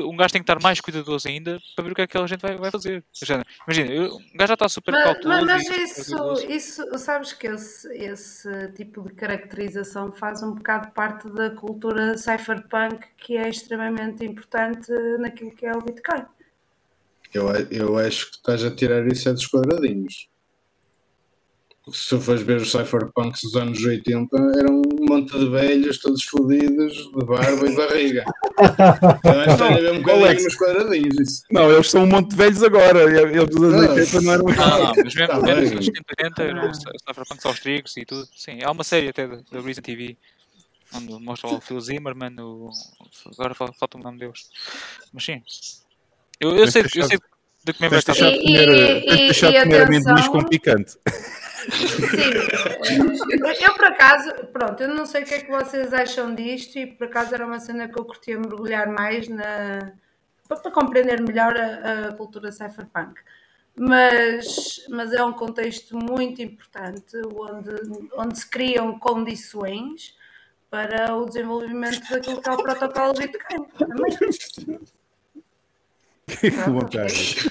[0.00, 2.26] um gajo tem que estar mais cuidadoso ainda para ver o que é que aquela
[2.26, 3.04] gente vai, vai fazer.
[3.68, 5.44] Imagina, eu- um gajo já está super Mas, cauteloso.
[5.46, 11.28] mas- mas isso, isso, sabes que esse, esse tipo de caracterização faz um bocado parte
[11.28, 16.24] da cultura cypherpunk que é extremamente importante naquilo que é o Bitcoin.
[17.34, 20.31] Eu, eu acho que estás a tirar isso é dos quadradinhos.
[21.92, 26.22] Se tu fores ver os cypherpunks dos anos 80, eram um monte de velhos, todos
[26.22, 28.24] fodidos, de barba e barriga.
[28.62, 31.18] A ver um bocadinho nos quadradinhos.
[31.18, 31.42] Isso.
[31.50, 33.00] Não, eles são um monte de velhos agora.
[33.02, 34.44] Eles dos anos Não, 80 não eram.
[34.44, 35.74] Não, não, mas mesmo, Tá mesmo bem.
[35.74, 38.28] nos 70, 80, eram Cyberpunk aos trigos e tudo.
[38.36, 40.16] Sim, há uma série até da, Reason TV
[40.94, 42.70] onde mostra o Phil Zimmerman, o,
[43.32, 44.50] agora fal- falta o nome deles.
[45.12, 45.42] Mas sim,
[46.38, 47.18] eu, eu sei, eu sei
[47.64, 50.92] de que me Tens está de comer amendoins com picante.
[51.70, 56.78] Sim, eu por acaso, pronto, eu não sei o que é que vocês acham disto
[56.78, 59.92] e por acaso era uma cena que eu curtia mergulhar mais na
[60.48, 63.20] para, compreender melhor a, a cultura cypherpunk.
[63.74, 67.70] Mas, mas é um contexto muito importante onde,
[68.16, 70.14] onde se criam condições
[70.70, 73.66] para o desenvolvimento daquilo que é o protocolo Bitcoin.
[76.26, 77.50] Que vontade.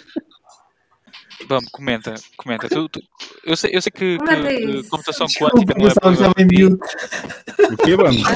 [1.47, 2.69] Vamos, comenta, comenta.
[2.69, 3.01] Tu, tu-
[3.43, 4.89] eu, sei, eu sei que, que, isso.
[4.89, 7.73] computação Desculpa, quântica não é pensava que estava em mute.
[7.73, 8.23] O quê, vamos?
[8.25, 8.33] A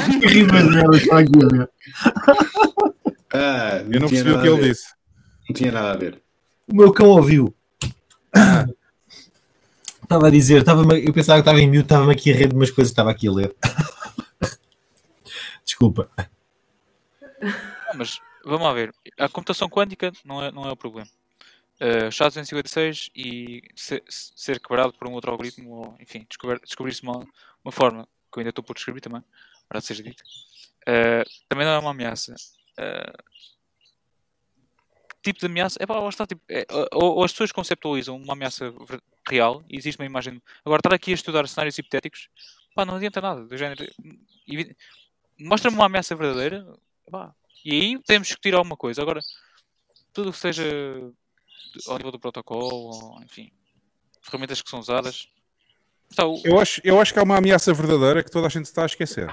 [1.22, 1.70] ver.
[3.34, 4.94] Ah, Eu não percebi o que ele disse.
[5.50, 6.22] Não tinha nada a ver.
[6.68, 7.54] O meu cão ouviu.
[10.02, 12.56] Estava a dizer, estava eu pensava que estava em mute, estava-me aqui a rir de
[12.56, 13.56] umas coisas, estava aqui a ler.
[15.64, 16.10] Desculpa.
[17.96, 18.94] Mas vamos lá ver.
[19.20, 21.08] A computação quântica não é, não é o problema.
[21.80, 27.28] Uh, SHA-256 e ser, ser quebrado por um outro algoritmo, ou enfim, descobrir- descobrir-se uma,
[27.64, 29.22] uma forma que eu ainda estou por descobrir também,
[29.68, 30.24] para seja dito,
[30.88, 32.34] uh, também não é uma ameaça.
[32.80, 33.24] Uh,
[35.22, 35.78] tipo de ameaça?
[35.82, 38.74] É pá, está, tipo, é, ou, ou as pessoas conceptualizam uma ameaça
[39.28, 40.42] real e existe uma imagem.
[40.64, 42.30] Agora, estar aqui a estudar cenários hipotéticos,
[42.76, 43.44] pá, não adianta nada.
[43.44, 43.86] Do género,
[45.40, 46.66] mostra-me uma ameaça verdadeira,
[47.12, 49.02] pá, e aí temos que tirar alguma coisa.
[49.02, 49.20] Agora,
[50.14, 50.64] tudo que seja
[51.88, 53.52] ao nível do protocolo, enfim,
[54.22, 55.28] ferramentas que são usadas.
[56.10, 58.66] Está o- Eu acho, eu acho que há uma ameaça verdadeira que toda a gente
[58.66, 59.28] está a esquecer.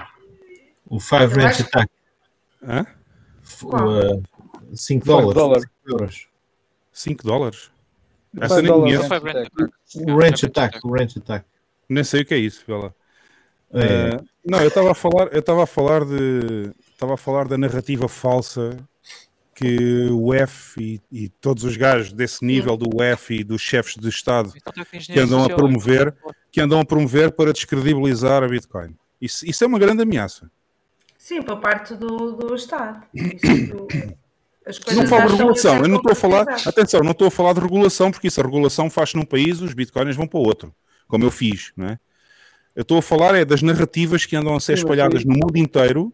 [0.85, 1.91] O Five Eu Ranch acho- Attack.
[2.63, 2.85] Hã?
[3.63, 4.23] O, uh,
[4.75, 5.33] 5 Five dólares.
[5.35, 5.63] dólares.
[5.63, 6.27] cinco euros.
[6.91, 7.71] 5 dólares?
[8.39, 8.97] Essa nem dólares.
[9.07, 10.07] conheço.
[10.07, 10.79] O Ranch Attack.
[10.83, 11.45] O Ranch Attack.
[11.89, 12.93] Nem sei o que é isso, lá.
[13.73, 14.15] É.
[14.15, 17.57] Ah, não, eu estava a falar, eu estava a falar de, estava a falar da
[17.57, 18.77] narrativa falsa
[19.53, 23.95] que o F e, e todos os gajos desse nível do F e dos chefes
[23.95, 26.15] de Estado que andam a promover,
[26.51, 28.95] que andam a promover para descredibilizar a Bitcoin.
[29.21, 30.49] Isso, isso é uma grande ameaça.
[31.17, 33.01] Sim, para parte do, do Estado.
[33.13, 33.87] Isso,
[34.65, 37.27] as coisas Não falo de regulação, ser eu não estou a falar, atenção, não estou
[37.27, 40.39] a falar de regulação, porque isso a regulação faz num país, os bitcoins vão para
[40.39, 40.73] o outro,
[41.05, 41.99] como eu fiz, não é?
[42.75, 46.13] Eu estou a falar é das narrativas que andam a ser espalhadas no mundo inteiro,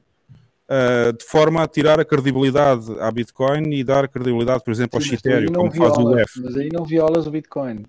[0.70, 5.02] ah, de forma a tirar a credibilidade à Bitcoin e dar credibilidade, por exemplo, ao
[5.02, 6.42] Sim, aí Ethereum, não como faz o violas- F.
[6.44, 7.86] Mas aí não violas o Bitcoin.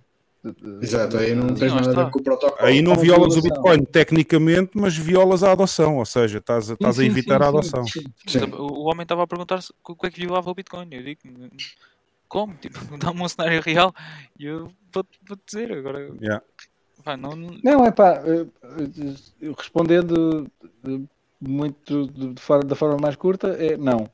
[0.81, 2.67] Exato, aí não tens nada a ver com o protocolo.
[2.67, 3.43] Aí não violas o.
[3.43, 7.37] Bitcoin tecnicamente, mas violas a adoção, ou seja, estás a, estás a Sim, sim, evitar
[7.37, 7.85] sim, a sim, adoção.
[7.87, 8.05] sim.
[8.27, 8.45] Sim.
[8.55, 10.89] O o homem estava a perguntar se- o que é que violava o Bitcoin.
[10.93, 11.21] Eu digo,
[12.27, 12.55] como?
[12.55, 12.79] Tipo,
[13.13, 13.93] dá-me um cenário real
[14.39, 16.11] e eu vou-te vou dizer agora.
[16.23, 16.43] Yeah.
[17.05, 18.47] Pá, não, Não, é pá, eh,
[19.43, 20.51] eh, respondendo
[21.41, 24.09] muito de, de forma- da forma mais curta, é não.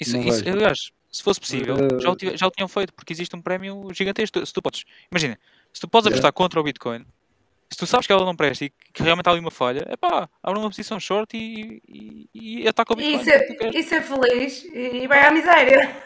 [0.00, 2.92] isso, Não isso, aliás, se fosse possível, Eh, já, o tive- já o tinham feito,
[2.94, 4.44] porque existe um prémio gigantesco.
[4.44, 5.38] Se tu podes, imagina,
[5.72, 6.16] se tu podes Yeah.
[6.18, 7.04] apostar contra o Bitcoin,
[7.70, 9.96] se tu sabes que ela não presta e que realmente há ali uma falha, é
[9.96, 12.28] pá, abre uma posição short e, e,
[12.62, 13.20] e ataca o Bitcoin.
[13.20, 13.74] E ser, se tu queres.
[13.74, 15.96] e ser feliz e vai à miséria.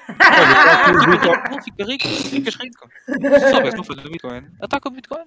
[1.51, 2.89] Não fica rico, não ficas rico.
[3.07, 5.25] Se soubesse uma falha do Bitcoin, ataca o Bitcoin.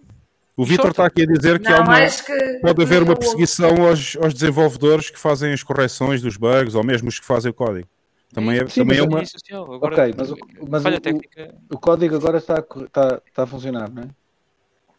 [0.56, 2.60] O Vitor está aqui a dizer que há Não, uma, que.
[2.62, 7.08] pode haver uma perseguição aos, aos desenvolvedores que fazem as correções dos bugs ou mesmo
[7.10, 7.88] os que fazem o código.
[8.34, 9.26] Também é, Sim, também é uma.
[9.26, 9.74] Social.
[9.74, 10.38] Agora, ok, mas, o,
[10.70, 11.56] mas falha o- técnica.
[11.70, 14.08] o, código agora está, está, está a funcionar, não é?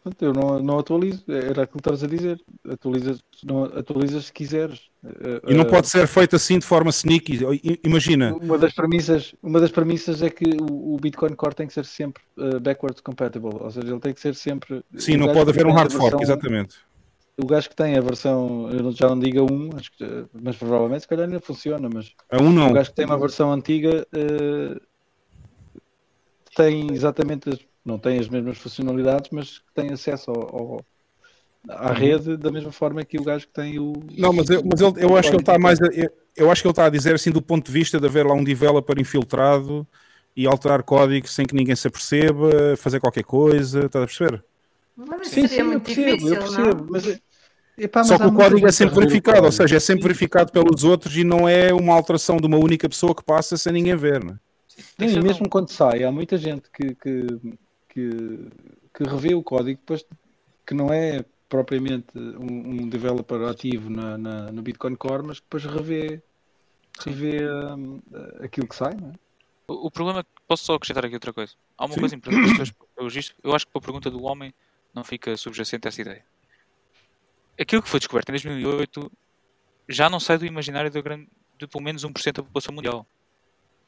[0.03, 2.41] Portanto, eu não, não atualizo, era aquilo que estavas a dizer.
[2.69, 4.81] Atualizas, não, atualizas se quiseres.
[5.01, 7.39] Eh, E não eh, pode ser feito assim de forma sneaky.
[7.85, 11.85] Imagina, Uma das premissas, uma das premissas é que o, Bitcoin Core tem que ser
[11.85, 14.83] sempre eh, backwards compatible, ou seja, ele tem que ser sempre.
[14.97, 16.75] sim, não pode haver um hard fork, exatamente.
[17.37, 20.25] O gajo que tem a versão, eu já não digo a 1, acho que, eh,
[20.33, 22.71] mas provavelmente se calhar ainda funciona, mas A um não.
[22.71, 24.05] o gajo que tem uma versão antiga
[26.55, 30.85] tem exatamente as, não tem as mesmas funcionalidades, mas tem acesso ao, ao-
[31.69, 33.93] à rede da mesma forma que o gajo que tem o.
[33.93, 34.05] Uhum.
[34.17, 35.81] Não, mas eu, mas ele- eu acho que ele está mais.
[35.81, 38.05] A, eu, eu acho que ele está a dizer assim do ponto de vista de
[38.05, 39.87] haver lá um developer infiltrado
[40.35, 44.43] e alterar código sem que ninguém se aperceba, fazer qualquer coisa, estás a perceber?
[44.95, 46.85] Mas Sim, sim, eu percebo, difícil, eu percebo, não?
[46.89, 47.19] mas,
[47.77, 51.15] epá, Só que o código é sempre verificado, ou seja, é sempre verificado pelos outros
[51.15, 54.33] e não é uma alteração de uma única pessoa que passa sem ninguém ver, não
[54.33, 54.37] é?
[54.97, 57.27] Que Sim, e mesmo quando sai, há muita gente que, que,
[57.93, 58.47] que,
[58.93, 60.05] que revê o código depois
[60.65, 65.45] que não é propriamente um, um developer ativo na, na- no Bitcoin Core, mas que
[65.45, 66.21] depois revê,
[66.99, 68.01] revê hum,
[68.43, 69.13] aquilo que sai, não é?
[69.67, 71.53] O, o problema posso só acrescentar aqui outra coisa.
[71.77, 71.99] Há uma Sim.
[71.99, 73.49] coisa importante que as pessoas eu.
[73.51, 74.53] Eu acho que para a pergunta do homem
[74.93, 76.25] não fica subjacente a essa ideia.
[77.59, 79.11] Aquilo que foi descoberto em 2008
[79.87, 83.05] já não sai do imaginário da grande, de pelo menos 1% da população mundial.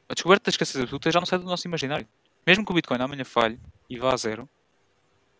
[0.08, 2.06] A descoberta da escassez absoluta já não sai do nosso imaginário.
[2.46, 4.48] Mesmo que o Bitcoin amanhã falhe e vá a zero,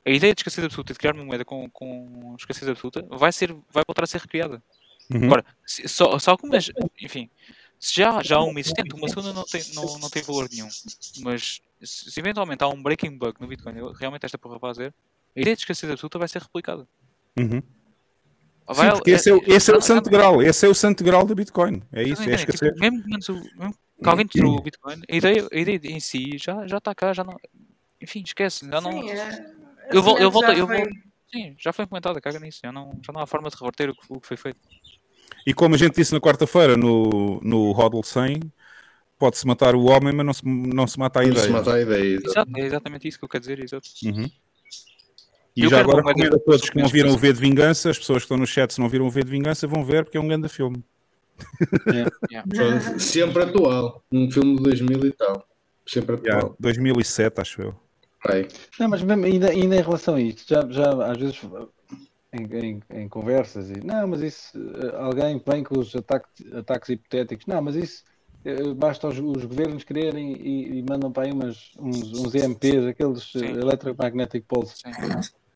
[0.05, 3.53] a ideia de escassez absoluta, de criar uma moeda com, com escassez absoluta, vai, ser,
[3.73, 4.63] vai voltar a ser recriada.
[5.13, 5.25] Uhum.
[5.27, 7.29] Agora, se, só, só algumas, enfim,
[7.79, 10.69] se já, já há uma existente, uma segunda não tem, não, não tem valor nenhum.
[11.21, 14.95] Mas se, eventualmente há um breaking bug no Bitcoin, realmente esta porra vai fazer,
[15.37, 16.87] a ideia de escassez absoluta vai ser replicada.
[17.39, 17.63] Uhum.
[18.69, 21.05] Vai- Sim, esse é, o- esse é o não- santo grau, esse é o santo
[21.05, 21.83] grau do Bitcoin.
[21.93, 23.09] É isso, é tipo, mesmo, o-
[23.59, 26.93] mesmo que alguém destruiu o Bitcoin, a ideia, a ideia em si já já está
[26.95, 27.37] cá, já não.
[28.07, 28.93] Enfim, esquece, já não.
[28.93, 29.51] Sim, é.
[29.91, 30.77] eu vou, eu A volto, eu já vou.
[30.77, 30.89] foi-
[31.33, 32.61] Sim, já foi implementada, caga nisso.
[32.63, 34.61] Já não, já não há forma de reverter o que, o que foi feito.
[35.45, 38.41] E como a gente disse na quarta-feira no, no Hodl 100,
[39.19, 41.45] pode-se matar o homem, mas não se, não se mata a Não ideia.
[41.47, 42.21] se mata a ideia.
[42.25, 42.51] exato.
[42.57, 43.59] É exatamente isso que eu quero dizer.
[43.59, 43.89] Exato.
[44.05, 44.31] Uhum.
[45.57, 47.19] E Eu já agora recomendo a todos que não viram o.
[47.19, 49.31] V de Vingança, as pessoas que estão no chat se não viram o V de
[49.31, 50.85] Vingança vão ver porque é um grande filme.
[52.31, 52.99] Yeah.
[53.01, 54.05] Sempre atual.
[54.13, 55.47] Um filme de 2000 e tal.
[55.87, 56.57] Sempre atual.
[56.61, 57.81] 2007, acho eu.
[58.27, 58.49] Vai.
[58.81, 61.41] Não, mas mesmo ainda, ainda em relação a isto, já, já às vezes
[62.33, 66.89] em, em- em conversas, e não, mas isso, eh, alguém vem com os ataques, ataques
[66.91, 68.03] hipotéticos, não, mas isso
[68.45, 72.87] eh, basta os, os governos quererem e, e mandam para aí umas, uns, uns EMPs,
[72.87, 73.61] aqueles eh, Sim.
[73.61, 74.75] Electromagnetic Pulse.
[74.77, 74.91] Sim.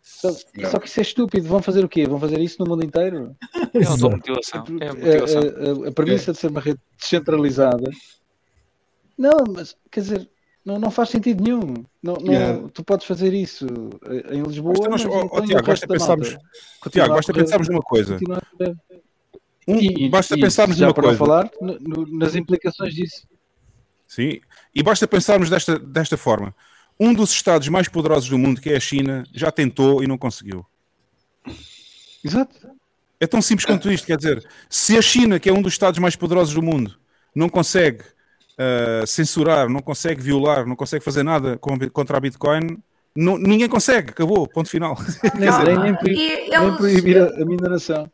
[0.02, 0.28] Só,
[0.70, 2.06] só que isso é estúpido, vão fazer o quê?
[2.06, 3.36] Vão fazer isso no mundo inteiro?
[3.74, 4.04] É a Exato.
[4.04, 4.64] automutilação.
[4.80, 7.90] É a A- a, a- a premissa de ser uma rede descentralizada.
[9.16, 10.30] Não, mas quer dizer,
[10.70, 11.74] Não, não faz sentido nenhum.
[12.00, 12.68] Não, não- Yeah.
[12.72, 13.66] Tu podes fazer isso
[14.30, 14.74] em Lisboa.
[14.78, 16.36] Mas, mas, mas ó, ó, então e o Tiago, basta pensarmos?
[16.92, 18.18] Tiago, basta pensarmos numa coisa.
[19.66, 21.18] Um, E- basta e pensarmos já numa para coisa.
[21.18, 23.26] falar no- no- nas implicações disso.
[24.06, 24.40] Sim,
[24.74, 26.54] e basta pensarmos desta, desta forma.
[26.98, 30.16] Um dos estados mais poderosos do mundo, que é a China, já tentou e não
[30.18, 30.64] conseguiu.
[32.24, 32.54] Exato.
[33.18, 35.98] É tão simples quanto isto, quer dizer, se a China, que é um dos estados
[35.98, 36.96] mais poderosos do mundo,
[37.34, 38.04] não consegue
[38.60, 42.76] ah, censurar, não consegue violar, não consegue fazer nada com- contra a Bitcoin,
[43.16, 44.94] não- ninguém consegue, acabou, ponto final.
[45.34, 48.10] Nem, nem, nem, pro- E nem eles- proibir a, a mineração.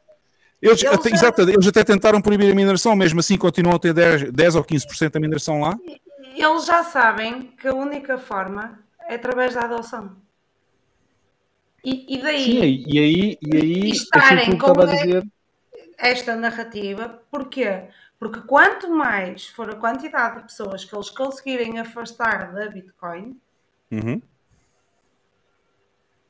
[0.63, 3.79] Eles, Eles até, já- exato, eles até tentaram proibir a mineração, mesmo assim continuam a
[3.79, 5.77] ter 10, 10 ou 15% da mineração lá.
[6.35, 10.13] Eles já sabem que a única forma é através da adoção.
[11.85, 15.25] E, e daí Sim, e aí, e aí aquilo estarem com a- dizer.
[15.99, 17.83] esta narrativa, porquê?
[18.19, 23.39] Porque quanto mais for a quantidade de pessoas que eles conseguirem afastar da Bitcoin,
[23.91, 24.21] Uhum.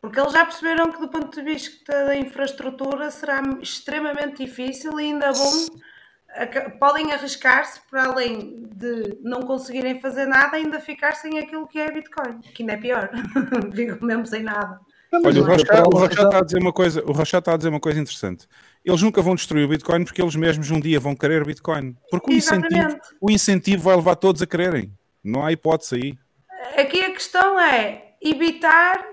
[0.01, 5.05] porque eles já perceberam que do ponto de vista da infraestrutura será extremamente difícil e
[5.05, 5.67] ainda bom
[6.79, 11.91] podem arriscar-se para além de não conseguirem fazer nada ainda ficar sem aquilo que é
[11.91, 13.11] Bitcoin, que ainda é pior,
[13.75, 14.79] ficam mesmo sem nada.
[15.13, 17.99] Olha, o Rachad razão- está a dizer uma coisa, o está a dizer uma coisa
[18.01, 18.47] interessante.
[18.87, 21.97] Eles nunca vão destruir o Bitcoin porque eles mesmos um dia vão querer Bitcoin.
[22.09, 24.93] Porque o incentivo, o incentivo vai levar todos a quererem.
[25.25, 26.19] Não há hipótese aí.
[26.81, 29.05] Aqui a questão é evitar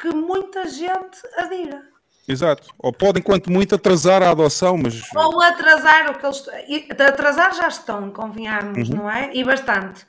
[0.00, 1.82] que muita gente adira.
[2.26, 2.68] Exato.
[2.78, 6.90] Ou podem, quanto muito, atrasar a adoção, mas Ou atrasar o que eles.
[6.98, 8.96] Atrasar já estão, convenhamos, Uhum.
[8.96, 9.30] não é?
[9.34, 10.06] E bastante.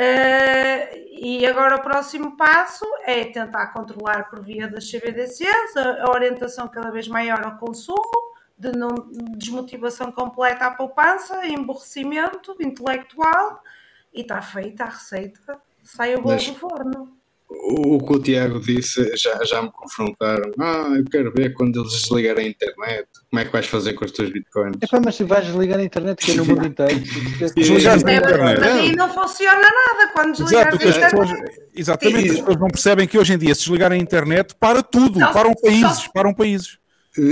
[0.00, 6.10] Eh, e agora o próximo passo é tentar controlar por via das CBDCs a, a
[6.12, 8.94] orientação cada vez maior ao consumo, de não,
[9.36, 13.60] desmotivação completa à poupança, emborrecimento intelectual
[14.14, 15.60] e está feita a receita.
[15.82, 17.17] Sai o bolo do forno.
[17.50, 20.50] O, que o Tiago disse já, já me confrontaram.
[20.60, 23.06] Ah, eu quero ver quando eles desligarem a internet.
[23.30, 24.76] Como é que vais fazer com os teus bitcoins?
[24.82, 27.00] Epá, mas se vais desligar a internet, que é no mundo inteiro.
[27.56, 28.60] Desligar a É, internet.
[28.60, 31.10] mas aí não funciona nada quando desligares porque a internet.
[31.10, 31.40] pessoas,
[31.74, 35.18] exatamente, as pessoas não percebem que hoje em dia, se desligarem a internet, para tudo,
[35.18, 36.78] Só- param países, só- param países.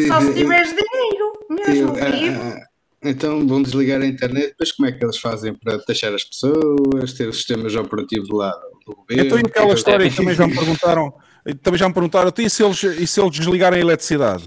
[0.08, 1.96] Só se tiveres dinheiro, mesmo.
[1.98, 2.66] Eu- ah, ah,
[3.08, 7.12] então vão desligar a internet, depois como é que eles fazem para taxar as pessoas,
[7.14, 8.50] ter os sistemas operativos lá
[8.86, 9.24] do governo?
[9.26, 11.12] Então, e é aquela que história que também já me perguntaram,
[11.62, 14.46] também já me perguntaram, então, e se eles, e se eles desligarem a eletricidade?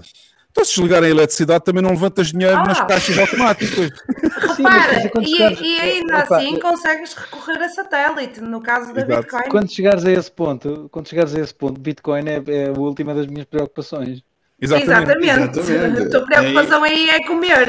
[0.52, 2.64] Então, se desligarem a eletricidade, também não levantas dinheiro Ah.
[2.64, 3.90] nas caixas automáticas.
[4.56, 9.00] Sim, Repara, e, chegares- e ainda Epá, assim consegues recorrer a satélite, no caso da
[9.02, 9.22] Exato.
[9.22, 9.48] Bitcoin.
[9.48, 13.14] Quando chegares a esse ponto, quando chegares a esse ponto, Bitcoin é, é a última
[13.14, 14.22] das minhas preocupações.
[14.60, 15.28] Exatamente.
[15.28, 16.02] Exatamente.
[16.02, 17.68] A tua preocupação aí é comer.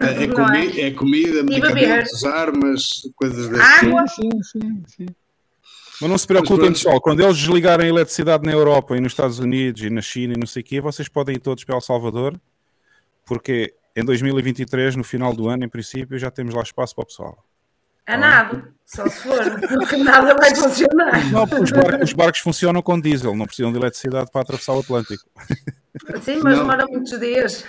[0.00, 1.60] É, é, comi- é comida, beber.
[1.74, 2.82] medicamentos, armas,
[3.14, 4.04] coisas desse Água.
[4.04, 4.22] tipo.
[4.22, 5.06] Sim, sim, sim.
[5.98, 9.38] Mas não se preocupem, pessoal, quando eles desligarem a eletricidade na Europa e nos Estados
[9.38, 11.80] Unidos e na China e não sei o quê, vocês podem ir todos para El
[11.80, 12.38] Salvador,
[13.24, 17.06] porque em 2023, no final do ano, em princípio, já temos lá espaço para o
[17.06, 17.42] pessoal.
[18.06, 21.32] A nada, só se for, porque nada vai funcionar.
[21.32, 24.80] Não, os barcos, os barcos funcionam com diesel, não precisam de eletricidade para atravessar o
[24.80, 25.24] Atlântico.
[26.22, 26.60] Sim, mas Não.
[26.62, 27.64] demora muitos dias.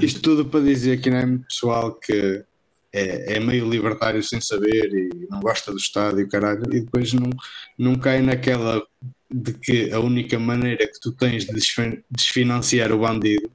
[0.00, 2.44] Isto tudo para dizer que não é muito pessoal que
[2.92, 6.80] é, é meio libertário sem saber e não gosta do Estado e o caralho, e
[6.80, 7.30] depois não,
[7.78, 8.82] não cai naquela
[9.30, 13.50] de que a única maneira que tu tens de desfin- desfinanciar o bandido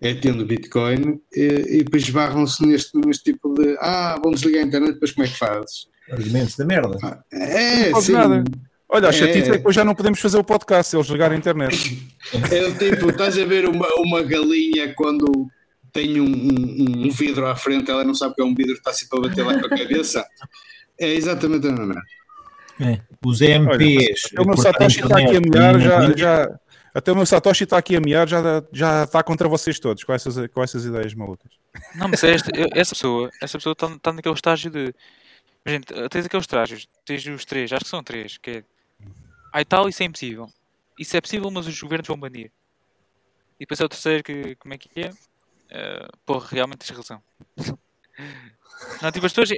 [0.00, 4.66] é tendo Bitcoin e, e depois esbarram-se neste, neste tipo de ah, vão desligar a
[4.66, 5.88] internet, depois como é que fazes?
[6.10, 7.24] Argumentos da merda.
[7.32, 8.12] É, Não faz sim.
[8.12, 8.44] nada.
[8.88, 9.12] Olha, a É.
[9.12, 12.08] chatice é que hoje já não podemos fazer o podcast se eles ligarem a internet.
[12.52, 15.26] É o tipo, estás a ver uma, uma galinha quando
[15.92, 18.92] tem um, um- um vidro à frente, ela não sabe que é um vidro, está
[18.92, 20.26] sempre a bater lá com a cabeça.
[21.00, 22.02] É exatamente a mesma.
[22.80, 23.00] É.
[23.24, 24.26] Os Olha, EMPs.
[24.32, 26.60] até o meu Satoshi está aqui a mear, e já, já,
[26.94, 30.12] até o meu Satoshi está aqui a mear, já, já está contra vocês todos, com
[30.12, 31.50] essas, com essas ideias malucas.
[31.94, 34.94] Não, mas é esta- essa pessoa, essa pessoa está tá naquele estágio de.
[35.66, 38.62] Gente, tens aqueles estágios, tens os três, acho que são três, que é.
[39.52, 40.46] Ai tal, isso é impossível.
[40.98, 42.50] Isso é possível, mas os governos vão banir.
[43.58, 44.54] E depois é o terceiro que.
[44.56, 45.10] Como é que é?
[45.70, 47.22] Eh, porra, realmente tens razão.
[49.02, 49.50] Não, tipo, as pessoas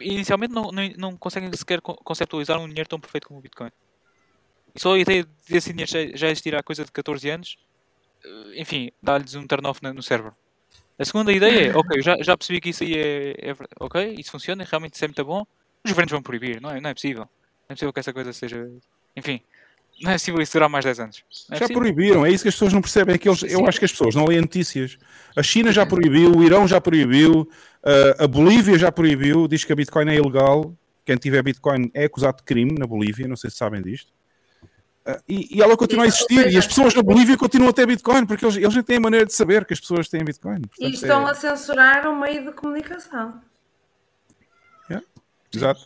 [0.00, 3.70] inicialmente não, não, não conseguem sequer co- conceptualizar um dinheiro tão perfeito como o Bitcoin.
[4.74, 7.56] E só a ideia de esse dinheiro já, já existir há coisa de 14 anos,
[8.24, 10.36] eh, enfim, dá-lhes um turn-off no cérebro.
[10.98, 14.16] A segunda ideia é, ok, eu já, já percebi que isso aí é, é ok,
[14.18, 15.44] isso funciona, realmente isso é muito bom,
[15.84, 17.24] os governos vão proibir, não é, não é possível.
[17.24, 18.66] Não é possível que essa coisa seja.
[19.16, 19.40] Enfim,
[20.02, 21.24] não é possível isso durar mais 10 anos.
[21.50, 21.76] É Já possível.
[21.82, 23.14] proibiram, é isso que as pessoas não percebem.
[23.14, 24.96] É que eles, eu acho que as pessoas não leem notícias.
[25.36, 29.72] A China já proibiu, o Irão já proibiu, uh, a Bolívia já proibiu, diz que
[29.72, 30.74] a Bitcoin é ilegal.
[31.04, 34.12] quem tiver Bitcoin é acusado de crime na Bolívia, não sei se sabem disto.
[35.06, 37.86] Ah, e, e ela continua a existir, e as pessoas na Bolívia continuam a ter
[37.86, 40.58] Bitcoin, porque eles, eles nem têm a maneira de saber que as pessoas têm Bitcoin.
[40.58, 43.40] E Portanto, estão é- a censurar o meio de comunicação.
[45.54, 45.80] Exato.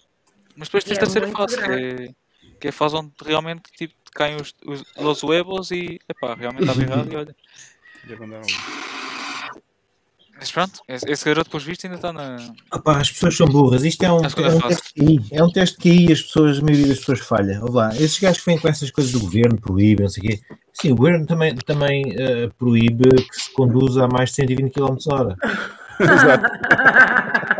[0.57, 2.05] Mas depois tens E a é terceira que grave.
[2.09, 2.15] é,
[2.63, 6.63] que é a fase onde realmente tipo, caem os, os, os huevos e epá, realmente
[6.63, 7.37] estava errado e olha.
[8.09, 8.53] Já mandaram ali.
[10.39, 12.37] Mas pronto, esse, garoto, pelos vistos, ainda está na.
[12.73, 13.85] Opá, as pessoas são burras.
[13.85, 15.25] Isto é um, A segunda é um teste de QI.
[15.33, 16.13] É um teste de QI.
[16.13, 17.61] As pessoas, a maioria das pessoas falha.
[17.63, 20.27] Ouve lá, esses gajos que vêm com essas coisas do governo, proíbem, não sei o
[20.27, 20.41] quê.
[20.73, 24.97] Sim, o governo também, também eh, proíbe que se conduza a mais de 120 km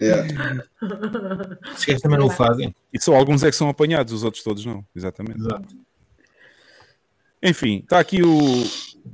[0.00, 0.68] hora.
[1.72, 2.74] Esses gajos também não o fazem.
[2.92, 4.84] E só alguns é que são apanhados, os outros todos não.
[4.94, 5.40] Exatamente.
[7.42, 8.64] Enfim, está aqui o,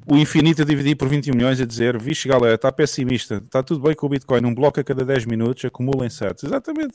[0.06, 3.36] o infinito a dividir por 21 milhões a dizer: Vixe, galera, está pessimista.
[3.36, 4.44] Está tudo bem com o Bitcoin.
[4.44, 6.44] Um bloco a cada 10 minutos acumula em sets.
[6.44, 6.94] Exatamente.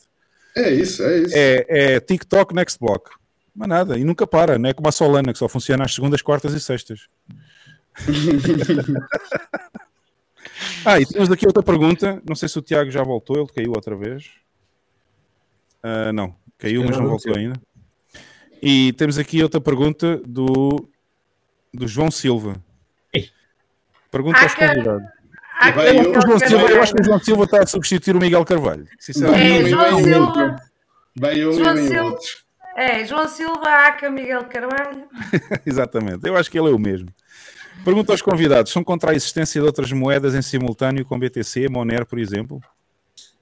[0.56, 1.34] É isso, é isso.
[1.36, 3.12] É, é TikTok next block.
[3.56, 3.98] Mas nada.
[3.98, 4.58] E nunca para.
[4.58, 7.08] Não é como a Solana, que só funciona às segundas, quartas e sextas.
[10.86, 12.22] ah, e temos aqui outra pergunta.
[12.28, 13.38] Não sei se o Tiago já voltou.
[13.38, 14.30] Ele caiu outra vez.
[15.82, 17.60] Ah, não, caiu, mas não voltou ainda.
[18.62, 20.90] E temos aqui outra pergunta do,
[21.74, 22.56] do João Silva.
[24.12, 25.04] Pergunta aos convidados.
[25.62, 28.16] Eu acho que o João Silva- eu acho que o João Silva está a substituir
[28.16, 28.88] o Miguel Carvalho.
[28.98, 29.66] Sinceramente.
[29.66, 30.56] É, João Silva.
[31.16, 32.18] Vai um João Silva.
[32.76, 35.08] É, João Silva, Aca, Miguel Carvalho.
[35.66, 37.10] Exatamente, eu acho que ele é o mesmo.
[37.84, 42.06] Pergunta aos convidados: são contra a existência de outras moedas em simultâneo com BTC, Monero,
[42.06, 42.62] por exemplo?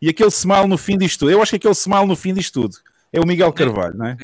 [0.02, 2.62] E aquele smile no fim disto tudo, eu acho que aquele smile no fim disto
[2.62, 2.78] tudo
[3.12, 4.18] é o Miguel Carvalho, não é?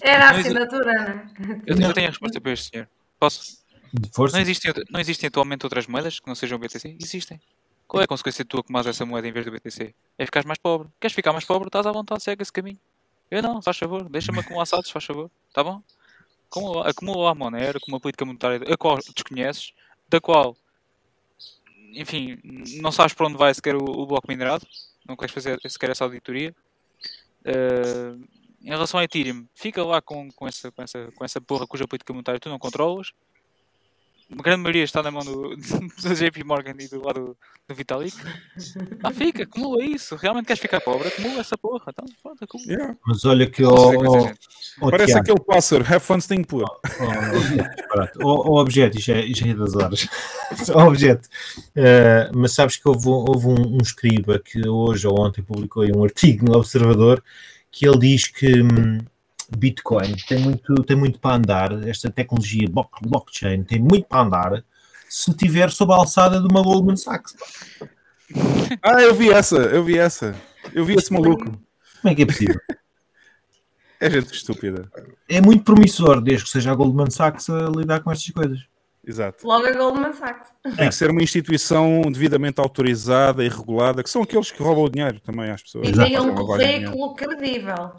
[0.00, 1.60] Era a assinatura, não é?
[1.66, 2.88] Eu, eu tenho a resposta para este senhor.
[3.18, 3.58] Posso?
[4.12, 4.36] Força.
[4.36, 6.96] Não existem, não existem atualmente outras moedas que não sejam BTC?
[7.00, 7.40] Existem.
[7.86, 9.94] Qual é a consequência de tu acomares essa moeda em vez do BTC?
[10.18, 10.88] É ficares mais pobre.
[11.00, 11.68] Queres ficar mais pobre?
[11.68, 12.78] Estás à vontade, segue esse caminho.
[13.30, 14.08] Eu não, faz favor.
[14.08, 15.30] Deixa-me acumular saldos, faz favor.
[15.54, 15.82] Tá bom?
[16.50, 19.72] Acumula, acumula a Monero, com uma política monetária a qual desconheces,
[20.08, 20.56] da qual,
[21.92, 22.38] enfim,
[22.80, 24.66] não sabes para onde vai sequer o, o bloco minerado.
[25.06, 26.54] Não queres fazer sequer essa auditoria.
[27.44, 28.14] Eh,
[28.62, 31.86] em relação a Ethereum, fica lá com, com, essa, com, essa, com essa porra cuja
[31.86, 33.12] política monetária tu não controlas.
[34.30, 38.14] A grande maioria está na mão do, do JP Morgan e do lado do Vitalik.
[39.02, 40.16] Ah, fica, acumula isso.
[40.16, 41.08] Realmente queres ficar pobre?
[41.08, 41.84] Acumula essa porra.
[41.88, 42.70] Então, pronto, acumula.
[42.72, 42.96] Yeah.
[43.06, 43.88] Mas olha que Não o.
[43.88, 44.38] sei o que dizer, gente.
[44.90, 46.64] Parece aquele pássaro, have fun staying poor.
[48.22, 50.06] O, o objeto, isto é, isto é das horas.
[50.74, 51.28] o objeto.
[51.74, 55.82] Eh, mas sabes que houve, um- houve um, um escriba que hoje ou ontem publicou
[55.82, 57.22] aí um artigo no Observador
[57.70, 58.98] que ele diz que hum,
[59.56, 64.64] Bitcoin tem muito, tem muito para andar, esta tecnologia block- blockchain tem muito para andar
[65.08, 67.34] se estiver sob a alçada de uma Goldman Sachs.
[68.82, 70.34] Ah, eu vi essa, eu vi essa.
[70.74, 71.44] Eu vi esse maluco.
[71.46, 72.60] Como é que é possível?
[74.00, 74.88] É gente estúpida.
[75.28, 78.60] É muito promissor, desde que seja a Goldman Sachs a lidar com estas coisas.
[79.04, 79.44] Exato.
[79.44, 80.50] Logo a Goldman Sachs.
[80.76, 84.88] Tem que ser uma instituição devidamente autorizada e regulada, que são aqueles que roubam o
[84.88, 85.88] dinheiro também às pessoas.
[85.88, 87.90] E tem um currículo credível.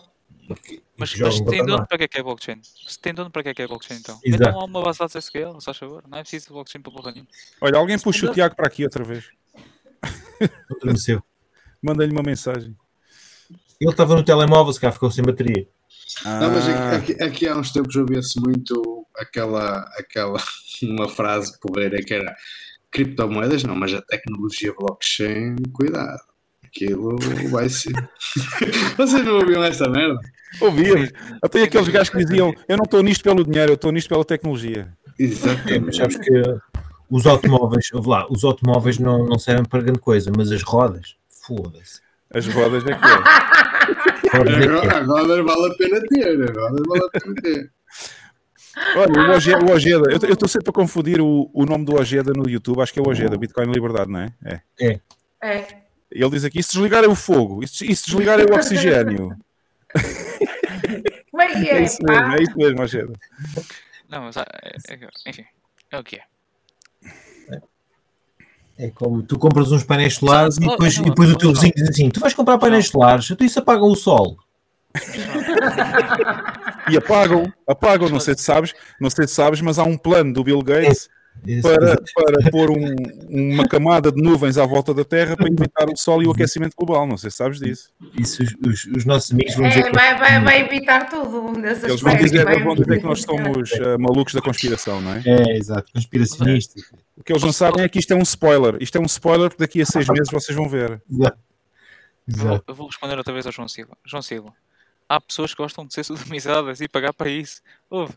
[0.98, 2.60] Mas, para tem dono para que é que é blockchain?
[2.64, 4.20] Se tem dono para que é que é blockchain então?
[4.24, 4.44] Exato.
[4.44, 6.04] Metam lá uma base de dados SQL, se faz favor.
[6.08, 7.30] Não é preciso de blockchain para porra nenhuma.
[7.62, 9.26] Olha, alguém puxa o Tiago para aqui outra vez.
[10.72, 11.24] Adormeceu.
[11.82, 12.76] Manda-lhe uma mensagem.
[13.80, 15.68] Ele estava no telemóvel, se cá ficou sem bateria.
[16.26, 16.96] Não, mas Ah.
[16.98, 20.38] aqui, aqui- aqui há uns tempos ouvia-se muito aquela, aquela
[20.84, 22.36] uma frase porreira que era
[22.92, 26.20] criptomoedas, não, mas a tecnologia blockchain, cuidado.
[26.66, 27.16] Aquilo
[27.50, 27.94] vai ser.
[28.98, 30.20] Vocês não ouviam essa merda?
[30.60, 31.12] Ouvíamos.
[31.42, 34.26] Até aqueles gajos que diziam: Eu não estou nisto pelo dinheiro, eu estou nisto pela
[34.26, 34.88] tecnologia.
[35.86, 36.32] Mas sabes que
[37.10, 41.16] os automóveis, ouve lá, os automóveis não, não servem para grande coisa, mas as rodas,
[41.46, 42.02] foda-se.
[42.34, 44.38] As rodas é que é.
[44.38, 44.98] Rodas é que é.
[44.98, 47.72] Agora, agora vale a pena ter, agora vale a pena ter.
[48.96, 52.32] Olha, o Ojeda, o Ojeda eu estou sempre a confundir o, o nome do Ojeda
[52.34, 54.34] no YouTube, acho que é o Ojeda, Bitcoin Liberdade, não é?
[54.46, 54.62] É.
[54.80, 55.00] É.
[55.44, 55.68] É.
[56.12, 58.44] Ele diz aqui: e se desligar é o fogo, e se, e se desligar é
[58.44, 59.36] o oxigênio.
[61.32, 61.84] Como é que É é?
[61.84, 63.14] isso mesmo, é isso mesmo, Ojeda.
[64.10, 64.46] Não, mas é-
[64.90, 65.46] é- enfim,
[65.92, 66.22] é o que é.
[68.78, 71.74] É como tu compras uns painéis solares e depois, não, e depois o teu vizinho
[71.76, 74.38] diz assim: tu vais comprar painéis solares, então isso apaga o sol.
[76.90, 80.34] E apagam, apagam, não sei se sabes, não sei se sabes, mas há um plano
[80.34, 81.10] do Bill Gates
[81.62, 82.96] para, para pôr um-
[83.30, 86.76] uma camada de nuvens à volta da Terra para evitar o sol e o aquecimento
[86.78, 87.06] global.
[87.08, 87.90] Não sei se sabes disso.
[88.18, 91.54] Isso os, os- os nossos amigos vão dizer É, que vai, vai, vai evitar tudo
[91.66, 95.24] Eles vão dizer, vai- vão dizer que nós somos eh, malucos da conspiração, não é?
[95.26, 96.80] é, exato, conspiracionista.
[97.18, 98.78] O que eles não sabem é que isto é um spoiler.
[98.82, 101.02] Isto é um spoiler que daqui a seis meses vocês vão ver.
[101.12, 101.38] Exato.
[102.28, 102.64] Exato.
[102.68, 103.98] eu vou responder outra vez ao João Silva.
[104.06, 104.54] João Silva,
[105.10, 106.04] há pessoas que gostam de ser
[106.38, 107.62] sodomizadas e pagar para isso.
[107.90, 108.14] Ouve,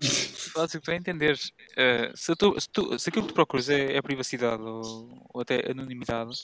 [0.54, 1.50] o que tu entenderes.
[1.76, 5.40] Eh, se, tu, se, tu- se aquilo que tu procuras é, é privacidade ou, ou
[5.40, 6.38] até anonimidade,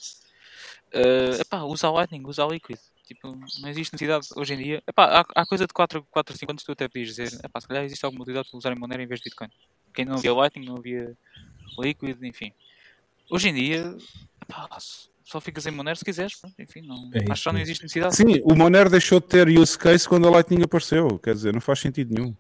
[0.92, 2.78] eh, epá, usa a Lightning, usa a Liquid.
[3.06, 4.82] Tipo, não existe necessidade hoje em dia.
[4.86, 7.68] Epá, há, há coisa de 4, 4 5 anos tu até podias dizer, epá, se
[7.68, 9.48] calhar existe alguma utilidade para usarem Monero em vez de Bitcoin.
[9.94, 11.16] Quem não havia Lightning, não havia
[11.78, 12.52] Liquid, enfim.
[13.30, 13.96] Hoje em dia,
[14.42, 14.68] epá,
[15.28, 16.40] só ficas em Monero se quiseres.
[16.58, 18.16] enfim, não, É acho que já não existe necessidade.
[18.16, 21.18] Sim, o Monero deixou de ter use case quando a Lightning apareceu.
[21.18, 22.34] Quer dizer, não faz sentido nenhum.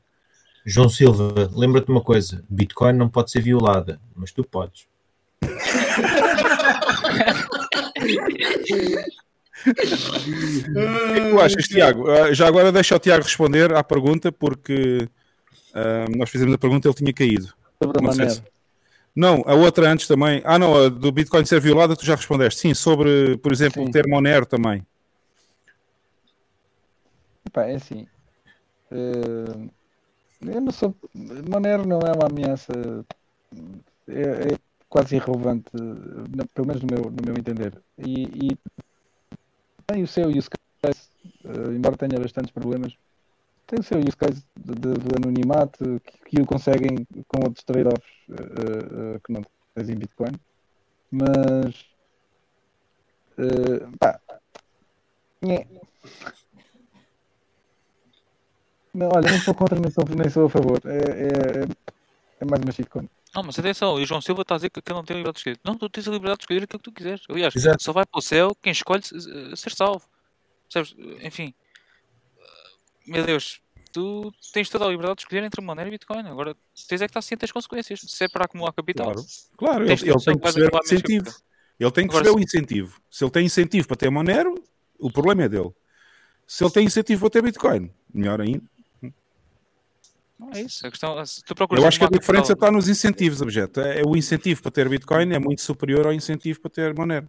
[0.64, 4.86] João Silva, lembra-te uma coisa: Bitcoin não pode ser violada, mas tu podes.
[9.58, 9.80] O que
[11.18, 12.10] é que tu achas, Tiago?
[12.10, 15.08] Ah, Já agora deixa o Tiago responder à pergunta, porque
[15.74, 17.52] ah, nós fizemos a pergunta e ele tinha caído.
[17.82, 18.42] Sobre a Não sei Monero.
[19.18, 20.40] Não, a outra antes também.
[20.44, 22.60] Ah, não, a do Bitcoin ser violada, tu já respondeste.
[22.60, 23.90] Sim, sobre, por exemplo, Sim.
[23.90, 24.86] ter Monero também.
[27.44, 28.06] Epá, é assim.
[28.92, 29.68] eh,
[30.46, 30.94] eu não sou.
[31.50, 32.70] Monero não é uma ameaça.
[34.06, 35.68] É, é quase irrelevante,
[36.54, 37.76] pelo menos no meu, no meu entender.
[37.98, 38.58] E, e
[39.84, 41.08] tem o seu use case,
[41.44, 42.96] eh, embora tenha bastantes problemas,
[43.68, 47.62] tem o seu use case de, de- do anonimato que, que o conseguem com outros
[47.64, 49.42] trade-offs eh, eh, que não
[49.74, 50.32] tens em Bitcoin.
[51.10, 51.84] Mas.
[53.38, 54.18] eh, pá,
[55.42, 55.66] nhé.
[58.94, 60.80] Não, olha, nem sou contra, nem sou, nem sou a favor.
[60.86, 61.62] É, é,
[62.40, 63.08] é mais uma shitcoin.
[63.34, 65.18] Não, mas atenção, o João Silva está a dizer que, que ele não tem a
[65.18, 65.60] liberdade de escolher.
[65.62, 67.22] Não, tu tens a liberdade de escolher aquilo que tu quiseres.
[67.28, 67.82] Aliás, Exato.
[67.82, 69.02] só vai para o céu quem escolhe
[69.54, 70.08] ser salvo.
[70.72, 70.96] Percebes?
[71.22, 71.54] Enfim,
[73.08, 73.60] meu Deus,
[73.92, 76.26] tu tens toda a liberdade de escolher entre Monero e Bitcoin.
[76.26, 76.54] Agora
[76.88, 78.00] tens é que estar ciente das consequências.
[78.00, 79.24] Se é para acumular capital, Claro,
[79.56, 81.34] claro ele, ele tem que perceber o incentivo.
[81.80, 83.00] Ele tem que Agora, perceber o se- incentivo.
[83.10, 84.54] Se ele tem incentivo para ter Monero,
[84.98, 85.70] o problema é dele.
[86.46, 88.62] Se ele tem incentivo para ter Bitcoin, melhor ainda.
[90.38, 90.86] Não é isso.
[90.86, 93.80] A questão, se tu procuras Eu acho que a diferença capital- está nos incentivos, objeto.
[93.80, 97.28] É, o incentivo para ter Bitcoin é muito superior ao incentivo para ter Monero.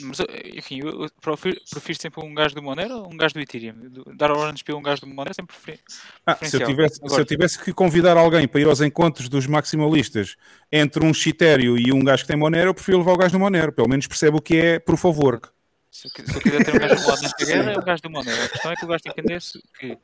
[0.00, 3.40] Mas, eh, enfim, eu prefiro, prefiro sempre um gajo do Monero ou um gajo do
[3.40, 3.74] Ethereum.
[4.14, 5.80] Dar orange pelo um gajo do Monero é sempre preferi-
[6.26, 9.28] Ah, se, eu tivesse, se Agora, eu tivesse que convidar alguém para ir aos encontros
[9.28, 10.36] dos maximalistas
[10.70, 13.38] entre um chitério e um gajo que tem Monero, eu prefiro levar o gajo do
[13.40, 13.72] Monero.
[13.72, 15.48] Pelo menos percebe o que é of work.
[15.90, 18.02] Se eu, se eu quiser ter um gajo do lado nesta guerra, é o gajo
[18.02, 18.42] do Monero.
[18.44, 19.98] A questão é que o gajo tem que entender se, que,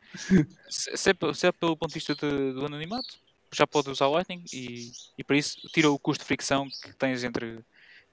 [0.71, 3.19] se, se é, se é pelo ponto de vista de- do anonimato,
[3.53, 7.23] já pode usar Lightning e, e para isso tira o custo de fricção que tens
[7.25, 7.59] entre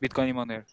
[0.01, 0.65] Bitcoin e Monero.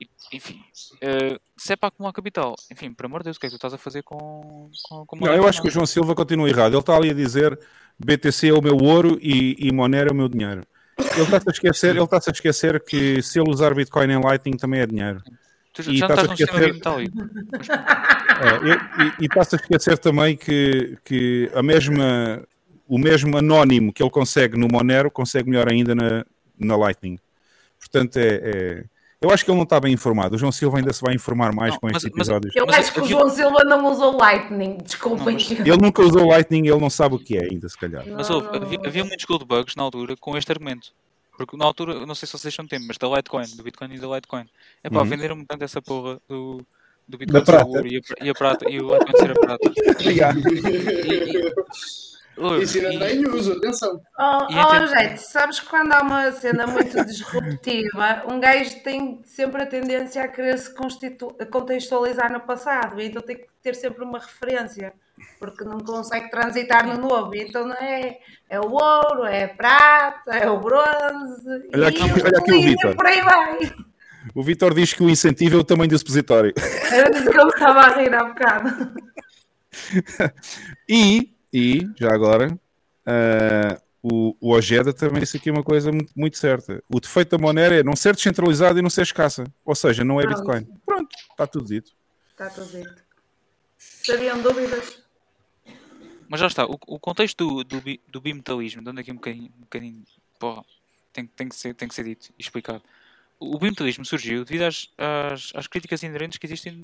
[0.00, 0.60] E, enfim,
[1.00, 3.52] eh, se é para acumular capital, enfim, por amor de Deus, o que é que
[3.54, 6.48] tu estás a fazer com, com, com Não, eu acho que o João Silva continua
[6.48, 6.72] errado.
[6.72, 7.58] Ele está ali a dizer
[7.98, 10.66] BTC é o meu ouro e, e Monero é o meu dinheiro.
[10.98, 14.80] Ele está-se a esquecer, ele a esquecer que se ele usar Bitcoin em Lightning também
[14.80, 15.22] é dinheiro.
[15.72, 16.80] Tu já E já estás a esquecer-.
[18.40, 22.42] É, eu- e e está-se a esquecer também que, que a mesma,
[22.88, 26.24] o mesmo anónimo que ele consegue no Monero consegue melhor ainda na,
[26.58, 27.18] na Lightning.
[27.78, 28.84] Portanto, é, é-
[29.20, 30.34] eu acho que ele não está bem informado.
[30.34, 32.54] O João Silva ainda se vai informar mais Não, com mas- estes mas- episódios.
[32.56, 35.36] Eu Mas acho que o João Silva não usou Lightning, desculpem.
[35.36, 38.04] Ele nunca usou Lightning, ele não sabe o que é ainda, se calhar.
[38.08, 40.92] Mas houve, havia, havia muitos gold bugs na altura com este argumento.
[41.36, 43.98] Porque na altura, não sei se vocês estão tempo, mas da Litecoin, do Bitcoin e
[43.98, 44.44] da Litecoin.
[44.84, 45.04] É pá, Uhum.
[45.04, 46.62] venderam-me tanto essa porra do,
[47.08, 49.58] do Bitcoin ser ouro e a, e a prata e o Litecoin ser a prata.
[49.74, 50.54] Ouve,
[51.74, 54.00] Isso ainda e- tem uso, atenção.
[54.18, 59.62] Oh, oh gente, sabes que quando há uma cena muito disruptiva, um gajo tem sempre
[59.62, 60.74] a tendência a querer se
[61.50, 64.92] contextualizar no passado, e então tem que ter sempre uma referência,
[65.38, 67.34] porque não consegue transitar no novo.
[67.34, 68.18] E Então não é,
[68.50, 72.62] é o ouro, é a prata, é o bronze, Olha aqui- e olha aqui o
[72.62, 72.96] Vítor.
[72.96, 73.58] por aí vai.
[74.34, 76.52] O Vitor diz que o incentivo é o tamanho do supositório.
[76.90, 78.94] Era disso que eu estava a rir há bocado.
[80.88, 82.58] E, e já agora,
[83.06, 86.82] ah, o, o Ojeda também disse aqui uma coisa muito, muito certa.
[86.92, 89.44] O defeito da Monero é não ser descentralizado e não ser escassa.
[89.64, 90.36] Ou seja, não é Pronto.
[90.38, 90.80] Bitcoin.
[90.84, 91.92] Pronto, está tudo dito.
[92.32, 93.04] Está tudo dito.
[93.78, 95.04] Sabiam dúvidas?
[96.28, 99.60] Mas já está, o, o contexto do, do, do bimetalismo, dando aqui um bocadinho, um
[99.60, 100.02] bocadinho
[100.40, 100.64] porra,
[101.12, 102.82] tem, tem, que ser, tem que ser dito e explicado.
[103.38, 106.82] O, o bimetalismo surgiu devido às, às, às críticas inerentes que existem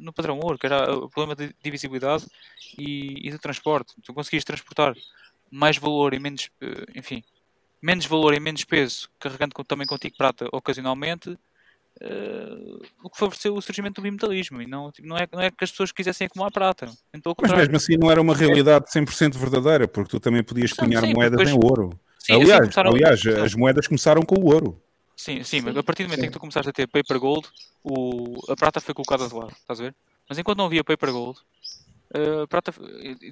[0.00, 2.26] no padrão ouro, que era o problema de divisibilidade
[2.78, 3.94] e, e do transporte.
[4.02, 4.94] Tu conseguias transportar
[5.50, 7.22] mais valor e menos, eh, enfim,
[7.82, 11.36] menos valor e menos peso, carregando também contigo prata ocasionalmente,
[12.00, 14.62] eh, o que favoreceu o surgimento do bimetalismo.
[14.62, 16.86] E não, tipo, não, é, não é que as pessoas quisessem acumular prata.
[17.22, 21.02] Pelo Mas mesmo assim não era uma realidade 100% verdadeira, porque tu também podias cunhar
[21.06, 21.90] moedas depois- em ouro.
[22.18, 24.82] Sim, assim aliás, começaram- aliás, as moedas começaram com o ouro.
[25.20, 27.46] Sim, sim, mas a partir do momento em que tu começaste a ter Paper Gold,
[27.84, 29.94] o, a prata foi colocada de lado, estás a ver?
[30.26, 31.38] Mas enquanto não havia Paper Gold,
[32.42, 32.72] a prata,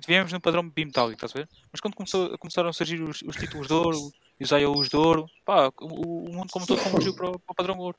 [0.07, 1.49] viemos num padrão bimetálico, estás a ver?
[1.73, 4.97] Mas quando começou, começaram a surgir os, os títulos de ouro e os IOUs de
[4.97, 7.97] ouro, pá, o, o mundo como todo convergiu para, o- para o padrão ouro.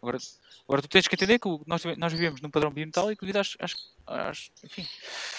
[0.00, 0.18] Agora,
[0.68, 3.74] agora tu tens que entender que nós, nós vivemos num padrão bimetálico devido às, às,
[4.06, 4.86] às, enfim,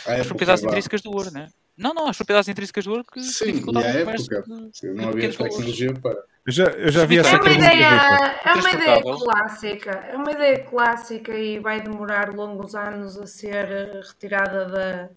[0.06, 0.68] às propriedades vá.
[0.68, 1.50] intrínsecas do ouro, né?
[1.78, 5.30] Não, não, as propriedades intrínsecas do ouro que Sim, e à época, de- não havia
[5.32, 6.22] tecnologia para.
[6.48, 7.66] Eu já, eu já vi É essa É uma pergunta.
[7.66, 13.28] ideia, é uma ideia clássica, é uma ideia clássica e vai demorar longos anos a
[13.28, 13.66] ser
[14.02, 15.10] retirada da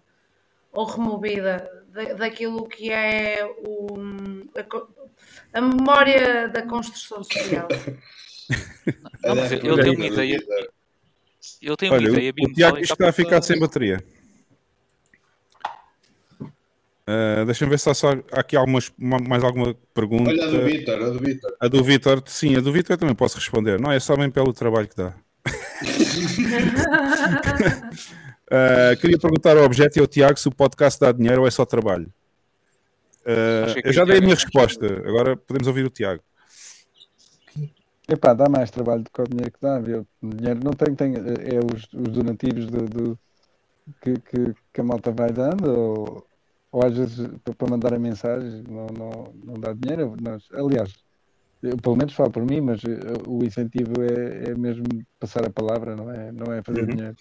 [0.72, 3.86] ou removida da, daquilo que é o,
[4.56, 7.68] a, a memória da construção social.
[9.22, 10.38] Não, tem aí, uma ideia.
[11.62, 14.04] Ele tem uma Olha, ideia o, o Tiago está a ficar sem bateria.
[17.12, 20.30] Ah, Deixa-me ver se há, só, aqui algumas, ma- mais alguma pergunta.
[20.30, 21.56] Olha a do Vitor, a do Vitor.
[21.60, 23.80] A do Vitor, sim, a do Vitor eu também posso responder.
[23.80, 25.14] Não, é só bem pelo trabalho que dá.
[28.52, 31.50] Ah, queria perguntar ao Objeto e ao Tiago se o podcast dá dinheiro ou é
[31.52, 32.12] só trabalho.
[33.22, 36.20] Que eu já dei a Tiago- minha resposta, agora podemos ouvir o Tiago.
[38.08, 39.78] Epá, dá mais trabalho do que o dinheiro que dá.
[39.78, 43.18] dinheiro não tem, tem é os, os donativos do, do-
[44.02, 46.26] que, que, que a malta vai dando, ou,
[46.72, 47.26] ou às vezes
[47.56, 50.16] para, mandar a mensagem não, não, não dá dinheiro.
[50.20, 50.92] Nós, aliás,
[51.62, 52.88] eu pelo menos falo por mim, mas eh,
[53.26, 54.84] o incentivo é, é mesmo
[55.18, 56.94] passar a palavra, não é, não é fazer Uhum.
[56.96, 57.16] dinheiro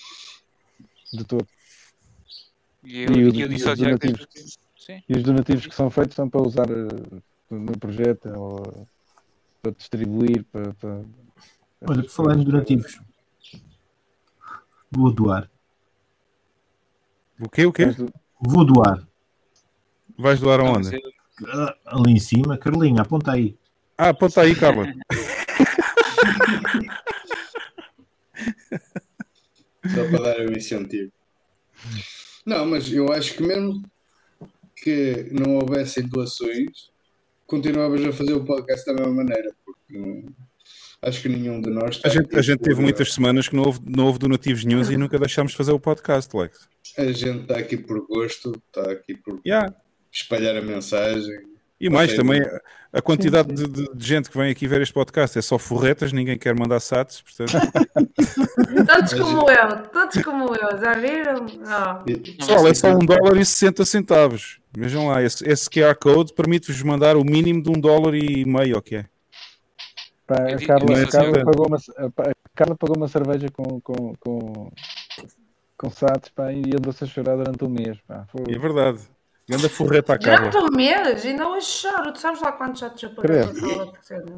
[1.11, 1.47] de todo.
[2.83, 4.27] E eu, E o- e eu e disse os donativos?
[4.77, 5.03] Sim.
[5.09, 8.87] E os donativos que são feitos são para usar eh, no projeto ou
[9.61, 10.45] para distribuir.
[10.45, 11.05] Para, para-
[11.81, 13.01] Olha, por falar em donativos,
[14.91, 15.49] vou doar.
[17.41, 17.65] O quê?
[17.65, 17.85] O quê?
[18.39, 19.08] Vou doar.
[20.19, 20.99] Vais doar aonde?
[21.47, 23.55] Ah, Ali em cima, Carlinha, aponta aí.
[23.97, 24.85] Ah, aponta aí, Carla.
[29.93, 31.11] Só para dar o incentivo.
[32.45, 33.81] Não, mas eu acho que mesmo
[34.75, 36.89] que não houvessem doações,
[37.45, 40.23] continuavas a fazer o podcast da mesma maneira, porque não-
[41.01, 43.63] acho que nenhum de nós A gente, a gente teve por- muitas semanas que não
[43.63, 46.67] houve, não houve donativos nenhums e nunca deixámos de fazer o podcast, Lex.
[46.97, 49.73] A gente está aqui por gosto, está aqui por Yeah.
[50.11, 51.47] Espalhar a mensagem.
[51.81, 52.41] E mais também,
[52.91, 56.11] a quantidade de, de- de gente que vem aqui ver este podcast é só forretas,
[56.11, 57.53] ninguém quer mandar sats, portanto.
[58.85, 61.45] Tantos como eu, tantos como eu, já viram?
[62.37, 64.59] Pessoal, é só um dólar e 60 centavos.
[64.75, 68.77] Vejam lá, esse, esse QR Code permite-vos mandar o mínimo de um dólar e meio,
[68.77, 69.05] ok?
[70.27, 74.13] Pá, Eu a Carla, a Carla pagou uma, a Carla pagou uma cerveja com, com,
[74.19, 74.71] com,
[75.77, 77.97] com SATs pá, e andou-se a chorar durante um mês.
[78.07, 78.25] Pá.
[78.31, 78.99] Foi- É verdade.
[79.51, 80.47] Anda forreta à Já Carla.
[80.49, 82.11] estou mês, ainda hoje choro.
[82.13, 83.41] Tu sabes lá quantos já te já paguei?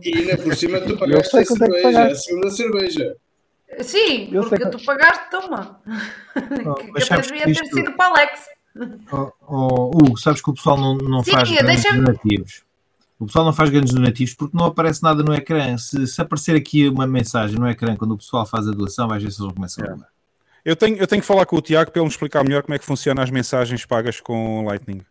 [0.03, 3.15] E ainda por cima tu pagaste a quanto é que cerveja, a segunda cerveja.
[3.79, 5.79] Sim, Eu porque que- tu pagaste, toma.
[6.65, 8.39] Oh, que até devia ter isto- sido para Alex.
[9.11, 12.63] Oh, oh, Hugo, sabes que o pessoal não, não Sim, faz grandes donativos.
[13.19, 15.77] O pessoal não faz grandes donativos porque não aparece nada no ecrã.
[15.77, 19.21] Se, se aparecer aqui uma mensagem no ecrã quando o pessoal faz a doação, vais
[19.21, 20.07] ver se eles começam a doar.
[20.63, 22.75] Eu tenho, eu tenho que falar com o Tiago para ele me explicar melhor como
[22.75, 25.01] é que funciona as mensagens pagas com Lightning.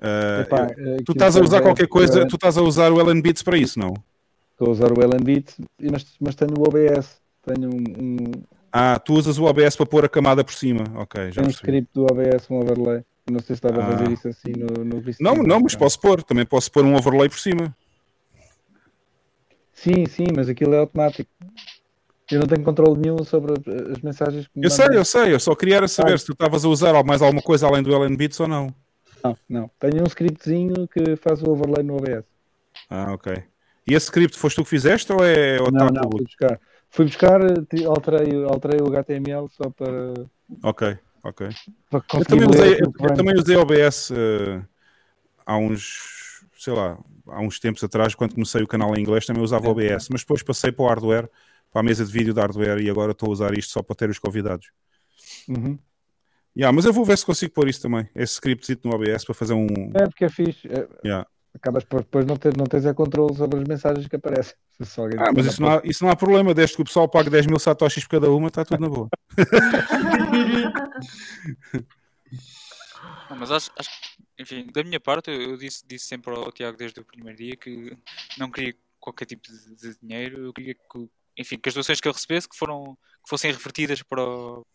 [0.00, 3.00] Ah, Epá, eu- tu estás a usar qualquer coisa, é- tu estás a usar o
[3.00, 3.92] Ellen Beats para isso, não?
[4.52, 7.18] Estou a usar o Elambit, e mas, mas tenho o OBS.
[7.42, 8.42] Tenho um, um,
[8.72, 10.84] Ah, tu usas o OBS para pôr a camada por cima.
[10.96, 13.02] Ok, já tenho um script do OBS, um overlay.
[13.30, 13.90] Não sei se estava a Ah.
[13.98, 16.22] fazer isso assim no, no Não, não, mas posso pôr.
[16.22, 17.74] Também posso pôr um overlay por cima.
[19.72, 21.30] Sim, sim, mas aquilo é automático.
[22.30, 23.52] Eu não tenho controle nenhum sobre
[23.92, 24.98] as mensagens que me Eu sei, mandam.
[25.00, 25.34] eu sei.
[25.34, 26.18] Eu só queria era saber Ah.
[26.18, 28.74] se tu estavas a usar mais alguma coisa além do Ellen Beats ou não.
[29.22, 29.70] Não, não.
[29.78, 32.24] Tenho um scriptzinho que faz o overlay no OBS.
[32.88, 33.42] Ah, ok.
[33.86, 36.60] E esse script foste tu que fizeste ou é ou Não, tá não, fui buscar.
[36.90, 40.12] Fui buscar, ti- alterei, alterei o HTML só para,
[40.62, 41.48] Ok, ok.
[41.88, 44.62] para Eu também usei, eu, eu também usei OBS eh,
[45.46, 49.42] há uns, sei lá, há uns tempos atrás, quando comecei o canal em inglês, também
[49.42, 51.28] usava OBS, mas depois passei para o hardware,
[51.70, 53.96] para a mesa de vídeo da hardware e agora estou a usar isto só para
[53.96, 54.70] ter os convidados.
[55.48, 55.78] Uhum.
[56.56, 59.34] Yeah, mas eu vou ver se consigo pôr isso também, esse scriptzito no OBS para
[59.34, 59.66] fazer um.
[59.94, 60.68] É porque é fixe.
[60.68, 61.26] É, Yeah.
[61.54, 64.54] acabas por depois não, ter, não tens a controle sobre as mensagens que aparecem.
[65.18, 67.48] Ah, mas isso não, há, isso não há problema, desde que o pessoal pague 10
[67.48, 69.10] mil satoshis por cada uma, está tudo na boa.
[73.30, 76.50] Não, mas acho, acho que, enfim, da minha parte, eu eu disse, disse sempre ao
[76.50, 77.96] Tiago desde o primeiro dia que
[78.36, 81.08] não queria qualquer tipo de, de dinheiro, eu queria que,
[81.40, 84.66] enfim, que as doações que ele recebesse que, foram, que fossem revertidas para, o-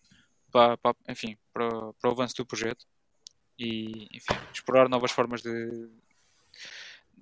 [0.52, 2.86] para, para- enfim, para, para o avanço do projeto
[3.58, 5.70] e, enfim, explorar novas formas de,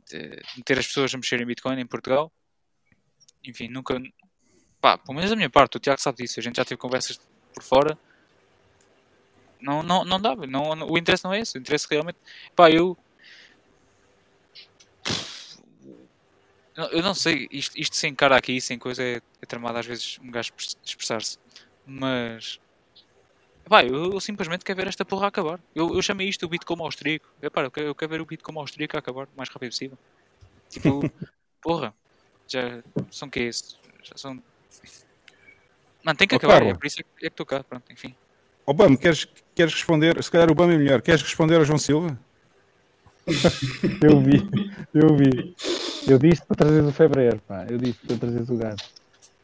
[0.10, 2.32] de meter as pessoas a mexer em Bitcoin em Portugal
[3.46, 4.02] enfim, nunca.
[4.80, 6.40] Pá, pelo menos da minha parte, o Tiago sabe disso.
[6.40, 7.20] A gente já teve conversas
[7.54, 7.98] por fora.
[9.60, 11.58] Não, não, não dá, não- o interesse não é esse.
[11.58, 12.18] O interesse realmente.
[12.56, 12.98] Pá, eu.
[16.76, 20.18] Eu- não sei, isto, isto sem cara aqui, sem coisa, é, é tramado às vezes
[20.22, 21.38] um gajo expres- expressar-se.
[21.86, 22.60] Mas.
[23.70, 25.60] Pá, eu, eu simplesmente quero ver esta porra acabar.
[25.76, 27.28] Eu, eu chamei isto o beat como austríaco.
[27.42, 29.98] Epá, eu, quero, eu quero ver o beat como austríaco acabar o mais rápido possível.
[30.70, 31.02] Tipo,
[31.62, 31.94] porra,
[32.48, 33.80] já são que isso?
[34.04, 34.42] Já são.
[36.04, 36.72] Mano, tem que acabar, Carla.
[36.72, 38.14] é por isso é que é que estou cá, pronto, enfim.
[38.66, 40.22] Ó Bam, queres, queres responder?
[40.24, 41.02] Se calhar o Bam é melhor.
[41.02, 42.20] Queres responder ao João Silva?
[44.02, 44.36] Eu vi,
[44.94, 45.56] eu vi.
[46.08, 47.66] Eu disse para trazer o fevereiro, pá.
[47.70, 48.78] Eu disse para trazer o gajo.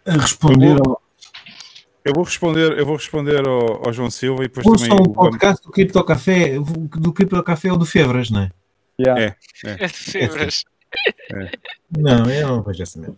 [0.06, 1.02] A responder Eu vou- ao.
[2.06, 5.12] Eu vou responder, eu vou responder ao, ao João Silva e depois também Ouçam o
[5.12, 8.52] o podcast do Cripto Café, do Cripto Café ou do Febras, não é?
[9.00, 9.22] Yeah.
[9.22, 10.64] É, É de febras.
[11.98, 13.18] Não, eu não vejo essa merda.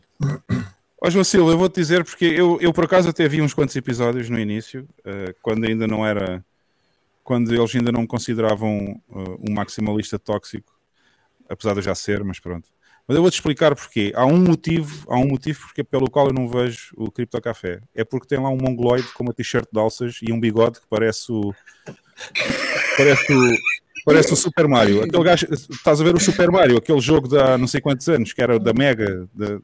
[1.02, 3.76] Ó João Silva, eu vou-te dizer porque eu, eu por acaso até vi uns quantos
[3.76, 6.44] episódios no início, eh, quando ainda não era,
[7.24, 10.72] quando eles ainda não me consideravam eh, um maximalista tóxico,
[11.50, 12.68] apesar de eu já ser, mas pronto.
[13.12, 14.14] Mas eu vou-te explicar porquê.
[14.16, 17.82] Há um motivo, há um motivo porque, pelo qual eu não vejo o Cripto Café.
[17.94, 20.88] É porque tem lá um mongoloide com uma t-shirt de alças e um bigode que
[20.90, 21.54] parece o
[22.96, 23.50] parece o,
[24.06, 25.04] parece o Super Mario.
[25.04, 28.08] Aquele gajo, estás a ver o Super Mario, aquele jogo de há não sei quantos
[28.08, 29.60] anos, que era da Mega, da,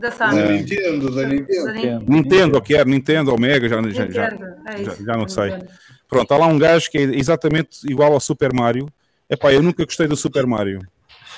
[0.00, 0.32] Da Da.
[0.32, 1.64] Nintendo, da Nintendo.
[1.64, 2.04] Da Nintendo.
[2.08, 4.24] Nintendo, ou que era Nintendo ou Mega, já, já, já,
[4.66, 5.50] é já, não sei.
[5.52, 5.70] Nintendo.
[6.08, 8.88] Pronto, há lá um gajo que é exatamente igual ao Super Mario.
[9.30, 10.80] Epá, eu nunca gostei do Super Mario.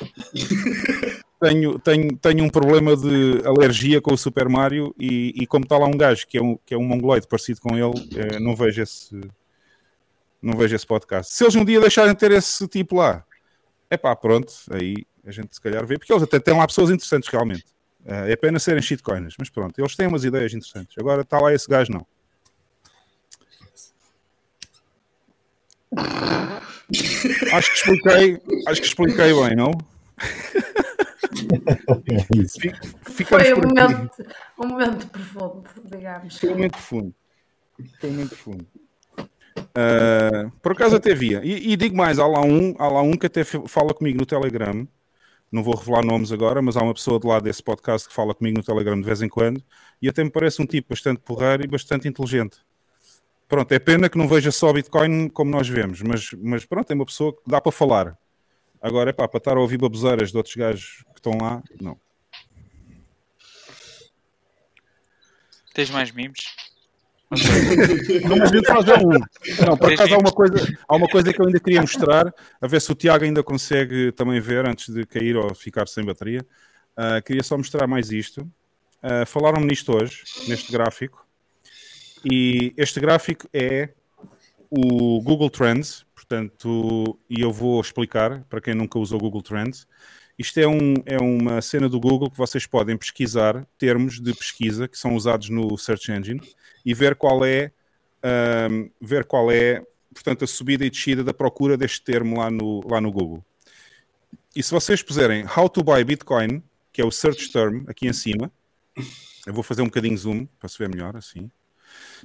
[1.41, 5.77] tenho, tenho, tenho um problema de alergia com o Super Mario e, e como está
[5.77, 8.55] lá um gajo que é um, que é um mongoloide parecido com ele, eh, não
[8.57, 9.21] vejo esse
[10.41, 11.33] não vejo esse podcast.
[11.33, 13.25] Se eles um dia deixarem de ter esse tipo lá,
[13.89, 14.95] é pá, pronto, aí
[15.27, 17.65] a gente se calhar vê, porque eles até têm lá pessoas interessantes realmente.
[18.05, 20.95] Eh, é pena serem shitcoins, mas pronto, eles têm umas ideias interessantes.
[20.99, 22.07] Agora está lá esse gajo, não.
[27.53, 29.73] Acho que expliquei, acho que expliquei bem, não?
[33.11, 34.27] Ficamos Foi um momento,
[34.59, 36.39] um momento profundo, digamos.
[36.39, 37.15] Foi muito profundo.
[38.01, 38.67] Foi muito profundo.
[39.75, 41.41] Ah, por acaso até via.
[41.45, 44.27] E, e digo mais, há lá, um, há lá um que até fala comigo no
[44.27, 44.87] Telegram.
[45.51, 48.35] Não vou revelar nomes agora, mas há uma pessoa de lá desse podcast que fala
[48.35, 49.63] comigo no Telegram de vez em quando.
[50.03, 52.59] E até me parece um tipo bastante porreiro e bastante inteligente.
[53.47, 56.95] Pronto, é pena que não veja só Bitcoin como nós vemos, mas, mas pronto, é
[56.95, 58.19] uma pessoa que dá para falar.
[58.85, 61.99] Agora, é pá, para estar a ouvir baboseiras de outros gajos que estão lá, não.
[65.73, 66.55] Tens mais memes?
[68.29, 69.09] Não, mas eu fazer um.
[69.65, 72.31] Não, por acaso há uma, coisa, há uma coisa que eu ainda queria mostrar,
[72.61, 76.05] a ver se o Tiago ainda consegue também ver antes de cair ou ficar sem
[76.05, 76.47] bateria.
[76.95, 78.47] Ah, queria só mostrar mais isto.
[79.03, 81.27] Ah, Falaram-me nisto hoje, neste gráfico.
[82.23, 83.95] E este gráfico é
[84.69, 89.87] o Google Trends, portanto, e eu vou explicar para quem nunca usou Google Trends.
[90.39, 94.89] Isto é, um, é uma cena do Google que vocês podem pesquisar termos de pesquisa
[94.89, 96.41] que são usados no Search Engine
[96.85, 97.71] e ver qual é,
[98.23, 102.81] ahm, ver qual é portanto, a subida e descida da procura deste termo lá no,
[102.89, 103.45] lá no Google.
[104.57, 106.63] E se vocês puserem How to buy Bitcoin,
[106.93, 108.51] que é o search term aqui em cima,
[109.47, 111.51] eu vou fazer um bocadinho zoom para se ver melhor assim.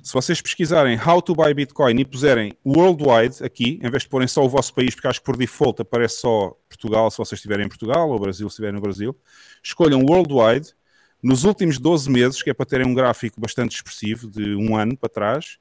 [0.01, 4.27] Se vocês pesquisarem How to buy Bitcoin e puserem Worldwide aqui, em vez de porem
[4.27, 7.65] só o vosso país, porque acho que por default aparece só Portugal, se vocês estiverem
[7.65, 9.15] em Portugal, ou Brasil, se estiverem no Brasil,
[9.63, 10.73] escolham Worldwide
[11.21, 14.97] nos últimos 12 meses, que é para terem um gráfico bastante expressivo, de um ano
[14.97, 15.57] para trás,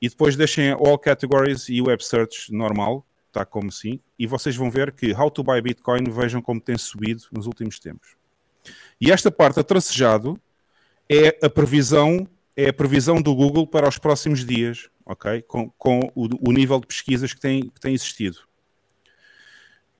[0.00, 4.70] e depois deixem All Categories e Web Search normal, está como assim, e vocês vão
[4.70, 8.16] ver que How to buy Bitcoin, vejam como tem subido nos últimos tempos.
[9.00, 10.38] E esta parte a tracejado
[11.08, 12.28] é a previsão
[12.64, 15.42] é a previsão do Google para os próximos dias, ok?
[15.42, 18.38] Com, com o, o nível de pesquisas que tem, que tem existido.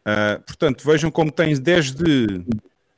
[0.04, 2.44] Ah, portanto, vejam como tem desde,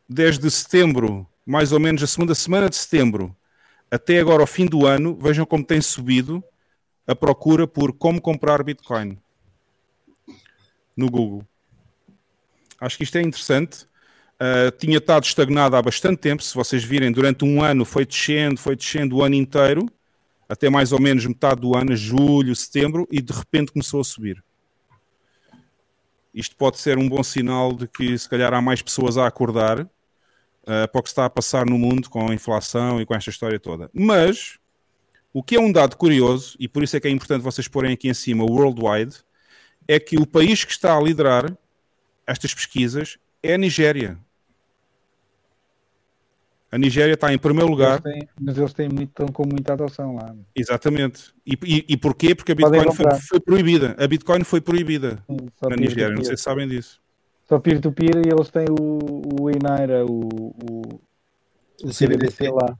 [0.09, 3.37] desde setembro, mais ou menos a segunda semana de setembro,
[3.91, 6.43] até agora ao fim do ano, vejam como tem subido
[7.07, 9.19] a procura por como comprar Bitcoin
[10.97, 11.47] no Google.
[12.81, 13.87] Acho que isto é interessante.
[14.43, 16.43] Uh, tinha estado estagnado há bastante tempo.
[16.43, 19.87] Se vocês virem, durante um ano foi descendo, foi descendo o ano inteiro,
[20.49, 24.43] até mais ou menos metade do ano, julho, setembro, e de repente começou a subir.
[26.35, 29.81] Isto pode ser um bom sinal de que se calhar há mais pessoas a acordar
[29.83, 29.89] uh,
[30.65, 33.61] para o que está a passar no mundo com a inflação e com esta história
[33.61, 33.89] toda.
[33.95, 34.59] Mas
[35.33, 37.93] o que é um dado curioso, e por isso é que é importante vocês porem
[37.93, 39.19] aqui em cima worldwide,
[39.87, 41.57] é que o país que está a liderar
[42.27, 44.19] estas pesquisas é a Nigéria.
[46.73, 48.01] A Nigéria está em primeiro lugar.
[48.03, 50.35] Eles têm- mas eles têm muito, estão com muita adoção lá.
[50.57, 51.25] Exatamente.
[51.47, 52.35] E, e, e porquê?
[52.35, 53.95] Porque a Bitcoin foi, foi proibida.
[53.99, 55.23] A Bitcoin foi proibida
[55.61, 55.77] Só na.
[55.77, 56.15] Nigéria.
[56.17, 56.99] Não sei se sabem disso.
[57.47, 61.01] Só peer-to-peer e eles têm o, o Inaira, o, o,
[61.85, 62.75] o CBDC lá.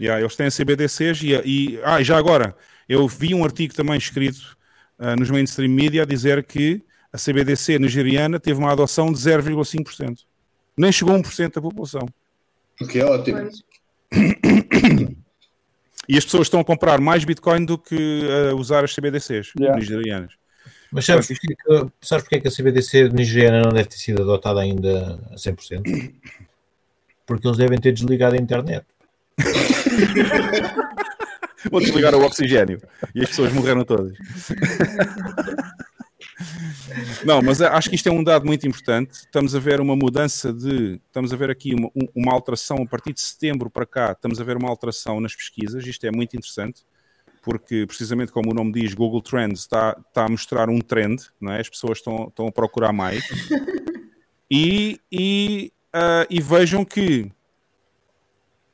[0.00, 2.54] Yeah, eles têm CBDCs e, e- ah, e já agora,
[2.88, 4.56] eu vi um artigo também escrito
[4.96, 6.80] ah, nos mainstream media a dizer que
[7.12, 10.20] a CBDC nigeriana teve uma adoção de 0,5%.
[10.78, 12.06] Nem chegou a 1% da população.
[12.82, 13.48] O que é ótimo.
[16.08, 19.78] E as pessoas estão a comprar mais Bitcoin do que a usar as CBDCs Yeah.
[19.78, 20.32] nigerianas.
[20.90, 23.96] Mas sabes porque, é que- sabes porque é que a CBDC nigeriana não deve ter
[23.98, 25.82] sido adotada ainda a 100%?
[27.24, 28.84] Porque eles devem ter desligado a internet.
[31.70, 32.82] Vou desligar o oxigênio.
[33.14, 34.12] E as pessoas morreram todas.
[37.24, 39.12] Não, mas acho que isto é um dado muito importante.
[39.12, 41.00] Estamos a ver uma mudança de.
[41.06, 44.12] Estamos a ver aqui uma, um- uma alteração a partir de setembro para cá.
[44.12, 45.86] Estamos a ver uma alteração nas pesquisas.
[45.86, 46.82] Isto é muito interessante,
[47.42, 51.52] porque precisamente como o nome diz, Google Trends está, está a mostrar um trend, não
[51.52, 51.60] é?
[51.60, 53.24] as pessoas estão, estão a procurar mais.
[54.50, 57.30] E, e, ah, e vejam que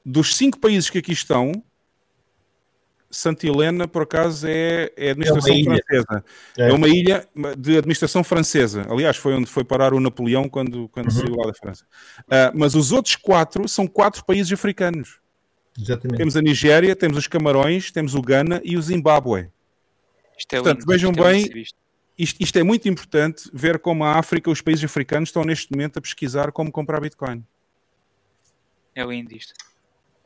[0.04, 1.52] dos cinco países que aqui estão,
[3.10, 5.82] Santa Helena, por acaso, é, é administração ilha.
[5.86, 6.24] francesa.
[6.58, 6.68] É.
[6.68, 6.72] É.
[6.72, 8.86] uma ilha de administração francesa.
[8.90, 11.18] Aliás, foi onde foi parar o Napoleão quando, quando Uhum.
[11.20, 11.84] saiu lá da França.
[12.30, 15.18] Ah, mas os outros quatro são quatro países africanos.
[15.80, 16.18] Exatamente.
[16.18, 19.48] Temos a Nigéria, temos os Camarões, temos o Ghana e o Zimbábue.
[20.36, 21.64] Isto é Portanto, lindo, vejam isto é bem,
[22.18, 25.98] isto, isto é muito importante ver como a África, os países africanos estão neste momento
[25.98, 27.44] a pesquisar como comprar Bitcoin.
[28.94, 29.54] É lindo isto.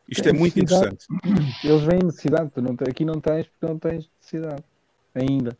[0.08, 1.06] Isto é muito interessante.
[1.64, 4.62] Eles veem necessidade, tu não, aqui não tens porque não tens necessidade.
[5.14, 5.56] Ainda.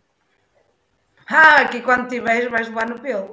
[1.27, 3.31] Ah, aqui quando tiveres vais levar no pelo.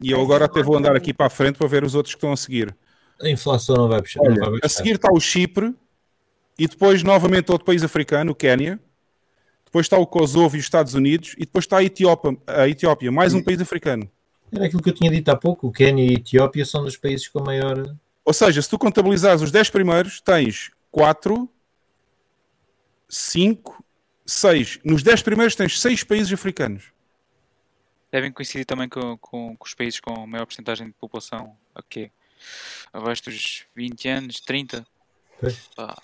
[0.00, 2.18] E eu agora até vou andar aqui para a frente para ver os outros que
[2.18, 2.74] estão a seguir.
[3.20, 4.22] A inflação não vai puxar.
[4.22, 5.74] não vai Olha, a seguir está o Chipre
[6.58, 8.80] e depois novamente outro país africano, o Quénia.
[9.64, 13.12] Depois está o Kosovo e os Estados Unidos e depois está a Etiópia, a Etiópia
[13.12, 14.10] mais um país africano.
[14.50, 15.68] Era aquilo que eu tinha dito há pouco.
[15.68, 17.94] O Quênia e a Etiópia são dos países com maior.
[18.24, 21.48] Ou seja, se tu contabilizares os 10 primeiros, tens 4,
[23.08, 23.84] 5,
[24.26, 24.80] 6.
[24.84, 26.92] Nos 10 primeiros tens 6 países africanos.
[28.12, 32.10] Devem coincidir também com, com, com os países com maior porcentagem de população aqui.
[32.92, 34.84] Abaixo dos 20 anos, 30.
[35.76, 35.96] Pá,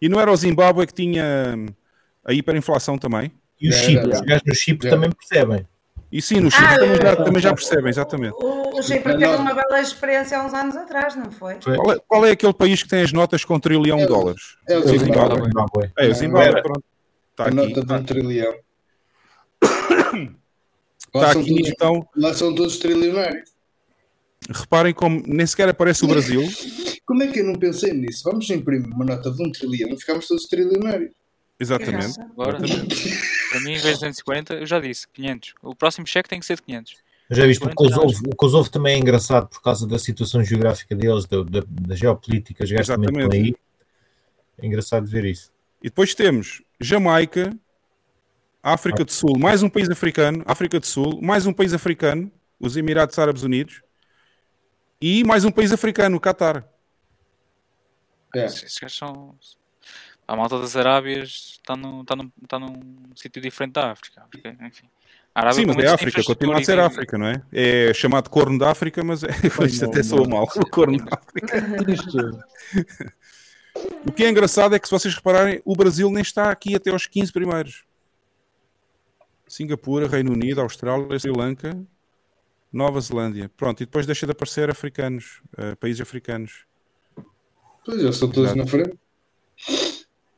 [0.00, 1.66] E não era o Zimbábue que tinha hum,
[2.24, 3.32] a hiperinflação também?
[3.60, 5.66] E os Chipre, os gajos no Chipre também percebem.
[6.10, 8.34] E sim, no Chipre Ah, também, já, eu- também já percebem, exatamente.
[8.38, 11.56] O, o Chipre teve uma bela experiência há uns anos atrás, não foi?
[11.56, 14.56] Qual é, qual é aquele país que tem as notas com trilhão de dólares?
[14.68, 15.92] é o É Zimbábue.
[15.98, 16.84] É, o Zimbábue, pronto.
[17.32, 17.56] Está a aqui.
[17.56, 18.54] nota de um trilhão.
[19.62, 20.30] Está
[21.14, 23.50] Lá são aqui, todos- então, Lá são todos trilionários.
[24.48, 26.42] reparem como nem sequer aparece o Brasil.
[27.06, 28.22] Como é que eu não pensei nisso?
[28.24, 31.12] Vamos imprimir uma nota de um trilhão e ficamos todos trilionários.
[31.60, 32.20] Exatamente.
[32.20, 32.58] Agora,
[33.56, 35.54] para mim, em vez de 240, eu já disse, 500.
[35.62, 36.96] O próximo cheque tem que ser de 500.
[37.30, 40.94] Já viste, o 240 Kosovo, o Kosovo também é engraçado por causa da situação geográfica
[40.94, 43.56] deles, da, da, da geopolítica, os gajos também aí.
[44.58, 45.50] É engraçado ver isso.
[45.82, 47.50] E depois temos Jamaica,
[48.62, 52.76] África do Sul, mais um país africano, África do Sul, mais um país africano, os
[52.76, 53.80] Emirados Árabes Unidos,
[55.00, 56.66] e mais um país africano, o Qatar.
[58.34, 58.44] É.
[58.44, 59.38] Esses gajos são.
[60.26, 62.80] A malta das Arábias está num, está num, está num
[63.14, 64.22] sítio diferente da África.
[64.22, 64.88] África, Enfim.
[65.52, 67.42] Sim, mas é África, continua a ser África, não é?
[67.52, 69.28] É chamado Corno da África, mas é,
[69.66, 72.46] isto até soa mal, o Corno da África.
[74.06, 76.90] O que é engraçado é que, se vocês repararem, o Brasil nem está aqui até
[76.90, 77.84] aos 15 primeiros.
[79.46, 81.78] Singapura, Reino Unido, Austrália, Sri Lanka,
[82.72, 83.50] Nova Zelândia.
[83.54, 86.64] Pronto, e depois deixa de aparecer africanos, eh, países africanos.
[87.84, 88.98] Pois, eles estão todos na frente.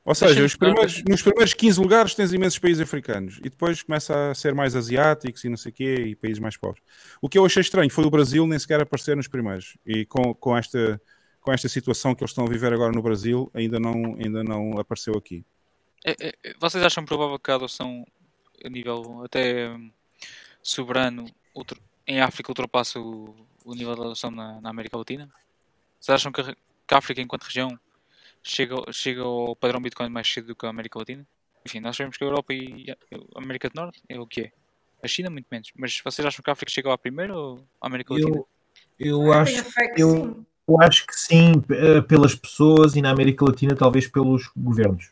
[0.09, 4.35] Ou seja, primeiros- nos primeiros 15 lugares tens imensos países africanos e depois começa a
[4.35, 6.83] ser mais asiáticos e não sei o quê e países mais pobres.
[7.21, 10.33] O que eu achei estranho foi o Brasil nem sequer aparecer nos primeiros e com,
[10.35, 11.01] com, esta,
[11.41, 14.79] com esta situação que eles estão a viver agora no Brasil ainda não, ainda não
[14.79, 15.45] apareceu aqui.
[16.05, 18.07] É- é- é- vocês acham provável que a adoção
[18.65, 19.91] a nível até hum,
[20.63, 25.29] soberano outro- em África ultrapasse o, o nível de adoção na, na América Latina?
[26.01, 27.79] Vocês acham que a, que a África, enquanto região,
[28.43, 31.27] chega, chega ao padrão Bitcoin mais cedo do que a América Latina?
[31.67, 34.53] Enfim, nós sabemos que a Europa e a América do Norte é o que é.
[35.03, 35.71] A China, muito menos.
[35.77, 38.37] Mas vocês acham que a África chega lá primeiro ou a América Latina?
[38.37, 38.47] Eu,
[38.99, 39.65] eu acho,
[39.97, 40.47] eu, sim.
[40.69, 45.11] eu acho que sim, eh, pelas pessoas e na América Latina, talvez pelos governos.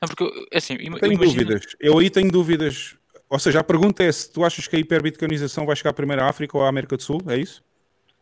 [0.00, 1.76] Não, porque, assim, Tenho imagino- dúvidas.
[1.80, 2.96] Eu aí tenho dúvidas.
[3.28, 6.28] Ou seja, a pergunta é se tu achas que a hiperbitcoinização vai chegar primeiro à
[6.28, 7.20] África ou à América do Sul?
[7.26, 7.64] É isso?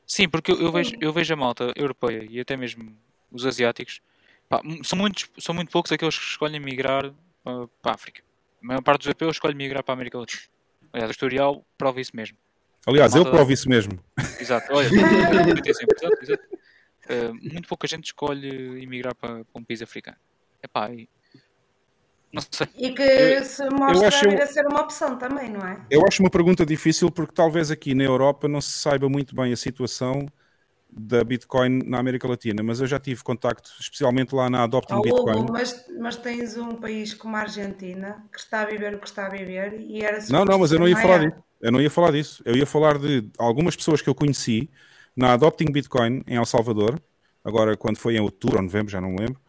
[0.06, 2.96] Sim, porque eu, eu vejo, eu vejo a malta europeia e até mesmo
[3.32, 4.00] os asiáticos.
[4.48, 7.06] pá, são, muitos, são muito poucos aqueles que escolhem migrar
[7.44, 8.22] ah, para a África.
[8.62, 10.42] A maior parte dos europeus escolhe migrar para a América Latina.
[10.92, 12.36] Aliás, o historial prova isso mesmo.
[12.86, 13.98] Aliás, eu provo isso mesmo.
[14.38, 14.86] Exato, olha,
[15.66, 16.42] exato, exato.
[17.08, 20.16] Ah, muito pouca gente escolhe emigrar para, para um país africano.
[20.62, 21.08] Epá, e
[22.32, 22.66] não sei.
[22.76, 25.84] E que Eu- se eu mostra acho- vir a ser uma opção também, não é?
[25.90, 29.52] Eu acho uma pergunta difícil porque talvez aqui na Europa não se saiba muito bem
[29.52, 30.26] a situação
[30.94, 35.00] da Bitcoin na América Latina, mas eu já tive contacto, especialmente lá na Adopting Oh,
[35.00, 35.44] Bitcoin.
[35.44, 39.06] Hugo, mas, mas tens um país como a Argentina que está a viver o que
[39.08, 41.42] está a viver e era Não, não, mas eu não ia falar disso.
[41.60, 42.42] Eu não ia falar disso.
[42.44, 44.70] Eu ia falar de algumas pessoas que eu conheci
[45.16, 47.00] na Adopting Bitcoin em El Salvador,
[47.44, 49.40] agora quando foi em outubro ou novembro, já não me lembro.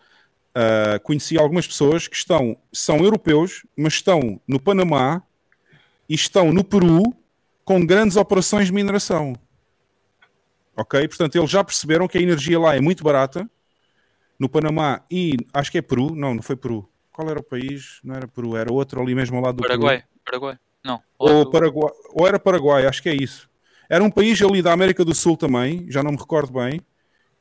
[0.55, 5.23] ah, conheci algumas pessoas que estão, são europeus, mas estão no Panamá
[6.07, 7.03] e estão no Peru
[7.65, 9.35] com grandes operações de mineração.
[10.75, 11.07] Ok?
[11.07, 13.49] Portanto, eles já perceberam que a energia lá é muito barata
[14.39, 16.15] no Panamá e acho que é Peru.
[16.15, 16.89] Não, não foi Peru.
[17.11, 17.99] Qual era o país?
[18.03, 19.79] Não era Peru, era outro ali mesmo ao lado do Peru.
[19.79, 20.57] Paraguai, Paraguai.
[20.83, 21.01] Não.
[21.17, 23.49] Ou, Paraguai, ou era Paraguai, acho que é isso.
[23.89, 26.81] Era um país ali da América do Sul também, já não me recordo bem.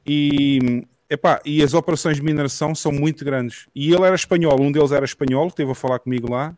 [0.07, 3.67] E, epá, e as operações de mineração são muito grandes.
[3.75, 6.57] E ele era espanhol, um deles era espanhol, esteve a falar comigo lá.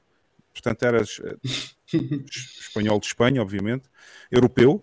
[0.52, 1.36] Portanto, era eh,
[2.60, 3.84] espanhol de Espanha, obviamente,
[4.34, 4.82] europeu.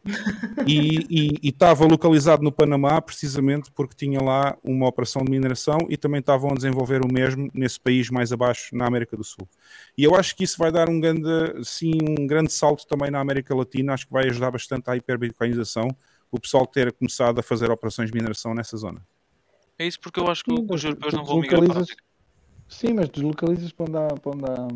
[0.65, 6.19] E estava localizado no Panamá precisamente porque tinha lá uma operação de mineração e também
[6.19, 9.47] estavam a desenvolver o mesmo nesse país mais abaixo, na América do Sul.
[9.97, 11.29] E eu acho que isso vai dar um grande,
[11.63, 15.87] sim, um grande salto também na América Latina, acho que vai ajudar bastante à hiperbitcoinização,
[16.31, 19.05] o pessoal ter começado a fazer operações de mineração nessa zona.
[19.77, 22.03] É isso porque eu acho que Sim, os europeus não vão migrar para a África.
[22.67, 24.67] Sim, mas deslocalizas para onde há, para onde há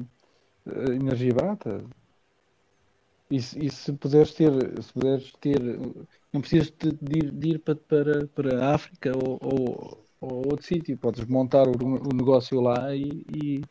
[0.65, 1.85] eh, energia barata.
[3.29, 4.51] E se, e se puderes ter,
[4.83, 5.59] se puderes ter,
[6.31, 10.37] não precisas de, de ir, de ir para, para, para a África ou, ou, ou
[10.51, 13.61] outro sítio, podes montar o, o negócio lá e, e,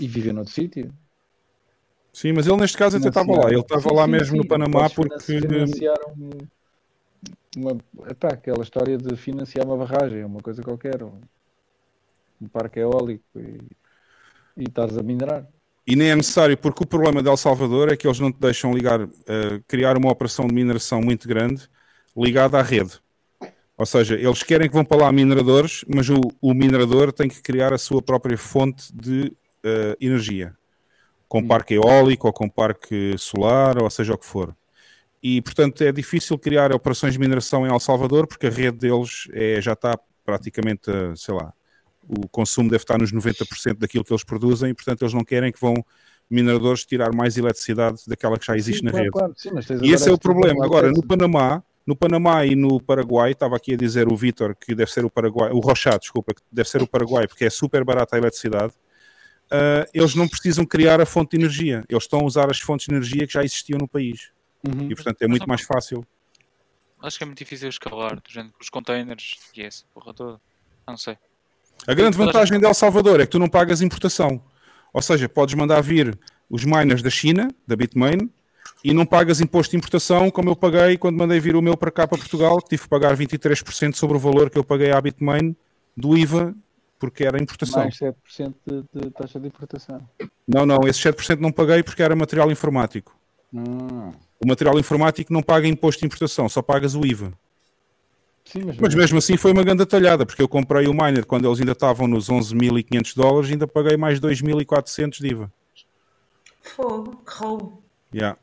[0.00, 0.92] e viver noutro sítio.
[2.12, 4.44] Sim, mas ele neste caso até estava lá, ele estava Sim, lá sim, mesmo no
[4.44, 5.26] sim, Panamá podes porque.
[5.38, 6.30] financiar um,
[7.56, 7.72] uma,
[8.10, 11.20] epá, aquela história de financiar uma barragem, uma coisa qualquer, um,
[12.40, 13.58] um parque eólico e,
[14.56, 15.48] e estás a minerar.
[15.86, 18.40] E nem é necessário, porque o problema de El Salvador é que eles não te
[18.40, 21.68] deixam ligar, eh, criar uma operação de mineração muito grande
[22.16, 22.92] ligada à rede.
[23.76, 27.42] Ou seja, eles querem que vão para lá mineradores, mas o, o minerador tem que
[27.42, 30.54] criar a sua própria fonte de eh, energia,
[31.28, 34.56] com parque eólico ou com parque solar, ou seja o que for.
[35.22, 39.26] E, portanto, é difícil criar operações de mineração em El Salvador, porque a rede deles
[39.32, 41.52] é, já está praticamente, sei lá,
[42.08, 45.52] o consumo deve estar nos 90% daquilo que eles produzem e, portanto, eles não querem
[45.52, 45.74] que vão
[46.30, 49.12] mineradores tirar mais eletricidade daquela que já existe Sim, na claro, rede.
[49.12, 49.34] claro.
[49.36, 49.50] Sim,
[49.82, 50.64] e esse é o problema.
[50.64, 54.74] Agora, no Panamá, no Panamá e no Paraguai, estava aqui a dizer o Vitor que
[54.74, 57.84] deve ser o Paraguai, o Rochado, desculpa, que deve ser o Paraguai, porque é super
[57.84, 58.72] barata a eletricidade.
[59.50, 62.86] ah, eles não precisam criar a fonte de energia, eles estão a usar as fontes
[62.86, 64.30] de energia que já existiam no país.
[64.66, 64.90] Uhum.
[64.90, 66.06] E, portanto, é muito mais fácil.
[67.02, 70.40] Acho que é muito difícil escalar, do género, os containers e essa porra toda.
[70.88, 71.18] Não sei.
[71.86, 74.40] A grande vantagem de El Salvador é que tu não pagas importação.
[74.92, 78.30] Ou seja, podes mandar vir os miners da China, da Bitmain,
[78.82, 81.90] e não pagas imposto de importação, como eu paguei quando mandei vir o meu para
[81.90, 85.00] cá para Portugal, que tive que pagar 23% sobre o valor que eu paguei à
[85.00, 85.56] Bitmain
[85.96, 86.54] do IVA,
[86.98, 87.82] porque era importação.
[87.82, 90.00] Mais 7% de, de taxa de importação.
[90.46, 93.16] Não, não, esse 7% não paguei porque era material informático.
[93.54, 97.32] Ah, O material informático não paga imposto de importação, só pagas o IVA.
[98.44, 101.46] Sim, mas, Mas mesmo assim foi uma grande talhada, porque eu comprei o miner quando
[101.46, 105.52] eles ainda estavam nos 11.500 dólares, ainda paguei mais 2.400 de IVA.
[106.60, 107.82] Fogo, que roubo.
[108.12, 108.38] Yeah.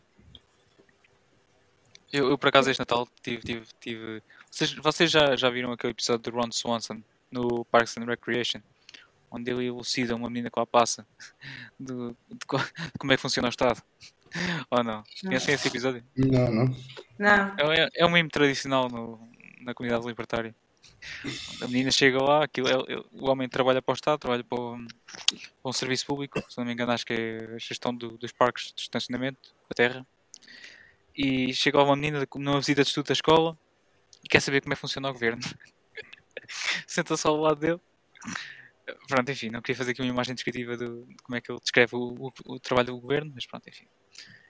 [2.12, 3.42] Eu, eu, por acaso, este Natal tive.
[3.42, 4.24] tive, tive...
[4.50, 8.60] Vocês, vocês já, já viram aquele episódio do Ron Swanson no Parks and Recreation?
[9.32, 11.08] Onde ele elucida uma menina com a passa
[11.80, 13.82] do, de, de como é que funciona o Estado?
[14.70, 15.04] Ou não?
[15.22, 16.04] Conhecem esse episódio?
[16.16, 16.76] Não, não.
[17.18, 17.72] Não.
[17.72, 19.31] É, é um meme tradicional no-
[19.64, 20.56] na comunidade libertária.
[21.62, 24.60] A menina chega lá, aquilo, é- é- o homem trabalha para o Estado, trabalha para,
[24.60, 28.18] o- para um serviço público, se não me engano, acho que é a gestão do-
[28.18, 30.06] dos parques de estacionamento da terra.
[31.16, 33.58] E chega lá uma menina numa visita de estudo da escola
[34.24, 35.42] e quer saber como é que funciona o governo.
[36.88, 37.80] Senta-se ao lado dele.
[39.08, 41.60] Pronto, enfim, não queria fazer aqui uma imagem descritiva do- de como é que ele
[41.60, 43.88] descreve o, o- o trabalho do governo, mas pronto, enfim.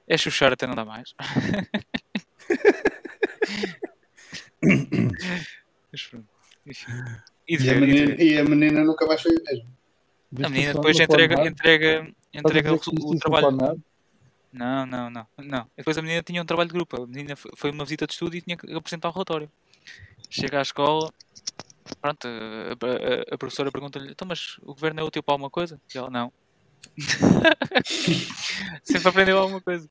[0.08, 1.14] É chuchar até não dá mais.
[5.92, 6.28] Mas pronto,
[6.66, 6.92] enfim.
[7.48, 9.70] E E a, e menina, e a menina nunca mais foi a mesma.
[10.44, 13.52] A menina depois entrega, entrega, entrega o, o trabalho.
[14.54, 14.86] não?
[14.86, 15.70] Não, não, não.
[15.78, 17.04] Depois a menina tinha um trabalho de grupo.
[17.04, 19.50] A menina foi uma visita de estudo e tinha que apresentar o relatório.
[20.30, 21.12] Chega à escola,
[22.02, 25.80] pronto, a, a- a professora pergunta-lhe, então, mas o governo é útil para alguma coisa?
[25.94, 26.32] E ela, não.
[28.84, 29.90] Sempre aprendeu alguma coisa.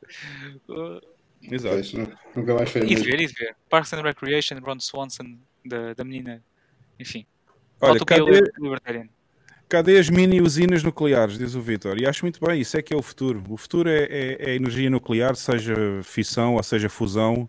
[1.43, 1.75] Exato.
[1.75, 3.05] Pois, nu- nunca mais fez E mesmo.
[3.05, 3.57] ver, e ver.
[3.69, 6.43] Parks and Recreation, Ron Swanson, da, da menina.
[6.99, 7.25] Enfim.
[7.81, 9.09] Olha, cadê-.
[9.69, 11.39] Cadê as mini usinas nucleares?
[11.39, 11.97] Diz o Vitor.
[12.01, 13.43] E acho muito bem, isso é que é o futuro.
[13.49, 17.49] O futuro é, é- é a energia nuclear, seja fissão ou seja fusão.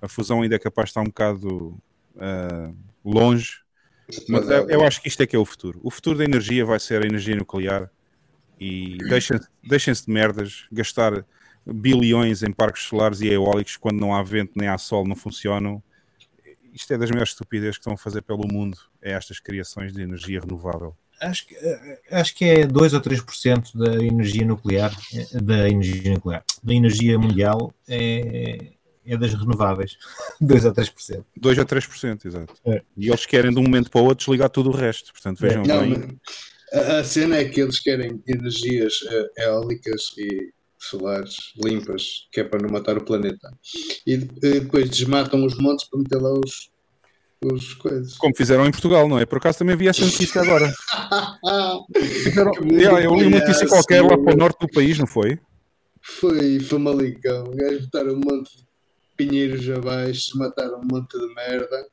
[0.00, 1.76] A fusão ainda é capaz de estar um bocado
[2.18, 2.70] ah,
[3.02, 3.60] longe,
[4.28, 5.80] mas eu, eu acho que isto é que é o futuro.
[5.82, 7.90] O futuro da energia vai ser a energia nuclear
[8.60, 11.24] e deixem- deixem-se de merdas, gastar
[11.66, 15.82] bilhões em parques solares e eólicos quando não há vento nem há sol, não funcionam.
[16.72, 20.02] Isto é das maiores estupidez que estão a fazer pelo mundo, é estas criações de
[20.02, 20.96] energia renovável.
[21.20, 21.56] Acho que,
[22.10, 24.92] acho que é 2 ou 3% da energia nuclear,
[25.32, 28.72] da energia nuclear, da energia mundial é,
[29.06, 29.96] é das renováveis.
[30.40, 31.24] 2 ou 3%.
[31.36, 32.54] 2 a 3%, exato.
[32.66, 32.82] É.
[32.96, 35.12] E eles querem de um momento para o outro desligar tudo o resto.
[35.12, 36.18] Portanto, vejam Não, bem.
[36.72, 40.52] a, a cena é que eles querem energias eh, eólicas e
[40.90, 43.50] solares limpas, que é para não matar o planeta.
[44.06, 44.18] E, e
[44.60, 46.70] depois desmatam os montes para meter lá os,
[47.44, 48.16] os coisas.
[48.16, 49.26] Como fizeram em Portugal, não é?
[49.26, 50.72] Por acaso também vi essa notícia agora.
[51.96, 55.38] Fizeram- Yeah, eu li uma notícia qualquer lá para o norte do país, não foi?
[56.00, 57.44] Foi Famalicão.
[57.44, 58.64] O gajo botaram um monte de
[59.16, 61.86] pinheiros abaixo, mataram um monte de merda.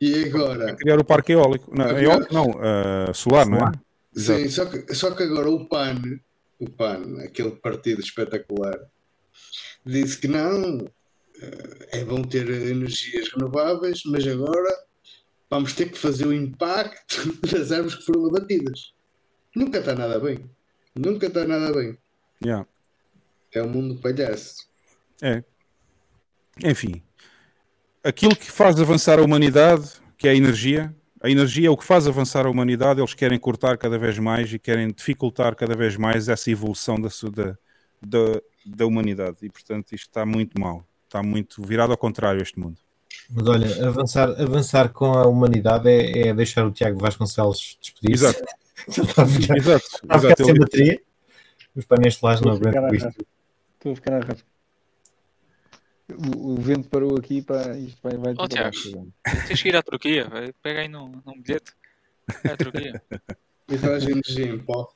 [0.00, 0.76] E agora?
[0.76, 1.70] Criar o parque eólico.
[1.76, 3.72] Não, Agora- eólico não, ah, solar, não é?
[4.14, 4.50] Sim, Exato.
[4.50, 6.00] só que, só que agora o PAN,
[6.58, 8.78] o PAN, aquele partido espetacular,
[9.84, 10.86] disse que não,
[11.40, 14.84] eh, é bom ter energias renováveis, mas agora
[15.48, 18.92] vamos ter que fazer o impacto das árvores que foram abatidas.
[19.54, 20.44] Nunca está nada bem.
[20.94, 21.96] Nunca está nada bem.
[22.44, 22.66] Yeah.
[23.52, 24.68] É um mundo palhaço.
[25.22, 25.42] É.
[26.64, 27.02] Enfim,
[28.02, 31.84] aquilo que faz avançar a humanidade, que é a energia, a energia é o que
[31.84, 35.96] faz avançar a humanidade, eles querem cortar cada vez mais e querem dificultar cada vez
[35.96, 37.56] mais essa evolução da, da,
[38.00, 39.38] da, da humanidade.
[39.42, 40.84] E, portanto, isto está muito mal.
[41.04, 42.76] Está muito virado ao contrário este mundo.
[43.30, 48.24] Mas olha, avançar, avançar com a humanidade é, é deixar o Tiago Vasconcelos despedir-se.
[48.24, 48.44] Exato.
[48.88, 50.44] Está a ficar, Exato, está a ficar exato.
[50.44, 51.00] sem bateria.
[51.74, 53.26] Os painéis solares não Estou a ficar aguentam isto.
[53.74, 54.57] Estou a ficar a rasca.
[56.10, 59.06] O, o vento parou aqui para isto vai, vai Tiago, agora.
[59.46, 60.28] tens que ir à Turquia.
[60.28, 60.52] vai.
[60.62, 61.72] Pega aí num, num bilhete.
[62.42, 63.02] Vai à Turquia.
[63.68, 64.90] E traz energia em pó.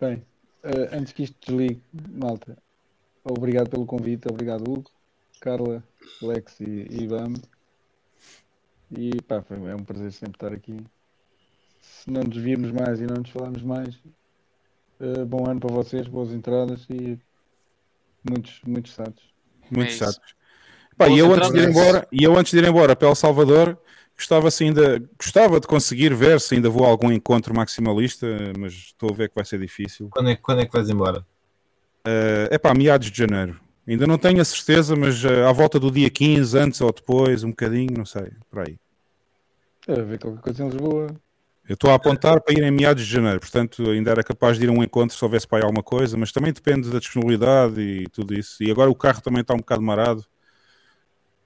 [0.00, 0.24] Bem,
[0.64, 2.58] eh, antes que isto desligue, malta,
[3.22, 4.90] obrigado pelo convite, obrigado Hugo,
[5.40, 5.84] Carla,
[6.20, 7.34] Lex e, e Ivan.
[8.90, 10.76] E pá, foi, é um prazer sempre estar aqui.
[11.80, 13.96] Se não nos virmos mais e não nos falarmos mais,
[14.98, 17.18] eh, bom ano para vocês, boas entradas e
[18.28, 19.22] muitos, muitos satos.
[19.70, 20.10] Muito É.
[20.96, 23.14] Pá, e eu antes de ir embora, e eu antes de ir embora para El
[23.14, 23.78] Salvador,
[24.14, 28.26] gostava se ainda, gostava de conseguir ver se ainda vou a algum encontro maximalista,
[28.58, 30.08] mas estou a ver que vai ser difícil.
[30.10, 31.24] Quando é, quando é que vais embora?
[32.04, 33.58] É pá, meados de janeiro.
[33.86, 37.42] Ainda não tenho a certeza, mas eh, à volta do dia 15, antes ou depois,
[37.42, 38.76] um bocadinho, não sei, por aí.
[39.88, 41.08] A ver qualquer coisa em Lisboa.
[41.70, 44.64] Eu estou a apontar para ir em meados de janeiro, portanto ainda era capaz de
[44.64, 47.80] ir a um encontro se houvesse para aí alguma coisa, mas também depende da disponibilidade
[47.80, 48.60] e tudo isso.
[48.60, 50.24] E agora o carro também está um bocado marado.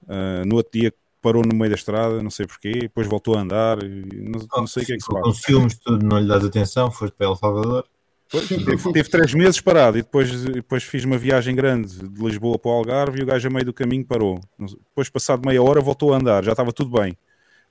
[0.09, 3.41] Ah, no outro dia parou no meio da estrada, não sei porquê, depois voltou a
[3.41, 5.29] andar, e não, não sei o que é que se passa.
[5.29, 7.85] os filmes, tudo não lhe dás atenção, foste para El Salvador.
[8.27, 12.57] Pois, teve, teve três meses parado e depois, depois fiz uma viagem grande de Lisboa
[12.57, 14.41] para o Algarve e o gajo a meio do caminho parou.
[14.57, 17.15] Depois, passado meia hora, voltou a andar, já estava tudo bem.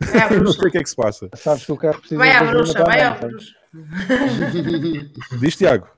[0.00, 0.60] Vai à não bruxa.
[0.60, 1.30] sei o que é que se passa.
[1.36, 3.54] Sabes que o carro precisa Vai de à gasolina bruxa, para vai à bruxa.
[5.40, 5.88] Diz Tiago.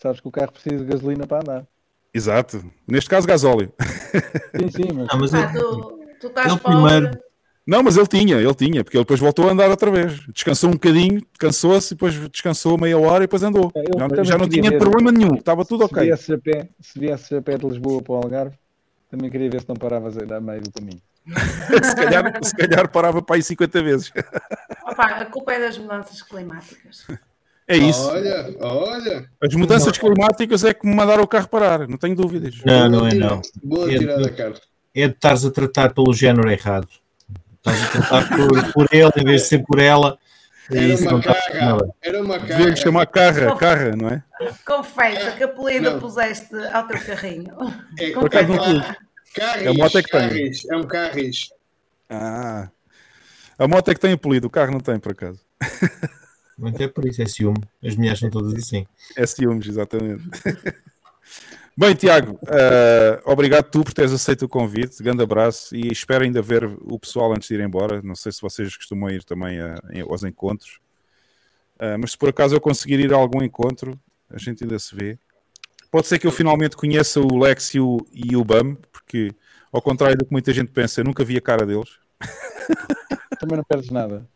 [0.00, 1.66] Sabes que o carro precisa de gasolina para andar.
[2.12, 2.64] Exato.
[2.86, 3.72] Neste caso, gasóleo.
[4.56, 6.82] Sim, sim, mas Ah, mas Ah, ele, tu, tu estás ele pobre.
[6.82, 7.18] primeiro,
[7.66, 10.20] Não, mas ele tinha, ele tinha, porque ele depois voltou a andar outra vez.
[10.28, 13.72] Descansou um bocadinho, cansou-se, depois descansou meia hora e depois andou.
[13.74, 16.04] Eu Já, já não tinha ver- problema nenhum, estava tudo se ok.
[16.04, 18.56] viesse a pé, se viesse a pé de Lisboa para o Algarve,
[19.10, 21.00] também queria ver se não paravas a meio do caminho.
[21.82, 24.12] se, calhar, se calhar parava para aí 50 vezes.
[24.86, 27.06] Opa, a culpa é das mudanças climáticas.
[27.66, 28.06] É isso.
[28.08, 29.30] Olha, olha.
[29.42, 32.60] As mudanças climáticas é que me mandaram o carro parar, não tenho dúvidas.
[32.64, 33.40] não, não é não.
[33.62, 34.60] Boa É tirada, de- Carlos.
[34.94, 36.86] É de estares a tratar pelo género errado.
[37.56, 40.18] Estás a tratar por, por ele em vez de ser por ela.
[40.70, 41.94] Era isso não uma nada.
[42.02, 42.56] Era uma carga.
[42.56, 44.22] Devia chamar carra, carra, não é?
[44.64, 45.98] Confessa que apelido Não.
[46.00, 47.52] puseste ao teu carrinho.
[47.98, 48.96] É, Por acaso não carris, pus.
[49.34, 50.20] Carris, É a moto é que tem.
[50.20, 51.50] carris, É um carris.
[52.08, 52.70] Ah.
[53.58, 55.40] A moto é que tem apelido, o carro não tem, por acaso.
[56.58, 57.62] Muito é por isso, é ciúme.
[57.84, 58.86] As mulheres são todas assim.
[59.16, 60.22] É ciúmes, exatamente.
[61.76, 65.02] Bem, Tiago, eh, obrigado tu por teres aceito o convite.
[65.02, 68.00] Grande abraço e espero ainda ver o pessoal antes de ir embora.
[68.02, 70.78] Não sei se vocês costumam ir também a- em- aos encontros,
[71.76, 73.98] Eh, mas se por acaso eu conseguir ir a algum encontro,
[74.30, 75.18] a gente ainda se vê.
[75.94, 79.32] Pode ser que eu finalmente conheça o Lex e o, e o Bam, porque
[79.72, 81.88] ao contrário do que muita gente pensa, eu nunca vi a cara deles.
[83.38, 84.28] Também não perdes nada.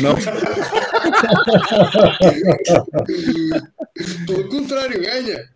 [0.00, 0.16] Não.
[4.26, 5.48] Pelo contrário, ganha.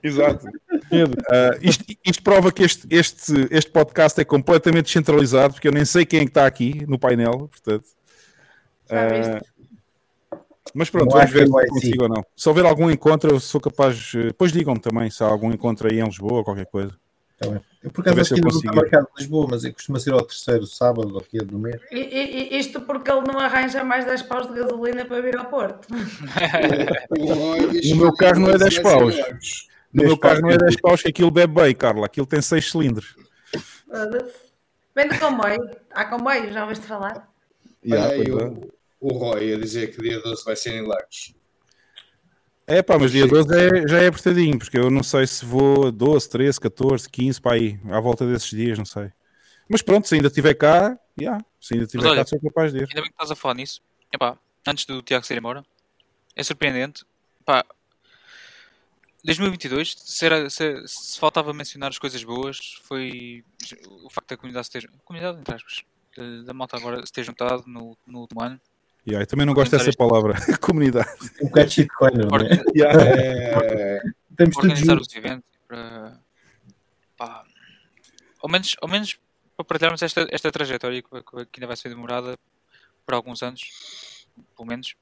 [0.00, 0.46] Exato.
[0.46, 5.84] Uh, isto, isto prova que este, este, este podcast é completamente descentralizado, porque eu nem
[5.84, 7.86] sei quem é que está aqui no painel, portanto.
[8.88, 9.40] Já Uh,
[10.72, 12.24] mas pronto, vamos ver se consigo ou não.
[12.36, 14.12] Se houver algum encontro, eu sou capaz.
[14.16, 16.92] eh, Depois digam-me também se há algum encontro aí em Lisboa ou qualquer coisa.
[17.38, 17.60] Tá bem.
[17.82, 18.76] Eu por acaso acho que eu ainda não está consigo.
[18.76, 21.80] marcado em Lisboa, mas é costuma ser ao terceiro sábado ou é do mês.
[21.90, 25.46] I- i- Isto porque ele não arranja mais 10 paus de gasolina para vir ao
[25.46, 25.86] Porto.
[27.90, 29.68] No meu carro não é 10 paus.
[29.92, 32.06] No meu carro não é 10 paus que aquilo bebe bem, Carla.
[32.06, 33.14] Aquilo tem 6 cilindros.
[34.94, 35.70] Vem do comboio.
[35.92, 37.28] Há comboio, já ouviste falar?
[37.84, 38.20] Yeah, é.
[38.32, 38.70] o,
[39.06, 41.34] o Roy a dizer que dia 12 vai ser em Lagos.
[42.66, 45.92] É pá, mas dia 12 é- já é apertadinho, porque eu não sei se vou
[45.92, 49.12] 12, 13, 14, 15 para aí, à volta desses dias, não sei.
[49.68, 52.78] Mas pronto, se ainda estiver cá, já, se ainda estiver olha, cá, sou capaz de
[52.78, 52.82] ir.
[52.88, 53.82] Ainda bem que estás a falar nisso.
[54.10, 55.62] Epá, antes do Tiago ser embora,
[56.34, 57.04] é surpreendente.
[57.42, 57.62] Epá,
[59.24, 63.44] 2022, se, era- se- se faltava mencionar as coisas boas, foi
[64.02, 65.82] o facto da comunidade se ter, comunidade, entre aspas,
[66.16, 68.58] de- da malta agora se ter juntado no, no último ano.
[69.06, 71.08] Yeah, eu também não gosto dessa palavra, comunidade.
[71.42, 72.64] Um bocado de shitcoiner, não é?
[72.74, 73.02] Yeah.
[73.04, 76.18] É, Estamos todos organizar os eventos para
[77.16, 77.44] pá,
[78.40, 79.18] ao menos, ao menos
[79.56, 82.36] para partilharmos esta, esta trajetória que, que ainda vai ser demorada
[83.06, 84.26] por alguns anos,
[84.56, 84.94] pelo menos.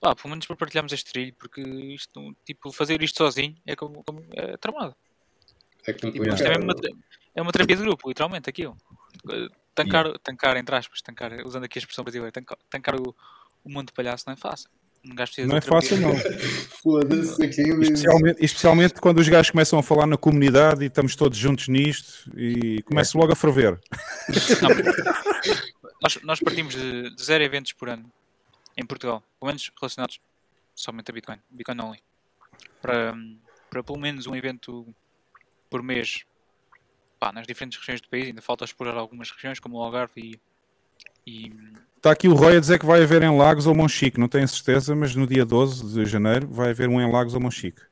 [0.00, 4.02] Pá, pelo menos para partilharmos este trilho, porque isto, tipo, fazer isto sozinho é como,
[4.04, 4.94] como é tramado.
[5.86, 6.34] é Tipo, complicado.
[6.34, 6.74] isto é, mesmo uma,
[7.34, 8.76] é uma terapia de grupo, literalmente, aquilo.
[9.76, 13.14] Tancar, tancar, entre aspas, tancar, usando aqui a expressão brasileira, tancar, tancar o,
[13.62, 14.70] o mundo de palhaço não é fácil.
[15.04, 16.14] Um gajo precisa de Não é fácil, não.
[16.14, 17.82] Mesmo.
[17.82, 22.32] Especialmente, especialmente quando os gajos começam a falar na comunidade e estamos todos juntos nisto
[22.36, 23.78] e começa logo a ferver.
[26.02, 28.10] nós, nós partimos de, de zero eventos por ano
[28.76, 30.20] em Portugal, pelo menos relacionados
[30.74, 32.02] somente a Bitcoin, Bitcoin only,
[32.82, 33.14] para,
[33.70, 34.86] para pelo menos um evento
[35.70, 36.24] por mês
[37.18, 38.26] pá, nas diferentes regiões do país.
[38.26, 40.40] Ainda falta explorar algumas regiões, como o Algarve
[41.26, 41.52] e, e
[41.96, 44.46] Está aqui o Roy a dizer que vai haver em Lagos ou Monchique, não tenho
[44.46, 47.82] certeza, mas no dia 12 de janeiro vai haver um em Lagos ou Monchique.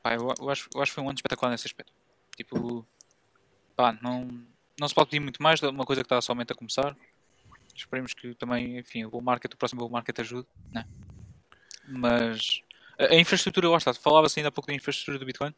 [0.00, 1.92] pá, eu, eu acho, eu acho que foi um ano espetacular nesse aspecto.
[2.36, 2.86] Tipo,
[3.74, 4.28] pá, não,
[4.78, 6.96] não se pode pedir muito mais de uma coisa que está somente a começar.
[7.74, 10.86] Esperemos que também, enfim, o bull market, o próximo bull market ajude, né?
[11.88, 12.62] Mas
[12.98, 15.52] a, a infraestrutura, lá está, falava-se ainda há pouco da infraestrutura do Bitcoin.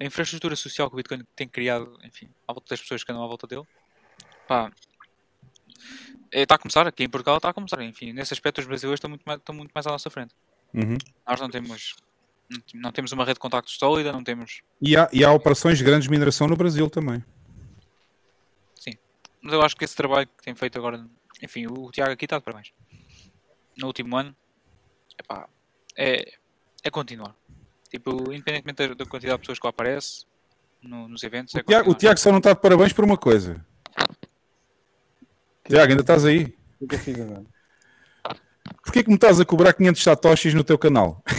[0.00, 3.22] A infraestrutura social que o Bitcoin tem criado, enfim, à volta das pessoas que andam
[3.22, 3.64] à volta dele,
[4.48, 4.72] pá,
[6.32, 8.98] é, está a começar, aqui em Portugal está a começar, enfim, nesse aspecto os brasileiros
[8.98, 10.34] estão muito mais, estão muito mais à nossa frente.
[10.72, 10.96] Uhum.
[11.26, 11.96] Nós não temos,
[12.72, 15.84] não, temos uma rede de contactos sólida, não temos E, há, e há operações de
[15.84, 17.22] grande mineração no Brasil também.
[19.42, 21.06] Mas eu acho que esse trabalho que tem feito agora,
[21.42, 22.72] enfim, o, o Tiago aqui está de parabéns.
[23.76, 24.36] No último ano,
[25.18, 25.48] epá,
[25.96, 26.34] é,
[26.82, 27.34] é continuar.
[27.90, 30.24] Tipo, independentemente da, da quantidade de pessoas que lá aparece
[30.80, 31.94] no- nos eventos, é O Tiago, o.
[31.94, 33.64] Tiago só não está de parabéns por uma coisa.
[35.68, 36.54] Tiago, ainda estás aí?
[36.80, 37.44] O que agora?
[38.84, 41.22] Porquê que me estás a cobrar 500 satoshis no teu canal?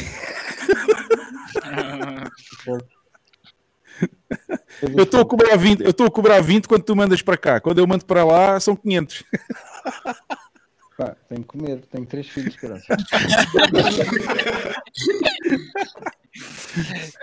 [4.98, 7.60] Eu estou a cobrar 20, eu estou a cobrar 20 quando tu mandas para cá.
[7.62, 9.24] Quando eu mando para lá são 500.
[10.98, 12.82] Pá, tenho que comer, tenho três filhos, caralho.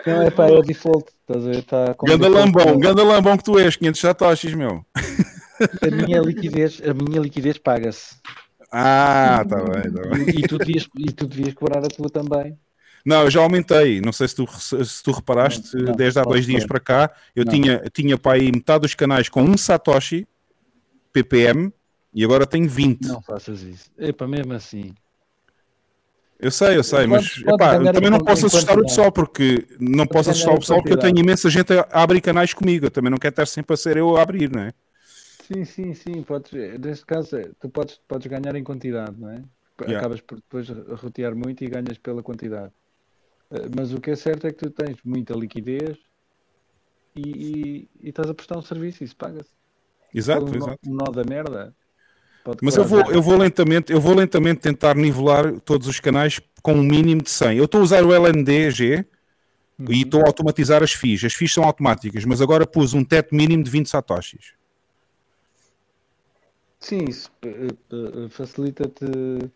[0.06, 1.10] Não, é pá, é o default.
[1.20, 1.62] Estás a ver?
[1.64, 2.56] Tá como Ganda default.
[2.56, 4.84] lambão, ganda lambão que tu és, 500 satoshis, meu.
[5.82, 8.16] A minha liquidez, a minha liquidez paga-se.
[8.70, 10.28] Ah, tá bem, tá bem.
[10.28, 12.56] E, e tu devias, e tu devias cobrar a tua também.
[13.04, 14.00] Não, eu já aumentei.
[14.00, 17.10] Não sei se tu, se tu reparaste, Não, não, desde há dois dias para cá,
[17.34, 17.52] eu Não.
[17.52, 20.26] tinha, tinha para aí metade dos canais com um Satoshi
[21.12, 21.72] ppm
[22.12, 23.06] e agora tenho 20.
[23.06, 23.90] Não faças isso.
[23.98, 24.94] Epá, mesmo assim.
[26.38, 30.06] Eu sei, eu sei, mas epá, eu também não posso assustar o pessoal, porque não
[30.06, 32.86] posso assustar o pessoal porque eu tenho imensa gente a abrir canais comigo.
[32.86, 34.72] Eu também não quero estar sempre a ser eu a abrir, não é?
[35.48, 36.22] Sim, sim, sim.
[36.22, 39.42] Podes, neste caso, é, tu podes, podes ganhar em quantidade, não é?
[39.80, 39.98] Yeah.
[39.98, 40.68] Acabas por depois
[41.00, 42.72] rotear muito e ganhas pela quantidade.
[43.50, 45.96] Eh, Mas o que é certo é que tu tens muita liquidez
[47.14, 49.50] e, e, e estás a prestar um serviço e isso paga-se.
[50.14, 50.78] Exato, um, exato.
[50.86, 51.74] um nó da merda.
[52.44, 56.40] Pode Mas eu vou, eu vou lentamente, eu vou lentamente tentar nivelar todos os canais
[56.62, 57.58] com um mínimo de 100.
[57.58, 59.04] Eu estou a usar o LNDG
[59.88, 61.24] e estou a automatizar as FIIs.
[61.24, 64.52] As FIIs são automáticas, mas agora pus um teto mínimo de 20 satoshis.
[66.80, 69.50] Sim, isso eh, eh, facilita-te.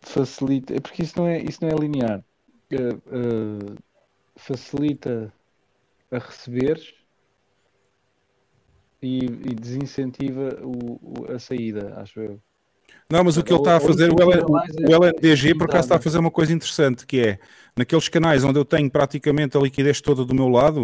[0.00, 0.74] Facilita.
[0.74, 2.24] É porque isso não é, isso não é linear.
[2.70, 3.76] Eh, eh,
[4.36, 5.32] facilita
[6.10, 6.94] a receberes
[9.02, 12.40] e, e desincentiva o, o- a saída, acho eu.
[13.10, 14.16] Não, mas o que ele está a fazer, o,
[14.88, 17.38] LNDG por acaso está a fazer uma coisa interessante, que é,
[17.76, 20.82] naqueles canais onde eu tenho praticamente a liquidez toda do meu lado,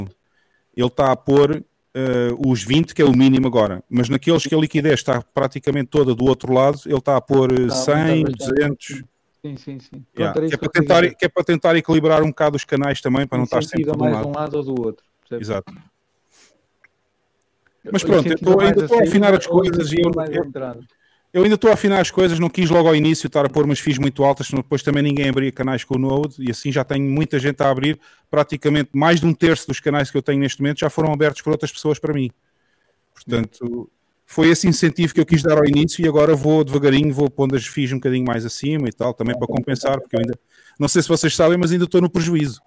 [0.77, 1.65] ele está a pôr
[1.95, 5.89] eh, os 20, que é o mínimo agora, mas naqueles que a liquidez está praticamente
[5.89, 8.93] toda do outro lado, ele está a pôr eh, Está a aumentar 100, bastante.
[8.93, 9.03] 200...
[9.41, 10.05] Sim, sim, sim.
[10.17, 13.01] Yeah, era que, é para tentar, que é para tentar equilibrar um bocado os canais
[13.01, 14.29] também, para não estar sempre de um lado.
[14.29, 15.05] um lado ou do outro.
[15.21, 15.49] percebes?
[15.49, 15.73] Exato.
[17.93, 20.53] Mas pronto, eu estou- mais ainda estou a afinar as coisas e eu, eu-
[21.33, 23.65] eu ainda estou a afinar as coisas, não quis logo ao início estar a pôr
[23.65, 26.73] umas FIIs muito altas, senão depois também ninguém abria canais com o Node e assim
[26.73, 27.99] já tenho muita gente a abrir.
[28.31, 31.43] Praticamente mais de um terço dos canais que eu tenho neste momento já foram abertos
[31.43, 32.31] por outras pessoas para mim.
[33.15, 33.91] Portanto,
[34.25, 37.57] foi esse incentivo que eu quis dar ao início e agora vou devagarinho, vou pondo
[37.57, 40.39] as FIIs um bocadinho mais acima e tal, também para compensar, porque eu ainda
[40.79, 42.61] não sei se vocês sabem, mas ainda estou no prejuízo.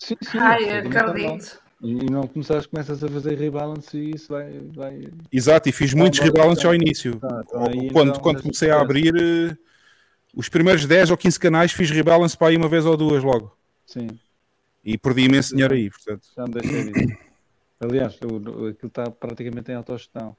[0.00, 1.63] Sim, sim, Ai, acredito.
[1.84, 4.58] E não começares, começas a fazer rebalance e isso vai.
[4.74, 5.06] vai...
[5.30, 6.86] Exato, e fiz Vai muitos embora, rebalances ao então.
[6.86, 7.20] início.
[7.20, 9.54] Tá, então aí, quando então, quando comecei a abrir, eh,
[10.34, 13.54] os primeiros 10 ou 15 canais fiz rebalance para aí uma vez ou duas logo.
[13.86, 14.08] Sim,
[14.82, 16.26] E perdi imenso dinheiro aí, portanto.
[16.34, 17.18] já me deixei disso.
[17.80, 20.34] Aliás, aquilo está praticamente em autogestão.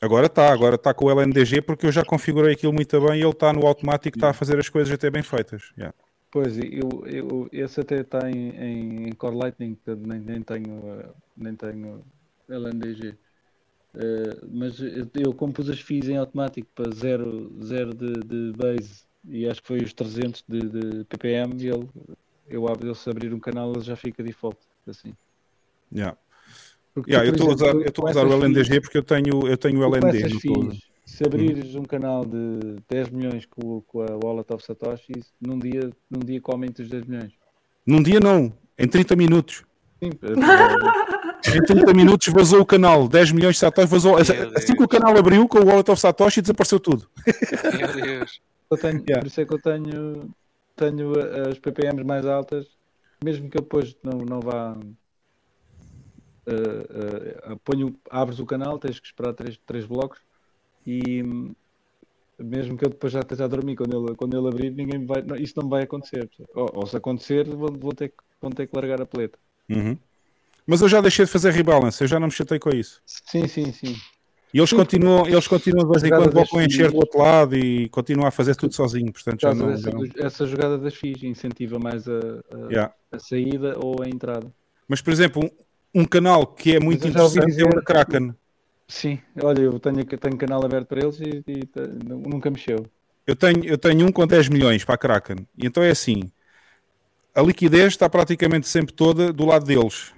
[0.00, 3.22] Agora está, agora está com o LNDG porque eu já configurei aquilo muito bem e
[3.22, 5.72] ele está no automático, está a fazer as coisas até bem feitas.
[5.76, 5.92] Yeah.
[6.36, 10.86] Pois, eu, eu, esse até está em, em, em Core Lightning, que nem, nem tenho,
[10.86, 12.04] eh, nem tenho
[12.46, 13.14] LNDG.
[13.94, 18.52] Eh, mas eu, eu como pus as FIIs em automático para 0 zero de, de
[18.54, 21.88] base e acho que foi os 300 de, de ppm, ele,
[22.50, 25.14] eu abro, ele se abrir um canal ele já fica default, assim.
[25.90, 26.18] Yeah.
[26.92, 29.48] Porque, Yeah, eu estou a usar, eu estou a usar o LNDG porque eu tenho,
[29.48, 30.18] eu tenho o Tu com LND.
[30.18, 30.42] essas
[31.16, 35.90] se abrires um canal de 10 milhões com, com a Wallet of Satoshi, num dia,
[36.10, 37.32] num dia come-te os 10 milhões.
[37.86, 39.64] Num dia não, em 30 minutos.
[39.98, 44.18] Sim, é- Em 30 minutos vazou o canal, 10 milhões de Satoshi vazou.
[44.18, 47.08] Assim que o canal abriu com o Wallet of Satoshi desapareceu tudo.
[47.78, 48.42] Meu Deus.
[48.70, 50.28] eu tenho, Por isso é que eu tenho,
[50.76, 51.12] tenho
[51.48, 52.66] as ppms mais altas,
[53.24, 54.76] mesmo que eu depois não, não vá.
[56.46, 60.18] eh, eh, ponho, abres o canal, tens que esperar 3, três blocos
[60.86, 61.22] e
[62.38, 65.22] mesmo que eu depois já esteja a dormir quando ele, quando ele abrir, ninguém vai.
[65.22, 66.28] Não, isso não me vai acontecer.
[66.54, 69.38] Ou, ou se acontecer, vou, vou ter, vão ter que largar a peleta.
[69.70, 69.96] Uhum.
[70.66, 73.00] Mas eu já deixei de fazer rebalance, eu já não me chatei com isso.
[73.06, 73.96] Sim, sim, sim.
[74.54, 77.88] E eles continuam, eles continuam de vez em quando a encher do outro lado e
[77.90, 81.78] continuam a fazer tudo sozinho, portanto já não, dessa, não- essa jogada das FIIs incentiva
[81.78, 82.12] mais a,
[82.52, 82.94] a, Yeah.
[83.12, 84.52] a saída ou a entrada.
[84.88, 85.42] Mas por exemplo,
[85.94, 88.34] um, um canal que é muito interessante é o dizer- da Kraken.
[88.88, 91.62] Sim, olha, eu tenho, tenho canal aberto para eles e, e
[92.04, 92.84] nunca mexeu.
[93.26, 95.46] Eu tenho, eu tenho um com 10 milhões para a Kraken.
[95.58, 96.30] E então é assim:
[97.34, 100.12] a liquidez está praticamente sempre toda do lado deles.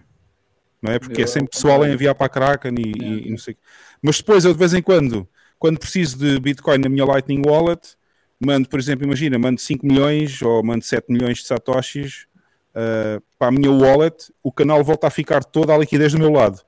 [0.83, 0.99] Não é?
[0.99, 3.57] Porque Eu- é sempre pessoal a enviar para a Kraken e, e- e não sei.
[4.03, 7.97] Mas depois eu de vez em quando, quando preciso de Bitcoin na minha Lightning Wallet,
[8.41, 12.27] mando, por exemplo, imagina, mando 5 milhões ou mando 7 milhões de Satoshis
[12.75, 16.33] ah, para a minha wallet, o canal volta a ficar toda a liquidez do meu
[16.33, 16.61] lado.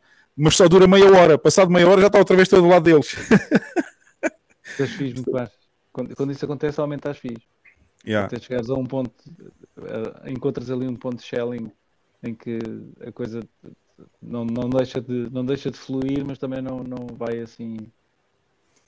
[0.43, 1.37] Mas só dura meia hora.
[1.37, 3.15] Passado meia hora já está outra vez todo do lado deles.
[4.79, 5.59] Das FIIs muito baixas.
[5.93, 7.41] Quando, quando isso acontece, aumenta as FIIs.
[8.07, 8.27] Yeah.
[8.27, 9.13] Até chegares a um ponto,
[9.77, 11.71] eh, encontras ali um ponto de shelling
[12.23, 12.59] em que
[13.07, 13.43] a coisa
[14.23, 17.77] não, não, deixa, de, não deixa de fluir, mas também não, não vai assim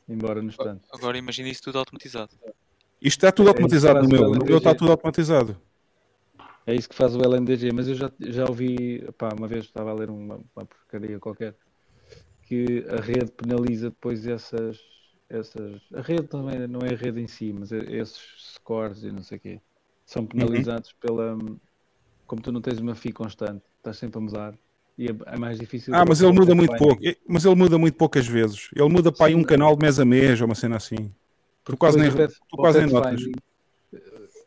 [0.08, 0.82] embora no instante.
[0.92, 2.30] Agora imagina isso tudo automatizado.
[3.02, 4.34] Isto está tudo É automatizado isso no meu.
[4.34, 5.60] No meu está tudo automatizado.
[6.66, 9.90] É isso que faz o LNDG, mas eu já, já ouvi, pá, uma vez estava
[9.90, 11.56] a ler uma, uma porcaria qualquer,
[12.42, 14.78] que a rede penaliza depois essas,
[15.28, 15.82] essas.
[15.94, 18.20] A rede também não é a rede em si, mas é- esses
[18.56, 19.60] scores e não sei o quê,
[20.06, 21.36] são penalizados pela.
[22.26, 24.58] Como tu não tens uma FII constante, estás sempre a mudar
[24.96, 25.94] e é, é mais difícil.
[25.94, 27.02] Ah, mas ele muda muito pouco.
[27.28, 28.68] Mas ele muda muito poucas vezes.
[28.74, 31.14] Ele muda para aí um canal de mês a mês ou uma cena assim.
[31.64, 33.22] Tu quase nem, tu quase nem notas.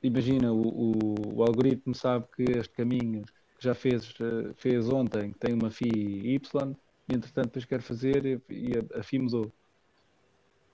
[0.05, 3.23] Imagina, o, o, o algoritmo sabe que este caminho
[3.57, 6.75] que já fez, eh, fez ontem tem uma FI Y
[7.09, 9.51] e entretanto depois quer fazer e, e a, a FI mudou.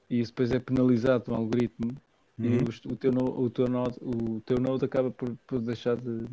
[0.09, 1.91] E isso depois é penalizado no algoritmo
[2.37, 2.57] e Uhum.
[2.67, 6.25] os- o, teu, no- o, teu node, o teu node acaba por, por deixar de,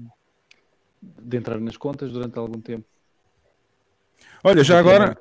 [1.02, 2.86] de entrar nas contas durante algum tempo.
[4.43, 5.17] Olha, já agora,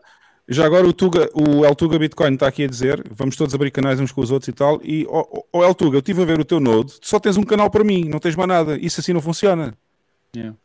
[0.49, 3.69] Já agora o, Tuga, o El Tuga Bitcoin está aqui a dizer, vamos todos abrir
[3.69, 6.25] canais uns com os outros e tal, e o oh, El Tuga, eu estive a
[6.25, 8.77] ver o teu Node, tu só tens um canal para mim, não tens mais nada,
[8.79, 9.73] isso assim não funciona.
[10.33, 10.55] Yeah.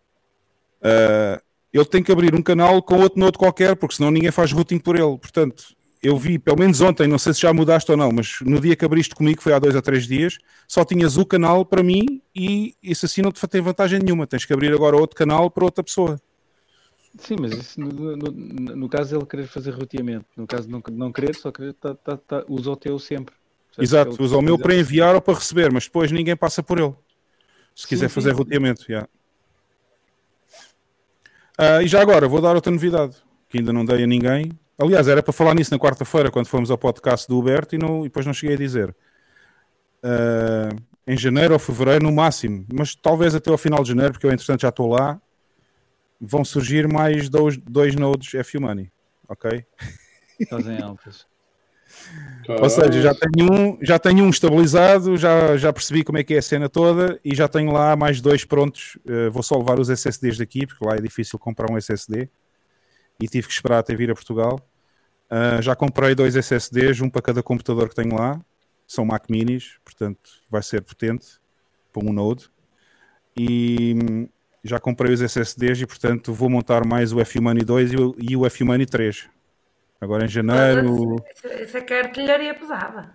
[0.82, 4.52] Uh, ele tem que abrir um canal com outro Node qualquer, porque senão ninguém faz
[4.52, 5.18] routing por ele.
[5.18, 5.64] Portanto,
[6.02, 8.76] eu vi, pelo menos ontem, não sei se já mudaste ou não, mas no dia
[8.76, 10.36] que abriste comigo, foi há dois ou três dias,
[10.68, 14.26] só tinhas o canal para mim e isso assim não te tem vantagem nenhuma.
[14.26, 16.20] Tens que abrir agora outro canal para outra pessoa.
[17.18, 18.30] Sim, mas isso no, no,
[18.76, 21.94] no caso ele querer fazer roteamento, no caso de não, não querer, só querer, tá,
[21.94, 23.34] tá, tá, usa o teu sempre.
[23.78, 26.94] Exato, usa o meu para enviar ou para receber, mas depois ninguém passa por ele.
[27.74, 28.36] Se sim, quiser sim, fazer sim.
[28.36, 29.08] roteamento, yeah.
[31.58, 33.16] uh, E já agora, vou dar outra novidade
[33.48, 34.50] que ainda não dei a ninguém,
[34.82, 38.00] Aliás, era para falar nisso na quarta-feira, quando fomos ao podcast do Huberto, e, não,
[38.00, 38.94] e depois não cheguei a dizer.
[40.02, 40.74] Uh,
[41.06, 44.32] em janeiro ou fevereiro, no máximo, mas talvez até ao final de janeiro, porque eu,
[44.32, 45.20] entretanto, já estou lá,
[46.22, 48.92] vão surgir mais dois, dois nodes F-Money.
[49.28, 49.64] Ok?
[50.48, 51.26] Fazem altas.
[52.48, 56.34] Ou seja, já tenho um, já tenho um estabilizado, já, já percebi como é que
[56.34, 58.96] é a cena toda e já tenho lá mais dois prontos.
[59.04, 62.28] Uh, vou só levar os SSDs daqui, porque lá é difícil comprar um SSD
[63.20, 64.60] e tive que esperar até vir a Portugal.
[65.30, 68.40] Uh, já comprei dois SSDs, um para cada computador que tenho lá.
[68.86, 71.26] São Mac Minis, portanto vai ser potente
[71.92, 72.48] para um Node.
[73.36, 74.28] E
[74.64, 78.36] já comprei os SSDs e, portanto, vou montar mais o F-Money 2 e o, e
[78.36, 79.28] o F-Money 3.
[80.00, 81.16] Agora em janeiro.
[81.62, 83.10] Isso é que é artilharia pesada.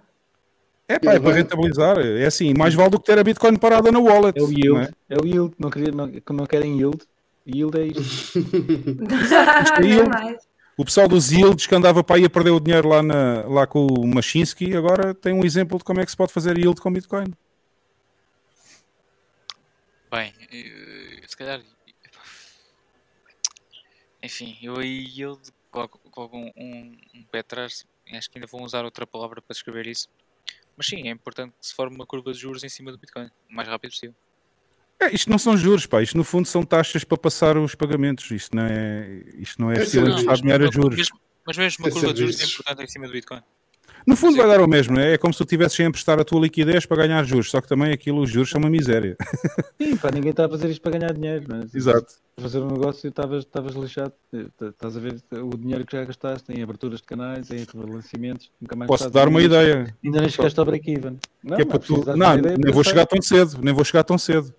[0.88, 1.98] É pá, é para rentabilizar.
[2.00, 4.40] É assim, mais vale do que ter a Bitcoin parada na wallet.
[4.40, 4.90] É o yield.
[5.10, 5.16] É?
[5.16, 5.18] é?
[5.22, 5.54] o yield.
[5.60, 7.00] Não, queria, não, não querem yield.
[7.46, 8.40] Yield é isto.
[8.40, 10.10] isto é yield.
[10.78, 13.68] O pessoal dos yields que andava para aí a perder o dinheiro lá, na, lá
[13.68, 16.80] com o Machinsky, agora tem um exemplo de como é que se pode fazer yield
[16.80, 17.26] com Bitcoin.
[20.10, 20.34] Bem,
[21.28, 21.62] se calhar.
[24.24, 27.86] Enfim, eu aí yield coloco, coloco um, um, um pé atrás.
[28.12, 30.08] Acho que ainda vou usar outra palavra para descrever isso.
[30.76, 33.30] Mas sim, é importante que se forme uma curva de juros em cima do Bitcoin,
[33.50, 34.16] o mais rápido possível.
[35.00, 36.02] É, isto não são juros, pá.
[36.02, 38.30] Isto no fundo são taxas para passar os pagamentos.
[38.32, 40.98] Isto não é, isto não é, é estilo de dinheiro a juros.
[40.98, 43.42] Mesmo, mas mesmo uma curva de juros é importante em cima do Bitcoin.
[44.08, 44.38] No fundo Sim.
[44.38, 45.16] vai dar o mesmo, né?
[45.16, 47.68] é como se tu tivesses a emprestar a tua liquidez para ganhar juros, só que
[47.68, 49.18] também aquilo, os juros são uma miséria.
[49.78, 52.14] Sim, pá, ninguém está a fazer isto para ganhar dinheiro, mas Exato.
[52.40, 54.14] fazer um negócio estavas, estavas lixado,
[54.62, 58.78] estás a ver o dinheiro que já gastaste em aberturas de canais, em relançamentos, nunca
[58.78, 59.94] mais Posso dar uma ideia?
[60.02, 61.18] Ainda nem chegaste ao break-even.
[61.44, 62.06] Não, é não, tu...
[62.06, 64.54] não nem vou chegar tão cedo, nem vou chegar tão cedo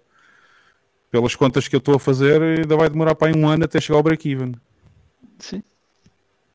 [1.10, 3.96] pelas contas que eu estou a fazer, ainda vai demorar para um ano até chegar
[3.96, 4.52] ao break-even.
[5.38, 5.62] Sim.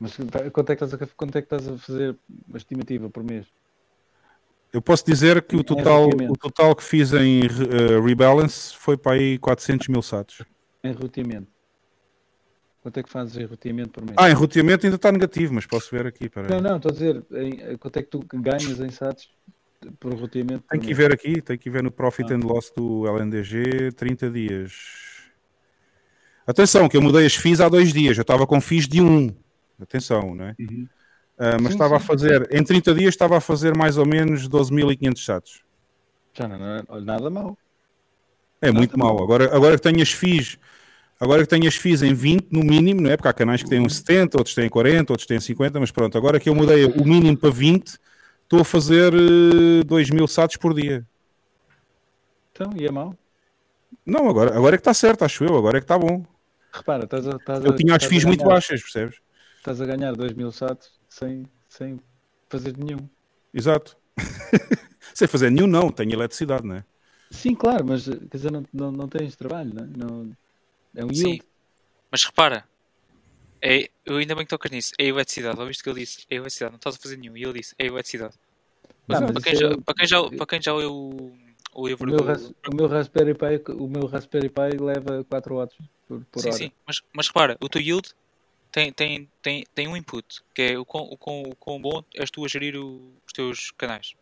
[0.04, 0.18] Mas
[0.52, 3.46] quanto é, que estás a, quanto é que estás a fazer uma estimativa por mês?
[4.74, 9.14] Eu posso dizer que o total, o total que fiz em uh, rebalance foi para
[9.14, 10.42] aí 400 mil satos.
[10.84, 11.48] Em roteamento.
[12.82, 14.16] Quanto é que fazes em roteamento por mês?
[14.20, 16.30] Ah, em roteamento ainda está negativo, mas posso ver aqui.
[16.50, 19.30] Não, não, estou a dizer, em, quanto é que tu ganhas em satos
[20.02, 20.66] por roteamento?
[20.70, 22.36] Tem que ir ver aqui, tem que ir ver no Profit ah.
[22.36, 24.74] and Loss do LNDG, 30 dias.
[26.46, 29.08] Atenção, que eu mudei as FIIs há dois dias, eu estava com FIIs de 1.
[29.08, 29.43] Um.
[29.84, 30.56] Atenção, não é?
[30.60, 30.88] Uhum.
[31.38, 32.04] Uh, mas sim, estava sim.
[32.04, 35.64] a fazer, em 30 dias estava a fazer mais ou menos 12.500 chatos.
[36.34, 37.58] Já não é nada mal.
[38.62, 39.22] É nada muito mal.
[39.22, 40.58] Agora, agora que tenho as FIIs,
[41.20, 43.18] agora que tenho as FIIs em 20 no mínimo, não é?
[43.18, 46.40] Porque há canais que têm 70, outros têm 40, outros têm 50, mas pronto, agora
[46.40, 48.00] que eu mudei o mínimo para 20,
[48.44, 51.06] estou a fazer uh, eh, 2.000 satos por dia.
[52.52, 53.16] Então, e é mal?
[54.06, 56.24] Não, agora, agora é que está certo, acho eu, agora é que está bom.
[56.72, 59.18] Repara, estás a, estás Eu tinha as FIIs muito baixas, percebes?
[59.64, 61.98] Estás a ganhar 2 mil satos sem, sem
[62.50, 63.08] fazer nenhum.
[63.54, 63.96] Exato.
[65.16, 65.90] sem fazer nenhum, não.
[65.90, 66.86] Tenho eletricidade, não é?
[67.32, 69.88] Sim, claro, mas quer dizer, não, não, não tens trabalho, não é?
[69.88, 70.38] Não,
[70.94, 71.18] é um yield.
[71.18, 71.40] Sim,
[72.12, 72.66] mas repara,
[73.62, 74.92] é, eu ainda bem que tocas nisso.
[75.00, 75.58] É a eletricidade.
[75.58, 76.26] Ouviste o que ele disse?
[76.30, 76.74] É eletricidade.
[76.74, 77.38] Não estás a fazer nenhum.
[77.38, 78.34] E ele disse: é a eletricidade.
[79.08, 79.78] Mas, não, para, quem já, é...
[79.78, 81.38] para, quem já, para quem já leu o,
[81.74, 82.26] o livro o meu, do...
[82.26, 86.50] ras, o meu Raspberry Pi o meu Raspberry Pi leva 4 watts por, por sim,
[86.50, 86.58] hora.
[86.58, 88.14] Sim, mas, mas repara, o teu yield
[88.74, 92.04] tem, tem, tem, tem um input, que é o quão, o quão, o quão bom
[92.16, 94.16] és tu a gerir o, os teus canais.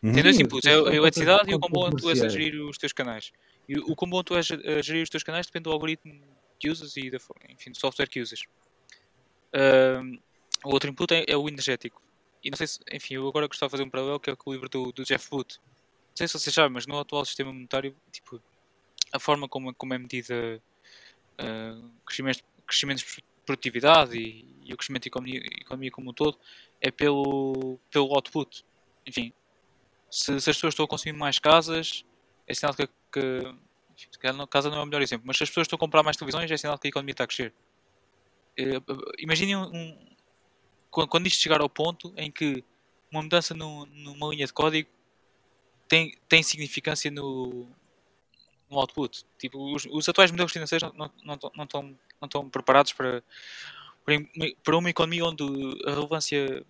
[0.00, 0.12] Uhum.
[0.12, 2.78] Tem dois inputs, é a eletricidade e o quão bom tu és a gerir os
[2.78, 3.32] teus canais.
[3.68, 6.22] E o quão bom tu és a gerir os teus canais depende do algoritmo
[6.60, 7.18] que usas e da,
[7.48, 8.42] enfim, do software que usas.
[9.52, 10.16] Uh,
[10.64, 12.00] o outro input é, é, o energético.
[12.44, 14.50] E não sei se, enfim, eu agora gostava de fazer um paralelo que é com
[14.50, 15.58] o livro do, do Jeff Booth.
[15.58, 18.40] Não sei se vocês sabem, mas no atual sistema monetário, tipo,
[19.10, 20.62] a forma como, como é medida
[21.40, 26.38] uh, crescimentos, crescimentos produtividade e, e, o crescimento da economia, economia como um todo
[26.80, 28.64] é pelo, pelo output.
[29.06, 29.32] Enfim,
[30.10, 32.04] se, se as pessoas estão a consumir mais casas,
[32.46, 33.40] é sinal que, que
[33.94, 34.08] enfim,
[34.50, 36.50] casa não é o melhor exemplo, mas se as pessoas estão a comprar mais televisões,
[36.50, 37.54] é sinal que a economia está a crescer.
[38.58, 39.96] Uh, imaginem um,
[40.90, 42.64] quando, isto chegar ao ponto em que
[43.10, 44.88] uma mudança no- numa linha de código
[45.86, 47.68] tem, tem significância no,
[48.70, 49.24] no output.
[49.38, 53.22] Tipo, os, os atuais modelos financeiros não, não, não, não, estão, não estão preparados para,
[54.62, 55.42] para, uma economia onde
[55.86, 56.64] a relevância,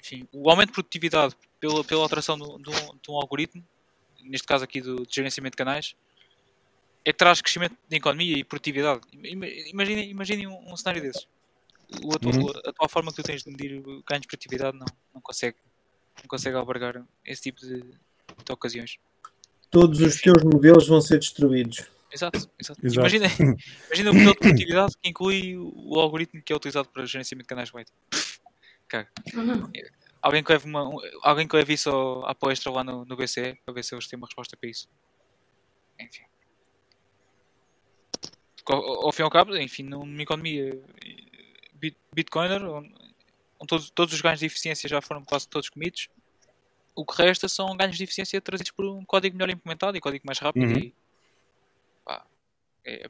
[0.00, 3.64] enfim, o aumento de produtividade pela, pela alteração de, um- de algoritmo,
[4.22, 5.94] neste caso aqui do, de gerenciamento de canais,
[7.04, 9.00] é que traz crescimento de economia e produtividade.
[9.12, 11.26] Ima- Imaginem, imaginem um, um cenário desses.
[12.02, 12.50] O Uhum.
[12.64, 15.56] A atual forma que tu tens de medir ganhos de produtividade não, não, consegue,
[16.20, 18.98] não consegue albergar esse tipo de, de ocasiões.
[19.70, 21.84] Todos os teus modelos vão ser destruídos.
[22.16, 22.80] Exato, exato.
[22.86, 22.98] Exato.
[23.00, 23.26] Imagina,
[23.86, 27.48] imagina o modelo de produtividade que inclui o algoritmo que é utilizado para gerenciamento de
[27.48, 27.86] canais web.
[28.88, 29.10] Caga.
[30.22, 31.90] Alguém que leve, uma, um- alguém que leve isso
[32.26, 34.88] à palestra lá no, no BCE para ver se eles têm uma resposta para isso.
[36.00, 36.22] Enfim.
[38.68, 40.80] Ao, ao fim e ao cabo, enfim, numa economia
[41.74, 42.88] bit- bitcoiner, onde,
[43.60, 46.08] onde todos, todos os ganhos de eficiência já foram quase todos comidos,
[46.94, 50.24] o que resta são ganhos de eficiência trazidos por um código melhor implementado e código
[50.26, 50.64] mais rápido.
[50.66, 50.78] Uhum.
[50.78, 51.05] E, é,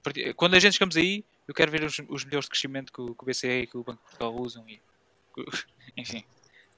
[0.02, 3.00] partir- quando a gente chegamos aí, eu quero ver os, os melhores de crescimento que,
[3.00, 4.68] o- que o BCE e que o Banco de Portugal usam.
[4.68, 4.80] E,
[5.96, 6.24] enfim.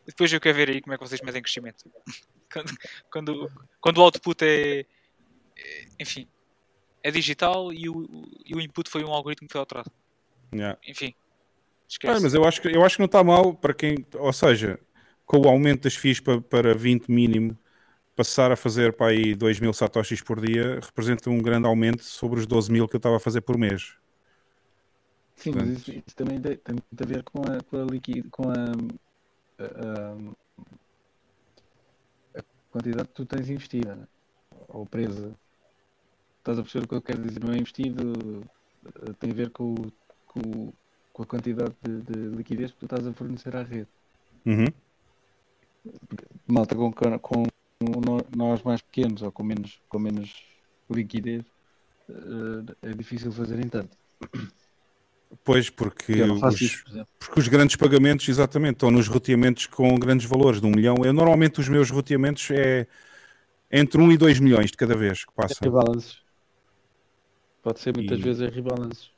[0.07, 1.85] Depois eu quero ver aí como é que vocês medem crescimento.
[2.51, 2.78] Quando,
[3.10, 4.86] quando, quando o output é, é-
[6.01, 6.27] enfim,
[7.02, 9.91] é digital e o, e o input foi um algoritmo que foi alterado.
[10.55, 10.78] Yeah.
[10.89, 12.23] Enfim, Ah, esquece.
[12.23, 14.81] mas eu acho, que, eu acho que não está mal para quem, ou seja,
[15.27, 17.57] com o aumento das FIIs para, para 20 mínimo,
[18.19, 22.41] passar a fazer para aí 2 mil satoshis por dia representa um grande aumento sobre
[22.41, 23.95] os 12 mil que eu estava a fazer por mês.
[25.37, 28.29] Sim, mas isso, isso também tem, tem muito a ver com a, com a liquid,
[28.31, 28.55] com a,
[29.61, 30.35] a-
[32.39, 34.09] a- quantidade que tu tens investida, né?
[34.69, 35.37] ou presa.
[36.39, 37.41] Estás a perceber o que eu quero dizer?
[37.45, 38.03] Não é investido,
[38.87, 39.75] eh, tem a ver com,
[40.27, 40.73] com,
[41.13, 43.89] com a quantidade de, de liquidez que tu estás a fornecer à rede.
[44.47, 44.73] Uhum.
[46.49, 47.45] Malta com, com,
[48.36, 50.33] nós mais pequenos ou com menos, com menos
[50.91, 51.44] liquidez,
[52.09, 53.97] eh, é difícil fazerem tanto.
[55.44, 60.27] Pois, porque os, isso, por porque os grandes pagamentos, exatamente, estão nos roteamentos com grandes
[60.27, 60.97] valores, de um milhão.
[61.05, 62.86] Eu normalmente os meus roteamentos é
[63.70, 65.57] entre 1 e 2 milhões de cada vez que passa.
[65.60, 66.18] Rebalances.
[67.62, 69.10] Pode ser muitas E- vezes é rebalances.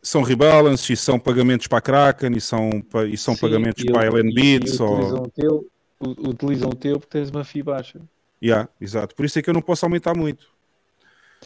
[0.00, 2.70] São rebalances e são pagamentos para a Kraken e são,
[3.10, 5.26] e são Sim, pagamentos para a eles- LN Bits utilizam ou...
[5.26, 5.66] o teu,
[6.00, 8.00] utilizam o teu porque tens uma FI baixa.
[8.42, 9.14] Yeah, exato.
[9.14, 10.54] Por isso é que eu não posso aumentar muito.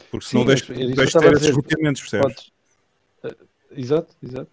[0.09, 2.35] Porque senão Sim, deixo, de ter esses roteamentos, percebes?
[2.35, 2.51] Podes-
[3.23, 4.51] eh, Exato, exato.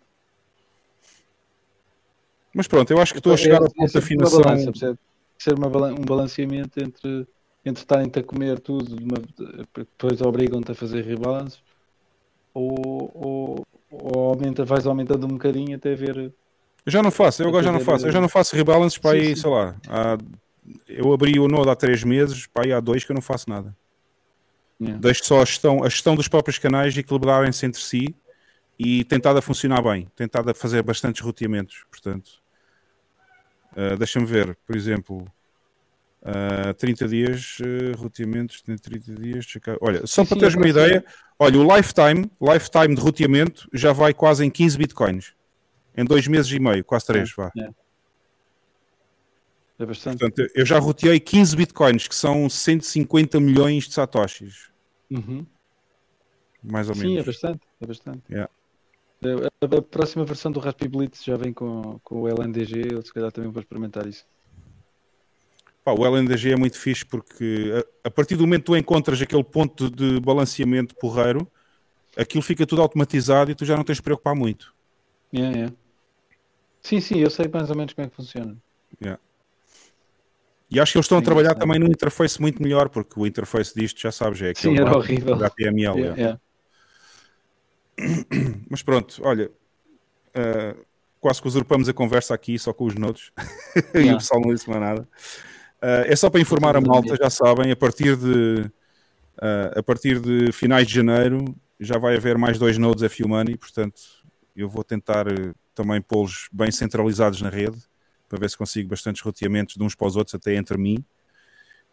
[2.55, 4.41] Mas pronto, eu acho que estou a É- chegar é ao ponto afinação.
[4.41, 4.99] balança?
[5.39, 7.27] Ser uma um balanceamento entre,
[7.65, 9.23] entre estarem-te a comer tudo, de uma-
[9.75, 11.59] depois obrigam-te a fazer rebalance,
[12.55, 16.33] ou, ou, ou aumenta, vais aumentando um bocadinho até ver.
[16.89, 18.07] Eu já não faço, eu agora já não faço.
[18.07, 19.43] Eu já não faço rebalances para Sim, aí, sim.
[19.43, 19.77] sei lá.
[19.87, 20.17] há-
[20.89, 23.51] eu abri o Node há três meses, para aí há dois que eu não faço
[23.51, 23.77] nada.
[24.81, 24.99] Yeah.
[24.99, 28.17] Deixo só a gestão, a gestão dos próprios canais equilibrarem-se entre si
[28.79, 31.85] e tentado a funcionar bem, tentado a fazer bastantes roteamentos.
[31.91, 32.31] Portanto,
[33.77, 35.27] ah, deixa-me ver, por exemplo,
[36.25, 39.47] ah, 30 dias, ah, roteamentos, tem 30 dias.
[39.83, 41.05] Olha, só para teres uma é ideia,
[41.39, 45.37] olha, o lifetime, lifetime de roteamento já vai quase em 15 bitcoins.
[46.01, 47.51] Em dois meses e meio, quase três, vá.
[47.59, 47.71] É.
[49.81, 50.19] É bastante.
[50.19, 54.71] Portanto, eu já roteei 15 bitcoins, que são 150 milhões de satoshis.
[55.11, 55.45] Uhum.
[56.63, 57.27] Mais ou Sim, é menos.
[57.27, 58.23] bastante, é bastante.
[58.31, 58.51] Yeah.
[59.23, 63.03] A, a- a próxima versão do Raspi Blitz já vem com, com o LNDG, eu
[63.03, 64.25] se calhar também vou experimentar isso.
[65.85, 67.73] Pá, o LNDG é muito fixe porque
[68.05, 71.51] a, a partir do momento que tu encontras aquele ponto de balanceamento porreiro,
[72.17, 74.75] aquilo fica tudo automatizado e tu já não tens de preocupar muito.
[75.33, 75.77] Yeah, yeah.
[76.83, 78.57] Sim, sim, eu sei mais ou menos como é que funciona.
[79.03, 79.21] Yeah.
[80.71, 81.61] E acho que eles estão a Sim, trabalhar sim.
[81.61, 84.97] também num interface muito melhor, porque o interface disto, já sabes, é aquele Sim, era
[84.97, 85.35] horrível.
[85.35, 85.99] HTML.
[85.99, 86.41] Yeah, yeah.
[88.71, 89.51] Mas pronto, olha,
[90.35, 90.75] ah,
[91.21, 93.33] quase que usurpamos a conversa aqui só com os notes
[93.95, 95.09] e o pessoal não disse mais nada.
[95.81, 98.71] Ah, é só para informar a malta, já sabem, a partir de
[99.41, 103.57] ah, a partir de finais de janeiro já vai haver mais dois nodes F Money,
[103.57, 104.01] portanto
[104.61, 107.79] eu vou tentar eh, também pô-los bem centralizados na rede
[108.29, 111.03] para ver se consigo bastantes roteamentos de uns para os outros, até entre mim.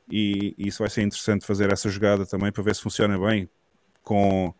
[0.09, 3.49] E, e isso vai ser interessante fazer essa jogada também para ver se funciona bem
[4.03, 4.53] com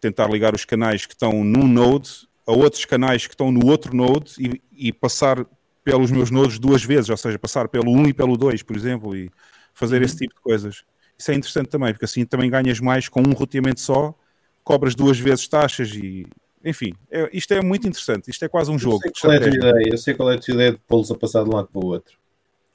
[0.00, 3.94] tentar ligar os canais que estão num node a outros canais que estão no outro
[3.94, 5.44] node e, e passar
[5.82, 9.16] pelos meus nodes duas vezes, ou seja, passar pelo 1 e pelo 2, por exemplo,
[9.16, 9.30] e
[9.74, 10.84] fazer esse tipo de coisas.
[11.18, 14.14] Isso é interessante também, porque assim também ganhas mais com um roteamento só,
[14.62, 16.26] cobras duas vezes taxas e
[16.66, 18.28] Enfim, é- isto é muito interessante.
[18.28, 19.00] Isto é quase um jogo.
[19.02, 19.88] sei qual é a tua ideia.
[19.92, 21.80] Eu sei qual é a tua ideia de pô-los a passar de um lado para
[21.80, 22.18] o outro.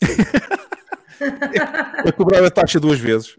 [2.04, 3.38] É cobrar a taxa duas vezes.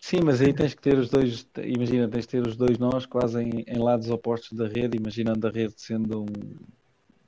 [0.00, 3.04] Sim, mas aí tens que ter os dois, imagina, tens de ter os dois nós
[3.04, 6.26] quase em, em lados opostos da rede, imaginando a rede sendo um,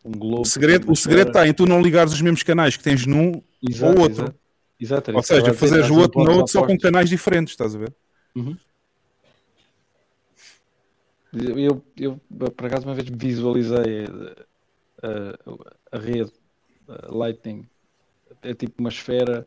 [0.06, 0.40] um globo.
[0.40, 3.42] O segredo, o segredo está em tu não ligares os mesmos canais que tens num
[3.68, 4.34] Exato, ou outro.
[4.80, 5.10] exato.
[5.10, 7.78] Ou que eu seja, a fazeres o outro node só com canais diferentes, estás a
[7.78, 7.92] ver?
[8.34, 8.56] Uhum.
[11.32, 14.46] Eu, eu, eu, por acaso uma vez visualizei eh,
[15.92, 16.32] a, a rede
[16.88, 17.68] a Lightning
[18.42, 19.46] é tipo uma esfera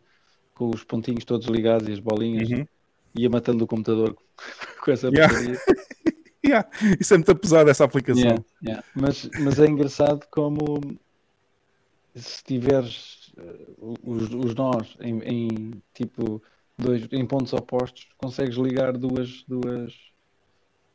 [0.53, 2.66] com os pontinhos todos ligados e as bolinhas Uhum.
[3.18, 4.16] ia matando o computador
[4.84, 5.34] com essa Yeah.
[5.34, 5.61] porcaria.
[6.43, 6.68] Yeah,
[7.00, 8.24] Isso é muito pesado, essa aplicação.
[8.24, 8.84] Yeah, yeah.
[8.95, 10.82] Mas, mas é engraçado como
[12.16, 16.42] se tiveres eh, os, os nós em, em, tipo
[16.77, 19.93] dois, em pontos opostos, consegues ligar duas, duas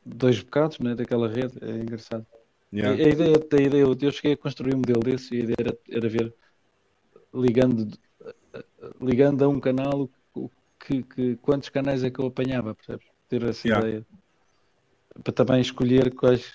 [0.07, 2.25] dois bocados né, daquela rede, é engraçado.
[2.73, 3.03] Yeah.
[3.03, 5.45] A, a ideia, a ideia, eu eu cheguei a construir um modelo desse e a
[5.45, 6.35] ideia era, era ver
[7.35, 7.99] ligando,
[9.01, 10.09] ligando a um canal
[10.81, 13.07] que, que, quantos canais é que eu apanhava, percebes?
[13.29, 13.89] Ter essa Yeah.
[13.89, 14.07] ideia.
[15.23, 16.41] Para também escolher quais.
[16.41, 16.53] E é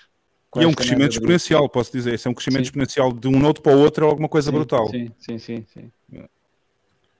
[0.50, 2.14] quais um crescimento exponencial, posso dizer.
[2.14, 2.70] Isso é um crescimento Sim.
[2.70, 4.88] exponencial de um node para o outro, é alguma coisa Sim, brutal.
[4.88, 5.66] Sim, sim, sim.
[5.66, 5.92] sim.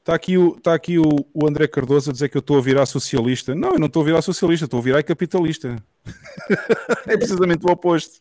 [0.03, 2.61] Está aqui, o, está aqui o, o André Cardoso a dizer que eu estou a
[2.61, 3.55] virar socialista.
[3.55, 5.77] Não, eu não estou a virar socialista, estou a virar capitalista.
[7.07, 8.21] é precisamente o oposto.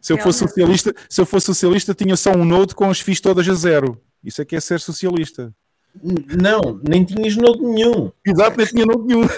[0.00, 0.78] Se eu fosse Realmente.
[0.80, 4.00] socialista, se eu fosse socialista, tinha só um node com as FIIs todas a zero.
[4.24, 5.54] Isso é que é ser socialista.
[6.02, 8.10] Não, nem tinhas node nenhum.
[8.26, 9.28] Exato, nem tinha node nenhum.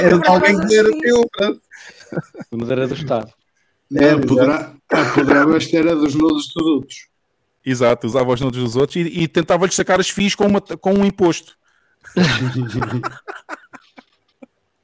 [0.00, 1.28] Era de alguém que era teu.
[1.30, 1.60] pronto.
[2.50, 3.32] Mas era do Estado.
[3.88, 7.06] Não, apoderava- apoderava-te era dos nodos dos outros.
[7.64, 10.92] Exato, usava os nodes dos outros e, e tentava-lhes sacar as FIIs com, uma, com
[10.92, 11.56] um imposto.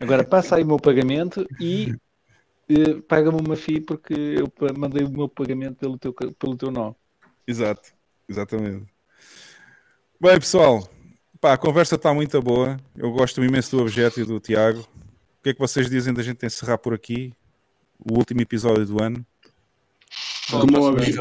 [0.01, 1.95] Agora passa aí o meu pagamento e
[2.71, 6.95] eh, paga-me uma FII porque eu mandei o meu pagamento pelo teu, pelo teu nó.
[7.47, 7.93] Exato,
[8.27, 8.87] exatamente.
[10.19, 10.89] Bem, pessoal,
[11.39, 12.79] pá, a conversa está muito boa.
[12.97, 14.81] Eu gosto imenso do objeto e do Tiago.
[14.81, 17.33] O que é que vocês dizem da gente encerrar por aqui
[17.99, 19.27] o último episódio do ano?
[20.51, 21.15] Como obje-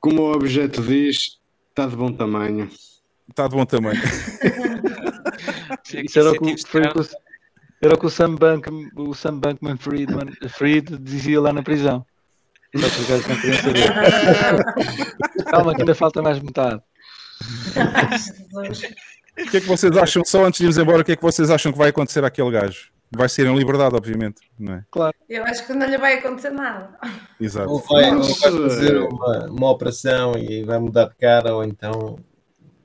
[0.00, 1.38] como o objeto diz,
[1.70, 2.70] está de bom tamanho.
[3.28, 4.00] Está de bom tamanho.
[6.04, 7.06] Isso era o que, o- foi o que o-
[7.82, 12.04] era o que o Sam, Bank, o Sam Bankman Friedman, Fried dizia lá na prisão.
[12.76, 15.44] Só por acaso não queriam saber.
[15.50, 16.80] Calma, que ainda falta mais metade.
[19.34, 21.22] O que é que vocês acham, só antes de irmos embora, o que é que
[21.22, 22.92] vocês acham que vai acontecer àquele gajo?
[23.14, 24.84] Vai ser em liberdade, obviamente, não é?
[24.90, 25.14] Claro.
[25.28, 26.98] Eu acho que não lhe vai acontecer nada.
[27.38, 27.68] Exato.
[27.70, 32.18] Ou vai, ou vai fazer uma, uma operação e vai mudar de cara, ou então.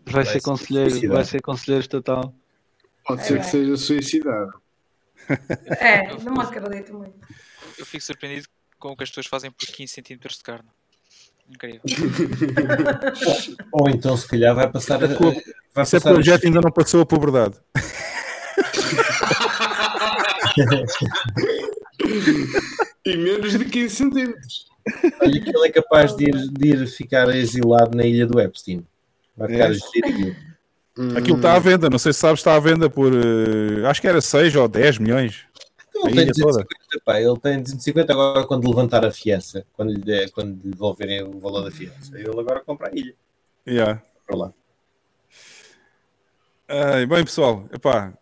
[0.06, 1.16] Vai, ser se conselheiro, suicidar.
[1.16, 2.34] vai ser conselheiro estatal.
[3.06, 4.52] Pode É ser que seja suicidado.
[5.80, 7.16] É, não me acredito muito.
[7.78, 8.48] Eu fico surpreendido
[8.80, 10.70] com o que as pessoas fazem por 15 centímetros de carne.
[11.50, 11.82] Incrível.
[13.72, 15.08] Ou então, se calhar, vai passar a.
[15.08, 17.56] Vai Isso é passar porque o objeto ainda não passou a puberdade.
[23.06, 24.68] E menos de 15 centímetros.
[25.22, 28.86] Olha que ele é capaz de ir, de ir ficar exilado na ilha do Epstein.
[29.36, 29.78] Vai ficar É?
[30.10, 30.36] aquilo.
[31.18, 33.12] Aquilo está à venda, não sei se sabes, está à venda por.
[33.14, 35.46] eh, acho que era 6 ou 10 milhões.
[35.94, 36.64] Ele tem ilha toda.
[36.64, 40.72] 250, pá, ele tem 250 agora quando levantar a fiança, quando lhe, der- quando lhe
[40.72, 42.18] devolverem o valor da fiança.
[42.18, 43.14] Ele agora compra a ilha.
[43.68, 44.02] Yeah.
[44.26, 44.54] Para lá.
[46.68, 48.14] Ai, bem, pessoal, epá,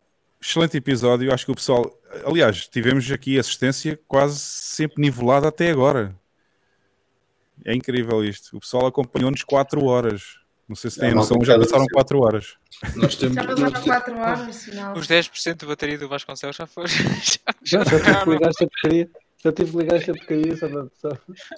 [0.49, 1.33] excelente episódio.
[1.33, 1.91] Acho que o pessoal,
[2.25, 6.15] aliás, tivemos aqui assistência quase sempre nivelada até agora.
[7.63, 8.55] É incrível isto.
[8.55, 10.39] O pessoal acompanhou-nos 4 horas.
[10.67, 11.93] Não sei se têm É noção, já passaram assim.
[11.93, 12.57] 4 horas.
[12.95, 14.97] Nós temos, Já passaram 4 horas, sinal.
[14.97, 16.85] Os 10% de bateria do Vasconcelos já foi.
[17.63, 19.09] Já, já ligar esta porcaria.
[19.11, 20.87] Já tive que ligar esta porcaria só para.
[20.99, 21.09] Só...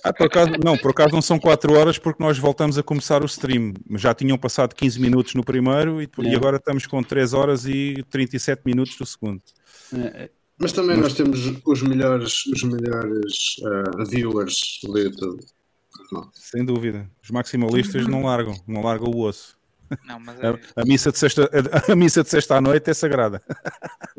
[0.04, 3.22] Ah, por acaso, não, por acaso não são 4 horas porque nós voltamos a começar
[3.22, 3.74] o stream.
[3.96, 6.36] Já tinham passado 15 minutos no primeiro e, e É.
[6.36, 9.42] agora estamos com 3 horas e 37 minutos do segundo.
[9.94, 15.46] É, mas também nós temos os melhores, os melhores ah, viewers do YouTube.
[16.34, 17.10] Sem dúvida.
[17.22, 19.58] Os maximalistas não largam, não largam o osso.
[20.06, 20.48] Não, mas é...
[20.48, 21.50] A, a missa de sexta,
[21.88, 23.42] a, a missa de sexta à noite é sagrada.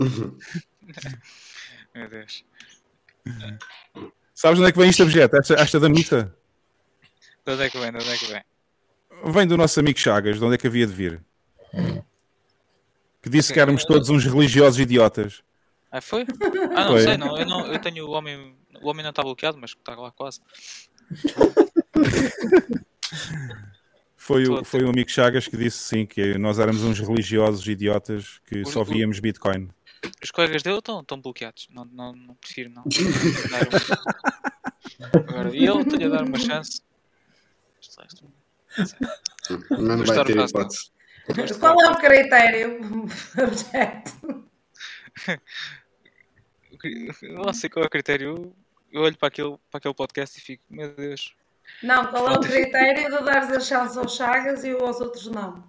[1.94, 2.44] Meu Deus.
[4.34, 5.36] Sabes onde é que vem isto, objeto?
[5.36, 6.32] Esta, esta da missa?
[7.44, 7.90] De onde é que vem?
[7.90, 8.42] De onde é que vem?
[9.32, 11.20] Vem do nosso amigo Chagas, de onde é que havia de vir?
[13.20, 15.42] Que disse que éramos todos uns religiosos idiotas.
[15.90, 16.24] Ah, foi?
[16.76, 17.02] Ah, não Foi.
[17.02, 17.36] sei, não.
[17.36, 18.54] Eu, não, eu tenho o homem.
[18.80, 20.40] O homem não está bloqueado, mas está lá quase.
[24.16, 27.00] Foi, Tô o, a foi o amigo Chagas que disse sim, que nós éramos uns
[27.00, 29.70] religiosos idiotas que Os- só víamos Bitcoin.
[30.22, 31.68] Os colegas dele estão, estão bloqueados.
[31.70, 32.84] Não, não, não prefiro não.
[33.50, 36.82] Dar Agora, e ele tem a dar uma chance.
[39.70, 40.90] Não vai ter hipótese.
[41.58, 42.80] Qual é o critério?
[43.38, 44.44] Objeto.
[47.22, 48.54] Eu não sei qual é o critério.
[48.90, 51.34] Eu olho para aquele, para aquele podcast e fico, meu Deus.
[51.82, 55.62] Não, qual é o critério de dares a chance aos Chagas e aos outros não?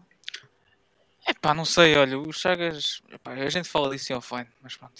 [1.30, 3.01] É pá, não sei, olha, os Chagas.
[3.11, 4.93] Epá, a gente fala disso em offline, mas pronto.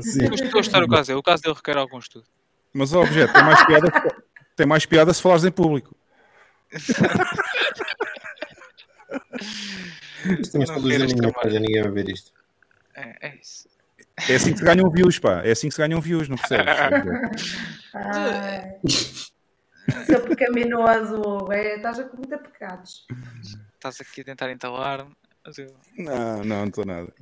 [0.00, 1.18] Estou a estudar o caso dele.
[1.18, 2.24] O caso dele requer algum estudo.
[2.72, 4.14] Mas o objeto tem mais piada,
[4.56, 5.94] tem mais piada se falares em público.
[10.40, 12.32] Isto a este ninguém, ninguém vai ver isto.
[12.94, 13.68] É, é isso.
[14.28, 15.42] É assim que se ganham views, pá.
[15.44, 16.74] É assim que se ganham views, não percebes?
[17.94, 18.80] Ai.
[20.06, 21.52] Seu pecaminoso.
[21.52, 23.06] É, estás a cometer pecados.
[23.78, 25.12] Estás aqui a tentar entalar-me.
[25.56, 27.12] eu- Não, não, não estou nada.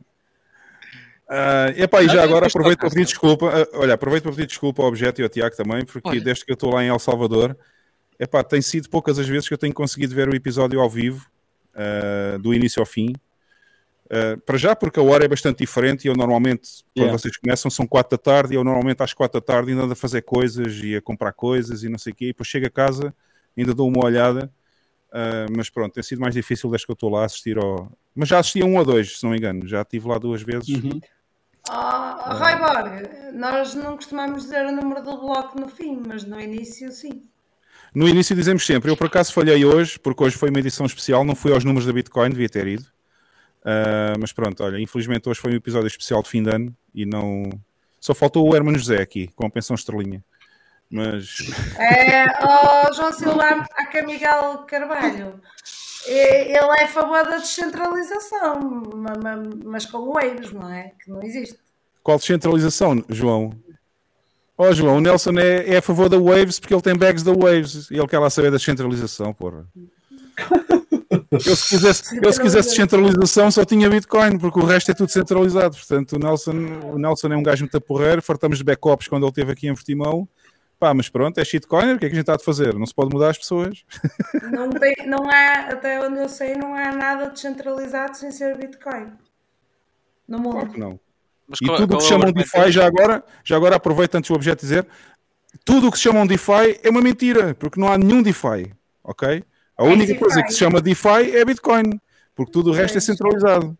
[1.28, 3.47] Ah, epá, e já agora do aproveito para pedir desculpa.
[3.51, 6.20] ah, olha, aproveito para pedir desculpa ao Objeto e ao Tiago também, porque Olha.
[6.20, 7.57] desde que eu estou lá em El Salvador,
[8.18, 11.28] epá, tem sido poucas as vezes que eu tenho conseguido ver o episódio ao vivo,
[11.75, 13.12] ah, do início ao fim.
[14.10, 17.18] Ah, para já, porque a hora é bastante diferente e eu normalmente, quando Yeah.
[17.18, 19.93] vocês começam, são quatro da tarde e eu normalmente às quatro da tarde ainda ando
[19.93, 22.25] a fazer coisas e a comprar coisas e não sei o quê.
[22.26, 23.15] E depois chego a casa,
[23.57, 24.51] ainda dou uma olhada.
[25.19, 27.91] Ah, mas pronto, tem sido mais difícil desde que eu estou lá a assistir ao.
[28.15, 29.67] Mas já assisti a um ou dois, se não me engano.
[29.67, 30.69] Já estive lá duas vezes.
[30.69, 31.01] Uhum.
[31.70, 36.39] Oh, Roy Borg, nós não costumamos dizer o número do bloco no fim, mas no
[36.39, 37.23] início sim.
[37.95, 41.25] No início dizemos sempre, eu por acaso falhei hoje, porque hoje foi uma edição especial,
[41.25, 42.85] não fui aos números da Bitcoin, devia ter ido.
[43.65, 47.07] Ah, mas pronto, olha, infelizmente hoje foi um episódio especial de fim de ano e
[47.07, 47.51] não.
[47.99, 50.23] Só faltou o Hermano José aqui, com a pensão estrelinha.
[50.90, 51.39] Mas
[51.78, 55.40] É, oh, João Silva, é Miguel Carvalho.
[56.06, 58.60] Ele é a favor da descentralização,
[58.94, 60.92] ma- ma- mas com waves, não é?
[61.02, 61.58] Que não existe.
[62.02, 63.52] qual descentralização, João?
[64.56, 67.32] Ó João, o Nelson é, é a favor da Waves porque ele tem bags da
[67.32, 69.66] Waves e ele quer lá saber da descentralização, porra.
[71.31, 75.10] Eu se quisesse, eu, se quisesse descentralização só tinha Bitcoin, porque o resto é tudo
[75.10, 75.76] centralizado.
[75.76, 76.52] Portanto, o Nelson,
[76.84, 79.74] o Nelson é um gajo muito porreiro, fartamos de backups quando ele esteve aqui em
[79.74, 80.26] Portimão.
[80.79, 82.75] Pá, mas pronto, é shitcoiner, o que é que a gente está a fazer?
[82.75, 83.83] Não se pode mudar as pessoas.
[84.53, 89.13] Não, tem, não há, até onde eu sei, não há nada descentralizado sem ser Bitcoin.
[90.29, 90.53] No mundo.
[90.53, 91.01] Claro que não.
[91.49, 94.15] Mas E qual- tudo o que é chamam argumento DeFi, já agora, já agora aproveito
[94.17, 94.87] antes o objeto dizer,
[95.65, 99.45] tudo o que se chamam DeFi é uma mentira, porque não há nenhum DeFi, ok?
[99.79, 100.19] A É única DeFi.
[100.21, 101.99] coisa que se chama DeFi é Bitcoin,
[102.35, 103.77] porque tudo o resto é centralizado.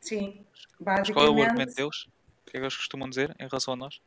[0.00, 0.44] Sim.
[0.80, 1.74] Mas qual é o argumento Basicamente.
[1.76, 1.96] deles?
[2.46, 4.00] O que é que eles costumam dizer em relação a nós?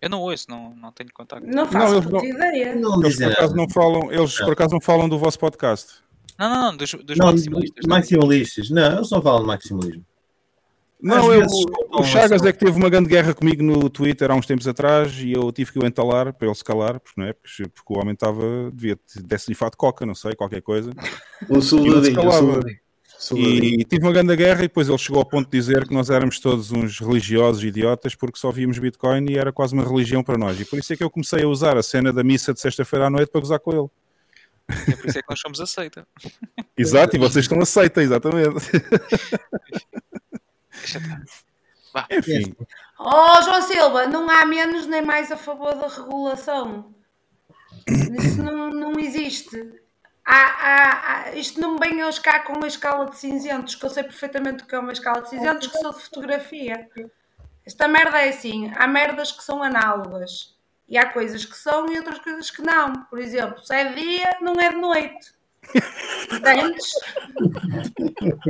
[0.00, 1.46] Eu não ouço, não, não tenho contacto.
[1.46, 2.74] Não Não, faço eles puta não- ideia.
[2.76, 5.94] Não Eles por acaso não falam, eles por acaso não falam do vosso podcast.
[6.38, 7.84] Não, não, não, dos, dos Não, maximalistas.
[7.86, 7.96] não.
[7.96, 8.70] maximalistas.
[8.70, 10.04] Não, eles não falam de maximalismo.
[11.00, 11.44] Não, eu,
[11.92, 15.12] o Chagas é que teve uma grande guerra comigo no Twitter há uns tempos atrás
[15.20, 17.32] e eu tive que o entalar para ele se calar, porque, não é?
[17.34, 20.90] porque, porque o homem estava, devia desse-lhe fato de coca, não sei, qualquer coisa.
[21.50, 22.32] O soldadinho, o.
[22.32, 22.78] Soldadinho.
[23.34, 26.10] E tive uma grande guerra e depois ele chegou ao ponto de dizer que nós
[26.10, 30.38] éramos todos uns religiosos idiotas porque só víamos Bitcoin e era quase uma religião para
[30.38, 30.60] nós.
[30.60, 33.06] E por isso é que eu comecei a usar a cena da missa de sexta-feira
[33.06, 33.88] à noite para gozar com ele.
[34.68, 36.06] É por isso é que nós somos aceita.
[36.76, 38.54] Exato, e vocês estão aceitos, exatamente.
[41.92, 42.06] Vá.
[42.10, 42.54] Enfim,
[42.98, 46.94] Oh, João Silva, não há menos nem mais a favor da regulação.
[47.86, 49.80] Isso não, não existe.
[50.28, 54.02] Há, há- isto não me venham cá com uma escala de cinzentos, que eu sei
[54.02, 56.88] perfeitamente o que é uma escala de cinzentos, que sou de fotografia.
[57.64, 60.56] Esta merda é assim: há merdas que são análogas
[60.88, 62.92] e há coisas que são e outras coisas que não.
[63.04, 65.34] Por exemplo, se é dia, não é de noite.
[66.32, 66.86] Entendes?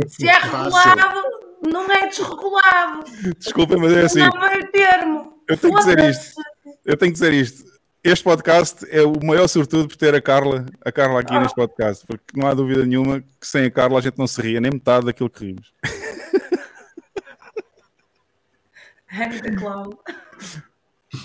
[0.08, 1.22] Se é regulado,
[1.66, 3.04] não é desregulado.
[3.38, 4.20] desculpem, mas é assim.
[4.20, 5.42] Não meio termo.
[5.48, 6.42] Eu tenho que dizer isto.
[6.84, 7.75] Eu tenho que dizer isto.
[8.06, 12.06] Este podcast é o maior sortudo por ter a Carla, a Carla aqui neste podcast,
[12.06, 14.70] porque não há dúvida nenhuma que sem a Carla a gente não se ria nem
[14.70, 15.72] metade daquilo que rimos.
[19.12, 19.90] Anda, clown.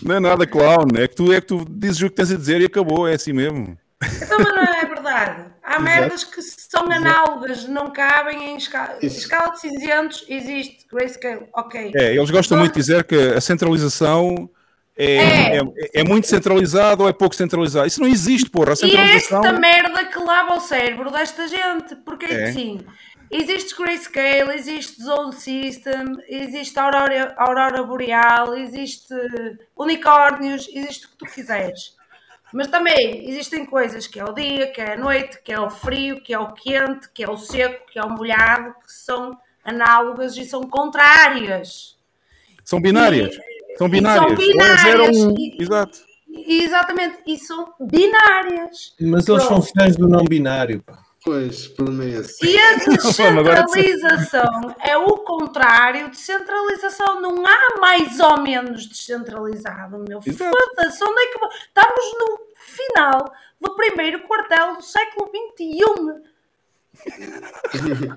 [0.01, 2.35] Não é nada clown, é que tu é que tu dizes o que tens a
[2.35, 3.77] dizer e acabou, é assim mesmo.
[4.01, 5.51] Então, mas não é verdade.
[5.61, 8.97] Há merdas que são análogas, não cabem em escala.
[9.03, 9.19] Isso.
[9.19, 11.91] Escala de cinzentos existe, grayscale, ok.
[11.93, 14.49] É, eles gostam muito de dizer que a centralização
[14.97, 15.57] é, É.
[15.57, 15.61] é,
[15.95, 17.87] é muito centralizado ou é pouco centralizado.
[17.87, 18.71] Isso não existe, porra.
[18.71, 19.43] A E centralização.
[19.45, 22.45] esta merda que lava o cérebro desta gente, porque é É.
[22.47, 22.79] que sim.
[23.33, 29.13] Existe grayscale, existe zone system, existe aurora, aurora boreal, existe
[29.75, 31.95] unicórnios, existe o que tu quiseres.
[32.53, 35.69] Mas também existem coisas que é o dia, que é a noite, que é o
[35.69, 39.37] frio, que é o quente, que é o seco, que é o molhado, que são
[39.63, 41.97] análogas e são contrárias.
[42.65, 43.27] São binárias.
[43.27, 43.50] E binárias.
[43.77, 45.17] São zero ou binárias.
[45.17, 45.35] um.
[45.37, 45.99] E- Exato.
[46.33, 48.93] Exatamente, e são binárias.
[49.01, 50.81] Mas eles são fãs do não binário.
[50.81, 50.97] pá.
[51.23, 52.43] Pois, o problema é esse.
[52.45, 57.21] E a descentralização é o contrário de centralização.
[57.21, 60.19] Não há mais ou menos descentralizado, meu.
[60.21, 61.39] Foda-se, onde é que.
[61.67, 66.31] Estamos no final do primeiro quartel do século XXI.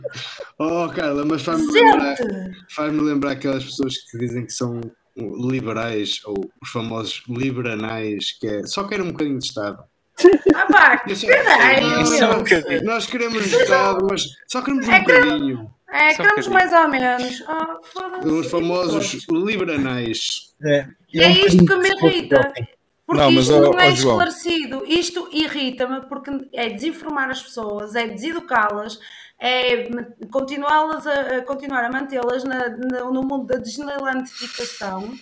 [0.58, 1.84] Oh, Carla, mas faz-me Gente!
[1.84, 2.16] lembrar,
[2.74, 4.81] faz lembrar aquelas pessoas que dizem que são
[5.17, 9.83] liberais ou os famosos liberanais, que é só querem um bocadinho de Estado.
[10.55, 15.70] Ah, pá, caralho, Nós- queremos Estado, mas só queremos um É que- bocadinho.
[15.91, 17.39] É, Só um queremos mais ou menos.
[17.93, 18.28] Foda-se.
[18.28, 20.55] Os famosos liberanais.
[20.65, 22.52] É, E é isto que me irrita.
[23.07, 24.84] Porque Não, mas, isto ó, não é esclarecido.
[24.86, 28.99] Isto irrita-me porque é desinformar as pessoas, é deseducá-las,
[29.38, 29.88] é
[30.30, 35.12] continuá-las a, a continuar a mantê-las no mundo da deslandificação.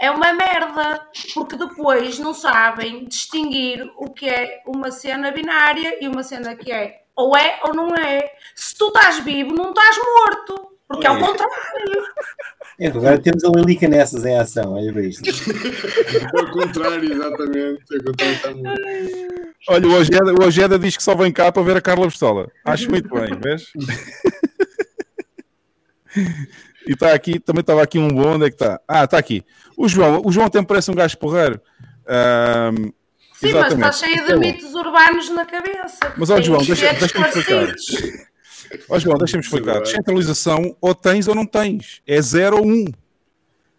[0.00, 6.06] É uma merda, porque depois não sabem distinguir o que é uma cena binária e
[6.06, 8.32] uma cena que é ou é ou não é.
[8.54, 11.20] Se tu estás vivo, não estás morto, porque é o É.
[11.20, 11.52] contrário.
[12.80, 15.22] É, agora temos a Lilica nessas em ação, olha para isto.
[16.38, 17.82] É o contrário, exatamente.
[17.92, 19.38] É o contrário, está muito.
[19.68, 22.48] Olha, o Ojeda, o Ojeda diz que só vem cá para ver a Carla Pistola.
[22.64, 23.64] Acho muito bem, vês?
[26.86, 28.80] E está aqui, também estava aqui um bom, onde é que está?
[28.88, 29.44] Ah, está aqui.
[29.76, 31.60] O João, o João até me parece um gajo porreiro.
[32.06, 32.90] Ahm,
[33.34, 33.74] Sim, mas exatamente.
[33.74, 35.98] está cheio de é mitos urbanos na cabeça.
[36.16, 37.74] Mas, Tem João, que deixa- deixa-me explicar.
[38.88, 39.80] Ó João, deixa-me explicar.
[39.80, 42.02] Descentralização ou tens ou não tens.
[42.06, 42.84] É zero ou um.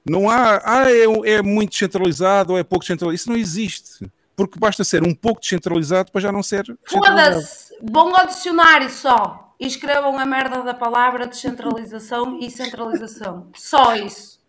[0.05, 3.15] Não há, ah, é, é muito descentralizado ou é pouco descentralizado.
[3.15, 4.11] Isso não existe.
[4.35, 6.65] Porque basta ser um pouco descentralizado para já não ser.
[6.85, 13.49] Foda-se, vão ao dicionário só e escrevam a merda da palavra descentralização e centralização.
[13.53, 14.39] Só isso.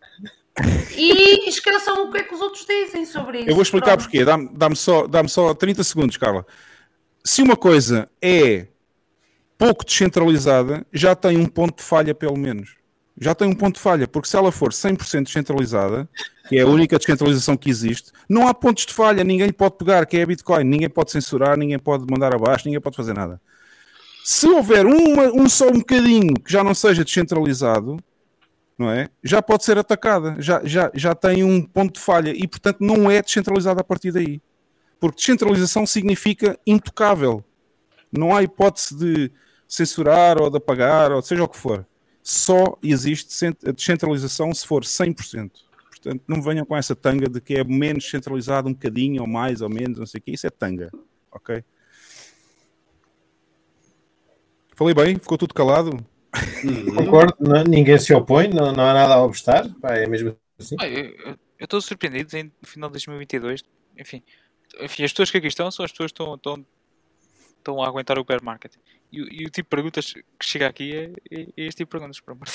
[0.96, 3.50] E esqueçam o que é que os outros dizem sobre isso.
[3.50, 4.02] Eu vou explicar Pronto.
[4.02, 4.24] porquê.
[4.24, 6.46] Dá-me dá só, dá só 30 segundos, Carla.
[7.24, 8.68] Se uma coisa é
[9.60, 12.76] pouco descentralizada, já tem um ponto de falha, pelo menos.
[13.20, 16.08] Já tem um ponto de falha, porque se ela for 100% descentralizada,
[16.48, 20.06] que é a única descentralização que existe, não há pontos de falha, ninguém pode pegar,
[20.06, 23.38] que é a Bitcoin, ninguém pode censurar, ninguém pode mandar abaixo, ninguém pode fazer nada.
[24.24, 27.98] Se houver uma- um só um bocadinho que já não seja descentralizado,
[28.78, 29.08] não é?
[29.22, 33.10] Já pode ser atacada, já, já, já tem um ponto de falha e, portanto, não
[33.10, 34.40] é descentralizada a partir daí.
[34.98, 37.44] Porque descentralização significa intocável.
[38.10, 39.30] Não há hipótese de
[39.70, 41.86] censurar ou de apagar ou seja o que for.
[42.22, 45.50] Só existe a descentralização se for 100%.
[45.88, 49.60] Portanto, não venham com essa tanga de que é menos centralizado um bocadinho ou mais
[49.60, 50.32] ou menos, não sei o que.
[50.32, 50.90] Isso é tanga,
[51.30, 51.62] ok?
[54.74, 55.18] Falei bem?
[55.18, 56.04] Ficou tudo calado?
[56.96, 59.68] Concordo, não- ninguém se opõe, não, não há nada a obstar.
[59.80, 60.76] Pá, é mesmo assim.
[61.58, 63.62] Eu estou surpreendido em no final de 2022.
[63.98, 64.22] Enfim,
[64.80, 66.66] enfim, as pessoas que aqui estão são as pessoas que estão, estão,
[67.58, 68.72] estão a aguentar o bear market.
[69.12, 71.02] E, o- e o tipo de perguntas que chega aqui é,
[71.36, 72.46] é, é este tipo de perguntas, por amor.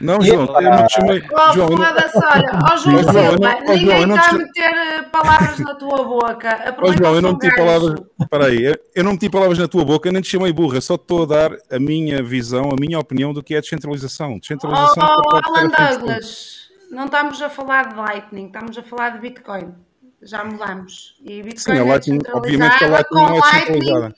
[0.00, 1.22] Não, João, eu não te chamei.
[1.32, 4.28] Oh, João, foda-se, olha, ó João Ó, João, eu Silva, não- João, ninguém está a
[4.30, 6.48] te- meter eh, palavras na tua boca.
[6.64, 8.00] Ó Aproveita João, eu não meti palavras.
[8.20, 11.00] Espera aí, eu- não meti palavras na tua boca, nem te chamei burra, só te
[11.02, 14.38] estou a dar a minha visão, a minha opinião do que é descentralização.
[14.38, 15.98] Descentralização só Oh, ser Alan a 100%.
[15.98, 19.74] Douglas, não estamos a falar de Lightning, estamos a falar de Bitcoin.
[20.22, 21.16] Já mudamos.
[21.24, 24.14] E Bitcoin Sim, a é Lightning, obviamente que a Lightning com não é Lightning descentralizada.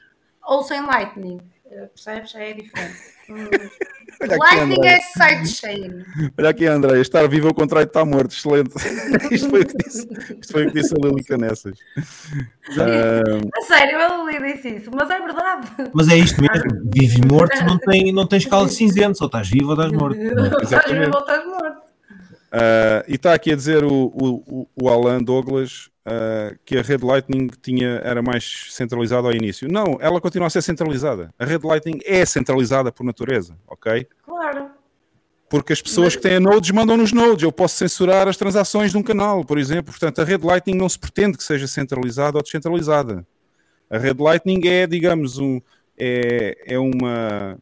[0.46, 1.40] ou sem Lightning.
[1.74, 2.34] Eh, Percebes?
[2.36, 2.96] É diferente.
[4.22, 6.04] Olha Lightning é sidechain.
[6.38, 8.70] Olha aqui, André, estar vivo ao contrário de estar morto, excelente.
[9.34, 10.08] isto, foi o que disse,
[10.40, 11.78] isto foi o que disse a Lili Canessas.
[12.78, 13.20] Ah,
[13.58, 15.68] A sério, eu li disse isso, mas é verdade.
[15.92, 19.26] Mas é isto mesmo, vive e morto não tem, não tem escala de cinzento, ou
[19.26, 20.18] estás vivo ou estás morto.
[20.62, 21.53] Estás vivo ou estás morto.
[22.56, 27.04] Ah, e está aqui a dizer o, o, o Alan Douglas ah, que a rede
[27.04, 29.66] Lightning tinha, era mais centralizada ao início.
[29.70, 31.34] Não, ela continua a ser centralizada.
[31.36, 34.06] A rede Lightning é centralizada por natureza, ok?
[34.24, 34.70] Claro.
[35.50, 37.42] Porque as pessoas que têm nodes mandam nos nodes.
[37.42, 39.92] Eu posso censurar as transações de um canal, por exemplo.
[39.92, 43.26] Portanto, a rede Lightning não se pretende que seja centralizada ou descentralizada.
[43.90, 45.60] A rede Lightning é, digamos, um,
[45.98, 47.58] é, é, uma,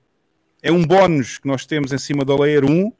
[0.62, 2.93] é um bónus que nós temos em cima da Layer 1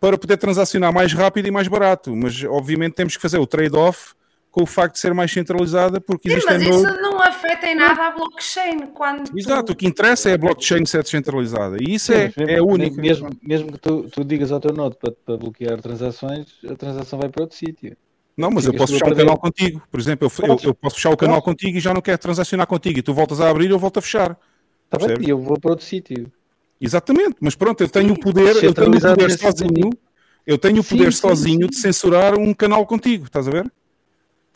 [0.00, 2.16] para poder transacionar mais rápido e mais barato.
[2.16, 4.14] Mas, obviamente, temos que fazer o trade-off
[4.50, 7.02] com o facto de ser mais centralizada, porque Sim, existem mas isso nodes.
[7.02, 8.86] não afeta em nada a blockchain.
[8.92, 11.76] Quando Exato, o que interessa é a blockchain ser descentralizada.
[11.80, 13.00] E isso é, Sim, é a única.
[13.00, 17.18] Mesmo, mesmo que tu, tu digas ao teu node para, para bloquear transações, a transação
[17.18, 17.96] vai para outro sítio.
[18.36, 19.82] Não, mas eu posso tu fechar o canal contigo.
[19.90, 22.66] Por exemplo, eu, eu, eu posso fechar o canal contigo e já não quero transacionar
[22.66, 22.98] contigo.
[22.98, 24.36] E tu voltas a abrir e eu volto a fechar.
[24.92, 26.32] Está bem, e eu vou para outro sítio.
[26.80, 29.90] Exatamente, mas pronto, eu tenho o poder, eu tenho o poder sozinho,
[30.46, 31.68] eu tenho o poder sim, sozinho sim.
[31.68, 33.70] de censurar um canal contigo, estás a ver?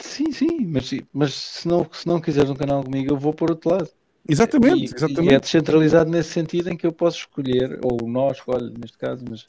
[0.00, 3.50] Sim, sim, mas, mas se, não, se não quiseres um canal comigo, eu vou por
[3.50, 3.88] outro lado.
[4.28, 5.32] Exatamente, E, exatamente.
[5.32, 9.22] e é descentralizado nesse sentido em que eu posso escolher, ou nós escolhe neste caso,
[9.28, 9.44] mas,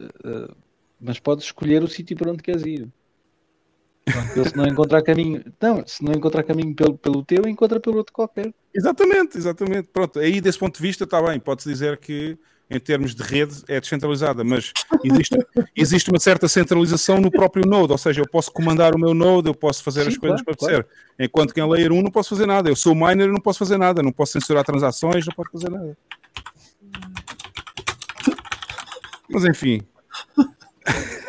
[0.00, 0.54] eh,
[1.00, 2.88] mas podes escolher o sítio para onde queres ir.
[4.34, 7.96] Ele se não encontrar caminho, não, se não encontrar caminho pelo, pelo teu, encontra pelo
[7.98, 8.52] outro qualquer.
[8.74, 9.88] Exatamente, exatamente.
[9.92, 12.38] Pronto, aí desse ponto de vista está bem, pode-se dizer que
[12.70, 14.72] em termos de rede é descentralizada, mas
[15.02, 15.36] existe,
[15.74, 19.48] existe uma certa centralização no próprio node, ou seja, eu posso comandar o meu node,
[19.48, 20.86] eu posso fazer Sim, as coisas claro, para acontecer.
[21.18, 23.58] Enquanto que em Layer 1 não posso fazer nada, eu sou miner e não posso
[23.58, 25.96] fazer nada, não posso censurar transações, não posso fazer nada.
[29.30, 29.82] Mas enfim.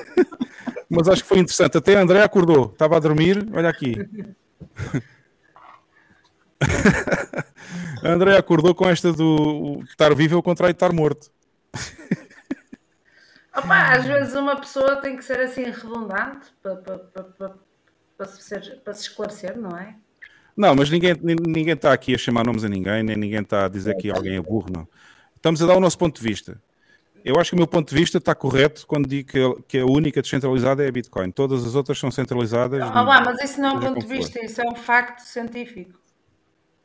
[0.90, 1.78] Mas acho que foi interessante.
[1.78, 3.96] Até a André acordou, estava a dormir, olha aqui.
[8.04, 11.30] André acordou com esta do estar vivo contra estar morto.
[13.56, 17.54] Opa, às vezes uma pessoa tem que ser assim redundante para, para, para,
[18.18, 19.96] para, se, para se esclarecer, não é?
[20.56, 23.66] Não, mas ninguém nin- ninguém está aqui a chamar nomes a ninguém, nem ninguém está
[23.66, 24.88] a dizer que alguém é burro, não.
[25.36, 26.62] Estamos a dar o nosso ponto de vista.
[27.24, 29.86] Eu acho que o meu ponto de vista está correto quando digo que, que a
[29.86, 31.32] única descentralizada é a Bitcoin.
[31.32, 32.82] Todas as outras são centralizadas.
[32.82, 36.00] Ah, lá, mas isso não é um ponto de vista, isso é um facto científico.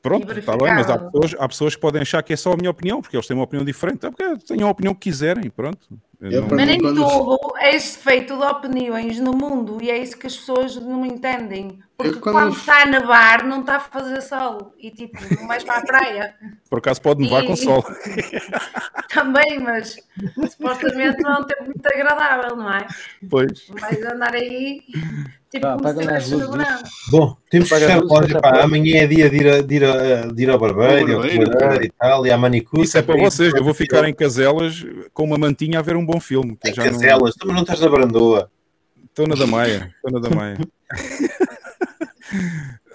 [0.02, 2.56] Pronto, está bem, mas há pessoas, há pessoas que podem achar que é só a
[2.58, 4.04] minha opinião, porque eles têm uma opinião diferente.
[4.04, 5.86] É porque tenham a opinião que quiserem, pronto.
[6.20, 9.96] Eu não- Mas nem quando- tudo é esse feito de opiniões no mundo e é
[9.96, 11.78] isso que as pessoas não entendem.
[11.97, 15.62] Porque quando- quando está a nevar, não está a fazer sol e tipo, não vais
[15.62, 16.34] para a praia.
[16.68, 17.84] Por acaso pode nevar E- com sol.
[19.14, 19.97] Também, mas
[20.50, 22.86] supostamente não é um tempo muito agradável, não é?
[23.31, 23.68] Pois.
[23.68, 24.82] Não vais andar aí
[25.50, 26.82] tipo Pá, como se estivesse no verão.
[27.12, 30.26] Bom, temos que fechar a Pá, amanhã é dia de ir, a- de ir, a-
[30.26, 32.82] de ir ao barbeiro, Ao barbeiro, e tal, e à manicure.
[32.82, 33.55] Isso é para vocês.
[33.55, 36.58] Eu vou ficar em Caselas com uma mantinha a ver um bom filme.
[36.66, 38.50] Em já não- Caselas, tu não estás na Brandoa.
[39.10, 39.94] Estou na da Maia.
[40.05, 40.58] Estou na da Maia.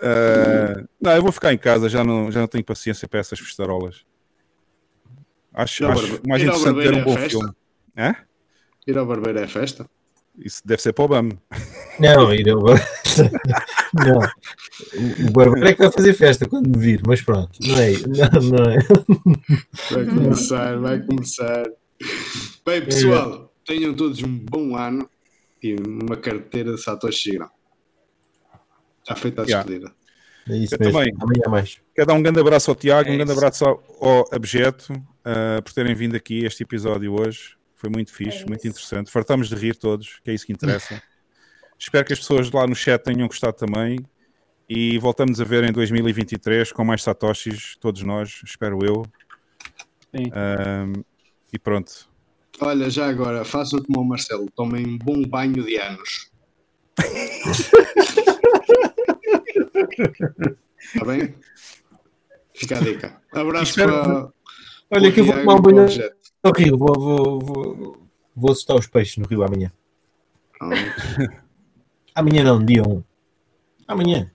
[0.02, 3.40] Ah, não, eu vou ficar em casa, já não, já não tenho paciência para essas
[3.40, 4.06] festarolas.
[5.54, 7.30] Acho, acho barbe- mais interessante ter um é bom festa?
[7.30, 7.54] filme.
[7.98, 8.16] Hã?
[8.88, 9.90] Ir ao barbeiro é festa?
[10.38, 11.30] Isso deve ser para o BAM.
[12.00, 12.90] Não, ir ao barbeiro.
[13.94, 15.28] Não.
[15.28, 17.92] O barbeiro é que vai fazer festa quando me vir, mas pronto, não é.
[17.92, 18.78] Não, não é.
[19.92, 21.64] Vai começar, vai começar.
[22.66, 25.10] Bem, pessoal, tenham todos um bom ano
[25.62, 27.50] e uma carteira de Satoshi Grão.
[29.10, 29.92] Está feita a despedida.
[30.48, 30.94] É isso Eu mesmo.
[30.94, 31.14] também.
[31.20, 31.82] Amanhã mais.
[31.96, 33.40] Quero dar um grande abraço ao Tiago, É um grande isso.
[33.40, 34.94] abraço ao, ao Abjeto
[35.26, 37.56] ah, por terem vindo aqui a este episódio hoje.
[37.76, 39.10] Foi muito fixe, É muito interessante.
[39.10, 41.02] Fartamos de rir todos, que é isso que interessa.
[41.78, 44.00] Espero que as pessoas lá no chat tenham gostado também.
[44.68, 49.04] E voltamos a ver em 2023 com mais Satoshis, todos nós, espero eu.
[50.16, 50.32] Sim.
[50.32, 50.86] Ah,
[51.52, 52.08] e pronto.
[52.62, 56.30] Olha, já agora, façam como o Marcelo, tomem um bom banho de anos.
[60.80, 61.36] Está bem?
[62.54, 63.22] Fica a dica.
[63.32, 64.30] Abraço Espero- para.
[64.92, 65.86] Olha, que eu vou tomar um banho
[66.44, 66.78] no rio.
[66.78, 69.72] Vou, vou, vou, vou assustar os peixes no rio amanhã.
[70.58, 70.76] Pronto.
[72.16, 73.04] Amanhã não, dia 1.
[73.88, 74.32] Amanhã.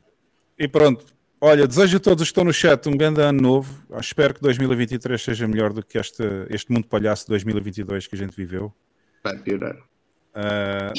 [0.58, 1.04] E pronto.
[1.40, 3.84] Olha, desejo a todos que estão no chat um grande ano novo.
[4.00, 8.18] Espero que 2023 seja melhor do que este, este mundo palhaço de 2022 que a
[8.18, 8.72] gente viveu.
[9.22, 9.76] Vai piorar.
[10.34, 10.92] Ver.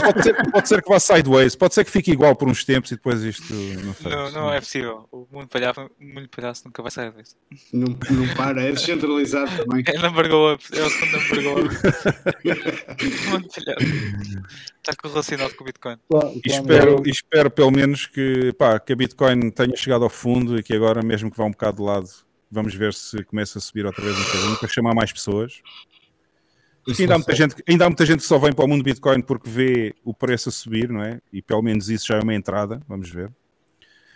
[0.00, 2.92] pode, ser, pode ser que vá sideways, pode ser que fique igual por uns tempos
[2.92, 4.12] e depois isto não sei.
[4.12, 5.08] Não, não é possível.
[5.10, 7.36] O mundo palhaço, o mundo palhaço nunca vai sair disso.
[7.72, 9.82] Não, não para, é descentralizado também.
[9.88, 10.64] É number go up.
[10.72, 11.76] É o segundo number go up.
[13.26, 14.56] O mundo palhaço.
[14.76, 15.96] Está correlacionado com o Bitcoin.
[16.44, 20.56] E espero, e espero pelo menos que, pá, que a Bitcoin tenha chegado ao fundo
[20.56, 22.08] e que agora, mesmo que vá um bocado de lado,
[22.48, 25.60] vamos ver se começa a subir outra vez um bocadinho para chamar mais pessoas.
[26.86, 28.84] Porque ainda há, muita gente, ainda há muita gente que só vem para o mundo
[28.84, 31.20] Bitcoin porque vê o preço a subir, não é?
[31.32, 33.30] E pelo menos isso já é uma entrada, vamos ver.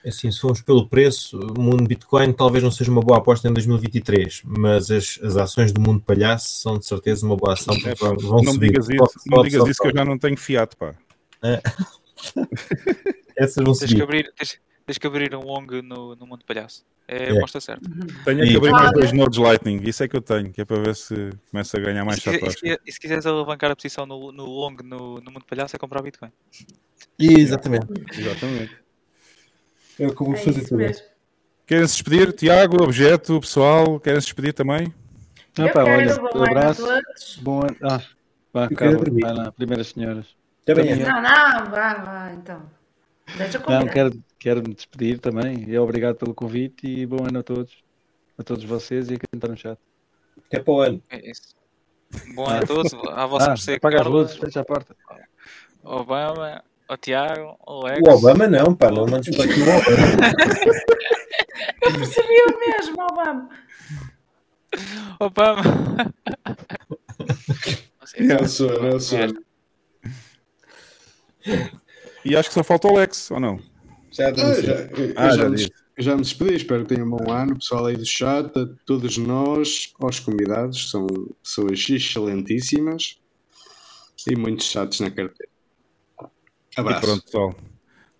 [0.06, 3.52] Assim, se formos pelo preço, o mundo Bitcoin talvez não seja uma boa aposta em
[3.52, 7.94] 2023, mas as, as ações do mundo palhaço são de certeza uma boa ação porque
[8.02, 8.68] vão, vão não me subir.
[8.68, 10.94] digas isso, Sobe, não digas isso que eu já não tenho fiato, pá.
[11.42, 11.60] É.
[13.36, 14.02] Essas vão Tens que subir.
[14.02, 14.58] abrir, tens,
[14.90, 16.84] tens que abrir um long no, no mundo palhaço.
[17.06, 17.36] É a É.
[17.36, 17.88] aposta certa.
[18.24, 20.64] Tenho E- que abrir mais dois nodes Lightning, isso é que eu tenho, que é
[20.64, 23.26] para ver se começa a ganhar E mais se, quiser- e, se, e se quiseres
[23.26, 26.30] alavancar a posição no, no long no, no mundo palhaço é comprar Bitcoin.
[27.18, 27.86] Exatamente.
[28.18, 28.76] Exatamente.
[29.98, 30.86] É o que eu vou É fazer isso também.
[30.88, 31.04] mesmo.
[31.66, 32.32] Querem se despedir?
[32.32, 34.92] Tiago, Objeto, pessoal, querem se despedir também?
[35.58, 36.82] Ah, Eu pá, quero olha, a abraço.
[37.42, 37.76] Bom ano.
[37.82, 38.00] Ah,
[38.52, 39.20] vá, Carla, dormir.
[39.22, 40.26] vai lá, primeiras senhoras.
[40.62, 40.96] Até amanhã.
[40.96, 42.79] Não, não, vá, vá, então.
[43.36, 45.68] Deixa Não, quero, quero me despedir também.
[45.68, 47.82] E obrigado pelo convite e bom ano a todos.
[48.38, 49.78] A todos vocês e a quem está no chat.
[50.46, 51.02] Até para o ano.
[51.10, 51.54] É isso.
[52.34, 52.92] Bom ano a todos.
[52.94, 54.96] À vossa Ah, mercê, apaga as Carla, luzes, fecha a porta.
[55.82, 58.00] Obama, o Tiago, o Lex.
[58.06, 59.80] O Obama não, pá, não mandes para aqui o Obama.
[61.82, 63.48] Eu percebi o mesmo, Obama.
[65.20, 65.62] Obama.
[68.18, 69.18] Não sou, não sou.
[72.24, 73.58] E acho que só falta o Lex, ou não?
[74.12, 74.74] Já, Ah, já, já.
[74.74, 77.86] eu Ah, já, já me, já me despedi, espero que tenham um bom ano, pessoal
[77.86, 81.06] aí do chat, a todos nós, aos convidados, são
[81.42, 83.18] pessoas excelentíssimas
[84.28, 85.50] e muitos chatos na carteira.
[86.76, 86.98] Abraço.
[86.98, 87.54] E pronto, pessoal.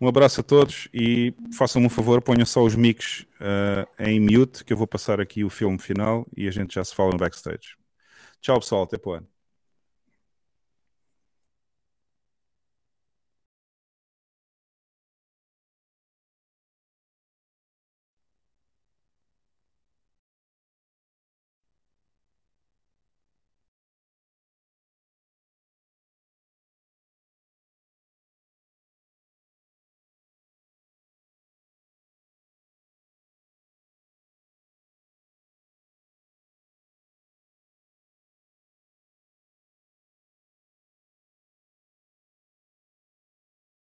[0.01, 4.65] Um abraço a todos e façam-me um favor, ponham só os mics eh, em mute,
[4.65, 7.19] que eu vou passar aqui o filme final e a gente já se fala no
[7.19, 7.77] backstage.
[8.41, 8.85] Tchau, pessoal.
[8.85, 9.29] Até para o ano.